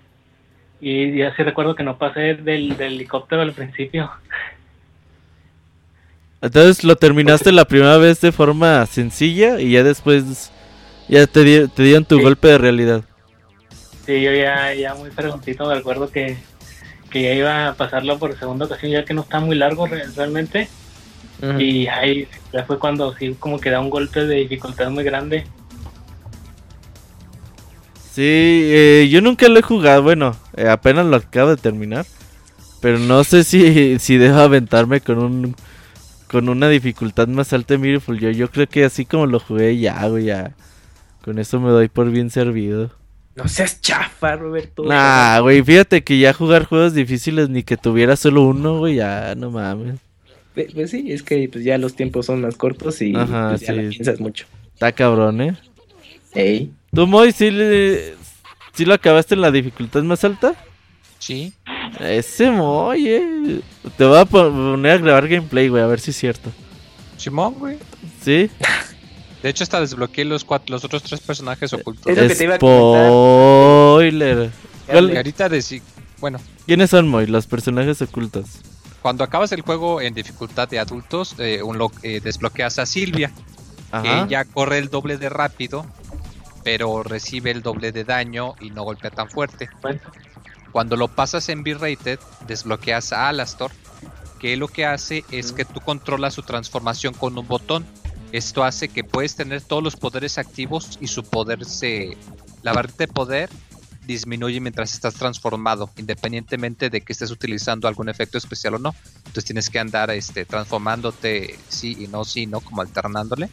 y 0.82 1.16
ya 1.16 1.34
sí 1.34 1.42
recuerdo 1.44 1.74
que 1.74 1.82
no 1.82 1.96
pasé 1.96 2.34
del, 2.34 2.78
helicóptero 2.78 3.40
al 3.40 3.52
principio. 3.52 4.10
Entonces 6.42 6.84
lo 6.84 6.96
terminaste 6.96 7.52
la 7.52 7.64
primera 7.64 7.96
vez 7.96 8.20
de 8.20 8.32
forma 8.32 8.84
sencilla 8.86 9.60
y 9.60 9.72
ya 9.72 9.84
después 9.84 10.50
ya 11.08 11.26
te, 11.26 11.68
te 11.68 11.82
dieron 11.82 12.04
tu 12.04 12.20
golpe 12.20 12.48
de 12.48 12.58
realidad. 12.58 13.04
Sí, 14.04 14.20
yo 14.20 14.32
ya, 14.32 14.74
ya 14.74 14.94
muy 14.94 15.10
preguntito 15.10 15.66
me 15.66 15.76
acuerdo 15.76 16.10
que, 16.10 16.36
que 17.10 17.22
ya 17.22 17.32
iba 17.32 17.68
a 17.68 17.74
pasarlo 17.74 18.18
por 18.18 18.36
segunda 18.36 18.66
ocasión, 18.66 18.90
ya 18.90 19.04
que 19.04 19.14
no 19.14 19.22
está 19.22 19.40
muy 19.40 19.56
largo 19.56 19.86
realmente. 19.86 20.68
Y 21.58 21.88
ahí 21.88 22.28
ya 22.52 22.64
fue 22.64 22.78
cuando 22.78 23.14
sí 23.16 23.36
como 23.38 23.58
que 23.58 23.70
da 23.70 23.80
un 23.80 23.90
golpe 23.90 24.26
de 24.26 24.36
dificultad 24.36 24.90
muy 24.90 25.02
grande. 25.02 25.44
Sí, 28.12 28.22
eh, 28.22 29.08
yo 29.10 29.22
nunca 29.22 29.48
lo 29.48 29.58
he 29.58 29.62
jugado, 29.62 30.02
bueno, 30.02 30.36
eh, 30.54 30.68
apenas 30.68 31.06
lo 31.06 31.16
acabo 31.16 31.50
de 31.50 31.56
terminar. 31.56 32.04
Pero 32.82 32.98
no 32.98 33.24
sé 33.24 33.44
si, 33.44 33.98
si 34.00 34.18
dejo 34.18 34.38
aventarme 34.38 35.00
con 35.00 35.18
un 35.18 35.56
con 36.30 36.48
una 36.48 36.68
dificultad 36.68 37.28
más 37.28 37.52
alta 37.52 37.74
en 37.74 37.82
Beautiful 37.82 38.18
Yo. 38.18 38.30
Yo 38.30 38.50
creo 38.50 38.66
que 38.66 38.84
así 38.84 39.04
como 39.04 39.26
lo 39.26 39.38
jugué 39.38 39.78
ya, 39.78 40.06
güey, 40.08 40.24
ya. 40.24 40.54
Con 41.22 41.38
eso 41.38 41.60
me 41.60 41.70
doy 41.70 41.88
por 41.88 42.10
bien 42.10 42.30
servido. 42.30 42.90
No 43.34 43.48
seas 43.48 43.80
chafa, 43.80 44.36
Roberto. 44.36 44.84
Nah, 44.84 45.40
güey, 45.40 45.62
fíjate 45.62 46.02
que 46.02 46.18
ya 46.18 46.32
jugar 46.32 46.64
juegos 46.64 46.94
difíciles 46.94 47.48
ni 47.48 47.62
que 47.62 47.76
tuviera 47.76 48.16
solo 48.16 48.42
uno, 48.42 48.78
güey, 48.78 48.96
ya 48.96 49.34
no 49.34 49.50
mames. 49.50 50.00
Pues, 50.54 50.90
sí, 50.90 51.12
es 51.12 51.22
que 51.22 51.48
pues, 51.50 51.64
ya 51.64 51.78
los 51.78 51.94
tiempos 51.94 52.26
son 52.26 52.40
más 52.42 52.56
cortos 52.56 53.00
y 53.00 53.12
pues, 53.12 53.60
ya 53.60 53.74
piensas 53.74 54.20
mucho. 54.20 54.46
Está 54.74 54.92
cabrón, 54.92 55.40
¿eh? 55.40 55.56
Ey. 56.34 56.72
¿Tú, 56.94 57.06
Moy, 57.06 57.32
sí, 57.32 57.50
le... 57.50 58.14
sí 58.72 58.84
lo 58.84 58.94
acabaste 58.94 59.34
en 59.34 59.40
la 59.40 59.50
dificultad 59.50 60.02
más 60.02 60.24
alta? 60.24 60.54
Sí. 61.18 61.52
Ese 62.00 62.50
Moy, 62.50 63.08
eh. 63.08 63.60
Te 63.96 64.04
voy 64.04 64.18
a 64.18 64.24
poner 64.24 64.92
a 64.92 64.98
grabar 64.98 65.28
gameplay, 65.28 65.68
güey, 65.68 65.82
a 65.82 65.86
ver 65.86 66.00
si 66.00 66.10
es 66.10 66.16
cierto. 66.16 66.50
Simón, 67.16 67.54
güey. 67.54 67.78
¿Sí? 68.20 68.50
De 69.42 69.48
hecho, 69.48 69.64
hasta 69.64 69.80
desbloqueé 69.80 70.24
los, 70.24 70.44
cuatro, 70.44 70.74
los 70.74 70.84
otros 70.84 71.02
tres 71.02 71.20
personajes 71.20 71.72
ocultos. 71.72 72.06
Es 72.06 72.16
lo 72.16 72.28
que 72.28 72.34
te 72.34 72.44
iba 72.44 72.54
a 72.54 72.58
Spoiler. 72.58 74.50
ahorita 74.88 75.48
Bueno. 76.18 76.40
¿Quiénes 76.66 76.90
son, 76.90 77.08
Moy, 77.08 77.26
los 77.26 77.46
personajes 77.46 78.02
ocultos? 78.02 78.46
Cuando 79.02 79.24
acabas 79.24 79.50
el 79.52 79.62
juego 79.62 80.00
en 80.00 80.14
dificultad 80.14 80.68
de 80.68 80.78
adultos, 80.78 81.34
eh, 81.38 81.60
un 81.62 81.78
eh, 82.02 82.20
desbloqueas 82.22 82.78
a 82.78 82.86
Silvia. 82.86 83.32
Ajá. 83.90 84.24
Ella 84.24 84.44
corre 84.44 84.78
el 84.78 84.88
doble 84.88 85.18
de 85.18 85.28
rápido, 85.28 85.86
pero 86.64 87.02
recibe 87.02 87.50
el 87.50 87.62
doble 87.62 87.92
de 87.92 88.04
daño 88.04 88.54
y 88.60 88.70
no 88.70 88.84
golpea 88.84 89.10
tan 89.10 89.28
fuerte. 89.28 89.68
Cuando 90.70 90.96
lo 90.96 91.08
pasas 91.08 91.48
en 91.48 91.62
B-Rated, 91.62 92.18
desbloqueas 92.46 93.12
a 93.12 93.28
Alastor, 93.28 93.70
que 94.38 94.56
lo 94.56 94.68
que 94.68 94.86
hace 94.86 95.24
es 95.30 95.52
que 95.52 95.64
tú 95.64 95.80
controlas 95.80 96.34
su 96.34 96.42
transformación 96.42 97.14
con 97.14 97.38
un 97.38 97.46
botón 97.46 97.86
esto 98.32 98.64
hace 98.64 98.88
que 98.88 99.04
puedes 99.04 99.36
tener 99.36 99.60
todos 99.60 99.82
los 99.82 99.96
poderes 99.96 100.38
activos 100.38 100.98
y 101.00 101.06
su 101.06 101.22
poder 101.22 101.66
se... 101.66 102.16
La 102.62 102.72
barrita 102.72 103.04
de 103.04 103.08
poder 103.08 103.50
disminuye 104.06 104.58
mientras 104.58 104.94
estás 104.94 105.14
transformado, 105.14 105.90
independientemente 105.96 106.88
de 106.88 107.02
que 107.02 107.12
estés 107.12 107.30
utilizando 107.30 107.86
algún 107.86 108.08
efecto 108.08 108.38
especial 108.38 108.76
o 108.76 108.78
no. 108.78 108.94
Entonces 109.18 109.44
tienes 109.44 109.68
que 109.68 109.78
andar 109.78 110.10
este, 110.10 110.46
transformándote 110.46 111.58
sí 111.68 111.96
y 112.00 112.08
no, 112.08 112.24
sí, 112.24 112.46
no, 112.46 112.60
como 112.60 112.80
alternándole. 112.80 113.50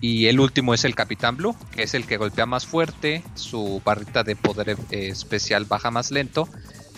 Y 0.00 0.26
el 0.26 0.38
último 0.38 0.74
es 0.74 0.84
el 0.84 0.94
Capitán 0.94 1.36
Blue, 1.36 1.56
que 1.72 1.82
es 1.82 1.94
el 1.94 2.06
que 2.06 2.16
golpea 2.16 2.46
más 2.46 2.66
fuerte, 2.66 3.24
su 3.34 3.82
barrita 3.84 4.22
de 4.22 4.36
poder 4.36 4.70
eh, 4.90 5.08
especial 5.08 5.64
baja 5.64 5.90
más 5.90 6.10
lento, 6.10 6.48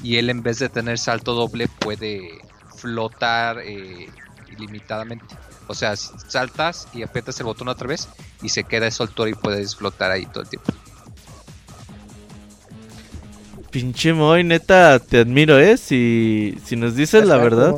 y 0.02 0.16
él 0.16 0.28
en 0.28 0.42
vez 0.42 0.58
de 0.58 0.68
tener 0.68 0.98
salto 0.98 1.32
doble 1.34 1.68
puede 1.68 2.40
flotar 2.76 3.60
eh, 3.60 4.08
ilimitadamente. 4.52 5.24
O 5.66 5.74
sea, 5.74 5.96
saltas 5.96 6.88
y 6.92 7.02
aprietas 7.02 7.38
el 7.40 7.46
botón 7.46 7.68
otra 7.68 7.86
vez 7.86 8.08
y 8.42 8.48
se 8.48 8.64
queda 8.64 8.86
eso 8.86 9.08
y 9.28 9.34
puedes 9.34 9.76
flotar 9.76 10.10
ahí 10.10 10.26
todo 10.26 10.42
el 10.42 10.48
tiempo. 10.48 10.72
Pinche 13.70 14.12
Moy, 14.12 14.42
neta, 14.42 14.98
te 14.98 15.18
admiro, 15.18 15.58
¿eh? 15.58 15.76
Si, 15.76 16.58
si 16.64 16.74
nos 16.74 16.96
dices 16.96 17.24
la 17.24 17.36
verdad. 17.36 17.76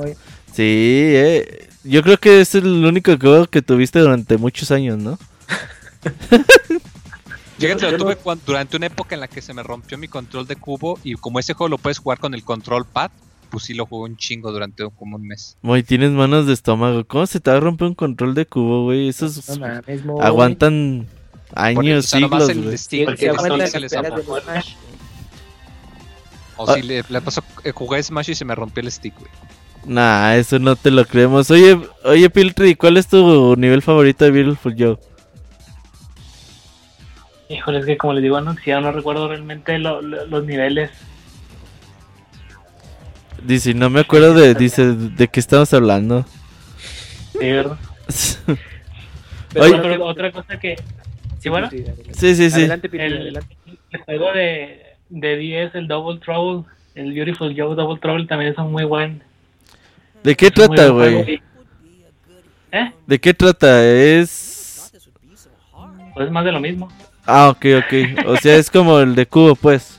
Sí, 0.55 1.13
eh. 1.15 1.69
Yo 1.85 2.03
creo 2.03 2.19
que 2.19 2.41
es 2.41 2.55
el 2.55 2.85
único 2.85 3.17
juego 3.19 3.47
que 3.47 3.63
tuviste 3.63 3.99
durante 3.99 4.37
muchos 4.37 4.71
años, 4.71 4.99
¿no? 4.99 5.19
Fíjate, 7.59 7.91
lo 7.93 7.99
tuve 7.99 8.19
durante 8.45 8.77
una 8.77 8.87
época 8.87 9.15
en 9.15 9.21
la 9.21 9.29
que 9.29 9.41
se 9.41 9.55
me 9.55 9.63
rompió 9.63 9.97
mi 9.97 10.09
control 10.09 10.47
de 10.47 10.57
cubo 10.57 10.99
y 11.05 11.15
como 11.15 11.39
ese 11.39 11.55
juego 11.55 11.69
lo 11.69 11.79
puedes 11.79 11.99
jugar 11.99 12.19
con 12.19 12.35
el 12.35 12.43
control 12.43 12.85
pad, 12.87 13.13
pues 13.51 13.65
sí 13.65 13.75
lo 13.75 13.87
jugué 13.87 14.11
un 14.11 14.17
chingo 14.17 14.51
durante 14.51 14.85
como 14.99 15.17
un 15.17 15.27
mes. 15.27 15.57
Güey, 15.63 15.83
tienes 15.85 16.11
manos 16.11 16.47
de 16.47 16.55
estómago. 16.55 17.05
¿Cómo 17.07 17.27
se 17.27 17.39
te 17.39 17.51
va 17.51 17.59
a 17.59 17.61
romper 17.61 17.89
un 17.89 17.95
control 17.95 18.35
de 18.35 18.47
cubo, 18.47 18.85
güey? 18.85 19.09
Esos 19.09 19.49
aguantan 20.21 21.07
años, 21.55 22.07
siglos, 22.07 22.53
güey. 22.53 22.77
O 26.57 26.75
si 26.75 26.83
le, 26.83 27.05
le 27.09 27.21
pasó, 27.21 27.43
eh, 27.65 27.73
jugué 27.73 28.03
Smash 28.03 28.31
y 28.31 28.35
se 28.35 28.45
me 28.45 28.55
rompió 28.55 28.83
el 28.83 28.91
stick, 28.91 29.19
güey. 29.19 29.31
Nah, 29.85 30.37
eso 30.37 30.59
no 30.59 30.77
te 30.77 30.91
lo 30.91 31.05
creemos. 31.05 31.51
Oye, 31.51 31.79
oye, 32.05 32.31
Piltry, 32.31 32.77
¿cuál 32.77 32.97
es 32.97 33.09
tu 33.09 33.57
nivel 33.57 33.83
favorito 33.83 34.25
de 34.25 34.31
Beautiful 34.31 34.75
Joe? 34.79 34.99
Híjole, 37.49 37.81
es 37.81 37.87
que 37.87 37.99
como 37.99 38.15
les 38.15 38.23
digo, 38.23 38.41
no, 38.41 38.55
no 38.55 38.93
recuerdo 38.93 39.29
realmente 39.29 39.79
los 39.79 40.45
niveles. 40.45 40.91
Dice, 43.45 43.75
no 43.75 43.91
me 43.91 44.01
acuerdo 44.01 44.35
de, 44.35 44.55
dice, 44.55 44.95
de 44.95 45.29
qué 45.29 45.41
estamos 45.41 45.73
hablando. 45.75 46.25
Sí, 47.33 47.51
¿verdad? 47.51 47.77
pero, 49.53 50.07
otra 50.07 50.31
cosa 50.31 50.59
que... 50.59 50.77
¿Sí, 51.41 51.49
bueno? 51.49 51.69
Sí, 52.13 52.37
sí, 52.37 52.51
sí. 52.51 52.63
el, 52.93 53.39
juego 54.07 54.33
de, 54.33 54.81
de 55.09 55.37
10, 55.37 55.75
el 55.75 55.89
Double 55.89 56.21
Trouble, 56.21 56.65
el 56.95 57.13
Beautiful 57.13 57.53
Joe 57.57 57.75
Double 57.75 58.01
Trouble 58.01 58.27
también 58.27 58.53
es 58.53 58.59
un 58.59 58.71
muy 58.71 58.85
buen... 58.85 59.23
¿De 60.23 60.37
qué 60.37 60.51
trata, 60.51 60.89
güey? 60.89 61.41
¿Eh? 62.71 62.93
¿De 63.07 63.19
qué 63.21 63.35
trata? 63.35 63.85
Es... 63.85 64.93
Pues 66.15 66.31
más 66.31 66.45
de 66.45 66.53
lo 66.53 66.61
mismo. 66.61 66.89
Ah, 67.27 67.49
ok, 67.51 67.65
ok. 67.79 68.27
O 68.27 68.37
sea, 68.37 68.57
es 68.57 68.71
como 68.71 68.99
el 68.99 69.15
de 69.15 69.27
Cubo, 69.27 69.55
pues. 69.55 69.99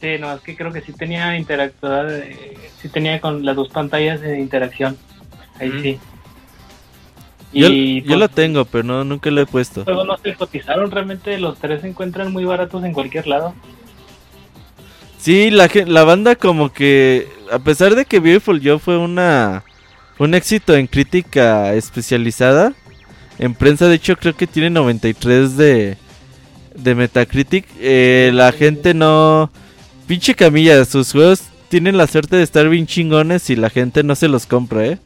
Sí, 0.00 0.16
no, 0.18 0.32
es 0.34 0.40
que 0.40 0.56
creo 0.56 0.72
que 0.72 0.80
sí 0.80 0.92
tenía 0.92 1.36
interactuar, 1.36 2.10
eh, 2.10 2.56
sí 2.80 2.88
tenía 2.88 3.20
con 3.20 3.44
las 3.44 3.56
dos 3.56 3.68
pantallas 3.68 4.20
de 4.20 4.38
interacción. 4.38 4.98
Ahí 5.58 5.70
sí. 5.80 5.98
yo, 7.52 7.68
yo 7.68 8.04
pues, 8.06 8.18
lo 8.18 8.28
tengo, 8.28 8.64
pero 8.64 8.84
no, 8.84 9.04
nunca 9.04 9.30
lo 9.30 9.40
he 9.40 9.46
puesto. 9.46 9.84
Luego 9.86 10.04
no 10.04 10.16
se 10.18 10.34
cotizaron, 10.34 10.90
realmente 10.90 11.38
los 11.38 11.58
tres 11.58 11.80
se 11.82 11.88
encuentran 11.88 12.32
muy 12.32 12.44
baratos 12.44 12.84
en 12.84 12.92
cualquier 12.92 13.26
lado. 13.26 13.54
Sí, 15.24 15.50
la, 15.50 15.70
la 15.86 16.04
banda 16.04 16.36
como 16.36 16.70
que, 16.70 17.26
a 17.50 17.58
pesar 17.58 17.94
de 17.94 18.04
que 18.04 18.20
Beautiful 18.20 18.60
Joe 18.62 18.78
fue 18.78 18.98
una 18.98 19.64
un 20.18 20.34
éxito 20.34 20.76
en 20.76 20.86
crítica 20.86 21.72
especializada, 21.72 22.74
en 23.38 23.54
prensa 23.54 23.88
de 23.88 23.94
hecho 23.94 24.16
creo 24.16 24.36
que 24.36 24.46
tiene 24.46 24.68
93 24.68 25.56
de, 25.56 25.96
de 26.74 26.94
Metacritic, 26.94 27.64
eh, 27.80 28.32
la 28.34 28.52
gente 28.52 28.92
no 28.92 29.50
Pinche 30.06 30.34
Camilla, 30.34 30.84
sus 30.84 31.12
juegos 31.12 31.40
tienen 31.70 31.96
la 31.96 32.06
suerte 32.06 32.36
de 32.36 32.42
estar 32.42 32.68
bien 32.68 32.86
chingones 32.86 33.48
y 33.48 33.56
la 33.56 33.70
gente 33.70 34.02
no 34.02 34.16
se 34.16 34.28
los 34.28 34.44
compra, 34.44 34.84
¿eh? 34.84 34.98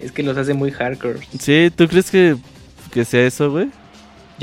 Es 0.00 0.12
que 0.12 0.22
los 0.22 0.36
hace 0.36 0.52
muy 0.52 0.70
hardcore. 0.70 1.20
Sí, 1.40 1.72
¿tú 1.74 1.88
crees 1.88 2.10
que, 2.10 2.36
que 2.92 3.06
sea 3.06 3.24
eso, 3.26 3.50
güey? 3.50 3.70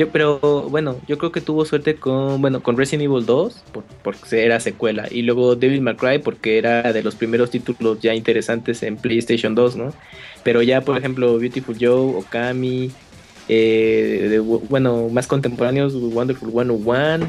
Yo, 0.02 0.10
pero 0.10 0.40
bueno, 0.68 0.99
yo 1.07 1.19
creo 1.19 1.32
que 1.32 1.41
tuvo 1.41 1.64
suerte 1.64 1.95
con, 1.95 2.41
bueno, 2.41 2.64
con 2.64 2.76
Resident 2.76 3.03
Evil 3.03 3.23
2, 3.23 3.64
por, 3.72 3.84
porque 4.02 4.44
era 4.44 4.60
secuela, 4.60 5.07
y 5.11 5.22
luego 5.22 5.56
Devil 5.56 5.82
May 5.82 5.95
Cry 5.95 6.18
porque 6.18 6.57
era 6.57 6.91
de 6.91 7.03
los 7.03 7.14
primeros 7.14 7.52
títulos 7.52 7.99
ya 7.99 8.15
interesantes 8.15 8.82
en 8.82 8.98
PlayStation 8.98 9.53
2, 9.53 9.76
¿no? 9.76 9.94
Pero 10.44 10.64
ya, 10.64 10.82
por 10.82 10.98
ejemplo, 10.98 11.38
Beautiful 11.38 11.78
Joe, 11.80 12.18
Okami, 12.18 12.90
eh, 13.48 14.41
bueno, 14.69 15.07
más 15.10 15.28
contemporáneos, 15.28 15.94
Wonderful 15.94 16.49
101, 16.49 17.28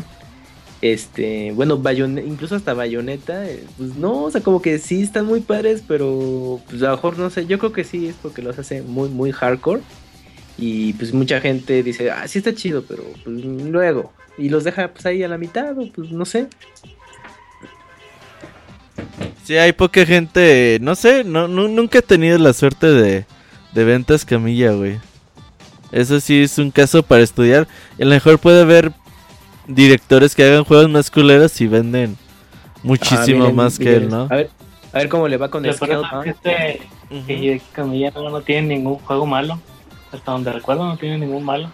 este, 0.81 1.53
bueno, 1.53 1.79
incluso 2.25 2.57
hasta 2.57 2.73
Bayonetta, 2.73 3.51
eh, 3.51 3.67
pues 3.77 3.97
no, 3.97 4.23
o 4.23 4.31
sea, 4.31 4.41
como 4.41 4.63
que 4.63 4.79
sí 4.79 5.03
están 5.03 5.27
muy 5.27 5.41
padres, 5.41 5.85
pero 5.87 6.59
pues 6.71 6.83
a 6.83 6.87
lo 6.87 6.93
mejor 6.93 7.19
no 7.19 7.29
sé, 7.29 7.45
yo 7.45 7.59
creo 7.59 7.73
que 7.73 7.85
sí 7.85 8.07
es 8.07 8.15
porque 8.23 8.41
los 8.41 8.59
hace 8.59 8.81
muy, 8.81 9.11
muy 9.11 9.31
hardcore. 9.31 9.83
Y 10.59 10.93
pues 10.95 11.13
mucha 11.13 11.41
gente 11.41 11.83
dice, 11.83 12.11
ah, 12.11 12.27
sí 12.29 12.39
está 12.39 12.55
chido, 12.55 12.85
pero 12.87 13.05
pues 13.25 13.45
luego. 13.45 14.13
Y 14.39 14.49
los 14.49 14.65
deja 14.65 14.89
pues 14.89 15.07
ahí 15.07 15.23
a 15.23 15.29
la 15.29 15.39
mitad, 15.39 15.77
o 15.79 15.91
pues 15.91 16.11
no 16.11 16.25
sé. 16.25 16.49
Sí, 19.45 19.57
hay 19.57 19.73
poca 19.73 20.07
gente, 20.07 20.79
no 20.81 20.95
sé, 20.95 21.25
no, 21.25 21.49
nunca 21.49 21.99
he 21.99 22.03
tenido 22.03 22.39
la 22.39 22.53
suerte 22.53 22.87
de, 22.87 23.25
de 23.73 23.85
ventas 23.85 24.25
camilla, 24.25 24.73
güey. 24.73 24.99
Eso 25.91 26.21
sí 26.21 26.43
es 26.43 26.59
un 26.59 26.71
caso 26.71 27.03
para 27.03 27.23
estudiar. 27.23 27.67
A 28.01 28.05
lo 28.05 28.11
mejor 28.11 28.39
puede 28.39 28.63
haber 28.63 28.93
directores 29.67 30.35
que 30.35 30.45
hagan 30.45 30.65
juegos 30.65 30.89
más 30.89 31.11
culeros 31.11 31.61
y 31.61 31.67
venden 31.67 32.17
muchísimo 32.83 33.47
ah, 33.47 33.53
más 33.53 33.79
que 33.79 33.97
él, 33.97 34.09
¿no? 34.09 34.23
A 34.31 34.37
ver, 34.37 34.51
a 34.93 34.99
ver 34.99 35.09
cómo 35.09 35.29
le 35.29 35.37
va 35.37 35.51
con 35.51 35.65
el 35.65 35.71
Este, 35.71 36.81
no, 38.15 38.41
tiene 38.41 38.69
ningún 38.69 38.97
juego 38.99 39.27
malo. 39.27 39.61
Hasta 40.13 40.33
donde 40.33 40.53
recuerdo 40.53 40.85
no 40.85 40.97
tiene 40.97 41.19
ningún 41.19 41.45
malo. 41.45 41.71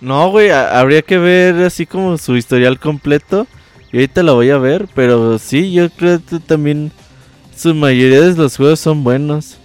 No, 0.00 0.30
güey, 0.30 0.50
habría 0.50 1.02
que 1.02 1.18
ver 1.18 1.56
así 1.56 1.84
como 1.84 2.16
su 2.16 2.36
historial 2.36 2.78
completo. 2.78 3.46
Y 3.92 3.96
ahorita 3.96 4.22
la 4.22 4.32
voy 4.32 4.50
a 4.50 4.58
ver, 4.58 4.88
pero 4.94 5.38
sí, 5.38 5.72
yo 5.72 5.90
creo 5.90 6.20
que 6.24 6.38
también 6.38 6.92
su 7.54 7.74
mayoría 7.74 8.20
de 8.20 8.34
los 8.34 8.56
juegos 8.56 8.80
son 8.80 9.02
buenos. 9.04 9.59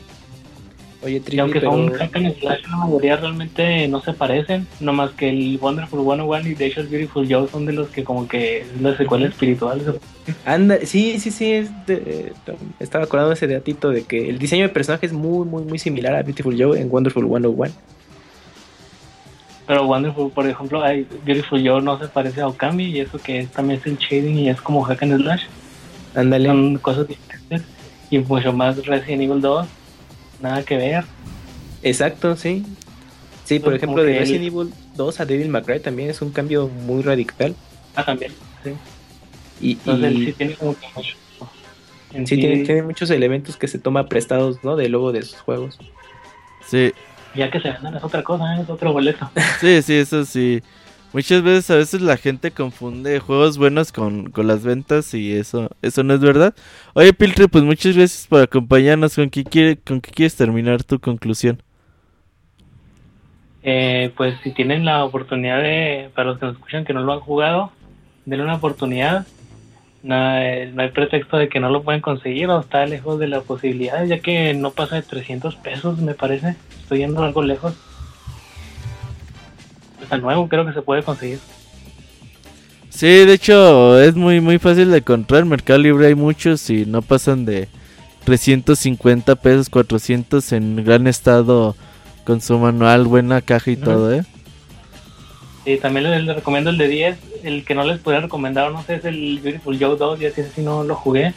Oye, 1.05 1.21
y 1.29 1.37
aunque 1.37 1.61
son 1.61 1.91
hack 1.91 2.15
and 2.15 2.35
slash, 2.39 2.63
la 2.67 2.77
mayoría 2.77 3.15
realmente 3.17 3.87
no 3.87 4.01
se 4.01 4.11
parecen, 4.11 4.65
nomás 4.79 5.11
que 5.11 5.29
el 5.29 5.59
Wonderful 5.61 6.01
101 6.01 6.49
y 6.49 6.55
The 6.55 6.69
Beautiful 6.89 7.27
Joe 7.29 7.47
son 7.47 7.67
de 7.67 7.73
los 7.73 7.89
que 7.89 8.03
como 8.03 8.27
que 8.27 8.61
es 8.61 8.81
la 8.81 8.97
secuela 8.97 9.27
espiritual. 9.27 9.99
Anda, 10.45 10.79
sí, 10.83 11.19
sí, 11.19 11.29
sí, 11.29 11.51
es 11.51 11.69
estaba 12.79 13.03
acordando 13.03 13.33
ese 13.33 13.45
datito 13.45 13.91
de 13.91 14.01
que 14.01 14.29
el 14.29 14.39
diseño 14.39 14.63
de 14.63 14.69
personaje 14.69 15.05
es 15.05 15.13
muy, 15.13 15.45
muy, 15.45 15.63
muy 15.63 15.77
similar 15.77 16.15
a 16.15 16.23
Beautiful 16.23 16.55
Joe 16.59 16.81
en 16.81 16.91
Wonderful 16.91 17.27
101. 17.27 17.71
Pero 19.67 19.85
Wonderful, 19.85 20.31
por 20.31 20.47
ejemplo, 20.47 20.81
Beautiful 21.23 21.61
Joe 21.63 21.83
no 21.83 21.99
se 21.99 22.07
parece 22.07 22.41
a 22.41 22.47
Okami 22.47 22.85
y 22.85 22.99
eso 23.01 23.19
que 23.19 23.45
también 23.45 23.79
es 23.79 23.85
el 23.85 23.97
shading 23.97 24.39
y 24.39 24.49
es 24.49 24.59
como 24.59 24.81
hack 24.81 25.03
and 25.03 25.21
slash. 25.21 25.43
Ándale. 26.15 26.47
Son 26.47 26.77
cosas 26.79 27.07
diferentes 27.07 27.61
y 28.09 28.17
mucho 28.17 28.51
más 28.51 28.83
Resident 28.87 29.21
Evil 29.21 29.41
2 29.41 29.67
nada 30.45 30.63
que 30.63 30.77
ver. 30.77 31.03
Exacto, 31.83 32.35
sí. 32.35 32.65
Sí, 33.43 33.59
por 33.59 33.73
ejemplo, 33.73 34.03
de 34.03 34.17
Resident 34.17 34.45
Evil 34.45 34.73
2 34.95 35.19
a 35.19 35.25
Devil 35.25 35.49
May 35.49 35.61
Cry 35.61 35.79
también 35.79 36.09
es 36.09 36.21
un 36.21 36.31
cambio 36.31 36.67
muy 36.67 37.03
radical. 37.03 37.55
Ah, 37.95 38.03
también, 38.03 38.31
sí. 38.63 38.71
Y, 39.61 39.75
sí 39.75 40.33
tiene 40.37 40.55
como 40.55 40.75
Sí, 42.25 42.37
Tiene, 42.37 42.81
muchos 42.81 43.09
elementos 43.09 43.57
que 43.57 43.67
se 43.67 43.77
toma 43.77 44.07
prestados, 44.07 44.63
¿no? 44.63 44.77
De 44.77 44.87
luego 44.87 45.11
de 45.11 45.21
sus 45.23 45.39
juegos. 45.41 45.77
Sí. 46.65 46.93
Ya 47.35 47.51
que 47.51 47.59
se 47.59 47.71
vendan 47.71 47.97
es 47.97 48.03
otra 48.03 48.23
cosa, 48.23 48.55
¿eh? 48.55 48.61
es 48.61 48.69
otro 48.69 48.93
boleto. 48.93 49.29
Sí, 49.59 49.81
sí, 49.81 49.95
eso 49.95 50.23
sí. 50.23 50.63
Muchas 51.15 51.43
veces, 51.43 51.71
a 51.71 51.77
veces 51.77 52.01
la 52.01 52.17
gente 52.17 52.51
confunde 52.51 53.21
juegos 53.21 53.57
buenos 53.57 53.93
con, 53.93 54.33
las 54.35 54.65
ventas 54.65 55.13
y 55.13 55.31
eso 55.31 55.69
eso 55.81 56.03
no 56.03 56.13
es 56.13 56.19
verdad. 56.19 56.53
Oye, 56.93 57.13
Piltre, 57.13 57.47
pues 57.47 57.63
muchas 57.63 57.95
gracias 57.95 58.27
por 58.27 58.41
acompañarnos. 58.41 59.15
¿Con 59.15 59.29
qué, 59.29 59.45
quiere, 59.45 59.77
con 59.77 60.01
qué 60.01 60.11
quieres 60.11 60.35
terminar 60.35 60.83
tu 60.83 60.99
conclusión? 60.99 61.63
Eh, 63.63 64.11
pues 64.17 64.35
si 64.43 64.51
tienen 64.51 64.83
la 64.83 65.05
oportunidad 65.05 65.63
de, 65.63 66.09
para 66.13 66.31
los 66.31 66.37
que 66.37 66.47
nos 66.47 66.55
escuchan 66.55 66.83
que 66.83 66.91
no 66.91 66.99
lo 66.99 67.13
han 67.13 67.21
jugado, 67.21 67.71
denle 68.25 68.43
una 68.43 68.55
oportunidad. 68.55 69.25
No, 70.03 70.37
eh, 70.37 70.69
no 70.73 70.81
hay 70.81 70.89
pretexto 70.89 71.37
de 71.37 71.47
que 71.47 71.61
no 71.61 71.69
lo 71.69 71.83
pueden 71.83 72.01
conseguir 72.01 72.49
o 72.49 72.59
está 72.59 72.85
lejos 72.85 73.19
de 73.19 73.29
la 73.29 73.39
posibilidad, 73.39 74.03
ya 74.03 74.19
que 74.19 74.53
no 74.53 74.71
pasa 74.71 74.97
de 74.97 75.03
300 75.03 75.55
pesos, 75.55 75.97
me 75.99 76.13
parece. 76.13 76.57
Estoy 76.81 76.97
yendo 76.97 77.23
algo 77.23 77.41
lejos 77.41 77.73
está 80.05 80.17
nuevo, 80.17 80.47
creo 80.47 80.65
que 80.65 80.73
se 80.73 80.81
puede 80.81 81.03
conseguir. 81.03 81.39
Sí, 82.89 83.07
de 83.07 83.33
hecho 83.33 83.99
es 83.99 84.15
muy 84.15 84.39
muy 84.39 84.57
fácil 84.57 84.89
de 84.89 84.99
encontrar. 84.99 85.41
En 85.41 85.49
Mercado 85.49 85.79
Libre 85.79 86.07
hay 86.07 86.15
muchos 86.15 86.69
y 86.69 86.85
no 86.85 87.01
pasan 87.01 87.43
de 87.43 87.67
350 88.23 89.35
pesos, 89.35 89.69
400 89.69 90.51
en 90.53 90.83
gran 90.85 91.05
estado 91.07 91.75
con 92.23 92.41
su 92.41 92.57
manual, 92.57 93.05
buena 93.05 93.41
caja 93.41 93.71
y 93.71 93.75
todo, 93.75 94.13
¿eh? 94.13 94.23
Sí, 95.65 95.77
también 95.77 96.09
les, 96.09 96.35
recomiendo 96.35 96.69
el 96.69 96.77
de 96.77 96.87
10. 96.87 97.17
El 97.43 97.65
que 97.65 97.75
no 97.75 97.83
les 97.83 97.99
podría 97.99 98.21
recomendar, 98.21 98.71
no 98.71 98.83
sé, 98.83 98.95
es 98.95 99.05
el 99.05 99.39
Beautiful 99.39 99.77
Joe 99.79 99.97
2, 99.97 100.19
ya 100.19 100.31
que 100.31 100.43
si 100.43 100.61
no 100.61 100.83
lo 100.83 100.95
jugué. 100.95 101.33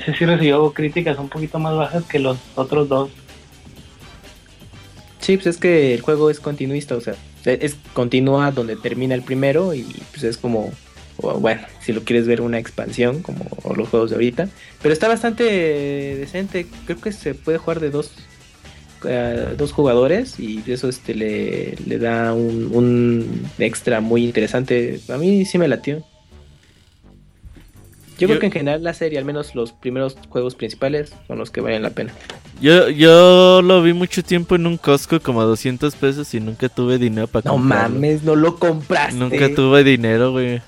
Ese 0.00 0.14
sí 0.14 0.24
recibió 0.24 0.72
críticas 0.72 1.18
un 1.18 1.28
poquito 1.28 1.58
más 1.58 1.76
bajas 1.76 2.04
que 2.04 2.18
los 2.18 2.38
otros 2.54 2.88
dos. 2.88 3.10
Sí, 5.20 5.36
pues 5.36 5.46
es 5.46 5.56
que 5.56 5.94
el 5.94 6.00
juego 6.00 6.30
es 6.30 6.40
continuista, 6.40 6.96
o 6.96 7.00
sea, 7.00 7.14
es 7.44 7.76
continúa 7.92 8.50
donde 8.50 8.76
termina 8.76 9.14
el 9.14 9.22
primero 9.22 9.74
y 9.74 9.84
pues 10.10 10.24
es 10.24 10.36
como, 10.36 10.72
bueno, 11.18 11.62
si 11.80 11.92
lo 11.92 12.02
quieres 12.02 12.26
ver 12.26 12.40
una 12.40 12.58
expansión 12.58 13.22
como 13.22 13.44
los 13.76 13.88
juegos 13.88 14.10
de 14.10 14.16
ahorita, 14.16 14.48
pero 14.82 14.92
está 14.92 15.08
bastante 15.08 15.44
decente, 15.44 16.66
creo 16.86 17.00
que 17.00 17.12
se 17.12 17.34
puede 17.34 17.58
jugar 17.58 17.80
de 17.80 17.90
dos, 17.90 18.12
eh, 19.06 19.54
dos 19.56 19.72
jugadores 19.72 20.40
y 20.40 20.62
eso 20.66 20.88
este 20.88 21.14
le, 21.14 21.76
le 21.86 21.98
da 21.98 22.32
un, 22.32 22.70
un 22.72 23.46
extra 23.58 24.00
muy 24.00 24.24
interesante, 24.24 25.00
a 25.08 25.18
mí 25.18 25.44
sí 25.44 25.58
me 25.58 25.68
latió. 25.68 26.04
Yo, 28.18 28.28
creo 28.28 28.38
que 28.38 28.46
en 28.46 28.52
general 28.52 28.82
la 28.82 28.94
serie, 28.94 29.18
al 29.18 29.24
menos 29.24 29.54
los 29.54 29.72
primeros 29.72 30.16
juegos 30.28 30.54
principales, 30.54 31.14
son 31.26 31.38
los 31.38 31.50
que 31.50 31.60
valen 31.60 31.82
la 31.82 31.90
pena. 31.90 32.12
Yo, 32.60 32.88
yo 32.88 33.60
lo 33.62 33.82
vi 33.82 33.92
mucho 33.92 34.22
tiempo 34.22 34.54
en 34.54 34.66
un 34.66 34.76
Costco 34.76 35.20
como 35.20 35.40
a 35.40 35.44
200 35.44 35.94
pesos 35.96 36.32
y 36.34 36.40
nunca 36.40 36.68
tuve 36.68 36.98
dinero 36.98 37.26
para 37.26 37.50
no 37.50 37.56
comprarlo. 37.56 37.88
No 37.88 37.94
mames, 37.94 38.22
no 38.22 38.36
lo 38.36 38.56
compraste. 38.56 39.18
Nunca 39.18 39.52
tuve 39.54 39.82
dinero, 39.82 40.32
güey. 40.32 40.62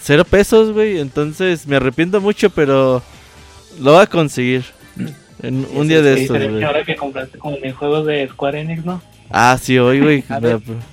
Cero 0.00 0.24
pesos, 0.24 0.72
güey. 0.72 0.98
Entonces 0.98 1.66
me 1.66 1.76
arrepiento 1.76 2.20
mucho, 2.20 2.50
pero 2.50 3.02
lo 3.80 3.92
voy 3.92 4.02
a 4.02 4.06
conseguir. 4.06 4.64
En 5.42 5.66
un 5.74 5.88
día 5.88 6.00
de 6.00 6.22
estos, 6.22 6.38
güey. 6.38 6.62
Ahora 6.62 6.84
que 6.84 6.96
compraste 6.96 7.36
como 7.38 7.56
en 7.60 7.74
juegos 7.74 8.06
de 8.06 8.28
Square 8.28 8.60
Enix, 8.60 8.84
¿no? 8.84 9.02
Ah, 9.30 9.58
sí, 9.60 9.78
hoy, 9.78 10.00
güey. 10.00 10.24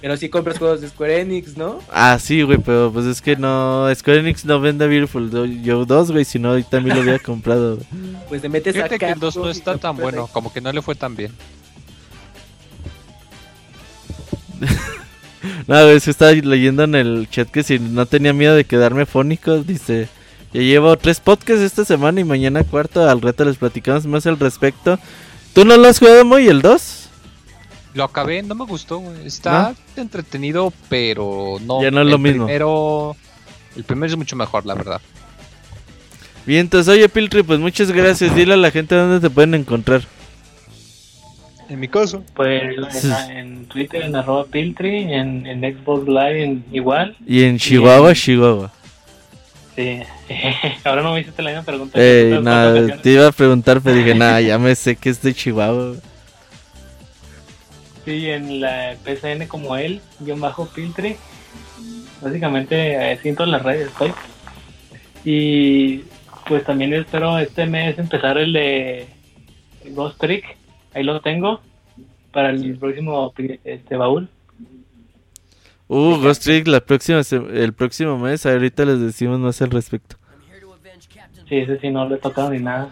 pero 0.02 0.18
si 0.18 0.30
compras 0.30 0.58
juegos 0.58 0.82
de 0.82 0.90
Square 0.90 1.22
Enix, 1.22 1.58
¿no? 1.58 1.80
Ah, 1.92 2.18
sí, 2.20 2.42
güey, 2.42 2.58
pero 2.58 2.92
pues 2.92 3.06
es 3.06 3.22
que 3.22 3.36
no. 3.36 3.88
Square 3.94 4.22
Enix 4.22 4.46
no 4.46 4.60
vende 4.60 4.88
Beautiful 4.88 5.30
Joe 5.64 5.86
2, 5.86 6.12
güey, 6.12 6.26
si 6.26 6.40
no, 6.40 6.52
hoy 6.52 6.64
también 6.64 6.96
lo 6.96 7.02
había 7.04 7.20
comprado. 7.24 7.78
Pues 8.30 8.42
te 8.42 8.50
metes 8.50 8.74
Fíjate 8.76 8.98
que 8.98 9.10
el 9.10 9.20
2 9.20 9.38
no 9.38 9.50
está 9.50 9.78
tan 9.78 9.96
bueno, 9.98 10.28
como 10.28 10.52
que 10.52 10.62
no 10.62 10.72
le 10.72 10.82
fue 10.82 10.96
tan 10.96 11.16
bien. 11.16 11.32
no, 15.68 15.84
güey, 15.84 16.00
se 16.00 16.12
estaba 16.12 16.32
leyendo 16.32 16.84
en 16.84 16.96
el 16.96 17.30
chat 17.30 17.50
que 17.50 17.64
si 17.64 17.80
no 17.80 18.06
tenía 18.06 18.34
miedo 18.34 18.56
de 18.56 18.66
quedarme 18.66 19.06
fónico, 19.06 19.62
dice. 19.64 20.08
Ya 20.54 20.62
llevo 20.62 20.98
tres 20.98 21.22
podcasts 21.22 21.64
esta 21.64 21.86
semana 21.86 22.20
y 22.20 22.26
mañana 22.26 22.66
cuarto. 22.66 23.08
Al 23.10 23.22
reto 23.22 23.46
les 23.46 23.56
platicamos 23.56 24.06
más 24.06 24.28
al 24.28 24.38
respecto. 24.38 25.00
¿Tú 25.54 25.64
no 25.64 25.78
lo 25.78 25.88
has 25.88 26.00
jugado 26.00 26.26
muy 26.26 26.48
el 26.48 26.62
2? 26.62 27.01
Lo 27.94 28.06
acabé, 28.06 28.42
no 28.42 28.56
me 28.56 28.66
gustó, 28.66 29.02
Está 29.26 29.76
entretenido, 29.98 30.72
pero 30.90 31.58
no. 31.62 31.82
Ya 31.82 31.92
no 31.92 32.02
es 32.02 32.08
lo 32.08 32.18
mismo. 32.18 32.46
Primero, 32.46 33.16
el 33.76 33.84
primero 33.84 34.12
es 34.12 34.18
mucho 34.18 34.36
mejor, 34.36 34.66
la 34.66 34.76
verdad. 34.76 35.02
Bien, 36.46 36.62
entonces, 36.62 36.94
oye, 36.94 37.08
Piltri, 37.10 37.44
pues 37.44 37.60
muchas 37.60 37.92
gracias. 37.92 38.34
Dile 38.36 38.54
a 38.54 38.58
la 38.58 38.72
gente 38.72 38.96
dónde 38.96 39.20
te 39.20 39.30
pueden 39.30 39.54
encontrar. 39.54 40.02
En 41.70 41.80
mi 41.80 41.88
caso. 41.88 42.24
Pues 42.34 42.64
en, 43.30 43.66
Twitter, 43.66 44.04
en 44.04 44.16
arroba 44.16 44.46
Piltri, 44.46 45.14
en, 45.14 45.46
Xbox 45.62 46.08
Live 46.08 46.60
igual. 46.72 47.16
Y 47.26 47.44
en 47.44 47.58
Chihuahua, 47.58 48.14
Chihuahua. 48.14 48.72
Sí, 49.76 50.02
ahora 50.84 51.02
no 51.02 51.14
me 51.14 51.22
hiciste 51.22 51.42
la 51.42 51.52
misma 51.52 51.64
pregunta. 51.64 51.98
te 51.98 53.12
iba 53.12 53.28
a 53.28 53.32
preguntar, 53.32 53.80
pero 53.82 53.96
dije, 53.96 54.16
nada, 54.16 54.42
ya 54.42 54.58
me 54.58 54.76
sé 54.76 54.96
que 54.96 55.10
es 55.10 55.22
de 55.22 55.34
Chihuahua. 55.34 55.96
Sí, 58.12 58.30
en 58.30 58.60
la 58.60 58.98
PCN 59.06 59.48
como 59.48 59.78
él, 59.78 60.02
yo 60.20 60.36
bajo 60.36 60.66
Filtre. 60.66 61.16
Básicamente 62.22 63.18
siento 63.22 63.46
en 63.46 63.52
las 63.52 63.64
redes 63.64 63.88
estoy. 63.88 64.12
Y 65.24 66.00
pues 66.46 66.66
también 66.66 66.94
espero 66.94 67.40
este 67.40 67.68
mes 67.68 67.98
empezar 67.98 68.38
el 68.38 68.52
de 68.52 69.08
Ghost 69.92 70.20
Trick. 70.20 70.58
Ahí 70.94 71.04
lo 71.04 71.22
tengo 71.22 71.62
para 72.34 72.50
el 72.50 72.78
próximo 72.78 73.34
este 73.64 73.96
baúl. 73.96 74.28
Uh, 75.88 76.18
Ghost 76.18 76.44
Trick 76.44 76.68
la 76.68 76.82
próxima, 76.82 77.22
el 77.32 77.72
próximo 77.72 78.18
mes. 78.18 78.46
Ahorita 78.46 78.84
les 78.84 79.00
decimos 79.00 79.40
más 79.40 79.62
al 79.62 79.72
respecto. 79.72 80.18
Sí, 81.48 81.60
ese 81.60 81.80
sí 81.80 81.90
no 81.90 82.10
le 82.10 82.16
he 82.16 82.20
tocado 82.20 82.50
ni 82.50 82.60
nada. 82.60 82.90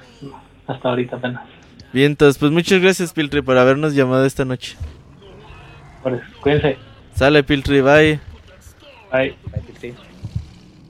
Hasta 0.66 0.88
ahorita 0.88 1.18
apenas. 1.18 1.44
Bien, 1.92 2.12
entonces, 2.12 2.38
pues 2.38 2.54
muchas 2.54 2.82
gracias, 2.82 3.12
Piltre, 3.12 3.44
por 3.44 3.58
habernos 3.58 3.94
llamado 3.96 4.24
esta 4.24 4.46
noche. 4.46 4.78
Cuídense. 6.42 6.78
Sale, 7.16 7.44
Piltri, 7.44 7.82
bye. 7.82 8.20
Bye. 9.12 9.36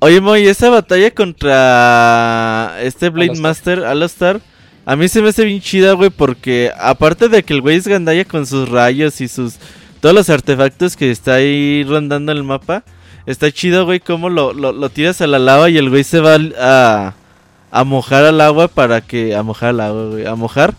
Oye, 0.02 0.22
Moy, 0.22 0.48
esa 0.48 0.70
batalla 0.70 1.12
contra 1.12 2.78
este 2.82 3.10
Blade 3.10 3.40
Master, 3.40 3.84
Alastar, 3.84 4.40
a 4.86 4.96
mí 4.96 5.10
se 5.10 5.22
me 5.22 5.30
hace 5.30 5.44
bien 5.44 5.60
chida, 5.60 5.94
güey, 5.94 6.10
porque 6.10 6.72
aparte 6.80 7.28
de 7.28 7.44
que 7.44 7.54
el 7.54 7.62
güey 7.62 7.78
es 7.78 7.88
gandalla 7.88 8.24
con 8.26 8.46
sus 8.46 8.70
rayos 8.70 9.20
y 9.20 9.28
sus. 9.28 9.58
todos 10.00 10.16
los 10.16 10.30
artefactos 10.30 10.96
que 10.96 11.12
está 11.12 11.36
ahí 11.36 11.84
rondando 11.84 12.32
el 12.32 12.44
mapa, 12.44 12.84
está 13.26 13.52
chido, 13.52 13.86
güey, 13.86 14.00
cómo 14.00 14.30
lo, 14.30 14.54
lo, 14.54 14.90
tiras 14.90 15.20
a 15.22 15.28
la 15.28 15.38
lava 15.38 15.70
y 15.70 15.78
el 15.78 15.90
güey 15.90 16.06
se 16.06 16.22
va 16.22 16.38
a, 16.60 17.14
a 17.72 17.84
mojar 17.84 18.24
al 18.24 18.40
agua 18.40 18.68
para 18.70 19.02
que. 19.02 19.36
a 19.36 19.44
mojar 19.44 19.70
al 19.70 19.82
agua, 19.82 20.06
güey, 20.12 20.26
a 20.26 20.36
mojar 20.36 20.76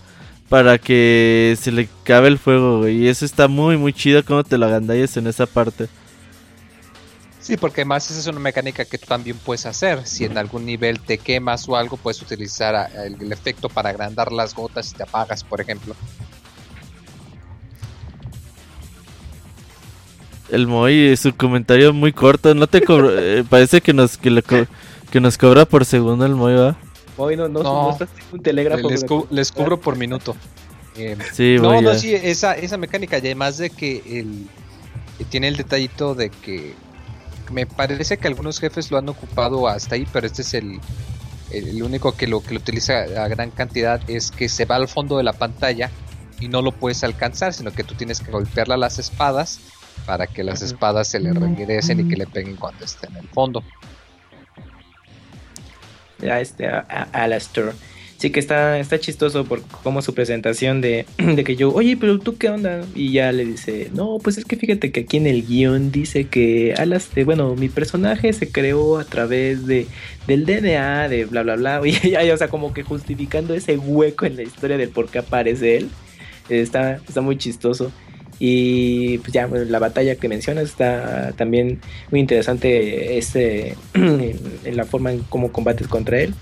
para 0.51 0.79
que 0.79 1.57
se 1.61 1.71
le 1.71 1.89
cabe 2.03 2.27
el 2.27 2.37
fuego, 2.37 2.81
güey. 2.81 3.05
Y 3.05 3.09
eso 3.09 3.25
está 3.25 3.47
muy, 3.47 3.77
muy 3.77 3.93
chido 3.93 4.25
como 4.25 4.43
te 4.43 4.59
lo 4.59 4.67
agandalles 4.67 5.17
en 5.17 5.29
esa 5.29 5.47
parte. 5.47 5.89
Sí, 7.39 7.57
porque 7.57 7.83
además 7.83 8.11
esa 8.11 8.19
es 8.19 8.27
una 8.27 8.41
mecánica 8.41 8.85
que 8.85 8.99
tú 8.99 9.07
también 9.07 9.39
puedes 9.39 9.65
hacer. 9.65 10.05
Si 10.09 10.25
en 10.25 10.37
algún 10.37 10.67
nivel 10.67 10.99
te 10.99 11.19
quemas 11.19 11.69
o 11.69 11.77
algo, 11.77 11.97
puedes 11.97 12.21
utilizar 12.21 12.91
el, 12.97 13.31
efecto 13.31 13.69
para 13.69 13.91
agrandar 13.91 14.33
las 14.33 14.53
gotas 14.53 14.91
y 14.91 14.97
te 14.97 15.05
apagas, 15.05 15.45
por 15.45 15.61
ejemplo. 15.61 15.95
El 20.51 20.67
Moy, 20.67 21.17
su 21.17 21.33
comentario 21.37 21.93
muy 21.93 22.13
corto, 22.13 22.57
no 22.57 22.67
te 22.67 22.83
eh, 22.89 23.45
parece 23.49 23.81
que 23.81 23.93
nos 23.93 24.19
que, 24.19 24.67
que 25.13 25.21
nos 25.21 25.39
cobra 25.39 25.65
por 25.65 25.85
segundo 25.85 26.27
el 26.27 26.35
Moy, 26.35 26.55
¿va? 26.57 26.90
Moy, 27.21 27.37
no, 27.37 27.49
no, 27.49 27.63
no, 27.63 27.91
estás 27.91 28.09
un 28.33 28.41
telégrafo. 28.41 28.89
Les, 29.29 29.53
cubro 29.53 29.79
por 29.79 29.97
minuto. 29.97 30.35
Eh, 30.97 31.19
sí, 31.33 31.57
no, 31.61 31.83
no, 31.83 31.95
sí, 31.95 32.15
esa, 32.15 32.55
esa 32.55 32.79
mecánica, 32.79 33.19
y 33.19 33.21
además 33.21 33.59
de 33.59 33.69
que 33.69 34.03
el, 34.07 34.47
tiene 35.29 35.49
el 35.49 35.57
detallito 35.59 36.15
de 36.15 36.31
que 36.31 36.75
me 37.53 37.67
parece 37.67 38.17
que 38.17 38.27
algunos 38.27 38.59
jefes 38.59 38.91
lo 38.91 38.97
han 38.97 39.09
ocupado 39.09 39.69
hasta 39.69 39.97
ahí, 39.97 40.07
pero 40.11 40.27
este 40.27 40.41
es 40.41 40.55
el, 40.55 40.81
el 41.51 41.83
único 41.83 42.13
que 42.13 42.27
lo 42.27 42.43
que 42.43 42.55
lo 42.55 42.61
utiliza 42.61 43.01
a 43.01 43.29
gran 43.29 43.51
cantidad 43.51 44.01
es 44.09 44.31
que 44.31 44.49
se 44.49 44.65
va 44.65 44.77
al 44.77 44.89
fondo 44.89 45.19
de 45.19 45.23
la 45.23 45.35
pantalla 45.35 45.91
y 46.41 46.49
no 46.49 46.63
lo 46.63 46.73
puedes 46.73 47.05
alcanzar, 47.05 47.53
sino 47.53 47.71
que 47.71 47.85
tú 47.85 47.95
tienes 47.95 48.21
que 48.21 48.31
golpearle 48.31 48.75
a 48.75 48.79
las 48.79 48.99
espadas 48.99 49.61
para 50.07 50.27
que 50.27 50.43
las 50.43 50.63
espadas 50.63 51.09
se 51.09 51.21
le 51.21 51.35
regresen 51.35 52.01
y 52.01 52.09
que 52.09 52.17
le 52.17 52.27
peguen 52.27 52.57
cuando 52.57 52.83
esté 52.85 53.09
en 53.09 53.17
el 53.17 53.29
fondo. 53.29 53.63
Ya 56.23 56.41
este 56.41 56.67
a, 56.67 57.09
Alastair. 57.13 57.73
Sí 58.19 58.31
que 58.31 58.39
está, 58.39 58.79
está 58.79 59.01
chistoso 59.01 59.47
por 59.47 59.63
como 59.83 60.03
su 60.03 60.13
presentación 60.13 60.83
de, 60.83 61.07
de, 61.19 61.43
que 61.43 61.57
yo, 61.57 61.73
oye, 61.73 61.97
pero 61.97 62.19
tú 62.19 62.37
qué 62.37 62.51
onda? 62.51 62.85
Y 62.95 63.13
ya 63.13 63.33
le 63.33 63.47
dice, 63.47 63.91
no, 63.95 64.19
pues 64.23 64.37
es 64.37 64.45
que 64.45 64.57
fíjate 64.57 64.93
que 64.93 65.01
aquí 65.01 65.17
en 65.17 65.27
el 65.27 65.47
guion 65.47 65.91
dice 65.91 66.25
que 66.25 66.75
Alastair, 66.77 67.25
bueno, 67.25 67.55
mi 67.55 67.71
personaje 67.71 68.33
se 68.35 68.53
creó 68.53 68.99
a 68.99 69.05
través 69.05 69.67
de 69.67 69.87
del 70.27 70.45
DNA, 70.45 71.09
de 71.09 71.25
bla 71.25 71.43
bla 71.43 71.57
bla. 71.57 71.81
Y 71.85 72.11
ya, 72.11 72.21
o 72.33 72.37
sea, 72.37 72.49
como 72.49 72.75
que 72.75 72.83
justificando 72.83 73.55
ese 73.55 73.79
hueco 73.79 74.27
en 74.27 74.37
la 74.37 74.43
historia 74.43 74.77
del 74.77 74.91
por 74.91 75.09
qué 75.09 75.21
aparece 75.21 75.79
él. 75.79 75.91
Está, 76.51 76.97
está 76.97 77.21
muy 77.21 77.39
chistoso. 77.39 77.91
Y 78.43 79.19
pues 79.19 79.35
ya 79.35 79.47
la 79.47 79.79
batalla 79.79 80.17
que 80.17 80.27
mencionas 80.27 80.65
está 80.65 81.33
también 81.37 81.79
muy 82.11 82.21
interesante 82.21 83.19
este, 83.19 83.77
en 83.95 84.77
la 84.77 84.85
forma 84.85 85.13
en 85.13 85.21
cómo 85.29 85.53
combates 85.53 85.87
contra 85.87 86.21
él. 86.21 86.35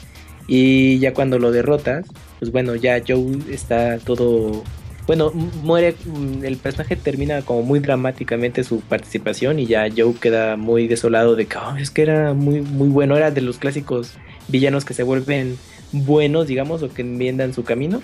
Y 0.47 1.01
ya 1.01 1.13
cuando 1.13 1.39
lo 1.39 1.51
derrotas, 1.51 2.07
pues 2.39 2.53
bueno, 2.53 2.75
ya 2.77 3.03
Joe 3.07 3.39
está 3.51 3.99
todo... 3.99 4.63
Bueno, 5.09 5.33
muere, 5.33 5.97
el 6.43 6.57
personaje 6.59 6.95
termina 6.95 7.43
como 7.43 7.63
muy 7.63 7.81
dramáticamente 7.81 8.63
su 8.63 8.81
participación 8.81 9.59
y 9.59 9.67
ya 9.67 9.89
Joe 9.95 10.15
queda 10.15 10.57
muy 10.57 10.87
desolado 10.87 11.35
de 11.35 11.47
que 11.47 11.57
oh, 11.57 11.77
es 11.77 11.91
que 11.91 12.03
era 12.03 12.35
muy, 12.35 12.61
muy 12.61 12.89
bueno, 12.89 13.17
era 13.17 13.31
de 13.31 13.41
los 13.41 13.59
clásicos 13.59 14.13
villanos 14.49 14.85
que 14.85 14.95
se 14.95 15.03
vuelven 15.03 15.57
buenos, 15.93 16.47
digamos, 16.47 16.83
o 16.83 16.93
que 16.93 17.03
enmiendan 17.03 17.55
su 17.55 17.65
camino. 17.65 18.03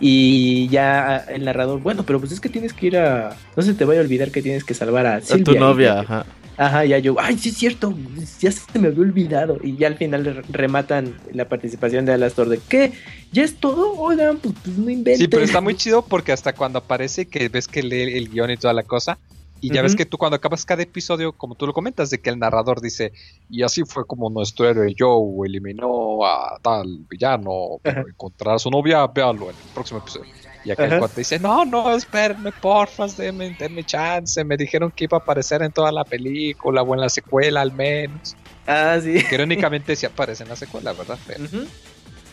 Y 0.00 0.68
ya 0.68 1.18
el 1.28 1.44
narrador, 1.44 1.80
bueno, 1.80 2.04
pero 2.04 2.20
pues 2.20 2.32
es 2.32 2.40
que 2.40 2.48
tienes 2.48 2.72
que 2.72 2.86
ir 2.86 2.96
a. 2.96 3.36
No 3.56 3.62
se 3.62 3.74
te 3.74 3.84
vaya 3.84 4.00
a 4.00 4.02
olvidar 4.04 4.30
que 4.30 4.42
tienes 4.42 4.64
que 4.64 4.74
salvar 4.74 5.06
a 5.06 5.20
Silvia. 5.20 5.42
A 5.42 5.44
tu 5.44 5.54
novia, 5.58 6.00
ajá. 6.00 6.26
Ajá, 6.58 6.86
ya 6.86 6.98
yo, 6.98 7.16
ay, 7.18 7.36
sí 7.36 7.50
es 7.50 7.56
cierto, 7.56 7.94
ya 8.40 8.50
se 8.50 8.78
me 8.78 8.88
había 8.88 9.00
olvidado. 9.00 9.58
Y 9.62 9.76
ya 9.76 9.88
al 9.88 9.96
final 9.96 10.42
rematan 10.48 11.14
la 11.32 11.48
participación 11.48 12.06
de 12.06 12.14
Alastor 12.14 12.48
de, 12.48 12.60
¿qué? 12.66 12.92
¿Ya 13.30 13.44
es 13.44 13.56
todo? 13.56 13.92
Oigan, 13.94 14.38
pues, 14.38 14.54
pues 14.64 14.78
no 14.78 14.88
inventes. 14.88 15.18
Sí, 15.18 15.28
pero 15.28 15.44
está 15.44 15.60
muy 15.60 15.74
chido 15.74 16.02
porque 16.02 16.32
hasta 16.32 16.54
cuando 16.54 16.78
aparece 16.78 17.26
que 17.26 17.50
ves 17.50 17.68
que 17.68 17.82
lee 17.82 18.16
el 18.16 18.30
guion 18.30 18.50
y 18.50 18.56
toda 18.56 18.72
la 18.72 18.84
cosa, 18.84 19.18
y 19.60 19.72
ya 19.72 19.82
ves 19.82 19.96
que 19.96 20.06
tú 20.06 20.18
cuando 20.18 20.36
acabas 20.36 20.64
cada 20.64 20.82
episodio, 20.82 21.32
como 21.32 21.54
tú 21.54 21.66
lo 21.66 21.72
comentas, 21.72 22.10
de 22.10 22.20
que 22.20 22.30
el 22.30 22.38
narrador 22.38 22.80
dice, 22.80 23.12
y 23.48 23.62
así 23.62 23.82
fue 23.84 24.06
como 24.06 24.30
nuestro 24.30 24.68
héroe 24.68 24.94
Joe 24.96 25.46
eliminó 25.46 26.24
a 26.24 26.58
tal 26.62 27.04
villano 27.08 27.78
para 27.82 28.02
encontrar 28.02 28.56
a 28.56 28.58
su 28.58 28.70
novia, 28.70 29.06
véalo 29.06 29.44
en 29.44 29.56
el 29.56 29.72
próximo 29.74 30.00
episodio. 30.00 30.30
Y 30.64 30.72
acá 30.72 30.84
el 30.86 30.98
cuate 30.98 31.20
dice, 31.20 31.38
no, 31.38 31.64
no, 31.64 31.94
espérenme, 31.94 32.50
porfa, 32.50 33.06
denme, 33.06 33.56
denme 33.58 33.84
chance, 33.84 34.42
me 34.44 34.56
dijeron 34.56 34.90
que 34.90 35.04
iba 35.04 35.16
a 35.16 35.20
aparecer 35.20 35.62
en 35.62 35.70
toda 35.70 35.92
la 35.92 36.04
película 36.04 36.82
o 36.82 36.94
en 36.94 37.00
la 37.00 37.08
secuela 37.08 37.60
al 37.60 37.72
menos. 37.72 38.36
Ah, 38.66 38.98
sí. 39.00 39.22
Que 39.24 39.36
irónicamente 39.36 39.94
sí 39.94 40.06
aparece 40.06 40.42
en 40.42 40.48
la 40.48 40.56
secuela, 40.56 40.92
¿verdad? 40.92 41.18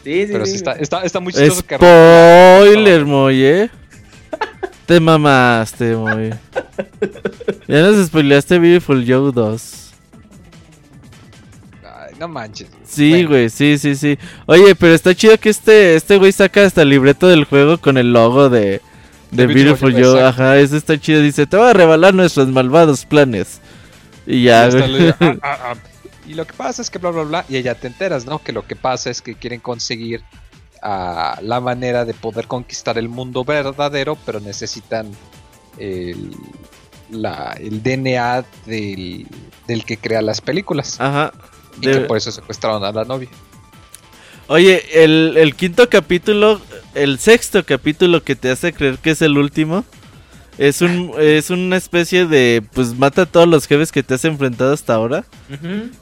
Sí, 0.03 0.25
sí, 0.25 0.29
Pero 0.31 0.45
sí, 0.45 0.55
Está, 0.55 0.73
está, 0.73 1.03
está, 1.03 1.19
muy 1.19 1.31
chistoso 1.31 1.61
Spoiler, 1.61 3.05
Moye. 3.05 3.69
Te 4.93 4.99
mamaste, 4.99 5.95
muy. 5.95 6.29
Ya 7.67 7.81
nos 7.81 8.05
spoileaste 8.05 8.59
Beautiful 8.59 9.03
Joe 9.03 9.31
2. 9.31 9.91
Ay, 11.83 12.13
no 12.19 12.27
manches. 12.27 12.69
Sí, 12.85 13.23
güey, 13.23 13.49
sí, 13.49 13.79
sí, 13.79 13.95
sí. 13.95 14.19
Oye, 14.45 14.75
pero 14.75 14.93
está 14.93 15.15
chido 15.15 15.35
que 15.39 15.49
este 15.49 15.95
este 15.95 16.17
güey 16.17 16.31
saca 16.31 16.63
hasta 16.63 16.83
el 16.83 16.89
libreto 16.89 17.27
del 17.27 17.45
juego 17.45 17.79
con 17.79 17.97
el 17.97 18.13
logo 18.13 18.51
de, 18.51 18.81
de, 19.31 19.47
Beautiful, 19.47 19.93
Joe. 19.93 20.21
Ajá, 20.21 20.59
eso 20.59 20.77
está 20.77 20.95
chido. 20.99 21.23
Dice, 21.23 21.47
te 21.47 21.57
va 21.57 21.71
a 21.71 21.73
revelar 21.73 22.13
nuestros 22.13 22.49
malvados 22.49 23.03
planes. 23.03 23.61
Y 24.27 24.43
ya, 24.43 24.69
güey. 24.69 25.09
Ah, 25.19 25.37
ah, 25.41 25.57
ah. 25.63 25.75
Y 26.27 26.35
lo 26.35 26.45
que 26.45 26.53
pasa 26.53 26.83
es 26.83 26.91
que 26.91 26.99
bla, 26.99 27.09
bla, 27.09 27.23
bla. 27.23 27.45
Y 27.49 27.59
ya 27.63 27.73
te 27.73 27.87
enteras, 27.87 28.27
¿no? 28.27 28.37
Que 28.37 28.51
lo 28.51 28.67
que 28.67 28.75
pasa 28.75 29.09
es 29.09 29.23
que 29.23 29.33
quieren 29.33 29.59
conseguir 29.59 30.21
la 30.84 31.61
manera 31.61 32.05
de 32.05 32.14
poder 32.14 32.47
conquistar 32.47 32.97
el 32.97 33.10
mundo 33.10 33.43
verdadero, 33.43 34.18
pero 34.26 34.39
necesitan 34.39 35.11
el, 35.77 36.31
DNA 37.11 38.45
del, 38.65 39.27
que 39.85 39.97
crea 39.97 40.22
las 40.22 40.41
películas. 40.41 40.99
Ajá. 40.99 41.31
Y 41.81 41.88
que 41.88 42.01
por 42.01 42.18
eso 42.18 42.31
secuestraron 42.31 42.84
a 42.84 42.91
la 42.91 43.03
novia. 43.05 43.30
Oye, 44.47 44.84
el, 45.03 45.55
quinto 45.55 45.89
capítulo, 45.89 46.60
el 46.95 47.18
sexto 47.18 47.65
capítulo 47.65 48.23
que 48.23 48.35
te 48.35 48.51
hace 48.51 48.73
creer 48.73 48.97
que 48.97 49.11
es 49.11 49.22
el 49.22 49.38
último, 49.38 49.85
es 50.57 50.81
un 50.81 51.14
es 51.18 51.49
una 51.49 51.77
especie 51.77 52.27
de 52.27 52.61
pues 52.73 52.95
mata 52.95 53.23
a 53.23 53.26
todos 53.26 53.47
los 53.47 53.65
jefes 53.65 53.91
que 53.91 54.03
te 54.03 54.14
has 54.14 54.26
enfrentado 54.26 54.73
hasta 54.73 54.93
ahora. 54.93 55.23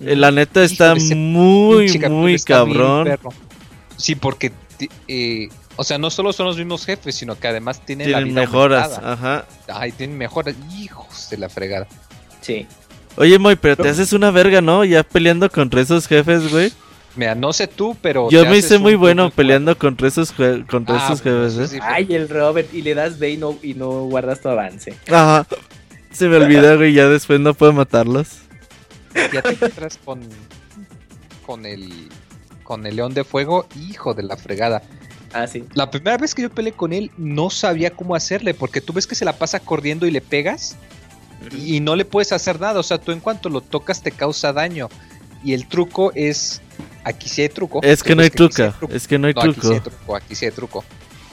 Eh, 0.02 0.16
la 0.16 0.32
neta 0.32 0.64
está 0.64 0.96
muy 0.96 1.98
muy 2.10 2.40
cabrón. 2.40 3.08
Sí, 3.96 4.16
porque 4.16 4.52
eh, 5.08 5.50
o 5.76 5.84
sea, 5.84 5.98
no 5.98 6.10
solo 6.10 6.34
son 6.34 6.48
los 6.48 6.58
mismos 6.58 6.86
jefes, 6.86 7.16
sino 7.16 7.40
que 7.40 7.48
además 7.48 7.86
tienen, 7.86 8.12
la 8.12 8.20
vida 8.20 8.42
mejoras, 8.42 9.00
ajá. 9.04 9.46
Ay, 9.68 9.92
tienen 9.92 10.18
mejoras, 10.18 10.56
hijos 10.78 11.30
de 11.30 11.38
la 11.38 11.50
fregada. 11.50 11.88
Sí. 12.42 12.68
Oye, 13.18 13.38
Moy, 13.40 13.56
pero 13.56 13.76
te 13.76 13.90
haces 13.90 14.14
una 14.14 14.32
verga, 14.32 14.62
¿no? 14.62 14.86
Ya 14.86 15.04
peleando 15.04 15.50
contra 15.50 15.82
esos 15.82 16.08
jefes, 16.08 16.50
güey. 16.52 16.72
Mira, 17.16 17.36
no 17.36 17.52
sé 17.52 17.68
tú, 17.68 17.98
pero. 18.02 18.30
Yo 18.30 18.46
me 18.46 18.58
hice 18.58 18.80
muy 18.80 18.96
bueno 18.96 19.32
peleando 19.32 19.78
contra 19.78 20.08
esos, 20.08 20.32
contra 20.32 20.96
ah, 20.96 21.06
esos 21.06 21.22
pues, 21.22 21.54
jefes, 21.56 21.74
¿eh? 21.74 21.80
Ay, 21.84 22.08
el 22.12 22.30
Robert, 22.30 22.74
y 22.74 22.82
le 22.82 22.96
das 22.96 23.20
B 23.20 23.32
y 23.32 23.38
no, 23.38 23.58
y 23.62 23.74
no 23.74 24.06
guardas 24.06 24.42
tu 24.42 24.50
avance. 24.50 24.96
Ajá. 25.10 25.46
Se 26.12 26.28
me 26.28 26.38
olvidó, 26.38 26.76
güey, 26.78 26.94
ya 26.94 27.10
después 27.10 27.40
no 27.40 27.54
puedo 27.54 27.74
matarlos. 27.74 28.40
Ya 29.34 29.42
te 29.42 29.50
encuentras 29.50 30.00
con. 30.04 30.22
con 31.46 31.66
el 31.66 32.10
con 32.72 32.86
el 32.86 32.96
León 32.96 33.14
de 33.14 33.26
Fuego, 33.26 33.68
hijo 33.76 34.14
de 34.14 34.24
la 34.24 34.38
fregada. 34.38 34.82
Ah, 35.34 35.46
sí. 35.46 35.66
La 35.74 35.92
primera 35.92 36.16
vez 36.16 36.34
que 36.34 36.44
yo 36.44 36.50
peleé 36.50 36.72
con 36.72 36.94
él 36.94 37.12
no 37.18 37.50
sabía 37.50 37.92
cómo 37.92 38.16
hacerle, 38.16 38.54
porque 38.54 38.80
tú 38.80 38.94
ves 38.94 39.08
que 39.08 39.14
se 39.14 39.26
la 39.26 39.34
pasa 39.34 39.60
corriendo 39.60 40.08
y 40.08 40.12
le 40.12 40.22
pegas 40.22 40.78
y 41.54 41.82
no 41.82 41.98
le 41.98 42.06
puedes 42.06 42.32
hacer 42.32 42.62
nada. 42.62 42.80
O 42.80 42.84
sea, 42.84 42.98
tú 42.98 43.12
en 43.12 43.20
cuanto 43.20 43.50
lo 43.50 43.60
tocas 43.60 44.02
te 44.02 44.14
causa 44.14 44.54
daño. 44.54 44.88
Y 45.44 45.52
el 45.52 45.68
truco 45.68 46.14
es. 46.16 46.62
Aquí 47.04 47.28
sí 47.28 47.42
hay 47.42 47.50
truco. 47.50 47.82
Es 47.84 48.04
que 48.04 48.16
no 48.16 48.22
hay 48.22 48.30
truco. 48.30 48.74
Es 48.90 49.06
que 49.06 49.20
no 49.20 49.28
hay 49.28 49.34
truco. 49.34 49.50
Aquí 49.50 49.68
sí 49.68 49.74
hay 49.74 49.80
truco. 49.82 50.16
Aquí 50.16 50.36
sí 50.36 50.46
hay 50.46 50.52
truco. 50.52 50.86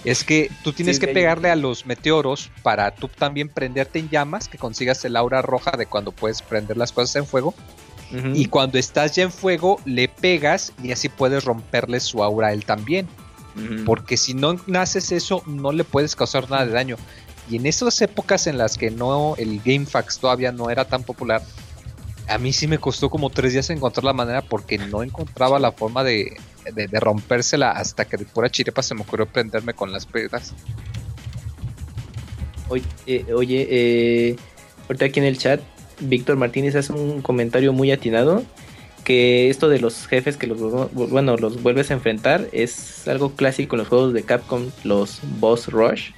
Es 0.03 0.25
que 0.25 0.51
tú 0.65 0.73
tienes 0.73 0.99
que 0.99 1.07
pegarle 1.07 1.53
a 1.53 1.57
los 1.57 1.87
meteoros 1.87 2.51
para 2.65 2.91
tú 2.91 3.07
también 3.07 3.49
prenderte 3.49 4.01
en 4.01 4.09
llamas, 4.09 4.49
que 4.49 4.59
consigas 4.59 5.05
el 5.05 5.15
aura 5.15 5.41
roja 5.41 5.71
de 5.77 5.87
cuando 5.87 6.11
puedes 6.11 6.43
prender 6.43 6.77
las 6.77 6.91
cosas 6.91 7.15
en 7.15 7.27
fuego. 7.27 7.55
Y 8.11 8.47
cuando 8.47 8.79
estás 8.79 9.17
ya 9.17 9.25
en 9.25 9.33
fuego, 9.33 9.81
le 9.85 10.09
pegas 10.09 10.73
y 10.83 10.93
así 10.93 11.09
puedes 11.09 11.45
romperle 11.45 12.01
su 12.01 12.23
aura 12.23 12.49
a 12.49 12.53
él 12.53 12.65
también. 12.65 13.07
Porque 13.85 14.17
si 14.17 14.35
no 14.35 14.57
naces 14.67 15.11
eso, 15.11 15.43
no 15.47 15.73
le 15.73 15.83
puedes 15.83 16.15
causar 16.15 16.49
nada 16.49 16.65
de 16.65 16.73
daño. 16.73 16.97
Y 17.51 17.57
en 17.57 17.67
esas 17.67 18.01
épocas 18.03 18.47
en 18.47 18.57
las 18.57 18.79
que 18.79 18.91
no 18.91 19.35
el 19.37 19.61
GameFAQs 19.65 20.19
todavía 20.19 20.53
no 20.53 20.71
era 20.71 20.85
tan 20.85 21.03
popular, 21.03 21.43
a 22.29 22.39
mí 22.39 22.53
sí 22.53 22.67
me 22.67 22.79
costó 22.79 23.09
como 23.09 23.31
tres 23.31 23.53
días 23.55 23.71
encontrar 23.71 24.05
la 24.05 24.13
manera 24.13 24.43
porque 24.43 24.79
no 24.79 25.03
encontraba 25.03 25.59
la 25.59 25.73
forma 25.73 26.05
de, 26.05 26.37
rompérsela 26.93 27.71
hasta 27.71 28.05
que 28.05 28.19
de 28.19 28.27
pura 28.27 28.51
chirepa 28.51 28.83
se 28.83 28.95
me 28.95 29.01
ocurrió 29.01 29.27
prenderme 29.27 29.73
con 29.73 29.93
las 29.93 30.05
pedas. 30.07 30.55
Oye, 32.69 32.85
eh, 33.07 33.25
oye 33.35 33.67
eh, 33.71 34.37
ahorita 34.89 35.07
aquí 35.07 35.21
en 35.21 35.27
el 35.27 35.39
chat 35.39 35.61
Víctor 36.01 36.37
Martínez 36.37 36.75
hace 36.75 36.93
un 36.93 37.23
comentario 37.23 37.73
muy 37.73 37.91
atinado 37.91 38.43
que 39.05 39.49
esto 39.49 39.69
de 39.69 39.81
los 39.81 40.07
jefes 40.07 40.37
que 40.37 40.47
los 40.47 40.59
bueno 40.93 41.37
los 41.37 41.63
vuelves 41.63 41.91
a 41.91 41.95
enfrentar 41.95 42.47
es 42.53 43.09
algo 43.09 43.33
clásico 43.33 43.77
en 43.77 43.79
los 43.79 43.89
juegos 43.89 44.13
de 44.13 44.23
Capcom 44.23 44.71
los 44.85 45.21
boss 45.41 45.69
rush 45.69 46.11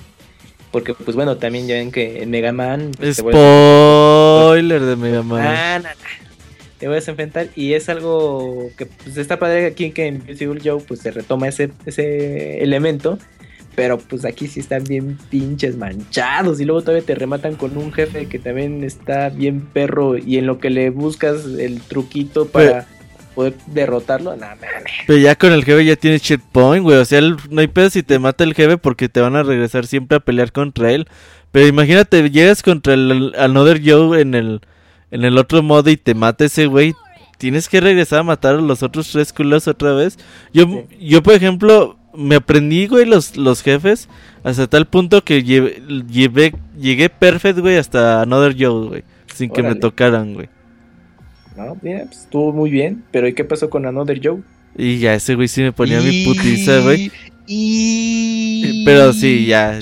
porque 0.70 0.94
pues 0.94 1.16
bueno 1.16 1.36
también 1.36 1.66
ya 1.66 1.76
ven 1.76 1.92
que 1.92 2.22
en 2.22 2.30
Mega 2.30 2.52
Man 2.52 2.92
pues, 2.98 3.18
spoiler 3.18 4.82
de 4.82 4.96
Mega 4.96 5.22
Man. 5.22 5.40
Ah, 5.86 5.94
te 6.78 6.86
vuelves 6.86 7.08
a 7.08 7.10
enfrentar 7.10 7.48
y 7.54 7.74
es 7.74 7.88
algo 7.88 8.70
que 8.76 8.86
pues, 8.86 9.16
está 9.16 9.38
padre 9.38 9.66
aquí 9.66 9.90
que 9.90 10.06
en 10.06 10.24
Beautiful 10.24 10.60
Joe 10.64 10.82
pues 10.86 11.00
se 11.00 11.10
retoma 11.10 11.48
ese 11.48 11.70
ese 11.86 12.62
elemento 12.62 13.18
pero 13.74 13.98
pues 13.98 14.24
aquí 14.24 14.46
sí 14.46 14.60
están 14.60 14.84
bien 14.84 15.18
pinches 15.30 15.76
manchados 15.76 16.60
y 16.60 16.64
luego 16.64 16.82
todavía 16.82 17.06
te 17.06 17.14
rematan 17.14 17.56
con 17.56 17.76
un 17.76 17.92
jefe 17.92 18.26
que 18.26 18.38
también 18.38 18.84
está 18.84 19.28
bien 19.28 19.60
perro 19.60 20.18
y 20.18 20.38
en 20.38 20.46
lo 20.46 20.58
que 20.58 20.70
le 20.70 20.90
buscas 20.90 21.44
el 21.44 21.80
truquito 21.80 22.46
para 22.46 22.86
poder 23.34 23.54
derrotarlo, 23.66 24.36
nada, 24.36 24.56
Pero 25.06 25.18
ya 25.18 25.36
con 25.36 25.52
el 25.52 25.64
jefe 25.64 25.84
ya 25.84 25.96
tienes 25.96 26.22
checkpoint, 26.22 26.82
güey, 26.82 26.98
o 26.98 27.04
sea, 27.04 27.20
no 27.20 27.60
hay 27.60 27.68
pedo 27.68 27.90
si 27.90 28.02
te 28.02 28.18
mata 28.18 28.44
el 28.44 28.54
jefe 28.54 28.76
porque 28.76 29.08
te 29.08 29.20
van 29.20 29.36
a 29.36 29.42
regresar 29.42 29.86
siempre 29.86 30.16
a 30.16 30.20
pelear 30.20 30.52
contra 30.52 30.92
él. 30.92 31.06
Pero 31.52 31.66
imagínate, 31.66 32.30
llegas 32.30 32.62
contra 32.62 32.94
el 32.94 33.32
Another 33.36 33.80
Joe 33.84 34.20
en 34.20 34.34
el 34.34 34.60
en 35.10 35.24
el 35.24 35.38
otro 35.38 35.62
modo 35.62 35.90
y 35.90 35.96
te 35.96 36.14
mata 36.14 36.44
ese 36.44 36.66
güey, 36.66 36.94
tienes 37.38 37.68
que 37.68 37.80
regresar 37.80 38.20
a 38.20 38.24
matar 38.24 38.56
a 38.56 38.60
los 38.60 38.82
otros 38.82 39.10
tres 39.10 39.32
culos 39.32 39.66
otra 39.68 39.92
vez. 39.92 40.18
Yo, 40.52 40.84
yo 41.00 41.22
por 41.22 41.34
ejemplo, 41.34 41.98
me 42.14 42.36
aprendí, 42.36 42.86
güey, 42.86 43.04
los, 43.06 43.36
los 43.36 43.62
jefes 43.62 44.08
hasta 44.42 44.66
tal 44.66 44.86
punto 44.86 45.22
que 45.22 45.42
llevé, 45.42 46.54
llegué 46.78 47.10
perfect, 47.10 47.58
güey, 47.58 47.76
hasta 47.76 48.22
Another 48.22 48.54
Joe, 48.58 48.88
güey, 48.88 49.04
sin 49.34 49.50
que 49.50 49.62
me 49.62 49.74
tocaran, 49.74 50.34
güey. 50.34 50.48
No, 51.56 51.76
mira, 51.82 52.04
pues, 52.06 52.20
estuvo 52.22 52.52
muy 52.52 52.70
bien, 52.70 53.04
pero 53.10 53.28
¿y 53.28 53.34
qué 53.34 53.44
pasó 53.44 53.68
con 53.68 53.86
Another 53.86 54.20
Joe? 54.22 54.40
Y 54.76 54.98
ya 54.98 55.14
ese 55.14 55.34
güey 55.34 55.48
sí 55.48 55.62
me 55.62 55.72
ponía 55.72 56.00
mi 56.00 56.24
putiza, 56.24 56.80
güey. 56.80 57.10
Y... 57.52 58.84
Pero 58.84 59.12
sí, 59.12 59.44
ya. 59.44 59.80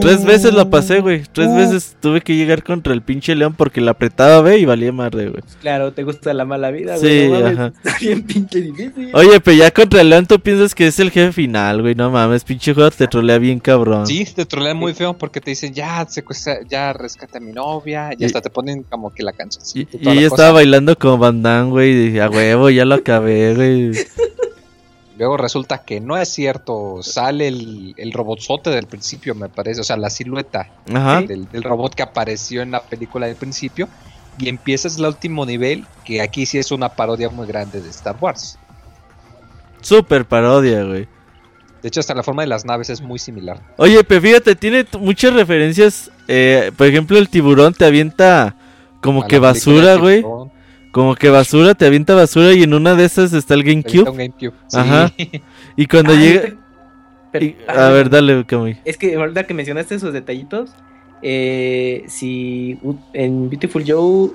Tres 0.00 0.24
veces 0.24 0.52
lo 0.52 0.68
pasé, 0.70 0.98
güey. 0.98 1.22
Tres 1.32 1.54
veces 1.54 1.96
tuve 2.00 2.20
que 2.20 2.34
llegar 2.34 2.64
contra 2.64 2.92
el 2.92 3.00
pinche 3.00 3.36
león 3.36 3.54
porque 3.56 3.80
le 3.80 3.90
apretaba, 3.90 4.40
ve, 4.40 4.58
y 4.58 4.64
valía 4.64 4.90
madre, 4.90 5.28
güey. 5.28 5.42
Claro, 5.60 5.92
te 5.92 6.02
gusta 6.02 6.34
la 6.34 6.44
mala 6.44 6.72
vida, 6.72 6.98
güey. 6.98 7.28
Sí, 7.28 7.32
ajá. 7.32 7.72
Está 7.84 7.98
bien 8.00 8.24
pinche 8.24 8.60
difícil. 8.60 9.10
Oye, 9.14 9.38
pero 9.38 9.56
ya 9.56 9.70
contra 9.70 10.00
el 10.00 10.10
león 10.10 10.26
tú 10.26 10.40
piensas 10.40 10.74
que 10.74 10.88
es 10.88 10.98
el 10.98 11.12
jefe 11.12 11.30
final, 11.30 11.82
güey. 11.82 11.94
No 11.94 12.10
mames, 12.10 12.42
pinche 12.42 12.74
juego 12.74 12.90
te 12.90 13.06
trolea 13.06 13.38
bien 13.38 13.60
cabrón. 13.60 14.08
Sí, 14.08 14.24
te 14.24 14.44
trolea 14.44 14.74
muy 14.74 14.94
feo 14.94 15.16
porque 15.16 15.40
te 15.40 15.52
dicen, 15.52 15.72
ya, 15.72 16.04
secuestra, 16.08 16.58
ya 16.68 16.92
rescata 16.92 17.38
a 17.38 17.40
mi 17.40 17.52
novia. 17.52 18.10
Y, 18.18 18.24
hasta 18.24 18.40
te 18.40 18.50
ponen 18.50 18.82
como 18.82 19.14
que 19.14 19.22
la 19.22 19.32
canción. 19.32 19.62
Y, 19.74 19.86
y 20.00 20.08
ella 20.08 20.26
estaba 20.26 20.50
bailando 20.50 20.98
como 20.98 21.18
Van 21.18 21.70
güey. 21.70 21.92
Y 21.92 22.06
dije, 22.06 22.20
a 22.20 22.28
huevo, 22.28 22.68
ya 22.68 22.84
lo 22.84 22.96
acabé, 22.96 23.54
güey. 23.54 23.92
Luego 25.16 25.36
resulta 25.36 25.78
que 25.78 26.00
no 26.00 26.16
es 26.16 26.28
cierto. 26.28 27.02
Sale 27.02 27.48
el, 27.48 27.94
el 27.96 28.12
robotzote 28.12 28.70
del 28.70 28.86
principio, 28.86 29.34
me 29.34 29.48
parece. 29.48 29.80
O 29.80 29.84
sea, 29.84 29.96
la 29.96 30.10
silueta 30.10 30.70
Del, 30.86 31.62
robot 31.62 31.94
que 31.94 32.02
apareció 32.02 32.62
en 32.62 32.72
la 32.72 32.82
película 32.82 33.26
del 33.26 33.36
principio. 33.36 33.88
Y 34.38 34.48
empiezas 34.48 34.98
el 34.98 35.06
último 35.06 35.46
nivel, 35.46 35.86
que 36.04 36.20
aquí 36.20 36.44
sí 36.44 36.58
es 36.58 36.72
una 36.72 36.88
parodia 36.88 37.28
muy 37.28 37.46
grande 37.46 37.80
de 37.80 37.88
Star 37.90 38.16
Wars. 38.20 38.58
Super 39.80 40.24
parodia, 40.24 40.82
güey. 40.82 41.06
De 41.82 41.88
hecho, 41.88 42.00
hasta 42.00 42.14
la 42.14 42.24
forma 42.24 42.42
de 42.42 42.48
las 42.48 42.64
naves 42.64 42.90
es 42.90 43.00
muy 43.00 43.20
similar. 43.20 43.60
Oye, 43.76 44.02
pero 44.02 44.20
fíjate, 44.20 44.56
tiene 44.56 44.86
muchas 44.98 45.34
referencias. 45.34 46.10
Eh, 46.26 46.72
por 46.76 46.88
ejemplo, 46.88 47.16
el 47.18 47.28
tiburón 47.28 47.74
te 47.74 47.84
avienta 47.84 48.56
como 49.00 49.24
que 49.28 49.38
basura, 49.38 49.96
güey. 49.96 50.24
Como 50.94 51.16
que 51.16 51.28
basura, 51.28 51.74
te 51.74 51.86
avienta 51.86 52.14
basura 52.14 52.52
y 52.52 52.62
en 52.62 52.72
una 52.72 52.94
de 52.94 53.04
esas 53.04 53.32
está 53.32 53.54
el 53.54 53.64
GameCube. 53.64 54.52
Ajá. 54.72 55.12
Y 55.76 55.86
cuando 55.86 56.12
ah, 56.12 56.14
llega... 56.14 56.56
a 57.66 57.88
ver, 57.88 58.08
dale, 58.08 58.46
Kamui. 58.46 58.76
Es 58.84 58.96
que 58.96 59.16
ahorita 59.16 59.44
que 59.44 59.54
mencionaste 59.54 59.96
esos 59.96 60.12
detallitos, 60.12 60.70
eh, 61.20 62.04
si 62.06 62.78
en 63.12 63.50
Beautiful 63.50 63.82
Joe, 63.84 64.30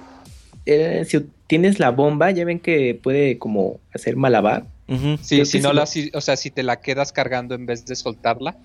eh, 0.66 1.06
si 1.08 1.26
tienes 1.48 1.80
la 1.80 1.92
bomba, 1.92 2.30
ya 2.32 2.44
ven 2.44 2.60
que 2.60 3.00
puede 3.02 3.38
como 3.38 3.80
hacer 3.96 4.18
malabar. 4.18 4.66
Sí, 5.22 5.46
si 5.46 5.62
no 5.62 5.72
la, 5.72 5.84
o 6.14 6.22
sea, 6.22 6.36
si 6.36 6.52
te 6.52 6.64
la 6.64 6.82
quedas 6.82 7.14
cargando 7.14 7.56
en 7.56 7.68
vez 7.68 7.86
de 7.86 7.96
soltarla, 7.96 8.58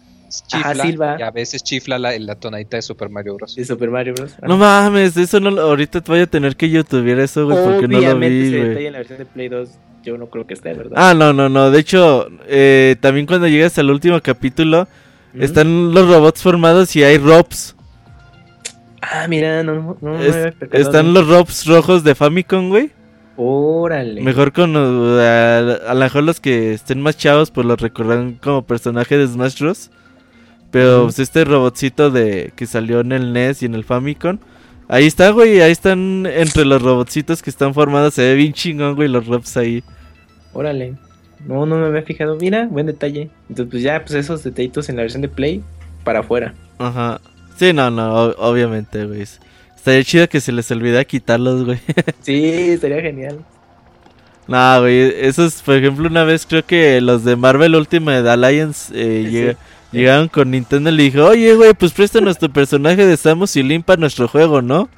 chifla, 0.46 1.16
Y 1.18 1.22
a 1.22 1.30
veces 1.30 1.62
chifla 1.62 1.98
la, 1.98 2.18
la, 2.18 2.34
tonadita 2.34 2.76
de 2.76 2.82
Super 2.82 3.08
Mario 3.08 3.36
Bros. 3.36 3.54
De 3.54 3.64
Super 3.64 3.90
Mario 3.90 4.14
Bros. 4.14 4.34
No 4.42 4.56
mames, 4.56 5.16
eso 5.16 5.38
no 5.40 5.60
ahorita 5.60 6.00
te 6.00 6.10
voy 6.10 6.20
a 6.20 6.26
tener 6.26 6.56
que 6.56 6.68
youtubear 6.68 7.20
eso, 7.20 7.46
güey, 7.46 7.64
porque 7.64 7.88
no 7.88 8.00
lo 8.00 8.18
vi, 8.18 8.50
güey. 8.50 8.86
en 8.86 8.92
la 8.92 8.98
versión 8.98 9.18
de 9.18 9.26
Play 9.26 9.48
2 9.48 9.68
yo 10.04 10.18
no 10.18 10.26
creo 10.26 10.46
que 10.46 10.54
esté, 10.54 10.74
¿verdad? 10.74 10.92
Ah, 10.96 11.14
no, 11.14 11.32
no, 11.32 11.48
no. 11.48 11.70
De 11.70 11.80
hecho, 11.80 12.28
eh, 12.46 12.96
también 13.00 13.26
cuando 13.26 13.48
llegas 13.48 13.78
al 13.78 13.90
último 13.90 14.20
capítulo, 14.20 14.86
están 15.38 15.92
los 15.92 16.08
robots 16.08 16.42
formados 16.42 16.94
y 16.94 17.02
hay 17.02 17.18
robs. 17.18 17.74
Ah, 19.00 19.26
mira, 19.28 19.62
no, 19.62 19.96
no, 20.00 20.18
Están 20.72 21.12
los 21.12 21.26
robs 21.26 21.66
rojos 21.66 22.04
de 22.04 22.14
Famicom, 22.14 22.68
güey. 22.68 22.90
Órale. 23.36 24.20
Mejor 24.20 24.52
con 24.52 24.76
a, 24.76 25.58
a 25.58 25.94
lo 25.94 26.00
mejor 26.00 26.22
los 26.22 26.40
que 26.40 26.72
estén 26.72 27.00
más 27.00 27.16
chavos, 27.16 27.50
pues 27.50 27.66
los 27.66 27.80
recordarán 27.80 28.34
como 28.34 28.64
personaje 28.64 29.16
de 29.16 29.26
Smash 29.26 29.58
Bros. 29.60 29.90
Pero 30.74 31.04
pues, 31.04 31.20
este 31.20 31.44
robotcito 31.44 32.10
de 32.10 32.52
que 32.56 32.66
salió 32.66 32.98
en 32.98 33.12
el 33.12 33.32
NES 33.32 33.62
y 33.62 33.66
en 33.66 33.76
el 33.76 33.84
Famicom. 33.84 34.38
Ahí 34.88 35.06
está, 35.06 35.30
güey. 35.30 35.60
Ahí 35.60 35.70
están 35.70 36.26
entre 36.26 36.64
los 36.64 36.82
robotcitos 36.82 37.44
que 37.44 37.50
están 37.50 37.74
formados. 37.74 38.14
Se 38.14 38.22
ve 38.22 38.34
bien 38.34 38.52
chingón, 38.52 38.96
güey, 38.96 39.06
los 39.06 39.24
robs 39.24 39.56
ahí. 39.56 39.84
Órale. 40.52 40.96
No, 41.46 41.64
no 41.64 41.76
me 41.76 41.86
había 41.86 42.02
fijado. 42.02 42.34
Mira, 42.34 42.66
buen 42.68 42.86
detalle. 42.86 43.30
Entonces, 43.48 43.70
pues 43.70 43.82
ya, 43.84 44.00
pues 44.00 44.14
esos 44.14 44.42
detallitos 44.42 44.88
en 44.88 44.96
la 44.96 45.02
versión 45.02 45.22
de 45.22 45.28
Play 45.28 45.62
para 46.02 46.18
afuera. 46.18 46.52
Ajá. 46.78 47.20
Sí, 47.56 47.72
no, 47.72 47.88
no, 47.92 48.30
obviamente, 48.38 49.06
güey. 49.06 49.22
Estaría 49.22 50.02
chido 50.02 50.28
que 50.28 50.40
se 50.40 50.50
les 50.50 50.68
olvida 50.72 51.04
quitarlos, 51.04 51.64
güey. 51.64 51.78
sí, 52.22 52.70
estaría 52.70 53.00
genial. 53.00 53.44
No, 54.48 54.80
güey. 54.80 55.24
Eso 55.24 55.44
es, 55.44 55.62
por 55.62 55.76
ejemplo, 55.76 56.08
una 56.08 56.24
vez 56.24 56.44
creo 56.46 56.66
que 56.66 57.00
los 57.00 57.22
de 57.22 57.36
Marvel 57.36 57.76
Ultimate 57.76 58.28
Alliance 58.28 58.92
eh, 58.92 59.54
Llegaron 59.94 60.28
con 60.28 60.50
Nintendo 60.50 60.90
y 60.90 60.94
le 60.94 61.02
dijo, 61.04 61.24
oye, 61.24 61.54
güey, 61.54 61.72
pues 61.74 61.92
presta 61.92 62.20
nuestro 62.20 62.52
personaje 62.52 63.06
de 63.06 63.16
Samus 63.16 63.56
y 63.56 63.62
limpa 63.62 63.96
nuestro 63.96 64.28
juego, 64.28 64.60
¿no? 64.60 64.88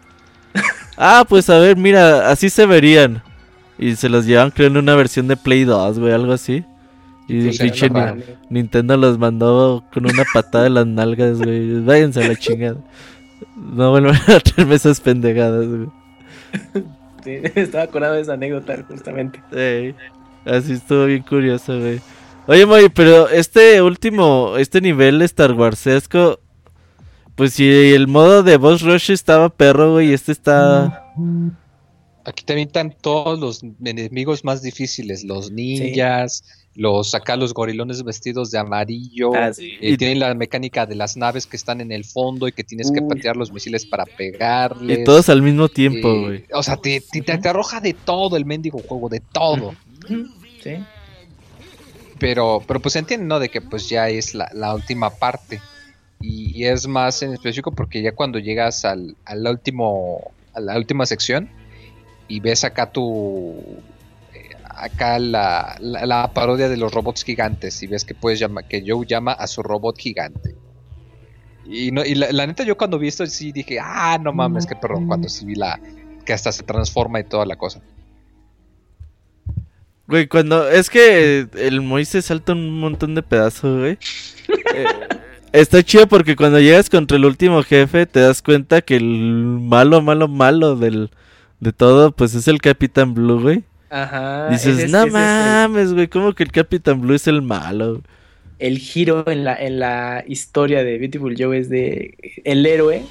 ah, 0.96 1.24
pues 1.28 1.50
a 1.50 1.58
ver, 1.58 1.76
mira, 1.76 2.30
así 2.30 2.50
se 2.50 2.66
verían. 2.66 3.22
Y 3.78 3.96
se 3.96 4.08
los 4.08 4.24
llevan, 4.24 4.50
creo, 4.50 4.68
en 4.68 4.76
una 4.78 4.94
versión 4.94 5.28
de 5.28 5.36
Play 5.36 5.64
2, 5.64 5.98
güey, 5.98 6.12
algo 6.12 6.32
así. 6.32 6.64
Y 7.28 7.50
Nintendo 8.50 8.96
los 8.96 9.18
mandó 9.18 9.84
con 9.92 10.06
una 10.06 10.24
patada 10.32 10.64
de 10.64 10.70
las 10.70 10.86
nalgas, 10.86 11.38
güey. 11.38 11.80
Váyanse 11.80 12.24
a 12.24 12.28
la 12.28 12.36
chingada. 12.36 12.76
No 13.56 13.90
vuelvan 13.90 14.14
a 14.28 14.40
traerme 14.40 14.76
esas 14.76 15.00
pendejadas, 15.00 15.66
güey. 15.66 15.88
Sí, 17.24 17.40
estaba 17.56 17.84
acordado 17.84 18.14
de 18.14 18.20
esa 18.20 18.34
anécdota, 18.34 18.84
justamente. 18.88 19.40
Sí, 19.52 19.94
así 20.48 20.74
estuvo 20.74 21.06
bien 21.06 21.22
curioso, 21.22 21.78
güey. 21.78 22.00
Oye, 22.48 22.64
Moy, 22.64 22.88
pero 22.90 23.28
este 23.28 23.82
último, 23.82 24.56
este 24.56 24.80
nivel 24.80 25.20
Star 25.22 25.52
Warsesco, 25.52 26.38
pues 27.34 27.54
si 27.54 27.68
el 27.68 28.06
modo 28.06 28.44
de 28.44 28.56
Boss 28.56 28.82
Rush 28.82 29.10
estaba 29.10 29.48
perro, 29.48 29.94
güey, 29.94 30.12
este 30.12 30.30
está... 30.30 31.12
Aquí 32.24 32.44
también 32.44 32.68
están 32.68 32.94
todos 33.00 33.38
los 33.38 33.62
enemigos 33.84 34.44
más 34.44 34.62
difíciles, 34.62 35.24
los 35.24 35.50
ninjas, 35.50 36.44
los 36.74 37.14
acá 37.14 37.36
los 37.36 37.52
gorilones 37.52 38.02
vestidos 38.04 38.52
de 38.52 38.58
amarillo, 38.58 39.34
ah, 39.34 39.50
y 39.58 39.96
tienen 39.96 40.20
la 40.20 40.34
mecánica 40.34 40.86
de 40.86 40.94
las 40.94 41.16
naves 41.16 41.46
que 41.46 41.56
están 41.56 41.80
en 41.80 41.90
el 41.90 42.04
fondo 42.04 42.46
y 42.46 42.52
que 42.52 42.62
tienes 42.62 42.92
que 42.92 43.02
patear 43.02 43.36
los 43.36 43.52
misiles 43.52 43.86
para 43.86 44.04
pegarles. 44.04 45.00
Y 45.00 45.04
todos 45.04 45.28
al 45.28 45.42
mismo 45.42 45.68
tiempo, 45.68 46.20
güey. 46.20 46.44
o 46.52 46.62
sea, 46.62 46.76
te, 46.76 47.00
te, 47.00 47.48
arroja 47.48 47.80
de 47.80 47.92
todo 47.92 48.36
el 48.36 48.44
mendigo 48.44 48.78
juego, 48.78 49.08
de 49.08 49.20
todo. 49.20 49.74
Sí. 50.62 50.76
Pero, 52.18 52.62
pero 52.66 52.80
pues 52.80 52.96
entienden, 52.96 53.28
¿no? 53.28 53.38
De 53.38 53.48
que 53.48 53.60
pues 53.60 53.88
ya 53.88 54.08
es 54.08 54.34
la, 54.34 54.74
última 54.74 55.10
parte. 55.10 55.60
Y, 56.20 56.64
es 56.64 56.86
más 56.86 57.22
en 57.22 57.34
específico 57.34 57.72
porque 57.72 58.02
ya 58.02 58.12
cuando 58.12 58.38
llegas 58.38 58.84
al, 58.84 59.16
al 59.24 59.46
último, 59.46 60.32
a 60.54 60.60
la 60.60 60.76
última 60.76 61.04
sección 61.06 61.50
y 62.28 62.40
ves 62.40 62.64
acá 62.64 62.90
tu... 62.90 63.54
Eh, 64.32 64.50
acá 64.64 65.18
la, 65.18 65.76
la, 65.80 66.32
parodia 66.32 66.68
de 66.68 66.76
los 66.76 66.92
robots 66.92 67.24
gigantes 67.24 67.82
y 67.82 67.86
ves 67.86 68.04
que 68.04 68.14
puedes 68.14 68.38
llamar, 68.38 68.66
que 68.66 68.82
Joe 68.86 69.06
llama 69.06 69.32
a 69.32 69.46
su 69.46 69.62
robot 69.62 69.98
gigante. 69.98 70.56
Y, 71.68 71.90
no, 71.90 72.04
y 72.04 72.14
la, 72.14 72.46
neta 72.46 72.62
yo 72.62 72.76
cuando 72.76 72.98
vi 72.98 73.08
esto 73.08 73.26
sí 73.26 73.52
dije, 73.52 73.78
ah, 73.80 74.18
no 74.22 74.32
mames, 74.32 74.66
que 74.66 74.76
perdón, 74.76 75.06
cuando 75.06 75.28
sí 75.28 75.44
vi 75.44 75.56
la... 75.56 75.78
que 76.24 76.32
hasta 76.32 76.52
se 76.52 76.62
transforma 76.62 77.20
y 77.20 77.24
toda 77.24 77.44
la 77.44 77.56
cosa. 77.56 77.82
Güey, 80.08 80.28
cuando. 80.28 80.68
Es 80.68 80.88
que 80.88 81.46
el 81.56 81.80
Moise 81.80 82.22
salta 82.22 82.52
un 82.52 82.78
montón 82.78 83.14
de 83.14 83.22
pedazos, 83.22 83.78
güey. 83.80 83.98
Eh, 84.74 84.86
está 85.52 85.82
chido 85.82 86.06
porque 86.06 86.36
cuando 86.36 86.60
llegas 86.60 86.88
contra 86.88 87.16
el 87.16 87.24
último 87.24 87.62
jefe, 87.62 88.06
te 88.06 88.20
das 88.20 88.40
cuenta 88.40 88.82
que 88.82 88.96
el 88.96 89.04
malo, 89.04 90.00
malo, 90.02 90.28
malo 90.28 90.76
del, 90.76 91.10
de 91.58 91.72
todo, 91.72 92.12
pues 92.12 92.34
es 92.34 92.46
el 92.46 92.60
Capitán 92.60 93.14
Blue, 93.14 93.40
güey. 93.40 93.64
Ajá. 93.90 94.48
Dices, 94.50 94.90
no 94.90 95.06
mames, 95.08 95.92
güey, 95.92 96.06
¿cómo 96.06 96.34
que 96.34 96.44
el 96.44 96.52
Capitán 96.52 97.00
Blue 97.00 97.14
es 97.14 97.26
el 97.26 97.42
malo? 97.42 98.02
El 98.60 98.78
giro 98.78 99.28
en 99.28 99.44
la, 99.44 99.54
en 99.54 99.80
la 99.80 100.24
historia 100.26 100.84
de 100.84 100.98
Beautiful 100.98 101.34
Joe 101.36 101.58
es 101.58 101.68
de. 101.68 102.16
El 102.44 102.64
héroe 102.64 103.02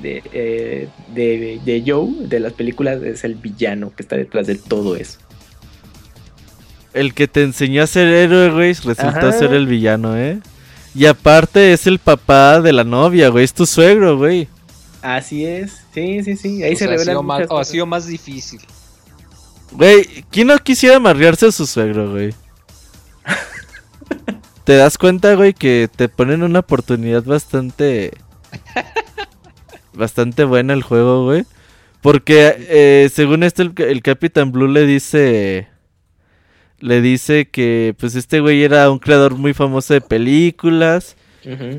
de, 0.00 0.22
eh, 0.32 0.88
de, 1.12 1.60
de 1.64 1.82
Joe, 1.84 2.28
de 2.28 2.38
las 2.38 2.52
películas, 2.52 3.02
es 3.02 3.24
el 3.24 3.34
villano 3.34 3.92
que 3.96 4.02
está 4.04 4.16
detrás 4.16 4.46
de 4.46 4.54
todo 4.54 4.94
eso 4.94 5.25
el 6.96 7.14
que 7.14 7.28
te 7.28 7.42
enseñó 7.42 7.82
a 7.82 7.86
ser 7.86 8.08
héroe, 8.08 8.50
güey, 8.50 8.72
resultó 8.72 9.32
ser 9.32 9.52
el 9.52 9.66
villano, 9.66 10.16
¿eh? 10.16 10.40
Y 10.94 11.06
aparte 11.06 11.72
es 11.72 11.86
el 11.86 11.98
papá 11.98 12.60
de 12.62 12.72
la 12.72 12.82
novia, 12.82 13.28
güey. 13.28 13.44
Es 13.44 13.52
tu 13.52 13.66
suegro, 13.66 14.16
güey. 14.16 14.48
Así 15.02 15.44
es. 15.44 15.82
Sí, 15.92 16.22
sí, 16.24 16.36
sí. 16.36 16.62
Ahí 16.62 16.74
O 16.74 16.76
se 16.76 16.86
revela. 16.86 17.18
o 17.18 17.58
ha 17.58 17.64
sido 17.64 17.84
más 17.84 18.06
difícil. 18.06 18.60
Güey, 19.72 20.24
¿quién 20.30 20.46
no 20.46 20.58
quisiera 20.58 20.96
amarrearse 20.96 21.46
a 21.46 21.52
su 21.52 21.66
suegro, 21.66 22.10
güey? 22.10 22.34
¿Te 24.64 24.76
das 24.76 24.96
cuenta, 24.98 25.34
güey, 25.34 25.52
que 25.52 25.88
te 25.94 26.08
ponen 26.08 26.42
una 26.42 26.60
oportunidad 26.60 27.22
bastante... 27.24 28.16
bastante 29.92 30.44
buena 30.44 30.72
el 30.72 30.82
juego, 30.82 31.24
güey? 31.24 31.44
Porque 32.00 32.56
eh, 32.68 33.10
según 33.12 33.42
esto 33.42 33.62
el, 33.62 33.74
el 33.76 34.02
Capitán 34.02 34.50
Blue 34.50 34.68
le 34.68 34.86
dice... 34.86 35.68
Le 36.78 37.00
dice 37.00 37.48
que 37.48 37.94
pues 37.98 38.14
este 38.14 38.40
güey 38.40 38.62
era 38.62 38.90
un 38.90 38.98
creador 38.98 39.34
muy 39.34 39.54
famoso 39.54 39.94
de 39.94 40.00
películas 40.00 41.16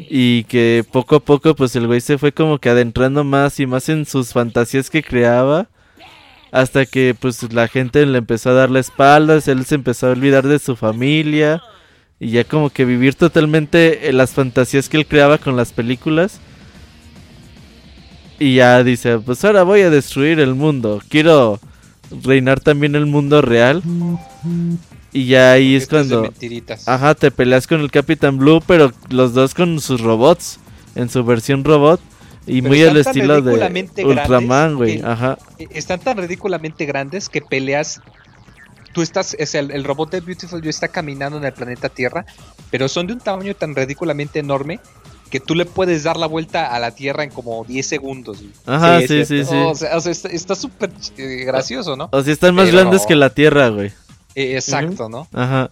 y 0.10 0.46
que 0.46 0.86
poco 0.92 1.18
a 1.18 1.20
poco 1.20 1.54
pues 1.54 1.76
el 1.76 1.88
güey 1.88 2.00
se 2.00 2.18
fue 2.18 2.32
como 2.32 2.58
que 2.58 2.70
adentrando 2.70 3.26
más 3.26 3.60
y 3.60 3.66
más 3.66 3.90
en 3.90 4.06
sus 4.06 4.32
fantasías 4.32 4.90
que 4.90 5.04
creaba 5.04 5.68
hasta 6.52 6.86
que 6.86 7.16
pues 7.20 7.52
la 7.54 7.68
gente 7.68 8.06
le 8.06 8.18
empezó 8.18 8.52
a 8.52 8.54
dar 8.54 8.70
la 8.70 8.80
espalda, 8.80 9.40
él 9.46 9.66
se 9.66 9.76
empezó 9.76 10.08
a 10.08 10.12
olvidar 10.12 10.48
de 10.48 10.60
su 10.60 10.78
familia 10.78 11.62
y 12.20 12.30
ya 12.30 12.46
como 12.46 12.70
que 12.70 12.86
vivir 12.86 13.16
totalmente 13.16 14.10
en 14.10 14.18
las 14.18 14.32
fantasías 14.32 14.88
que 14.88 14.98
él 14.98 15.06
creaba 15.06 15.38
con 15.38 15.58
las 15.58 15.74
películas. 15.74 16.40
Y 18.40 18.56
ya 18.56 18.84
dice 18.84 19.20
pues 19.20 19.44
ahora 19.44 19.64
voy 19.64 19.82
a 19.82 19.90
destruir 19.90 20.40
el 20.40 20.56
mundo, 20.56 21.02
quiero 21.10 21.60
reinar 22.12 22.60
también 22.60 22.96
el 22.96 23.06
mundo 23.06 23.42
real 23.42 23.84
y 25.12 25.26
ya 25.26 25.54
ahí 25.54 25.76
es 25.76 25.88
cuando. 25.88 26.32
Ajá, 26.86 27.16
te 27.16 27.32
peleas 27.32 27.66
con 27.66 27.82
el 27.82 27.92
Capitán 27.92 28.38
Blue, 28.38 28.62
pero 28.66 28.92
los 29.10 29.34
dos 29.34 29.54
con 29.54 29.80
sus 29.80 30.02
robots, 30.02 30.60
en 30.96 31.10
su 31.10 31.24
versión 31.24 31.64
robot. 31.64 32.00
Y 32.46 32.62
Pero 32.62 32.70
muy 32.70 32.84
al 32.84 32.98
estilo 32.98 33.42
de 33.42 33.84
Ultraman, 34.06 34.76
güey. 34.76 35.02
Ajá. 35.02 35.38
Eh, 35.60 35.68
Están 35.72 36.00
tan 36.00 36.18
ridículamente 36.18 36.86
grandes 36.86 37.30
que 37.30 37.42
peleas. 37.42 38.00
Tú 38.94 39.02
estás, 39.02 39.36
es 39.38 39.54
el, 39.54 39.72
el 39.72 39.84
robot 39.84 40.12
de 40.12 40.22
Beautiful 40.22 40.62
You 40.62 40.70
está 40.70 40.88
caminando 40.88 41.38
en 41.38 41.44
el 41.44 41.54
planeta 41.54 41.90
Tierra, 41.90 42.26
pero 42.72 42.88
son 42.88 43.08
de 43.08 43.14
un 43.14 43.20
tamaño 43.20 43.54
tan 43.54 43.76
ridículamente 43.76 44.40
enorme 44.40 44.80
que 45.30 45.40
tú 45.40 45.56
le 45.56 45.66
puedes 45.66 46.04
dar 46.04 46.18
la 46.18 46.26
vuelta 46.28 46.74
a 46.74 46.80
la 46.80 46.92
Tierra 46.92 47.24
en 47.24 47.30
como 47.30 47.64
10 47.66 47.86
segundos. 47.86 48.40
güey. 48.40 48.52
Ajá, 48.66 49.00
Sí, 49.02 49.08
sí, 49.08 49.26
sí, 49.26 49.46
sí. 49.46 49.56
O 49.56 49.76
sea, 49.76 49.98
o 49.98 50.02
sea, 50.02 50.12
está 50.12 50.56
súper 50.56 50.90
eh, 51.18 51.44
gracioso, 51.46 51.96
¿no? 51.96 52.10
O 52.12 52.22
sea, 52.24 52.34
están 52.34 52.56
más 52.56 52.66
pero- 52.66 52.78
grandes 52.80 53.06
que 53.06 53.16
la 53.16 53.30
Tierra, 53.30 53.70
güey. 53.70 53.92
Eh, 54.36 54.56
exacto, 54.56 55.10
¿no? 55.10 55.28
Ajá. 55.34 55.70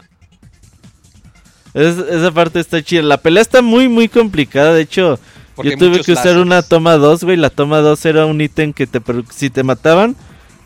Es- 1.73 1.97
esa 1.97 2.31
parte 2.31 2.59
está 2.59 2.81
chida. 2.81 3.01
La 3.01 3.17
pelea 3.17 3.41
está 3.41 3.61
muy, 3.61 3.87
muy 3.89 4.07
complicada. 4.07 4.73
De 4.73 4.81
hecho, 4.81 5.19
Porque 5.55 5.71
yo 5.71 5.77
tuve 5.77 6.01
que 6.01 6.13
usar 6.13 6.37
una 6.37 6.61
toma 6.61 6.95
2, 6.97 7.23
güey. 7.23 7.37
La 7.37 7.49
toma 7.49 7.79
2 7.79 8.05
era 8.05 8.25
un 8.25 8.39
ítem 8.41 8.73
que 8.73 8.87
te 8.87 9.01
si 9.33 9.49
te 9.49 9.63
mataban, 9.63 10.15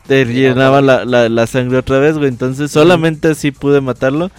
te 0.06 0.24
Sí, 0.24 0.32
llenaba 0.32 0.80
la, 0.80 1.04
la 1.04 1.46
sangre 1.46 1.78
otra 1.78 1.98
vez, 1.98 2.16
güey. 2.16 2.28
Entonces 2.28 2.70
solamente 2.70 3.28
así 3.28 3.50
pude 3.50 3.80
matarlo. 3.80 4.30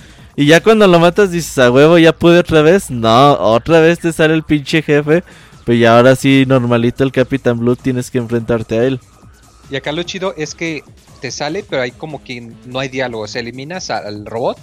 Y 0.42 0.48
ya 0.48 0.64
cuando 0.64 0.88
lo 0.88 1.00
matas 1.00 1.30
dices, 1.30 1.56
a 1.60 1.70
huevo, 1.70 2.00
ya 2.00 2.14
pude 2.14 2.40
otra 2.40 2.64
vez. 2.64 2.90
No, 2.90 3.34
otra 3.34 3.80
vez 3.80 4.00
te 4.00 4.12
sale 4.12 4.34
el 4.34 4.42
pinche 4.42 4.82
jefe. 4.82 5.24
Pues 5.68 5.80
ya 5.80 5.96
ahora 5.96 6.16
sí, 6.16 6.46
normalito 6.48 7.04
el 7.04 7.12
Capitán 7.12 7.60
Blue, 7.60 7.76
tienes 7.76 8.10
que 8.10 8.18
enfrentarte 8.18 8.80
a 8.80 8.84
él. 8.86 9.00
Y 9.70 9.76
acá 9.76 9.92
lo 9.92 10.02
chido 10.02 10.34
es 10.36 10.56
que 10.56 10.84
te 11.20 11.30
sale, 11.30 11.64
pero 11.70 11.84
hay 11.84 11.92
como 11.92 12.24
que 12.24 12.52
no 12.66 12.80
hay 12.80 12.90
diálogo. 12.90 13.26
O 13.26 13.28
sea, 13.28 13.42
eliminas 13.42 13.92
al 13.92 14.26
robot, 14.26 14.58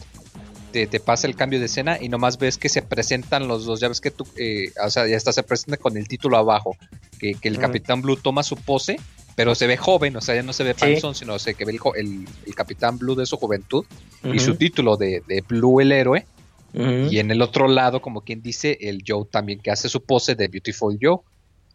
te, 0.72 0.88
te 0.88 0.98
pasa 0.98 1.28
el 1.28 1.36
cambio 1.36 1.60
de 1.60 1.66
escena 1.66 1.96
y 2.00 2.08
nomás 2.08 2.38
ves 2.38 2.58
que 2.58 2.68
se 2.68 2.82
presentan 2.82 3.46
los 3.46 3.64
dos. 3.64 3.78
Ya 3.78 3.86
ves 3.86 4.00
que 4.00 4.10
tú, 4.10 4.26
eh, 4.36 4.72
o 4.84 4.90
sea, 4.90 5.06
ya 5.06 5.16
está, 5.16 5.32
se 5.32 5.44
presenta 5.44 5.76
con 5.76 5.96
el 5.96 6.08
título 6.08 6.38
abajo. 6.38 6.76
Que, 7.20 7.34
que 7.34 7.46
el. 7.46 7.58
Capitán 7.58 8.02
Blue 8.02 8.16
toma 8.16 8.42
su 8.42 8.56
pose, 8.56 8.98
pero 9.38 9.54
se 9.54 9.68
ve 9.68 9.76
joven, 9.76 10.16
o 10.16 10.20
sea, 10.20 10.34
ya 10.34 10.42
no 10.42 10.52
se 10.52 10.64
ve 10.64 10.74
Sí. 10.74 10.80
panzón, 10.80 11.14
sino 11.14 11.38
se 11.38 11.54
que 11.54 11.64
ve 11.64 11.70
el, 11.70 11.78
jo- 11.78 11.94
el- 11.94 12.26
el 12.44 12.54
Capitán 12.56 12.98
Blue 12.98 13.14
de 13.14 13.24
su 13.24 13.36
juventud 13.36 13.84
y 14.24 14.40
su 14.40 14.56
título 14.56 14.96
de, 14.96 15.22
de 15.28 15.44
Blue 15.46 15.80
el 15.80 15.92
héroe. 15.92 16.26
Y 16.74 17.20
en 17.20 17.30
el 17.30 17.40
otro 17.40 17.68
lado, 17.68 18.02
como 18.02 18.22
quien 18.22 18.42
dice, 18.42 18.76
el 18.80 19.04
Joe 19.06 19.26
también 19.30 19.60
que 19.60 19.70
hace 19.70 19.88
su 19.88 20.02
pose 20.02 20.34
de 20.34 20.48
Beautiful 20.48 20.98
Joe. 21.00 21.18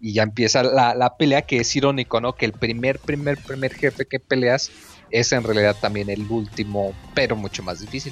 Y 0.02 0.12
ya 0.12 0.24
empieza 0.24 0.62
la, 0.62 0.94
la 0.94 1.16
pelea 1.16 1.44
que 1.44 1.56
es 1.56 1.74
irónico, 1.74 2.20
¿no? 2.20 2.34
Que 2.36 2.46
el 2.46 2.52
primer, 2.52 3.00
primer, 3.00 3.38
primer 3.38 3.74
jefe 3.74 4.06
que 4.06 4.20
peleas 4.20 4.70
es 5.10 5.32
en 5.32 5.44
realidad 5.44 5.78
también 5.80 6.10
el 6.10 6.30
último, 6.30 6.94
pero 7.16 7.38
mucho 7.38 7.64
más 7.64 7.80
difícil. 7.80 8.12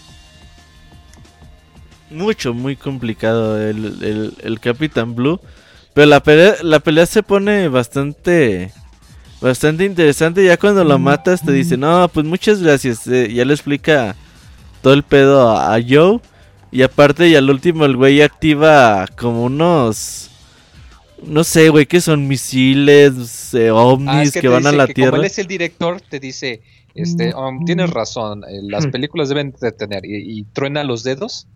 Mucho, 2.10 2.54
muy 2.54 2.78
complicado 2.78 3.62
el, 3.62 4.02
el, 4.02 4.34
el 4.44 4.60
Capitán 4.62 5.14
Blue. 5.14 5.42
Pero 5.94 6.08
la 6.08 6.24
pelea, 6.24 6.56
la 6.64 6.80
pelea 6.80 7.06
se 7.06 7.22
pone 7.22 7.68
bastante 7.68 8.72
bastante 9.42 9.86
interesante. 9.86 10.44
Ya 10.46 10.58
cuando 10.58 10.84
lo 10.84 10.98
matas 11.00 11.44
te 11.44 11.52
dice, 11.52 11.78
no, 11.78 12.08
pues 12.10 12.26
muchas 12.26 12.62
gracias. 12.62 13.06
eh, 13.08 13.32
ya 13.34 13.44
le 13.46 13.54
explica 13.54 14.16
todo 14.82 14.94
el 14.94 15.04
pedo 15.04 15.50
a, 15.50 15.76
a 15.76 15.80
Joe. 15.82 16.20
Y 16.72 16.84
aparte, 16.84 17.28
y 17.28 17.36
al 17.36 17.50
último 17.50 17.86
el 17.86 17.98
güey 17.98 18.22
activa 18.22 19.06
como 19.18 19.44
unos... 19.46 20.30
No 21.24 21.44
sé, 21.44 21.70
güey, 21.70 21.86
que 21.86 22.02
son 22.02 22.28
misiles, 22.28 23.54
eh, 23.54 23.70
ovnis 23.70 24.10
Ah, 24.10 24.24
es 24.24 24.32
que, 24.34 24.48
van 24.48 24.66
a 24.66 24.72
la 24.72 24.88
que 24.88 24.94
Como 24.94 25.06
Tierra. 25.06 25.18
él 25.18 25.26
es 25.26 25.38
el 25.38 25.46
director, 25.46 26.02
te 26.02 26.20
dice, 26.20 26.62
este, 26.96 27.36
um, 27.36 27.64
tienes 27.64 27.92
razón, 27.92 28.44
eh, 28.44 28.60
las 28.64 28.88
películas 28.88 29.30
deben 29.30 29.54
de 29.62 29.72
tener. 29.72 30.04
Y, 30.04 30.40
y 30.40 30.44
truena 30.46 30.84
los 30.84 31.04
dedos 31.04 31.48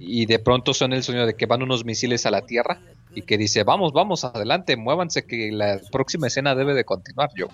y 0.00 0.26
de 0.26 0.38
pronto 0.38 0.72
suena 0.72 0.94
el 0.94 1.02
sonido 1.02 1.26
de 1.26 1.34
que 1.34 1.44
van 1.46 1.60
unos 1.60 1.84
misiles 1.84 2.24
a 2.24 2.30
la 2.30 2.42
Tierra 2.46 2.80
y 3.16 3.22
que 3.22 3.36
dice, 3.38 3.64
vamos, 3.64 3.92
vamos, 3.92 4.22
adelante, 4.24 4.76
muévanse 4.76 5.24
que 5.26 5.50
la 5.50 5.80
próxima 5.90 6.26
escena 6.28 6.54
debe 6.54 6.74
de 6.74 6.84
continuar, 6.84 7.30
Joe. 7.36 7.48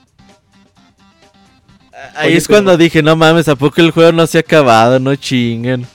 Ahí 2.16 2.28
Oye, 2.28 2.36
es 2.39 2.47
pero- 2.48 2.56
cuando 2.59 2.76
dije, 2.76 3.02
no 3.02 3.14
mames, 3.16 3.48
¿a 3.48 3.55
poco 3.56 3.80
el 3.80 3.93
juego 3.93 4.12
no 4.12 4.26
se 4.26 4.39
ha 4.39 4.40
acabado? 4.40 4.98
No 4.98 5.14
chinguen. 5.14 5.86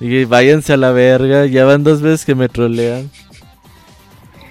Dije, 0.00 0.24
váyanse 0.24 0.72
a 0.72 0.76
la 0.76 0.90
verga, 0.90 1.46
ya 1.46 1.64
van 1.64 1.84
dos 1.84 2.00
veces 2.00 2.24
que 2.24 2.34
me 2.34 2.48
trolean. 2.48 3.10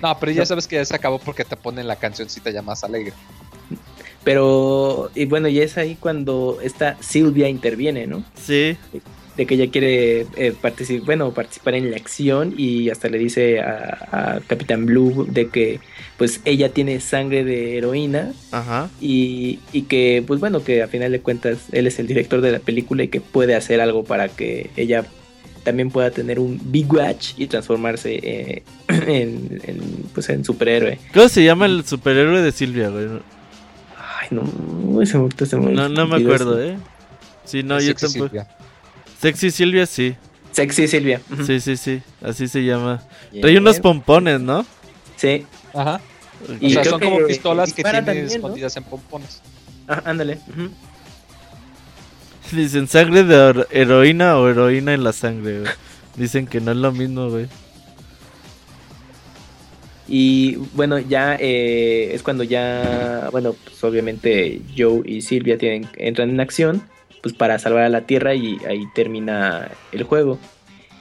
No, 0.01 0.17
pero 0.19 0.31
ya 0.31 0.45
sabes 0.45 0.67
que 0.67 0.75
ya 0.75 0.85
se 0.85 0.95
acabó 0.95 1.17
porque 1.19 1.45
te 1.45 1.55
ponen 1.57 1.87
la 1.87 1.95
cancioncita 1.95 2.51
ya 2.51 2.61
más 2.61 2.83
alegre. 2.83 3.13
Pero, 4.23 5.09
y 5.15 5.25
bueno, 5.25 5.47
y 5.47 5.59
es 5.59 5.77
ahí 5.77 5.95
cuando 5.95 6.59
esta 6.61 6.95
Silvia 7.01 7.49
interviene, 7.49 8.05
¿no? 8.07 8.23
Sí, 8.35 8.77
De 9.37 9.45
que 9.47 9.55
ella 9.55 9.71
quiere 9.71 10.27
eh, 10.35 10.53
participar, 10.61 11.05
bueno, 11.05 11.33
participar 11.33 11.73
en 11.73 11.89
la 11.89 11.97
acción 11.97 12.53
y 12.55 12.89
hasta 12.91 13.09
le 13.09 13.17
dice 13.17 13.61
a, 13.61 14.07
a 14.11 14.39
Capitán 14.45 14.85
Blue 14.85 15.25
de 15.27 15.47
que 15.47 15.79
pues 16.17 16.41
ella 16.45 16.69
tiene 16.69 16.99
sangre 16.99 17.43
de 17.43 17.77
heroína 17.77 18.31
ajá. 18.51 18.89
y, 19.01 19.59
y 19.71 19.83
que 19.83 20.23
pues 20.27 20.39
bueno, 20.39 20.63
que 20.63 20.83
a 20.83 20.87
final 20.87 21.11
de 21.11 21.19
cuentas 21.21 21.57
él 21.71 21.87
es 21.87 21.97
el 21.97 22.05
director 22.05 22.41
de 22.41 22.51
la 22.51 22.59
película 22.59 23.03
y 23.03 23.07
que 23.07 23.21
puede 23.21 23.55
hacer 23.55 23.81
algo 23.81 24.03
para 24.03 24.29
que 24.29 24.69
ella 24.77 25.03
también 25.63 25.89
pueda 25.89 26.11
tener 26.11 26.39
un 26.39 26.59
Big 26.65 26.91
Watch 26.93 27.33
y 27.37 27.47
transformarse 27.47 28.19
eh, 28.21 28.63
en, 28.87 29.61
en, 29.63 29.81
pues 30.13 30.29
en 30.29 30.45
superhéroe. 30.45 30.99
¿Cómo 31.13 31.29
se 31.29 31.43
llama 31.43 31.65
el 31.65 31.83
superhéroe 31.85 32.41
de 32.41 32.51
Silvia, 32.51 32.89
güey? 32.89 33.07
Ay, 33.97 34.27
no, 34.31 35.01
ese 35.01 35.17
momento 35.17 35.45
No, 35.57 35.89
no 35.89 36.07
me 36.07 36.17
acuerdo, 36.17 36.59
eso. 36.59 36.73
¿eh? 36.73 36.77
Sí, 37.45 37.63
no, 37.63 37.79
yo 37.79 37.95
tampoco. 37.95 38.27
Silvia. 38.27 38.47
Sexy 39.23 39.49
Silvia, 39.49 39.85
sí. 39.87 40.15
Sexy 40.51 40.87
Silvia. 40.87 41.19
Sí, 41.47 41.59
sí, 41.59 41.77
sí. 41.77 42.01
Así 42.21 42.47
se 42.47 42.63
llama. 42.63 43.01
Bien. 43.31 43.41
Trae 43.41 43.57
unos 43.57 43.79
pompones, 43.79 44.39
¿no? 44.39 44.63
Sí, 45.15 45.45
Ajá. 45.73 45.99
Y 46.59 46.67
o 46.67 46.69
sea, 46.71 46.81
creo 46.81 46.91
son 46.91 46.99
como 47.01 47.17
que 47.19 47.25
pistolas 47.25 47.73
que 47.73 47.81
tienen 47.83 48.05
también, 48.05 48.27
¿no? 48.27 48.31
escondidas 48.33 48.77
en 48.77 48.83
pompones. 48.83 49.41
Ah, 49.87 50.01
ándale. 50.05 50.39
ujú. 50.49 50.69
Dicen 52.51 52.87
sangre 52.87 53.23
de 53.23 53.33
hero- 53.35 53.67
heroína 53.71 54.37
o 54.37 54.47
heroína 54.49 54.93
en 54.93 55.03
la 55.03 55.13
sangre, 55.13 55.61
güey. 55.61 55.71
Dicen 56.17 56.45
que 56.45 56.59
no 56.61 56.71
es 56.71 56.77
lo 56.77 56.91
mismo, 56.91 57.29
güey. 57.29 57.47
Y 60.07 60.55
bueno, 60.75 60.99
ya 60.99 61.35
eh, 61.39 62.11
es 62.13 62.21
cuando 62.23 62.43
ya, 62.43 63.29
bueno, 63.31 63.55
pues 63.63 63.81
obviamente 63.83 64.61
Joe 64.77 65.01
y 65.05 65.21
Silvia 65.21 65.57
tienen, 65.57 65.87
entran 65.95 66.29
en 66.29 66.39
acción, 66.41 66.83
pues 67.23 67.33
para 67.33 67.57
salvar 67.57 67.83
a 67.85 67.89
la 67.89 68.01
Tierra 68.05 68.35
y 68.35 68.59
ahí 68.69 68.83
termina 68.93 69.71
el 69.91 70.03
juego. 70.03 70.37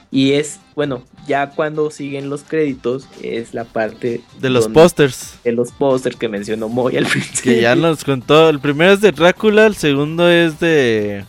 Y 0.09 0.33
es, 0.33 0.59
bueno, 0.75 1.03
ya 1.27 1.49
cuando 1.49 1.89
siguen 1.91 2.29
los 2.29 2.43
créditos 2.43 3.07
es 3.21 3.53
la 3.55 3.65
parte 3.65 4.21
De 4.39 4.49
los 4.49 4.67
pósters. 4.67 5.39
de 5.43 5.51
los 5.51 5.71
pósters 5.71 6.15
que 6.15 6.29
mencionó 6.29 6.69
Moy 6.69 6.97
al 6.97 7.05
principio. 7.11 7.53
Que 7.53 7.61
ya 7.61 7.75
nos 7.75 8.03
contó. 8.03 8.47
El 8.49 8.59
primero 8.59 8.93
es 8.93 9.01
de 9.01 9.11
Drácula, 9.11 9.65
el 9.65 9.75
segundo 9.75 10.29
es 10.29 10.59
de 10.59 11.25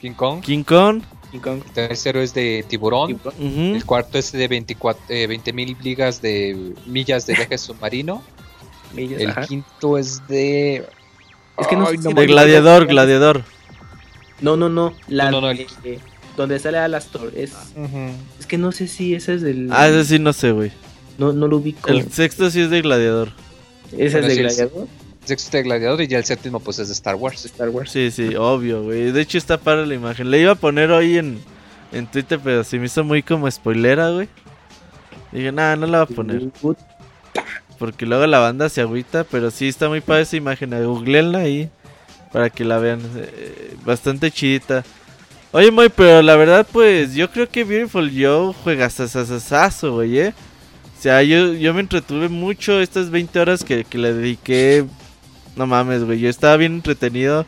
King 0.00 0.12
Kong. 0.12 0.40
King 0.42 0.62
Kong. 0.62 1.02
King 1.32 1.40
Kong. 1.40 1.60
El 1.66 1.72
tercero 1.72 2.20
es 2.22 2.32
de 2.32 2.64
tiburón. 2.68 3.20
El 3.38 3.84
cuarto 3.84 4.16
es 4.16 4.32
de 4.32 4.48
24, 4.48 5.02
eh, 5.08 5.28
20.000 5.28 5.76
ligas 5.82 6.22
de 6.22 6.74
millas 6.86 7.26
de 7.26 7.34
viaje 7.34 7.58
submarino. 7.58 8.22
Millas, 8.94 9.20
El 9.20 9.30
ajá. 9.30 9.42
quinto 9.46 9.98
es 9.98 10.26
de. 10.28 10.84
Es 11.58 11.66
que 11.66 11.76
no 11.76 11.88
Ay, 11.88 11.98
no 11.98 12.10
De. 12.12 12.26
Gladiador, 12.26 12.86
Gladiador. 12.86 13.42
No, 14.40 14.56
no, 14.56 14.68
no. 14.68 14.94
La 15.08 15.30
No, 15.30 15.40
no, 15.40 15.46
no, 15.48 15.50
el- 15.50 15.66
de- 15.82 15.98
donde 16.36 16.58
sale 16.58 16.78
Alastor. 16.78 17.32
Es, 17.36 17.52
es 18.38 18.46
que 18.46 18.56
no 18.56 18.72
sé 18.72 18.88
si 18.88 19.14
ese 19.14 19.34
es 19.34 19.42
del. 19.42 19.68
Ah, 19.72 19.88
ese 19.88 20.04
sí 20.04 20.18
no 20.18 20.32
sé, 20.32 20.52
güey. 20.52 20.70
No, 21.18 21.32
no 21.32 21.46
lo 21.48 21.58
ubico. 21.58 21.90
El 21.90 22.10
sexto 22.10 22.50
sí 22.50 22.60
es 22.62 22.70
de 22.70 22.80
Gladiador. 22.80 23.30
¿Ese 23.92 24.20
es 24.20 24.26
de 24.26 24.36
Gladiador? 24.36 24.88
El 25.22 25.26
sexto 25.26 25.48
es 25.48 25.52
de 25.52 25.62
Gladiador 25.64 26.00
y 26.00 26.06
ya 26.06 26.16
el 26.18 26.24
séptimo 26.24 26.60
pues 26.60 26.78
es 26.78 26.88
de 26.88 26.94
Star 26.94 27.16
Wars. 27.16 27.44
Star 27.44 27.68
Wars. 27.68 27.90
Sí, 27.90 28.10
sí, 28.10 28.34
obvio, 28.36 28.82
güey. 28.84 29.12
De 29.12 29.20
hecho 29.20 29.36
está 29.36 29.58
para 29.58 29.84
la 29.84 29.94
imagen. 29.94 30.30
Le 30.30 30.40
iba 30.40 30.52
a 30.52 30.54
poner 30.54 30.90
hoy 30.92 31.18
en, 31.18 31.38
en 31.92 32.06
Twitter, 32.06 32.40
pero 32.42 32.64
se 32.64 32.78
me 32.78 32.86
hizo 32.86 33.04
muy 33.04 33.22
como 33.22 33.50
spoilera, 33.50 34.08
güey. 34.10 34.28
Dije, 35.32 35.52
nada, 35.52 35.76
no 35.76 35.86
la 35.86 36.04
voy 36.04 36.12
a 36.12 36.16
poner. 36.16 36.42
Porque 37.78 38.06
luego 38.06 38.26
la 38.26 38.38
banda 38.38 38.68
se 38.68 38.80
agüita, 38.80 39.24
pero 39.24 39.50
sí 39.50 39.68
está 39.68 39.88
muy 39.88 40.00
padre 40.00 40.22
esa 40.22 40.36
imagen. 40.36 40.70
Googleenla 40.84 41.40
ahí 41.40 41.70
para 42.32 42.50
que 42.50 42.64
la 42.64 42.78
vean. 42.78 43.00
Eh, 43.16 43.76
bastante 43.84 44.30
chidita. 44.30 44.84
Oye, 45.52 45.70
Moy, 45.70 45.88
pero 45.88 46.22
la 46.22 46.36
verdad, 46.36 46.66
pues 46.70 47.14
yo 47.14 47.30
creo 47.30 47.48
que 47.48 47.64
Beautiful 47.64 48.10
Joe 48.14 48.54
juega 48.62 48.88
sasasasazo, 48.88 49.94
güey, 49.94 50.18
¿eh? 50.18 50.34
O 50.96 51.02
sea, 51.02 51.22
yo, 51.22 51.54
yo 51.54 51.74
me 51.74 51.80
entretuve 51.80 52.28
mucho 52.28 52.78
estas 52.78 53.10
20 53.10 53.40
horas 53.40 53.64
que, 53.64 53.84
que 53.84 53.98
le 53.98 54.12
dediqué. 54.12 54.84
No 55.56 55.66
mames, 55.66 56.04
güey. 56.04 56.20
Yo 56.20 56.28
estaba 56.28 56.56
bien 56.56 56.74
entretenido. 56.74 57.46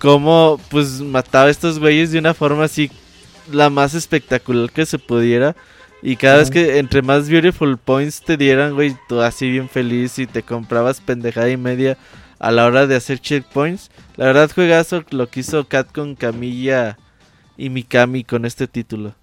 Como, 0.00 0.60
pues, 0.70 1.00
mataba 1.00 1.46
a 1.46 1.50
estos 1.50 1.78
güeyes 1.78 2.10
de 2.10 2.18
una 2.18 2.34
forma 2.34 2.64
así, 2.64 2.90
la 3.52 3.70
más 3.70 3.94
espectacular 3.94 4.70
que 4.70 4.86
se 4.86 4.98
pudiera. 4.98 5.54
Y 6.02 6.16
cada 6.16 6.38
vez 6.38 6.50
que 6.50 6.78
entre 6.78 7.02
más 7.02 7.28
Beautiful 7.28 7.78
Points 7.78 8.22
te 8.22 8.36
dieran, 8.36 8.74
güey, 8.74 8.96
tú 9.08 9.20
así 9.20 9.50
bien 9.50 9.68
feliz 9.68 10.18
y 10.18 10.26
te 10.26 10.42
comprabas 10.42 11.00
pendejada 11.00 11.50
y 11.50 11.56
media 11.56 11.96
a 12.38 12.50
la 12.50 12.66
hora 12.66 12.86
de 12.86 12.96
hacer 12.96 13.20
checkpoints. 13.20 13.90
La 14.20 14.26
verdad, 14.26 14.50
juegazo 14.54 15.02
lo 15.12 15.30
que 15.30 15.40
hizo 15.40 15.66
Cat 15.66 15.92
con 15.92 16.14
Camilla 16.14 16.98
y 17.56 17.70
Mikami 17.70 18.22
con 18.22 18.44
este 18.44 18.68
título. 18.68 19.14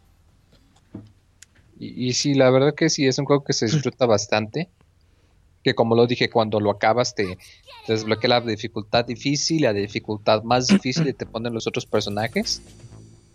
Y, 1.78 2.14
sí, 2.14 2.34
la 2.34 2.50
verdad 2.50 2.74
que 2.74 2.90
sí, 2.90 3.06
es 3.06 3.20
un 3.20 3.26
juego 3.26 3.44
que 3.44 3.54
se 3.54 3.68
disfruta 3.68 4.06
bastante. 4.08 4.70
Que 5.64 5.76
como 5.76 5.96
lo 5.96 6.08
dije, 6.08 6.32
cuando 6.32 6.60
lo 6.60 6.72
acabas 6.72 7.14
te, 7.14 7.38
desbloquea 7.88 8.28
la 8.28 8.42
dificultad 8.42 9.06
difícil, 9.06 9.62
la 9.62 9.74
dificultad 9.74 10.42
más 10.42 10.66
difícil 10.66 11.08
y 11.08 11.14
te 11.14 11.28
ponen 11.28 11.54
los 11.54 11.68
otros 11.68 11.86
personajes 11.86 12.64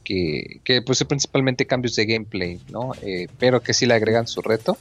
que, 0.02 0.60
que 0.64 0.82
pues 0.82 1.04
principalmente 1.04 1.68
cambios 1.68 1.94
de 1.94 2.06
gameplay, 2.06 2.60
¿no? 2.72 2.90
Eh, 3.02 3.28
pero 3.38 3.62
que 3.62 3.72
sí 3.72 3.86
le 3.86 3.94
agregan 3.94 4.26
su 4.26 4.42
reto. 4.42 4.78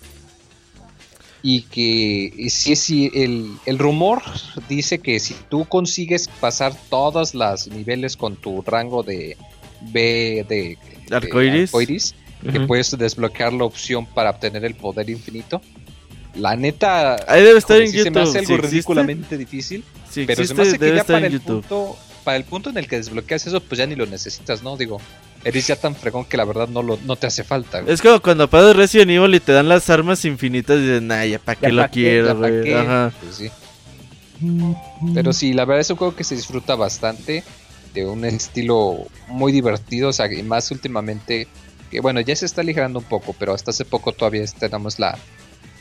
Y 1.43 1.63
que 1.63 2.49
si, 2.49 2.75
si 2.75 3.11
el, 3.15 3.53
el, 3.65 3.79
rumor 3.79 4.21
dice 4.69 4.99
que 4.99 5.19
si 5.19 5.35
tú 5.49 5.65
consigues 5.65 6.27
pasar 6.27 6.75
todos 6.89 7.33
los 7.33 7.67
niveles 7.67 8.15
con 8.15 8.35
tu 8.35 8.61
rango 8.61 9.01
de 9.01 9.37
B 9.81 10.45
de, 10.47 10.77
arcoiris, 11.09 12.13
que 12.51 12.59
puedes 12.61 12.95
desbloquear 12.97 13.53
la 13.53 13.65
opción 13.65 14.05
para 14.05 14.29
obtener 14.29 14.65
el 14.65 14.75
poder 14.75 15.09
infinito. 15.09 15.61
La 16.35 16.55
neta, 16.55 17.15
ahí 17.27 17.43
debe 17.43 17.59
estar 17.59 17.81
en 17.81 17.91
YouTube. 17.91 18.03
Se 18.03 18.11
me 18.11 18.21
hace 18.21 18.39
algo 18.39 18.57
ridículamente 18.57 19.37
difícil, 19.37 19.83
pero 20.27 20.45
se 20.45 20.53
me 20.53 20.61
hace 20.61 20.79
que 20.79 20.95
ya 20.95 21.03
para 21.03 21.27
el 21.27 21.41
punto 21.41 21.97
para 22.23 22.37
el 22.37 22.43
punto 22.43 22.69
en 22.69 22.77
el 22.77 22.87
que 22.87 22.97
desbloqueas 22.97 23.47
eso, 23.47 23.59
pues 23.61 23.79
ya 23.79 23.85
ni 23.85 23.95
lo 23.95 24.05
necesitas, 24.05 24.61
¿no? 24.63 24.77
Digo, 24.77 25.01
eres 25.43 25.67
ya 25.67 25.75
tan 25.75 25.95
fregón 25.95 26.25
que 26.25 26.37
la 26.37 26.45
verdad 26.45 26.67
no, 26.67 26.83
lo, 26.83 26.97
no 27.05 27.15
te 27.15 27.27
hace 27.27 27.43
falta. 27.43 27.79
Es 27.87 28.01
como 28.01 28.19
cuando 28.21 28.49
pasas 28.49 28.75
Resident 28.75 29.11
Evil 29.11 29.35
y 29.35 29.39
te 29.39 29.51
dan 29.51 29.69
las 29.69 29.89
armas 29.89 30.23
infinitas 30.25 30.77
y 30.77 30.81
dices, 30.81 31.01
nah, 31.01 31.23
ya 31.25 31.39
para 31.39 31.59
qué 31.59 31.71
lo 31.71 31.87
quiero, 31.89 32.37
güey. 32.37 32.73
Ajá. 32.73 33.11
Pues 33.21 33.35
sí. 33.35 33.51
Pero 35.13 35.33
sí, 35.33 35.53
la 35.53 35.65
verdad 35.65 35.81
es 35.81 35.89
un 35.89 35.97
juego 35.97 36.15
que 36.15 36.23
se 36.23 36.35
disfruta 36.35 36.75
bastante, 36.75 37.43
de 37.93 38.05
un 38.05 38.25
estilo 38.25 39.05
muy 39.27 39.51
divertido, 39.51 40.09
o 40.09 40.13
sea, 40.13 40.31
y 40.31 40.41
más 40.43 40.71
últimamente, 40.71 41.47
que 41.89 41.99
bueno, 41.99 42.21
ya 42.21 42.35
se 42.35 42.45
está 42.45 42.61
aligerando 42.61 42.99
un 42.99 43.05
poco, 43.05 43.35
pero 43.37 43.53
hasta 43.53 43.71
hace 43.71 43.85
poco 43.85 44.13
todavía 44.13 44.43
tenemos 44.59 44.97
la, 44.97 45.17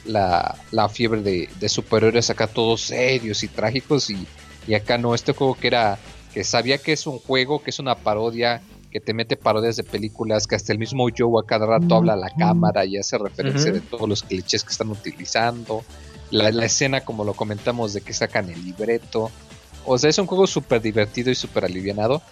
la, 0.05 0.57
la 0.73 0.89
fiebre 0.89 1.23
de, 1.23 1.49
de 1.59 1.69
superhéroes 1.69 2.29
acá 2.31 2.47
todos 2.47 2.83
serios 2.83 3.43
y 3.43 3.49
trágicos 3.49 4.11
y, 4.11 4.27
y 4.67 4.75
acá 4.75 4.99
no, 4.99 5.15
este 5.15 5.33
juego 5.33 5.55
que 5.55 5.69
era 5.69 5.99
que 6.35 6.45
sabía 6.45 6.79
que 6.79 6.93
es 6.93 7.07
un 7.07 7.19
juego, 7.19 7.63
que 7.63 7.71
es 7.71 7.79
una 7.79 7.97
parodia, 7.97 8.63
que 8.91 9.01
te 9.01 9.15
mete 9.15 9.37
parodias 9.37 9.77
de 9.77 9.85
películas, 9.85 10.47
que 10.47 10.57
hasta 10.57 10.73
el 10.73 10.79
mismo 10.79 11.07
Joe 11.17 11.41
a 11.43 11.47
cada 11.47 11.67
rato 11.67 11.95
habla 11.95 12.15
a 12.15 12.17
la 12.17 12.31
cámara 12.31 12.85
y 12.85 12.97
hace 12.97 13.19
referencia 13.19 13.73
de 13.73 13.81
todos 13.81 14.09
los 14.09 14.23
clichés 14.23 14.65
que 14.65 14.73
están 14.73 14.91
utilizando. 14.91 15.85
La, 16.31 16.49
escena, 16.65 17.01
como 17.01 17.25
lo 17.25 17.35
comentamos, 17.35 17.93
de 17.93 18.01
que 18.01 18.13
sacan 18.13 18.51
el 18.51 18.65
libreto. 18.65 19.31
O 19.85 19.99
sea, 19.99 20.11
es 20.11 20.19
un 20.19 20.27
juego 20.27 20.47
súper 20.47 20.81
divertido 20.81 21.31
y 21.31 21.35
súper 21.35 21.65
alivianado. 21.65 22.23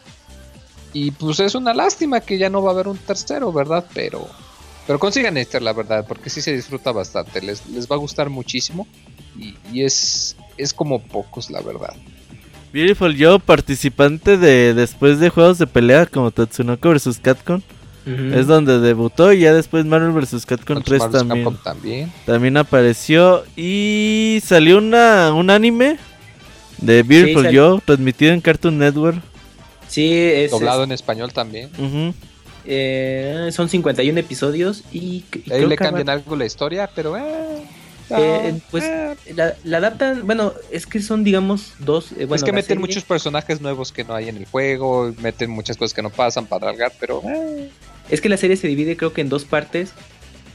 Y 0.93 1.11
pues 1.13 1.41
es 1.41 1.55
una 1.55 1.75
lástima 1.75 2.21
que 2.21 2.39
ya 2.39 2.51
no 2.51 2.63
va 2.63 2.71
a 2.71 2.75
haber 2.75 2.89
un 2.89 2.99
tercero, 2.99 3.53
¿verdad? 3.53 3.87
Pero, 3.95 4.27
pero 4.87 4.99
consigan 4.99 5.37
este, 5.37 5.61
la 5.61 5.73
verdad, 5.73 6.07
porque 6.07 6.31
sí 6.31 6.41
se 6.41 6.53
disfruta 6.53 6.93
bastante. 6.93 7.41
Les, 7.43 7.67
les 7.67 7.89
va 7.89 7.97
a 7.97 7.99
gustar 7.99 8.31
muchísimo. 8.31 8.87
Y, 9.37 9.57
y 9.73 9.85
es, 9.85 10.37
es 10.57 10.73
como 10.73 11.01
pocos, 11.01 11.51
la 11.51 11.61
verdad. 11.61 11.95
Beautiful 12.73 13.17
Joe, 13.19 13.39
participante 13.39 14.37
de 14.37 14.75
después 14.75 15.21
de 15.21 15.31
juegos 15.31 15.59
de 15.59 15.67
pelea 15.67 16.07
como 16.07 16.31
Tatsunoko 16.31 16.91
vs 16.91 17.19
Capcom. 17.23 17.61
Es 18.35 18.47
donde 18.47 18.79
debutó 18.81 19.35
y 19.35 19.41
ya 19.41 19.53
después 19.53 19.85
Marvel 19.85 20.13
vs. 20.13 20.47
Capcom 20.47 20.83
3 20.83 21.11
también. 21.11 21.57
también. 21.63 22.13
También 22.25 22.57
apareció 22.57 23.45
y 23.55 24.41
salió 24.43 24.79
una, 24.79 25.35
un 25.35 25.51
anime 25.51 25.99
de 26.79 27.03
Beautiful 27.03 27.55
Joe 27.55 27.81
transmitido 27.85 28.33
en 28.33 28.41
Cartoon 28.41 28.79
Network. 28.79 29.21
Sí, 29.89 30.11
es 30.11 30.51
doblado 30.51 30.85
en 30.85 30.93
español 30.93 31.35
también. 31.35 31.69
eh, 32.65 33.51
son 33.53 33.69
51 33.69 34.19
episodios 34.19 34.85
y 34.91 35.25
ahí 35.51 35.67
le 35.67 35.77
cambian 35.77 36.09
algo 36.09 36.35
la 36.35 36.47
historia, 36.47 36.89
pero 36.95 37.15
eh. 37.17 37.23
Eh, 38.11 38.61
pues 38.71 38.85
eh. 38.85 39.17
la, 39.65 39.77
adaptan, 39.77 40.27
bueno, 40.27 40.53
es 40.71 40.87
que 40.87 41.01
son 41.01 41.25
digamos 41.25 41.75
dos... 41.79 42.13
Eh, 42.13 42.27
es 42.31 42.43
que 42.43 42.53
meten 42.53 42.81
muchos 42.81 43.05
personajes 43.05 43.61
nuevos 43.61 43.93
que 43.93 44.05
no 44.05 44.15
hay 44.15 44.29
en 44.29 44.37
el 44.37 44.47
juego, 44.47 45.13
meten 45.21 45.51
muchas 45.51 45.77
cosas 45.77 45.95
que 45.95 46.03
no 46.03 46.11
pasan 46.11 46.47
para 46.47 46.69
alargar, 46.69 46.93
pero... 46.99 47.23
Es 48.09 48.21
que 48.21 48.29
la 48.29 48.39
serie 48.39 48.57
se 48.57 48.69
divide 48.69 48.97
creo 48.97 49.13
que 49.13 49.21
en 49.21 49.29
dos 49.29 49.45
partes, 49.45 49.93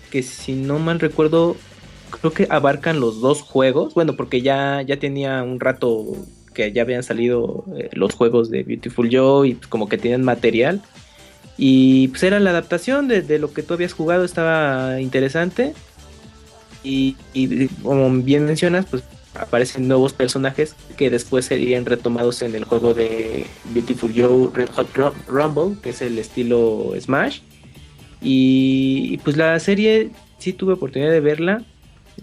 que 0.10 0.24
si 0.24 0.54
no 0.54 0.80
mal 0.80 1.00
recuerdo, 1.00 1.56
creo 2.10 2.34
que 2.34 2.48
abarcan 2.50 3.00
los 3.00 3.22
dos 3.22 3.42
juegos, 3.42 3.94
bueno, 3.94 4.16
porque 4.16 4.42
ya, 4.42 4.82
ya 4.82 4.98
tenía 4.98 5.44
un 5.44 5.60
rato 5.60 6.06
que 6.54 6.72
ya 6.72 6.82
habían 6.84 7.04
salido 7.04 7.66
los 7.92 8.14
juegos 8.14 8.50
de 8.50 8.64
Beautiful 8.64 9.10
Joe 9.12 9.50
y 9.50 9.54
como 9.56 9.88
que 9.90 9.98
tienen 9.98 10.24
material. 10.24 10.82
Y 11.58 12.08
pues 12.08 12.24
era 12.24 12.40
la 12.40 12.50
adaptación 12.50 13.08
de, 13.08 13.22
de 13.22 13.38
lo 13.38 13.54
que 13.54 13.62
tú 13.62 13.76
habías 13.76 13.94
jugado, 13.94 14.24
estaba 14.24 15.00
interesante. 15.00 15.74
Y, 16.84 17.16
como 17.82 18.10
bien 18.22 18.46
mencionas, 18.46 18.86
pues 18.86 19.04
aparecen 19.36 19.88
nuevos 19.88 20.14
personajes 20.14 20.76
que 20.98 21.10
después 21.10 21.46
serían 21.46 21.86
retomados 21.86 22.42
en 22.42 22.54
el 22.56 22.66
juego 22.66 22.94
de 22.94 23.46
Beautiful 23.74 24.14
Joe 24.16 24.50
Red 24.54 24.70
Hot 24.76 24.90
Rumble, 25.28 25.78
que 25.82 25.90
es 25.92 26.02
el 26.02 26.18
estilo 26.20 26.94
Smash. 27.00 27.40
Y, 28.22 29.18
pues 29.24 29.38
la 29.38 29.60
serie 29.60 30.12
sí 30.38 30.54
tuve 30.54 30.74
oportunidad 30.74 31.12
de 31.12 31.20
verla 31.20 31.64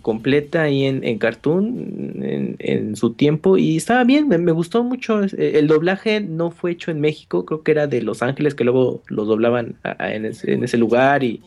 completa 0.03 0.63
ahí 0.63 0.85
en, 0.85 1.19
Cartoon 1.19 2.57
en, 2.59 2.97
su 2.97 3.13
tiempo 3.15 3.59
y 3.59 3.77
estaba 3.77 4.05
bien, 4.05 4.29
me, 4.29 4.53
gustó 4.53 4.85
mucho. 4.85 5.21
El 5.37 5.67
doblaje 5.67 6.21
no 6.21 6.53
fue 6.53 6.71
hecho 6.71 6.91
en 6.91 7.01
México, 7.01 7.45
creo 7.45 7.63
que 7.63 7.73
era 7.73 7.87
de 7.87 8.01
Los 8.01 8.23
Ángeles 8.23 8.55
que 8.55 8.65
luego 8.65 9.03
los 9.09 9.27
doblaban 9.27 9.77
en, 9.99 10.25
ese, 10.27 10.79
lugar 10.79 11.25
y, 11.25 11.43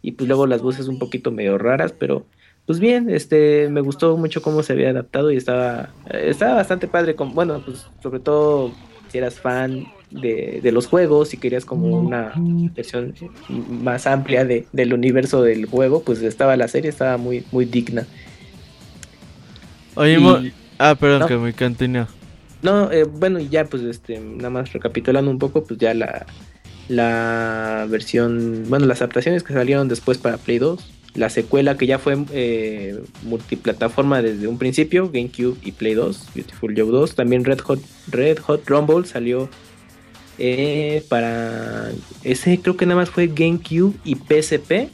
y 0.00 0.12
pues 0.12 0.28
luego 0.28 0.46
las 0.46 0.62
voces 0.62 0.86
un 0.86 0.98
poquito 0.98 1.32
medio 1.32 1.58
raras, 1.58 1.92
pero 1.92 2.24
pues 2.68 2.80
bien, 2.80 3.08
este, 3.08 3.70
me 3.70 3.80
gustó 3.80 4.14
mucho 4.18 4.42
cómo 4.42 4.62
se 4.62 4.74
había 4.74 4.90
adaptado 4.90 5.32
y 5.32 5.38
estaba, 5.38 5.88
estaba 6.12 6.56
bastante 6.56 6.86
padre, 6.86 7.14
con, 7.14 7.34
bueno, 7.34 7.62
pues 7.64 7.86
sobre 8.02 8.20
todo 8.20 8.72
si 9.10 9.16
eras 9.16 9.40
fan 9.40 9.86
de, 10.10 10.60
los 10.70 10.86
juegos, 10.86 11.30
si 11.30 11.38
querías 11.38 11.64
como 11.64 11.86
una 11.98 12.34
versión 12.76 13.14
más 13.48 14.06
amplia 14.06 14.44
de, 14.44 14.66
del 14.74 14.92
universo 14.92 15.40
del 15.40 15.64
juego, 15.64 16.02
pues 16.02 16.20
estaba 16.20 16.58
la 16.58 16.68
serie, 16.68 16.90
estaba 16.90 17.16
muy, 17.16 17.42
muy 17.52 17.64
digna. 17.64 18.06
Oye, 19.94 20.52
ah, 20.78 20.94
perdón, 20.94 21.26
que 21.26 21.38
me 21.38 21.54
continúa. 21.54 22.06
No, 22.60 22.92
eh, 22.92 23.04
bueno, 23.04 23.40
y 23.40 23.48
ya 23.48 23.64
pues 23.64 23.82
este, 23.82 24.20
nada 24.20 24.50
más 24.50 24.74
recapitulando 24.74 25.30
un 25.30 25.38
poco, 25.38 25.64
pues 25.64 25.80
ya 25.80 25.94
la, 25.94 26.26
la 26.88 27.86
versión, 27.88 28.64
bueno, 28.68 28.84
las 28.84 29.00
adaptaciones 29.00 29.42
que 29.42 29.54
salieron 29.54 29.88
después 29.88 30.18
para 30.18 30.36
Play 30.36 30.58
2 30.58 30.97
la 31.18 31.30
secuela 31.30 31.76
que 31.76 31.86
ya 31.86 31.98
fue 31.98 32.16
eh, 32.32 33.00
multiplataforma 33.24 34.22
desde 34.22 34.46
un 34.46 34.58
principio, 34.58 35.10
GameCube 35.10 35.58
y 35.62 35.72
Play 35.72 35.94
2, 35.94 36.28
Beautiful 36.34 36.74
Joe 36.76 36.90
2, 36.90 37.14
también 37.14 37.44
Red 37.44 37.60
Hot, 37.60 37.80
Red 38.08 38.38
Hot 38.38 38.68
Rumble 38.68 39.04
salió 39.04 39.48
eh, 40.38 41.04
para 41.08 41.90
ese 42.22 42.60
creo 42.60 42.76
que 42.76 42.86
nada 42.86 43.00
más 43.00 43.10
fue 43.10 43.26
GameCube 43.26 43.94
y 44.04 44.14
PSP 44.14 44.90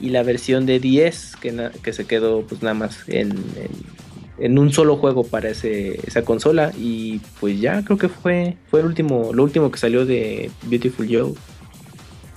y 0.00 0.08
la 0.08 0.22
versión 0.22 0.64
de 0.64 0.80
10 0.80 1.36
que, 1.36 1.70
que 1.82 1.92
se 1.92 2.06
quedó 2.06 2.42
pues 2.42 2.62
nada 2.62 2.74
más 2.74 3.06
en, 3.08 3.34
en, 4.38 4.58
un 4.58 4.72
solo 4.72 4.96
juego 4.96 5.24
para 5.24 5.50
ese, 5.50 6.00
esa 6.06 6.24
consola. 6.24 6.72
Y 6.76 7.20
pues 7.38 7.60
ya 7.60 7.84
creo 7.84 7.98
que 7.98 8.08
fue 8.08 8.56
fue 8.68 8.80
el 8.80 8.86
último 8.86 9.30
lo 9.32 9.44
último 9.44 9.70
que 9.70 9.78
salió 9.78 10.04
de 10.04 10.50
Beautiful 10.64 11.06
Joe 11.08 11.34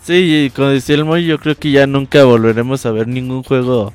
Sí, 0.05 0.45
y 0.45 0.49
como 0.51 0.67
decía 0.67 0.95
el 0.95 1.03
Moy, 1.03 1.25
yo 1.25 1.39
creo 1.39 1.55
que 1.55 1.71
ya 1.71 1.87
nunca 1.87 2.23
volveremos 2.25 2.85
a 2.85 2.91
ver 2.91 3.07
ningún 3.07 3.41
juego 3.41 3.91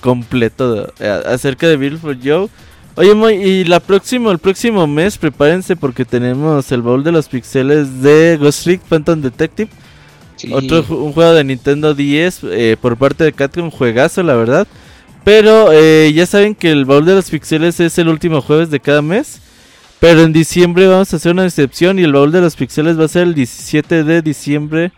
completo 0.00 0.90
acerca 1.26 1.68
de 1.68 1.76
Beautiful 1.76 2.18
Joe. 2.24 2.48
Oye, 2.96 3.14
Moy, 3.14 3.34
y 3.34 3.64
la 3.64 3.80
próxima, 3.80 4.30
el 4.30 4.38
próximo 4.38 4.86
mes, 4.86 5.18
prepárense 5.18 5.76
porque 5.76 6.06
tenemos 6.06 6.72
el 6.72 6.80
baúl 6.80 7.04
de 7.04 7.12
los 7.12 7.28
pixeles 7.28 8.00
de 8.00 8.38
Ghost 8.40 8.64
Trick 8.64 8.80
Phantom 8.80 9.20
Detective. 9.20 9.70
Otro 10.52 10.84
un 10.88 11.12
juego 11.12 11.34
de 11.34 11.44
Nintendo 11.44 11.94
10 11.94 12.40
eh, 12.44 12.76
por 12.80 12.96
parte 12.96 13.24
de 13.24 13.34
Capcom, 13.34 13.70
juegazo, 13.70 14.22
la 14.22 14.34
verdad. 14.34 14.66
Pero 15.22 15.70
eh, 15.70 16.10
ya 16.14 16.24
saben 16.24 16.54
que 16.54 16.70
el 16.70 16.86
baúl 16.86 17.04
de 17.04 17.14
los 17.14 17.28
pixeles 17.28 17.78
es 17.78 17.98
el 17.98 18.08
último 18.08 18.40
jueves 18.40 18.70
de 18.70 18.80
cada 18.80 19.02
mes. 19.02 19.40
Pero 20.00 20.22
en 20.22 20.32
diciembre 20.32 20.88
vamos 20.88 21.12
a 21.12 21.16
hacer 21.16 21.32
una 21.32 21.44
excepción 21.44 21.98
y 21.98 22.02
el 22.04 22.12
baúl 22.12 22.32
de 22.32 22.40
los 22.40 22.56
pixeles 22.56 22.98
va 22.98 23.04
a 23.04 23.08
ser 23.08 23.24
el 23.24 23.34
17 23.34 24.02
de 24.02 24.22
diciembre. 24.22 24.92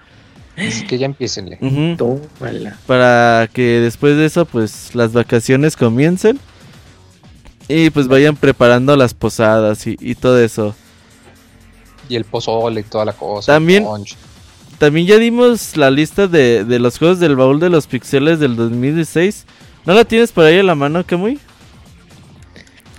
Así 0.57 0.87
que 0.87 0.99
ya 0.99 1.07
empiecen. 1.07 1.59
Para 2.87 3.49
que 3.53 3.81
después 3.81 4.17
de 4.17 4.27
eso, 4.27 4.45
pues 4.45 4.95
las 4.95 5.13
vacaciones 5.13 5.77
comiencen. 5.77 6.39
Y 7.67 7.91
pues 7.91 8.09
vayan 8.09 8.37
preparando 8.37 8.95
las 8.97 9.15
posadas 9.15 9.87
y, 9.87 10.15
todo 10.15 10.39
eso. 10.39 10.75
Y 12.09 12.17
el 12.17 12.25
pozole 12.25 12.81
y 12.81 12.85
toda 12.85 13.07
la 13.07 13.15
cosa. 13.15 13.53
También, 13.53 13.87
también 14.79 15.07
ya 15.07 15.19
dimos 15.19 15.77
la 15.77 15.91
lista 15.91 16.27
de, 16.27 16.65
de 16.65 16.79
los 16.79 16.99
juegos 16.99 17.21
del 17.21 17.37
baúl 17.37 17.61
de 17.61 17.71
los 17.71 17.87
pixeles 17.87 18.39
del 18.39 18.57
2016. 18.57 19.47
¿No 19.87 19.95
la 19.95 20.05
tienes 20.05 20.31
por 20.33 20.45
ahí 20.45 20.59
en 20.59 20.67
la 20.67 20.75
mano, 20.75 21.05
muy 21.19 21.39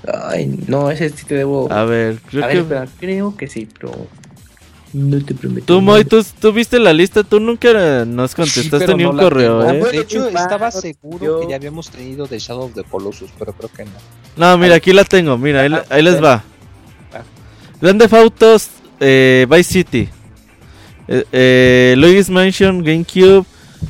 Ay, 0.07 0.63
no, 0.67 0.91
ese 0.91 1.09
sí 1.09 1.25
te 1.25 1.35
debo. 1.35 1.71
A 1.71 1.83
ver, 1.85 2.19
creo 2.29 2.67
que. 2.67 2.87
creo 2.99 3.35
que 3.35 3.47
sí, 3.47 3.67
pero. 3.79 3.91
No 4.95 5.21
te 5.21 5.35
prometo. 5.35 5.65
Tú, 5.65 5.81
Moy, 5.81 6.05
tú, 6.05 6.53
viste 6.53 6.79
la 6.79 6.93
lista, 6.93 7.21
tú 7.21 7.41
nunca 7.41 8.05
nos 8.05 8.33
contestaste 8.33 8.95
ni 8.95 9.03
un 9.03 9.17
correo, 9.17 9.69
¿eh? 9.69 9.83
De 9.91 9.97
hecho, 9.99 10.29
estaba 10.29 10.71
seguro 10.71 11.41
que 11.41 11.49
ya 11.49 11.57
habíamos 11.57 11.89
tenido 11.89 12.27
de 12.27 12.39
Shadow 12.39 12.63
of 12.63 12.75
the 12.75 12.83
Colossus, 12.85 13.29
pero 13.37 13.51
creo 13.51 13.69
que 13.75 13.83
no. 13.83 13.91
No, 14.37 14.57
mira, 14.57 14.75
aquí 14.75 14.93
la 14.93 15.03
tengo, 15.03 15.37
mira, 15.37 15.83
ahí, 15.89 16.01
les 16.01 16.23
va. 16.23 16.45
Ah. 17.13 17.23
Grande 17.81 18.07
Autos 18.09 18.69
eh, 19.01 19.45
Vice 19.49 19.73
City. 19.73 20.09
Eh, 21.09 21.25
eh, 21.33 21.95
Luigi's 21.97 22.29
Mansion, 22.29 22.81
GameCube, 22.81 23.45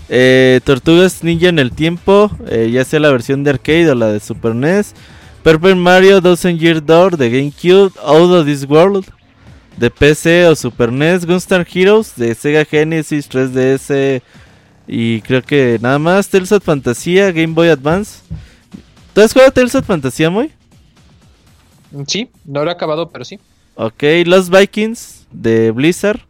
eh, 0.10 0.60
Tortugas 0.64 1.23
Ninja 1.23 1.49
en 1.49 1.60
el 1.60 1.72
tiempo, 1.72 2.32
eh, 2.48 2.72
ya 2.73 2.84
sea 2.84 2.99
la 2.99 3.11
versión 3.11 3.44
de 3.44 3.52
arcade 3.52 3.91
o 3.91 3.94
la 3.94 4.07
de 4.07 4.19
Super 4.19 4.56
NES. 4.56 4.95
Purple 5.44 5.76
Mario 5.76 6.19
Dozen 6.19 6.57
Year 6.57 6.84
Door 6.84 7.18
de 7.18 7.30
GameCube, 7.30 7.94
Out 8.03 8.32
of 8.32 8.45
This 8.48 8.68
World 8.68 9.06
de 9.78 9.90
PC 9.90 10.48
o 10.48 10.56
Super 10.56 10.92
NES, 10.92 11.26
Gunstar 11.26 11.66
Heroes 11.72 12.16
de 12.16 12.34
Sega 12.36 12.66
Genesis, 12.66 13.30
3DS 13.30 14.22
y 14.88 15.22
creo 15.22 15.42
que 15.42 15.78
nada 15.82 16.00
más. 16.00 16.30
Tales 16.30 16.52
of 16.52 16.64
Fantasía, 16.64 17.32
Game 17.32 17.54
Boy 17.54 17.70
Advance. 17.70 18.22
¿Tú 19.14 19.22
has 19.22 19.34
jugado 19.34 19.52
Tales 19.52 19.76
of 19.76 19.86
Fantasía, 19.86 20.30
muy? 20.30 20.52
Sí, 22.08 22.30
no 22.46 22.64
lo 22.64 22.70
he 22.70 22.74
acabado, 22.74 23.10
pero 23.10 23.26
sí. 23.26 23.40
Ok, 23.76 24.04
Los 24.26 24.50
Vikings 24.50 25.28
de 25.32 25.72
Blizzard. 25.72 26.22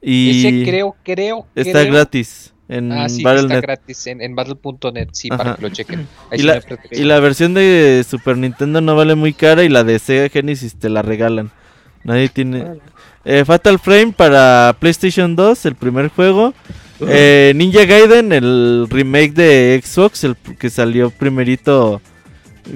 Y 0.00 0.46
Ese 0.46 0.64
creo, 0.64 0.96
creo. 1.02 1.46
Está 1.54 1.84
gratis. 1.84 2.52
En 2.68 2.90
ah, 2.90 3.08
sí, 3.08 3.22
está 3.24 3.60
gratis 3.60 4.08
en, 4.08 4.34
Battle.net, 4.34 5.10
sí, 5.12 5.28
para 5.28 5.54
que 5.54 5.62
lo 5.62 5.68
chequen. 5.68 6.08
y, 6.32 6.42
la, 6.42 6.60
y 6.90 7.04
la, 7.04 7.20
versión 7.20 7.54
de 7.54 8.04
Super 8.08 8.36
Nintendo 8.36 8.80
no 8.80 8.96
vale 8.96 9.14
muy 9.14 9.32
cara 9.32 9.62
y 9.62 9.68
la 9.68 9.84
de 9.84 10.00
Sega 10.00 10.28
Genesis 10.28 10.74
te 10.76 10.88
la 10.88 11.02
regalan. 11.02 11.52
Nadie 12.04 12.28
tiene... 12.28 12.64
Eh, 13.24 13.44
Fatal 13.44 13.78
Frame 13.80 14.12
para 14.12 14.76
PlayStation 14.78 15.34
2, 15.34 15.66
el 15.66 15.74
primer 15.74 16.08
juego. 16.08 16.54
Eh, 17.00 17.52
Ninja 17.56 17.84
Gaiden, 17.84 18.32
el 18.32 18.86
remake 18.88 19.32
de 19.32 19.82
Xbox, 19.84 20.22
el 20.22 20.36
que 20.36 20.70
salió 20.70 21.10
primerito 21.10 22.00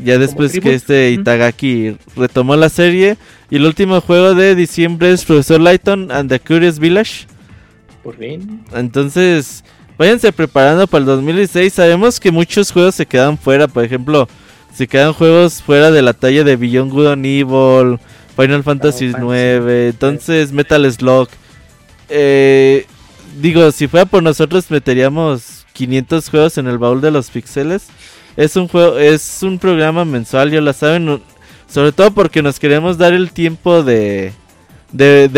ya 0.04 0.18
después 0.18 0.58
que 0.60 0.74
este 0.74 1.10
Itagaki 1.10 1.96
retomó 2.16 2.56
la 2.56 2.68
serie. 2.68 3.16
Y 3.50 3.56
el 3.56 3.66
último 3.66 4.00
juego 4.00 4.34
de 4.34 4.54
diciembre 4.54 5.12
es 5.12 5.24
Professor 5.24 5.60
Lighton 5.60 6.10
and 6.12 6.30
the 6.30 6.38
Curious 6.38 6.78
Village. 6.78 7.26
Por 8.02 8.16
fin. 8.16 8.62
Entonces, 8.72 9.64
váyanse 9.98 10.32
preparando 10.32 10.86
para 10.86 11.00
el 11.00 11.06
2016. 11.06 11.72
Sabemos 11.72 12.20
que 12.20 12.30
muchos 12.30 12.70
juegos 12.70 12.94
se 12.94 13.06
quedan 13.06 13.36
fuera. 13.36 13.66
Por 13.68 13.84
ejemplo, 13.84 14.28
se 14.72 14.86
quedan 14.86 15.12
juegos 15.12 15.60
fuera 15.62 15.90
de 15.90 16.02
la 16.02 16.12
talla 16.12 16.44
de 16.44 16.56
Beyond 16.56 16.92
Good 16.92 17.06
and 17.08 17.26
Evil, 17.26 17.98
Final 18.40 18.62
Fantasy 18.62 19.06
IX. 19.06 19.68
Entonces, 19.68 20.52
Metal 20.52 20.90
Slug. 20.90 21.28
Eh, 22.08 22.86
digo, 23.40 23.70
si 23.72 23.86
fuera 23.86 24.06
por 24.06 24.22
nosotros, 24.22 24.70
meteríamos 24.70 25.66
500 25.72 26.28
juegos 26.28 26.58
en 26.58 26.66
el 26.66 26.78
baúl 26.78 27.00
de 27.00 27.10
los 27.10 27.30
pixeles. 27.30 27.88
Es 28.36 28.56
un 28.56 28.68
juego, 28.68 28.98
es 28.98 29.42
un 29.42 29.58
programa 29.58 30.04
mensual, 30.04 30.50
ya 30.50 30.60
lo 30.60 30.72
saben. 30.72 31.22
Sobre 31.68 31.92
todo 31.92 32.10
porque 32.10 32.42
nos 32.42 32.58
queremos 32.58 32.98
dar 32.98 33.12
el 33.12 33.30
tiempo 33.32 33.82
de, 33.82 34.32
de, 34.92 35.28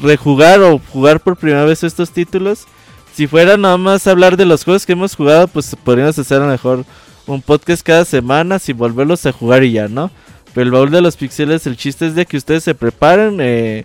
rejugar 0.00 0.60
o 0.60 0.78
jugar 0.92 1.20
por 1.20 1.36
primera 1.36 1.64
vez 1.64 1.82
estos 1.82 2.10
títulos. 2.10 2.66
Si 3.14 3.26
fuera 3.26 3.56
nada 3.56 3.78
más 3.78 4.06
hablar 4.06 4.36
de 4.36 4.44
los 4.44 4.64
juegos 4.64 4.84
que 4.84 4.92
hemos 4.92 5.16
jugado, 5.16 5.48
pues 5.48 5.74
podríamos 5.82 6.18
hacer 6.18 6.42
a 6.42 6.44
lo 6.44 6.52
mejor 6.52 6.84
un 7.26 7.42
podcast 7.42 7.82
cada 7.82 8.04
semana 8.04 8.58
sin 8.58 8.76
volverlos 8.76 9.24
a 9.26 9.32
jugar 9.32 9.64
y 9.64 9.72
ya, 9.72 9.88
¿no? 9.88 10.10
Pero 10.54 10.64
el 10.64 10.70
baúl 10.70 10.90
de 10.90 11.00
los 11.00 11.16
pixeles, 11.16 11.66
el 11.66 11.76
chiste 11.76 12.06
es 12.06 12.14
de 12.14 12.26
que 12.26 12.36
ustedes 12.36 12.64
se 12.64 12.74
preparen, 12.74 13.38
eh, 13.40 13.84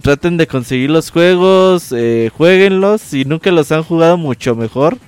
traten 0.00 0.36
de 0.36 0.46
conseguir 0.46 0.90
los 0.90 1.10
juegos, 1.10 1.92
eh, 1.92 2.30
jueguenlos. 2.36 3.00
Si 3.00 3.24
nunca 3.24 3.50
los 3.50 3.72
han 3.72 3.82
jugado, 3.82 4.16
mucho 4.16 4.54
mejor. 4.54 4.98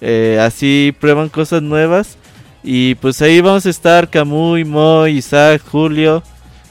Eh, 0.00 0.38
así 0.40 0.94
prueban 0.98 1.28
cosas 1.28 1.62
nuevas. 1.62 2.16
Y 2.62 2.96
pues 2.96 3.22
ahí 3.22 3.40
vamos 3.40 3.66
a 3.66 3.70
estar 3.70 4.10
Camuy, 4.10 4.64
Moy, 4.64 5.18
Isaac, 5.18 5.62
Julio 5.70 6.22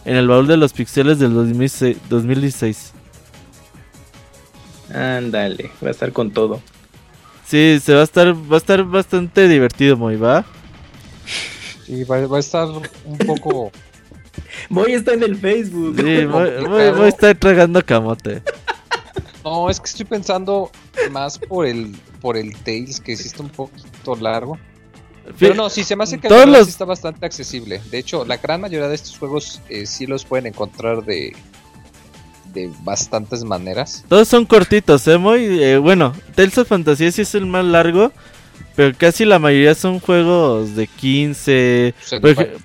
en 0.06 0.16
el 0.16 0.28
baúl 0.28 0.48
de 0.48 0.58
los 0.58 0.72
pixeles 0.72 1.20
del 1.20 1.34
2016. 1.34 2.94
Ándale, 4.94 5.72
va 5.84 5.88
a 5.88 5.92
estar 5.92 6.12
con 6.12 6.32
todo. 6.32 6.62
Sí, 7.46 7.80
se 7.84 7.94
va 7.94 8.02
a 8.02 8.04
estar 8.04 8.34
va 8.34 8.56
a 8.56 8.58
estar 8.58 8.84
bastante 8.84 9.48
divertido, 9.48 9.98
Moy, 9.98 10.16
¿va? 10.16 10.46
Sí, 11.86 12.04
va, 12.04 12.18
a 12.18 12.40
estar 12.40 12.68
un 12.68 13.18
poco 13.26 13.72
Moy 14.70 14.94
está 14.94 15.14
en 15.14 15.24
el 15.24 15.36
Facebook. 15.36 15.96
Sí, 15.98 16.26
Moy, 16.28 17.08
está 17.08 17.34
tragando 17.34 17.84
camote. 17.86 18.42
No, 19.44 19.70
es 19.70 19.80
que 19.80 19.88
estoy 19.88 20.06
pensando 20.06 20.72
más 21.12 21.38
por 21.38 21.66
el 21.66 21.96
por 22.22 22.38
el 22.38 22.56
Tails 22.56 23.00
que 23.00 23.16
sí 23.16 23.28
está 23.28 23.44
un 23.44 23.50
poquito 23.50 24.16
largo. 24.16 24.58
Pero 25.40 25.56
no, 25.56 25.70
sí 25.70 25.84
se 25.84 25.96
me 25.96 26.04
hace 26.04 26.20
que 26.20 26.28
el 26.28 26.56
sí 26.64 26.70
está 26.70 26.86
bastante 26.86 27.26
accesible. 27.26 27.82
De 27.90 27.98
hecho, 27.98 28.26
la 28.26 28.38
gran 28.38 28.62
mayoría 28.62 28.88
de 28.88 28.96
estos 28.96 29.18
juegos 29.18 29.62
eh, 29.70 29.86
sí 29.86 30.06
los 30.06 30.24
pueden 30.24 30.46
encontrar 30.48 31.04
de, 31.04 31.36
de 32.54 32.72
bastantes 32.84 33.44
maneras. 33.44 34.06
Todos 34.08 34.28
son 34.28 34.46
cortitos, 34.46 35.08
¿eh? 35.08 35.18
Muy, 35.18 35.64
eh, 35.64 35.78
bueno, 35.78 36.14
Tales 36.36 36.58
of 36.60 36.68
Fantasy 36.68 37.12
sí 37.12 37.24
es 37.24 37.34
el 37.36 37.48
más 37.48 37.66
largo. 37.66 38.12
Pero 38.76 38.94
casi 38.98 39.24
la 39.24 39.40
mayoría 39.40 39.74
son 39.74 40.00
juegos 40.00 40.76
de 40.76 40.88
15. 40.88 41.94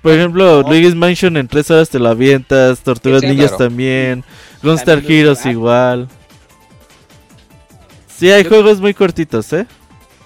por, 0.01 0.11
ejemplo, 0.11 0.61
Luigi's 0.63 0.95
Mansion 0.95 1.37
en 1.37 1.47
3 1.47 1.71
horas 1.71 1.89
te 1.89 1.99
lo 1.99 2.09
avientas. 2.09 2.81
Tortugas 2.81 3.23
Ninjas 3.23 3.57
también. 3.57 4.23
Gunstar 4.61 5.01
Heroes 5.07 5.45
igual. 5.45 6.09
Sí, 8.07 8.29
hay 8.29 8.43
juegos 8.43 8.79
muy 8.79 8.93
cortitos, 8.93 9.51
¿eh? 9.53 9.65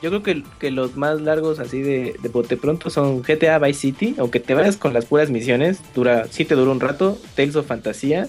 Yo 0.02 0.10
creo 0.10 0.22
que, 0.22 0.44
que, 0.60 0.70
los 0.70 0.98
más 0.98 1.22
largos 1.22 1.60
así 1.60 1.82
de, 1.82 2.14
de 2.22 2.30
bote 2.30 2.58
pronto 2.58 2.90
son 2.90 3.22
GTA 3.22 3.58
Vice 3.58 3.80
City, 3.80 4.16
aunque 4.20 4.40
te 4.40 4.54
vayas 4.54 4.76
con 4.78 4.94
las 4.94 5.06
puras 5.06 5.30
misiones, 5.30 5.80
dura, 5.96 6.28
sí 6.30 6.46
te 6.46 6.56
dura 6.56 6.72
un 6.72 6.80
rato, 6.80 7.18
Tales 7.36 7.56
of 7.56 7.66
Fantasía, 7.66 8.28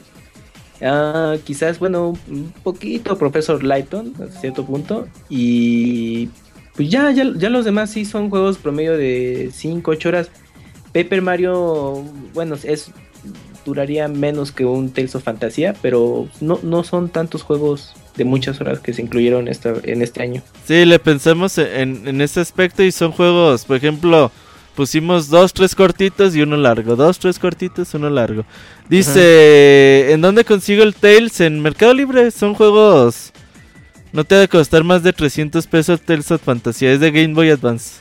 ah, 0.81 1.35
quizás, 1.45 1.79
bueno, 1.79 2.15
un 2.29 2.55
poquito 2.63 3.19
Professor 3.19 3.63
Lighton, 3.63 4.15
a 4.23 4.41
cierto 4.41 4.65
punto, 4.65 5.09
y 5.29 6.31
pues 6.77 6.91
ya, 6.91 7.11
ya, 7.11 7.25
ya 7.37 7.51
los 7.51 7.65
demás 7.65 7.91
sí 7.91 8.05
son 8.05 8.31
juegos 8.31 8.59
promedio 8.59 8.97
de 8.97 9.51
5, 9.53 9.91
8 9.91 10.09
horas. 10.09 10.31
Paper 10.93 11.23
Mario, 11.23 12.05
bueno, 12.33 12.57
es 12.63 12.91
duraría 13.65 14.07
menos 14.09 14.53
que 14.53 14.65
un 14.65 14.91
Tales 14.91 15.15
of 15.17 15.25
Fantasía, 15.25 15.75
pero 15.83 16.29
no, 16.41 16.61
no 16.63 16.85
son 16.85 17.09
tantos 17.09 17.43
juegos 17.43 17.95
de 18.17 18.25
muchas 18.25 18.61
horas 18.61 18.79
que 18.79 18.95
se 18.95 19.03
incluyeron 19.03 19.49
esta, 19.49 19.75
en 19.83 20.03
este 20.03 20.23
año. 20.23 20.43
Sí, 20.65 20.85
le 20.85 20.99
pensamos 20.99 21.59
en, 21.59 22.07
en 22.07 22.21
ese 22.21 22.41
aspecto 22.41 22.83
y 22.83 22.93
son 22.93 23.11
juegos, 23.11 23.65
por 23.65 23.77
ejemplo, 23.77 24.31
pusimos 24.75 25.29
dos, 25.29 25.53
tres 25.53 25.75
cortitos 25.75 26.37
y 26.37 26.43
uno 26.43 26.57
largo, 26.57 26.95
dos, 26.97 27.19
tres 27.19 27.39
cortitos, 27.39 27.93
uno 27.95 28.09
largo. 28.09 28.45
Dice, 28.89 30.13
¿en 30.13 30.21
dónde 30.21 30.45
consigo 30.45 30.83
el 30.85 30.95
Tales? 30.95 31.41
En 31.41 31.61
Mercado 31.61 31.93
Libre, 31.93 32.31
son 32.31 32.55
juegos... 32.55 33.33
No 34.17 34.25
te 34.25 34.35
debe 34.35 34.49
costar 34.49 34.83
más 34.83 35.03
de 35.03 35.13
300 35.13 35.67
pesos 35.67 36.01
Tales 36.01 36.31
of 36.31 36.41
Fantasy, 36.41 36.87
es 36.87 37.01
de 37.01 37.11
Game 37.11 37.35
Boy 37.35 37.51
Advance. 37.51 38.01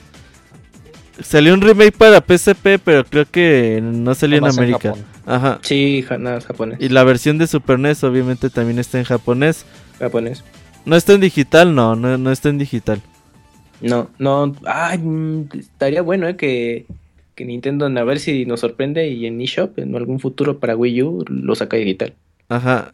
Salió 1.22 1.54
un 1.54 1.60
remake 1.60 1.92
para 1.92 2.22
PSP, 2.26 2.80
pero 2.82 3.04
creo 3.04 3.26
que 3.30 3.82
no 3.84 4.16
salió 4.16 4.38
en 4.38 4.46
América. 4.46 4.94
Ajá. 5.26 5.60
Sí, 5.62 6.06
nada, 6.18 6.40
japonés. 6.40 6.80
Y 6.80 6.88
la 6.88 7.04
versión 7.04 7.38
de 7.38 7.48
Super 7.48 7.80
NES 7.80 8.02
obviamente 8.06 8.50
también 8.50 8.80
está 8.80 8.98
en 8.98 9.04
japonés. 9.04 9.66
Japonés. 10.00 10.46
¿No 10.86 10.96
está 10.96 11.12
en 11.12 11.20
digital? 11.20 11.76
No, 11.76 11.98
no, 11.98 12.18
no 12.18 12.32
está 12.32 12.48
en 12.48 12.60
digital. 12.60 13.02
No, 13.82 14.10
no. 14.18 14.56
Ay, 14.66 15.00
mm, 15.00 15.50
estaría 15.60 16.02
bueno, 16.02 16.30
¿eh? 16.30 16.38
Que, 16.38 16.86
que 17.36 17.44
Nintendo, 17.44 17.88
a 17.88 18.04
ver 18.06 18.20
si 18.22 18.46
nos 18.46 18.62
sorprende 18.62 19.10
y 19.10 19.26
en 19.26 19.42
eShop, 19.42 19.80
en 19.80 19.94
algún 19.98 20.22
futuro 20.22 20.60
para 20.60 20.78
Wii 20.78 21.04
U, 21.04 21.26
lo 21.28 21.56
saca 21.56 21.76
digital. 21.76 22.14
Ajá. 22.48 22.94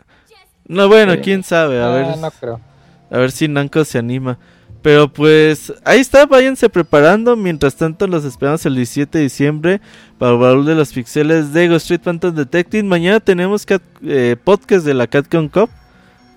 No, 0.68 0.88
bueno, 0.88 1.14
quién 1.22 1.44
sabe. 1.44 1.80
A 1.80 1.86
Ah, 1.86 1.96
ver. 1.96 2.18
no 2.18 2.32
creo. 2.32 2.71
A 3.12 3.18
ver 3.18 3.32
si 3.32 3.48
Namco 3.48 3.84
se 3.86 3.98
anima. 4.00 4.38
Pero 4.82 5.14
pues 5.14 5.72
ahí 5.86 6.00
está, 6.00 6.26
váyanse 6.26 6.68
preparando. 6.70 7.36
Mientras 7.36 7.76
tanto, 7.76 8.08
los 8.08 8.26
esperamos 8.26 8.66
el 8.66 8.76
17 8.76 9.18
de 9.20 9.24
diciembre 9.26 9.82
para 10.18 10.32
el 10.32 10.38
baúl 10.40 10.66
de 10.66 10.74
los 10.74 10.92
pixeles 10.92 11.54
de 11.54 11.68
Ghost 11.68 11.84
Street 11.84 12.02
Phantom 12.04 12.34
Detective. 12.34 12.82
Mañana 12.84 13.20
tenemos 13.20 13.66
cat- 13.68 13.84
eh, 14.04 14.36
podcast 14.44 14.84
de 14.86 14.96
la 14.96 15.06
Catcon 15.06 15.50
Cup. 15.50 15.70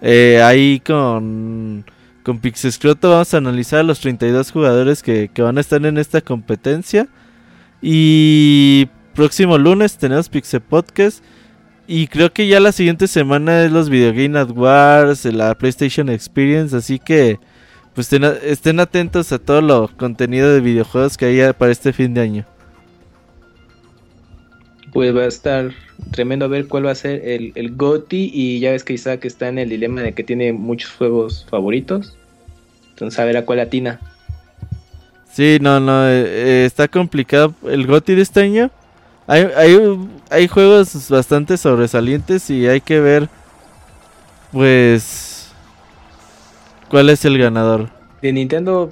Eh, 0.03 0.43
ahí 0.43 0.81
con, 0.85 1.87
con 2.23 2.39
Pixescroto 2.39 3.09
vamos 3.09 3.33
a 3.33 3.39
analizar 3.39 3.81
a 3.81 3.85
los 3.85 4.01
32 4.01 4.51
jugadores 4.51 5.03
que, 5.03 5.31
que 5.33 5.41
van 5.41 5.57
a 5.57 5.63
estar 5.63 5.85
en 5.87 5.97
esta 5.97 6.21
competencia. 6.21 7.09
Y 7.81 8.89
próximo 9.15 9.57
lunes 9.59 9.97
tenemos 9.97 10.29
Pixel 10.29 10.61
Podcast. 10.61 11.25
Y 11.87 12.07
creo 12.07 12.33
que 12.33 12.47
ya 12.47 12.61
la 12.61 12.73
siguiente 12.73 13.07
semana 13.07 13.65
es 13.65 13.73
los 13.73 13.91
Video 13.91 14.13
Game 14.13 14.39
Awards, 14.39 15.25
la 15.27 15.55
PlayStation 15.55 16.09
Experience, 16.09 16.75
así 16.75 16.99
que 16.99 17.39
pues 17.95 18.13
estén, 18.13 18.25
estén 18.43 18.81
atentos 18.81 19.31
a 19.33 19.39
todo 19.39 19.61
lo 19.61 19.91
contenido 19.97 20.53
de 20.53 20.61
videojuegos 20.61 21.17
que 21.17 21.27
haya 21.27 21.53
para 21.53 21.73
este 21.73 21.93
fin 21.93 22.15
de 22.15 22.23
año. 22.23 22.47
Pues 24.93 25.15
va 25.15 25.23
a 25.23 25.27
estar 25.27 25.73
tremendo 26.11 26.47
a 26.47 26.49
ver 26.49 26.69
cuál 26.69 26.87
va 26.87 26.93
a 26.93 26.95
ser 26.95 27.21
el, 27.29 27.53
el 27.55 27.77
GOTI 27.77 28.31
y 28.33 28.61
ya 28.61 28.71
ves 28.71 28.85
que 28.85 28.95
Isaac 28.95 29.25
está 29.25 29.49
en 29.49 29.59
el 29.59 29.69
dilema 29.69 30.01
de 30.01 30.15
que 30.15 30.25
tiene 30.25 30.53
muchos 30.53 30.91
juegos 30.93 31.47
favoritos. 31.51 32.17
Entonces 32.91 33.19
a 33.19 33.25
ver 33.25 33.37
a 33.37 33.45
cuál 33.45 33.61
atina. 33.61 34.01
Sí, 35.31 35.59
no, 35.61 35.81
no, 35.81 36.09
eh, 36.09 36.25
eh, 36.27 36.65
está 36.65 36.89
complicado 36.89 37.55
el 37.69 37.87
GOTY 37.87 38.15
de 38.15 38.23
este 38.23 38.41
año. 38.41 38.71
Hay, 39.27 39.43
hay, 39.57 40.09
hay 40.31 40.49
juegos 40.49 41.09
bastante 41.09 41.57
sobresalientes 41.57 42.51
y 42.51 42.67
hay 42.69 42.81
que 42.81 43.01
ver, 43.01 43.29
pues, 44.53 45.53
cuál 46.89 47.11
es 47.11 47.25
el 47.25 47.39
ganador. 47.39 47.89
De 48.23 48.33
Nintendo, 48.33 48.91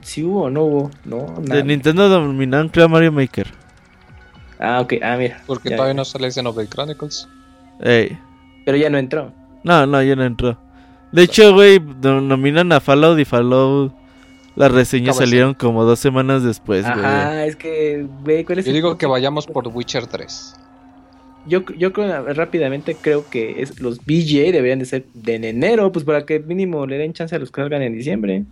¿sí 0.00 0.22
hubo 0.22 0.44
o 0.44 0.50
no 0.50 0.62
hubo? 0.64 0.90
No, 1.04 1.26
nada. 1.42 1.56
De 1.56 1.64
Nintendo 1.64 2.08
dominaron 2.08 2.68
creo 2.68 2.88
Mario 2.88 3.12
Maker. 3.12 3.52
Ah, 4.58 4.80
ok, 4.80 4.94
ah, 5.02 5.16
mira. 5.18 5.42
Porque 5.46 5.68
Ya, 5.70 5.76
todavía 5.76 5.92
ya. 5.92 5.96
no 5.98 6.04
sale 6.04 6.30
Xenoblade 6.30 6.68
Chronicles. 6.68 7.28
Ey. 7.80 8.18
Pero 8.64 8.76
ya 8.78 8.88
no 8.88 8.98
entró. 8.98 9.32
No, 9.62 9.86
no, 9.86 10.02
ya 10.02 10.16
no 10.16 10.24
entró. 10.24 10.58
De 11.12 11.22
hecho, 11.22 11.52
güey, 11.52 11.78
no- 11.78 12.20
nominan 12.20 12.72
a 12.72 12.80
Fallout 12.80 13.18
y 13.18 13.24
Fallout. 13.24 13.92
Las 14.56 14.72
reseñas 14.72 15.16
salieron 15.16 15.54
como 15.54 15.84
dos 15.84 15.98
semanas 16.00 16.42
después, 16.42 16.82
güey. 16.82 16.98
Ajá, 17.04 17.44
es 17.44 17.56
que, 17.56 18.06
güey, 18.24 18.44
¿cuál 18.44 18.58
es 18.58 18.64
Yo 18.64 18.70
el 18.70 18.74
digo 18.76 18.88
punto? 18.90 18.98
que 18.98 19.06
vayamos 19.06 19.46
por 19.46 19.68
Witcher 19.68 20.06
3. 20.06 20.54
Yo, 21.46 21.62
yo 21.78 21.92
creo, 21.92 22.24
rápidamente 22.34 22.96
creo 23.00 23.28
que 23.28 23.62
es, 23.62 23.78
los 23.80 23.98
BJ 24.04 24.50
deberían 24.52 24.78
de 24.80 24.84
ser 24.86 25.04
de 25.14 25.34
en 25.36 25.44
enero, 25.44 25.92
pues 25.92 26.04
para 26.04 26.24
que 26.26 26.40
mínimo 26.40 26.86
le 26.86 26.98
den 26.98 27.12
chance 27.12 27.36
a 27.36 27.38
los 27.38 27.52
que 27.52 27.60
salgan 27.60 27.82
en 27.82 27.92
diciembre. 27.94 28.44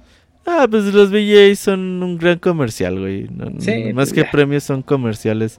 Ah, 0.47 0.66
pues 0.70 0.85
los 0.93 1.10
VJs 1.10 1.59
son 1.59 2.02
un 2.02 2.18
gran 2.18 2.39
comercial, 2.39 3.01
güey. 3.01 3.26
No- 3.31 3.59
Sí, 3.60 3.85
más 3.94 4.10
pues 4.10 4.12
que 4.12 4.20
ya. 4.24 4.31
premios 4.31 4.62
son 4.62 4.82
comerciales. 4.82 5.59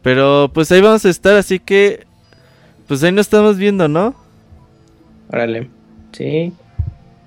Pero 0.00 0.50
pues 0.54 0.70
ahí 0.72 0.80
vamos 0.80 1.04
a 1.04 1.10
estar, 1.10 1.34
así 1.36 1.58
que 1.58 2.06
pues 2.86 3.02
ahí 3.02 3.12
nos 3.12 3.26
estamos 3.26 3.56
viendo, 3.58 3.86
¿no? 3.88 4.14
Órale. 5.30 5.68
Sí. 6.12 6.52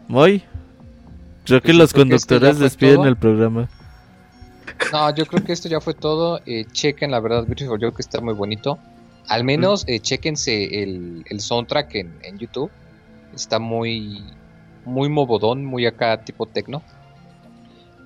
Muy. 0.07 0.41
Creo 1.46 1.62
que 1.62 1.74
los 1.74 1.94
creo 1.94 2.04
conductores 2.04 2.60
despiden 2.60 2.98
todo. 2.98 3.08
el 3.08 3.16
programa. 3.16 3.70
No, 4.92 5.14
yo 5.16 5.26
creo 5.26 5.44
que 5.44 5.54
esto 5.54 5.70
ya 5.70 5.80
fue 5.80 5.94
todo. 5.94 6.42
Eh, 6.46 6.66
chequen, 6.72 7.12
la 7.12 7.20
verdad, 7.20 7.46
Beautiful 7.46 7.80
Joe 7.80 7.94
que 7.94 8.02
está 8.02 8.20
muy 8.20 8.34
bonito. 8.34 8.80
Al 9.28 9.44
menos 9.44 9.86
eh, 9.88 10.00
chequense 10.00 10.84
el, 10.84 11.24
el 11.30 11.40
soundtrack 11.40 11.96
en, 11.96 12.14
en 12.24 12.38
YouTube. 12.38 12.72
Está 13.34 13.60
muy, 13.60 14.24
muy 14.86 15.10
movodón, 15.10 15.66
muy 15.66 15.86
acá 15.86 16.24
tipo 16.24 16.46
tecno. 16.46 16.84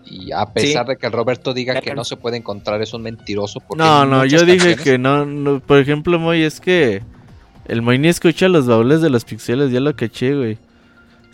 Y 0.05 0.31
a 0.31 0.45
pesar 0.47 0.87
de 0.87 0.97
que 0.97 1.05
el 1.05 1.11
Roberto 1.11 1.53
diga 1.53 1.79
que 1.81 1.93
no 1.93 2.03
se 2.03 2.17
puede 2.17 2.37
encontrar, 2.37 2.81
es 2.81 2.93
un 2.93 3.03
mentiroso. 3.03 3.59
porque 3.59 3.83
No, 3.83 4.05
no, 4.05 4.25
yo 4.25 4.43
dije 4.43 4.75
que 4.75 4.97
no, 4.97 5.25
no, 5.25 5.59
Por 5.59 5.77
ejemplo, 5.77 6.17
Moy, 6.17 6.41
es 6.41 6.59
que 6.59 7.03
el 7.65 7.81
Moy 7.81 7.99
ni 7.99 8.07
escucha 8.07 8.47
los 8.47 8.65
baúles 8.65 9.01
de 9.01 9.09
los 9.09 9.23
pixeles, 9.23 9.71
ya 9.71 9.79
lo 9.79 9.95
caché, 9.95 10.35
güey. 10.35 10.57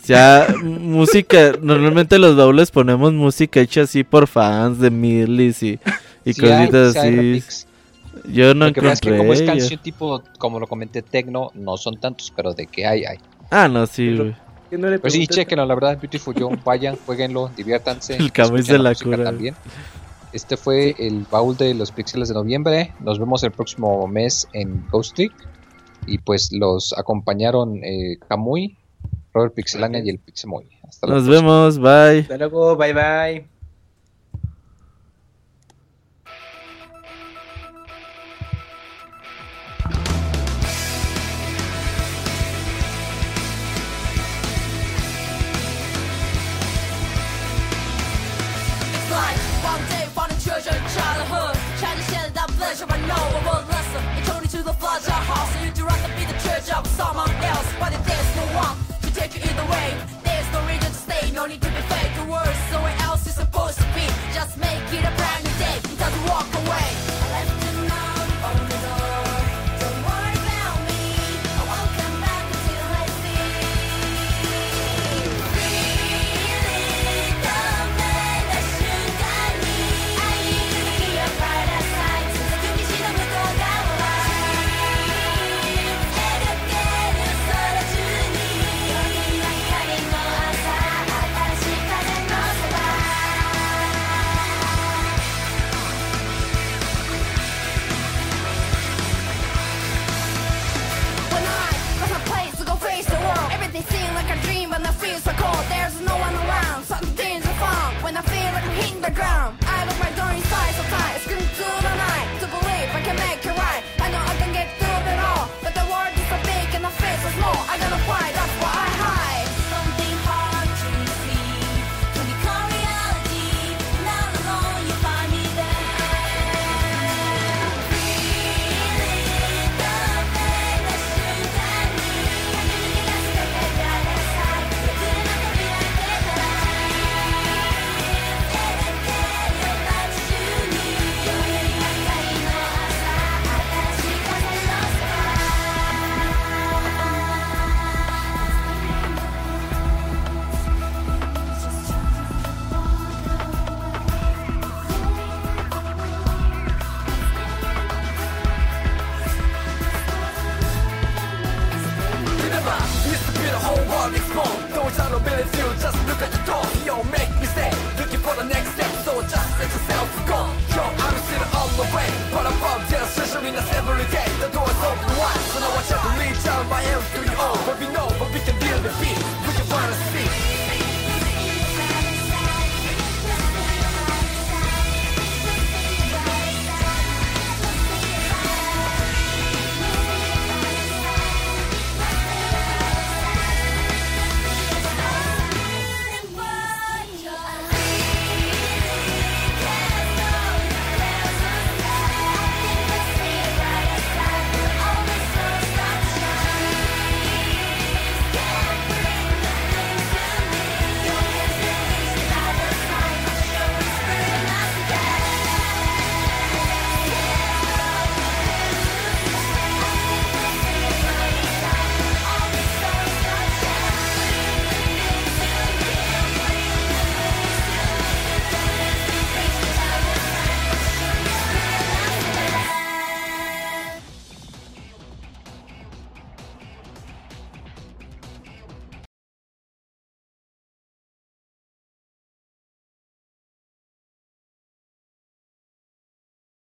O 0.01 0.05
sea, 0.07 0.45
m- 0.47 0.79
música, 0.79 1.53
normalmente 1.61 2.19
los 2.19 2.35
baúles 2.35 2.69
ponemos 2.71 3.11
música 3.13 3.59
hecha 3.59 3.81
así 3.81 4.03
por 4.03 4.27
fans 4.27 4.79
de 4.79 4.91
Millis 4.91 5.63
y, 5.63 5.79
y 6.23 6.33
Sí 6.33 6.41
cositas 6.41 6.95
hay 6.97 7.39
así. 7.39 7.65
Yo 8.31 8.53
no 8.53 8.71
pasa 8.73 8.93
es 8.93 9.01
que 9.01 9.09
encontré. 9.09 9.17
como 9.17 9.33
es 9.33 9.39
yo- 9.41 9.45
canción 9.47 9.79
tipo, 9.81 10.21
como 10.37 10.59
lo 10.59 10.67
comenté, 10.67 11.01
tecno, 11.01 11.51
no 11.55 11.77
son 11.77 11.99
tantos, 11.99 12.31
pero 12.35 12.53
de 12.53 12.67
que 12.67 12.85
hay, 12.85 13.03
hay. 13.05 13.17
Ah, 13.51 13.67
no, 13.67 13.85
sí, 13.87 14.15
güey. 14.15 14.35
No 14.71 14.89
le 14.89 14.99
Pues 14.99 15.13
sí, 15.13 15.27
chequenlo, 15.27 15.65
la 15.65 15.73
verdad, 15.75 15.97
Beautiful 15.99 16.33
Joe, 16.37 16.59
vayan, 16.65 16.97
jueguenlo, 17.05 17.49
diviértanse. 17.55 18.15
El 18.17 18.31
escuchen 18.35 18.65
de 18.65 18.79
la 18.79 18.89
música 18.89 19.09
cura. 19.11 19.23
También. 19.23 19.55
Este 20.33 20.57
fue 20.57 20.95
el 20.99 21.25
baúl 21.31 21.55
de 21.55 21.73
los 21.73 21.91
pixeles 21.91 22.27
de 22.27 22.33
noviembre. 22.33 22.93
Nos 22.99 23.19
vemos 23.19 23.41
el 23.43 23.51
próximo 23.51 24.05
mes 24.07 24.47
en 24.53 24.85
Ghost 24.91 25.15
Trick. 25.15 25.31
Y 26.07 26.17
pues 26.17 26.51
los 26.51 26.93
acompañaron 26.97 27.77
eh, 27.83 28.17
Camuy, 28.27 28.75
Robert 29.35 29.53
Pixelania 29.53 30.01
y 30.01 30.09
el 30.09 30.17
Pixemoy. 30.19 30.65
Hasta 30.87 31.07
la 31.07 31.15
Nos 31.15 31.25
próxima. 31.25 31.51
vemos, 31.51 31.79
bye. 31.79 32.19
Hasta 32.21 32.37
luego, 32.37 32.77
bye 32.77 32.93
bye. 32.93 33.54
don't 61.47 61.51
need 61.51 61.61
to 61.61 61.69
be 61.69 61.84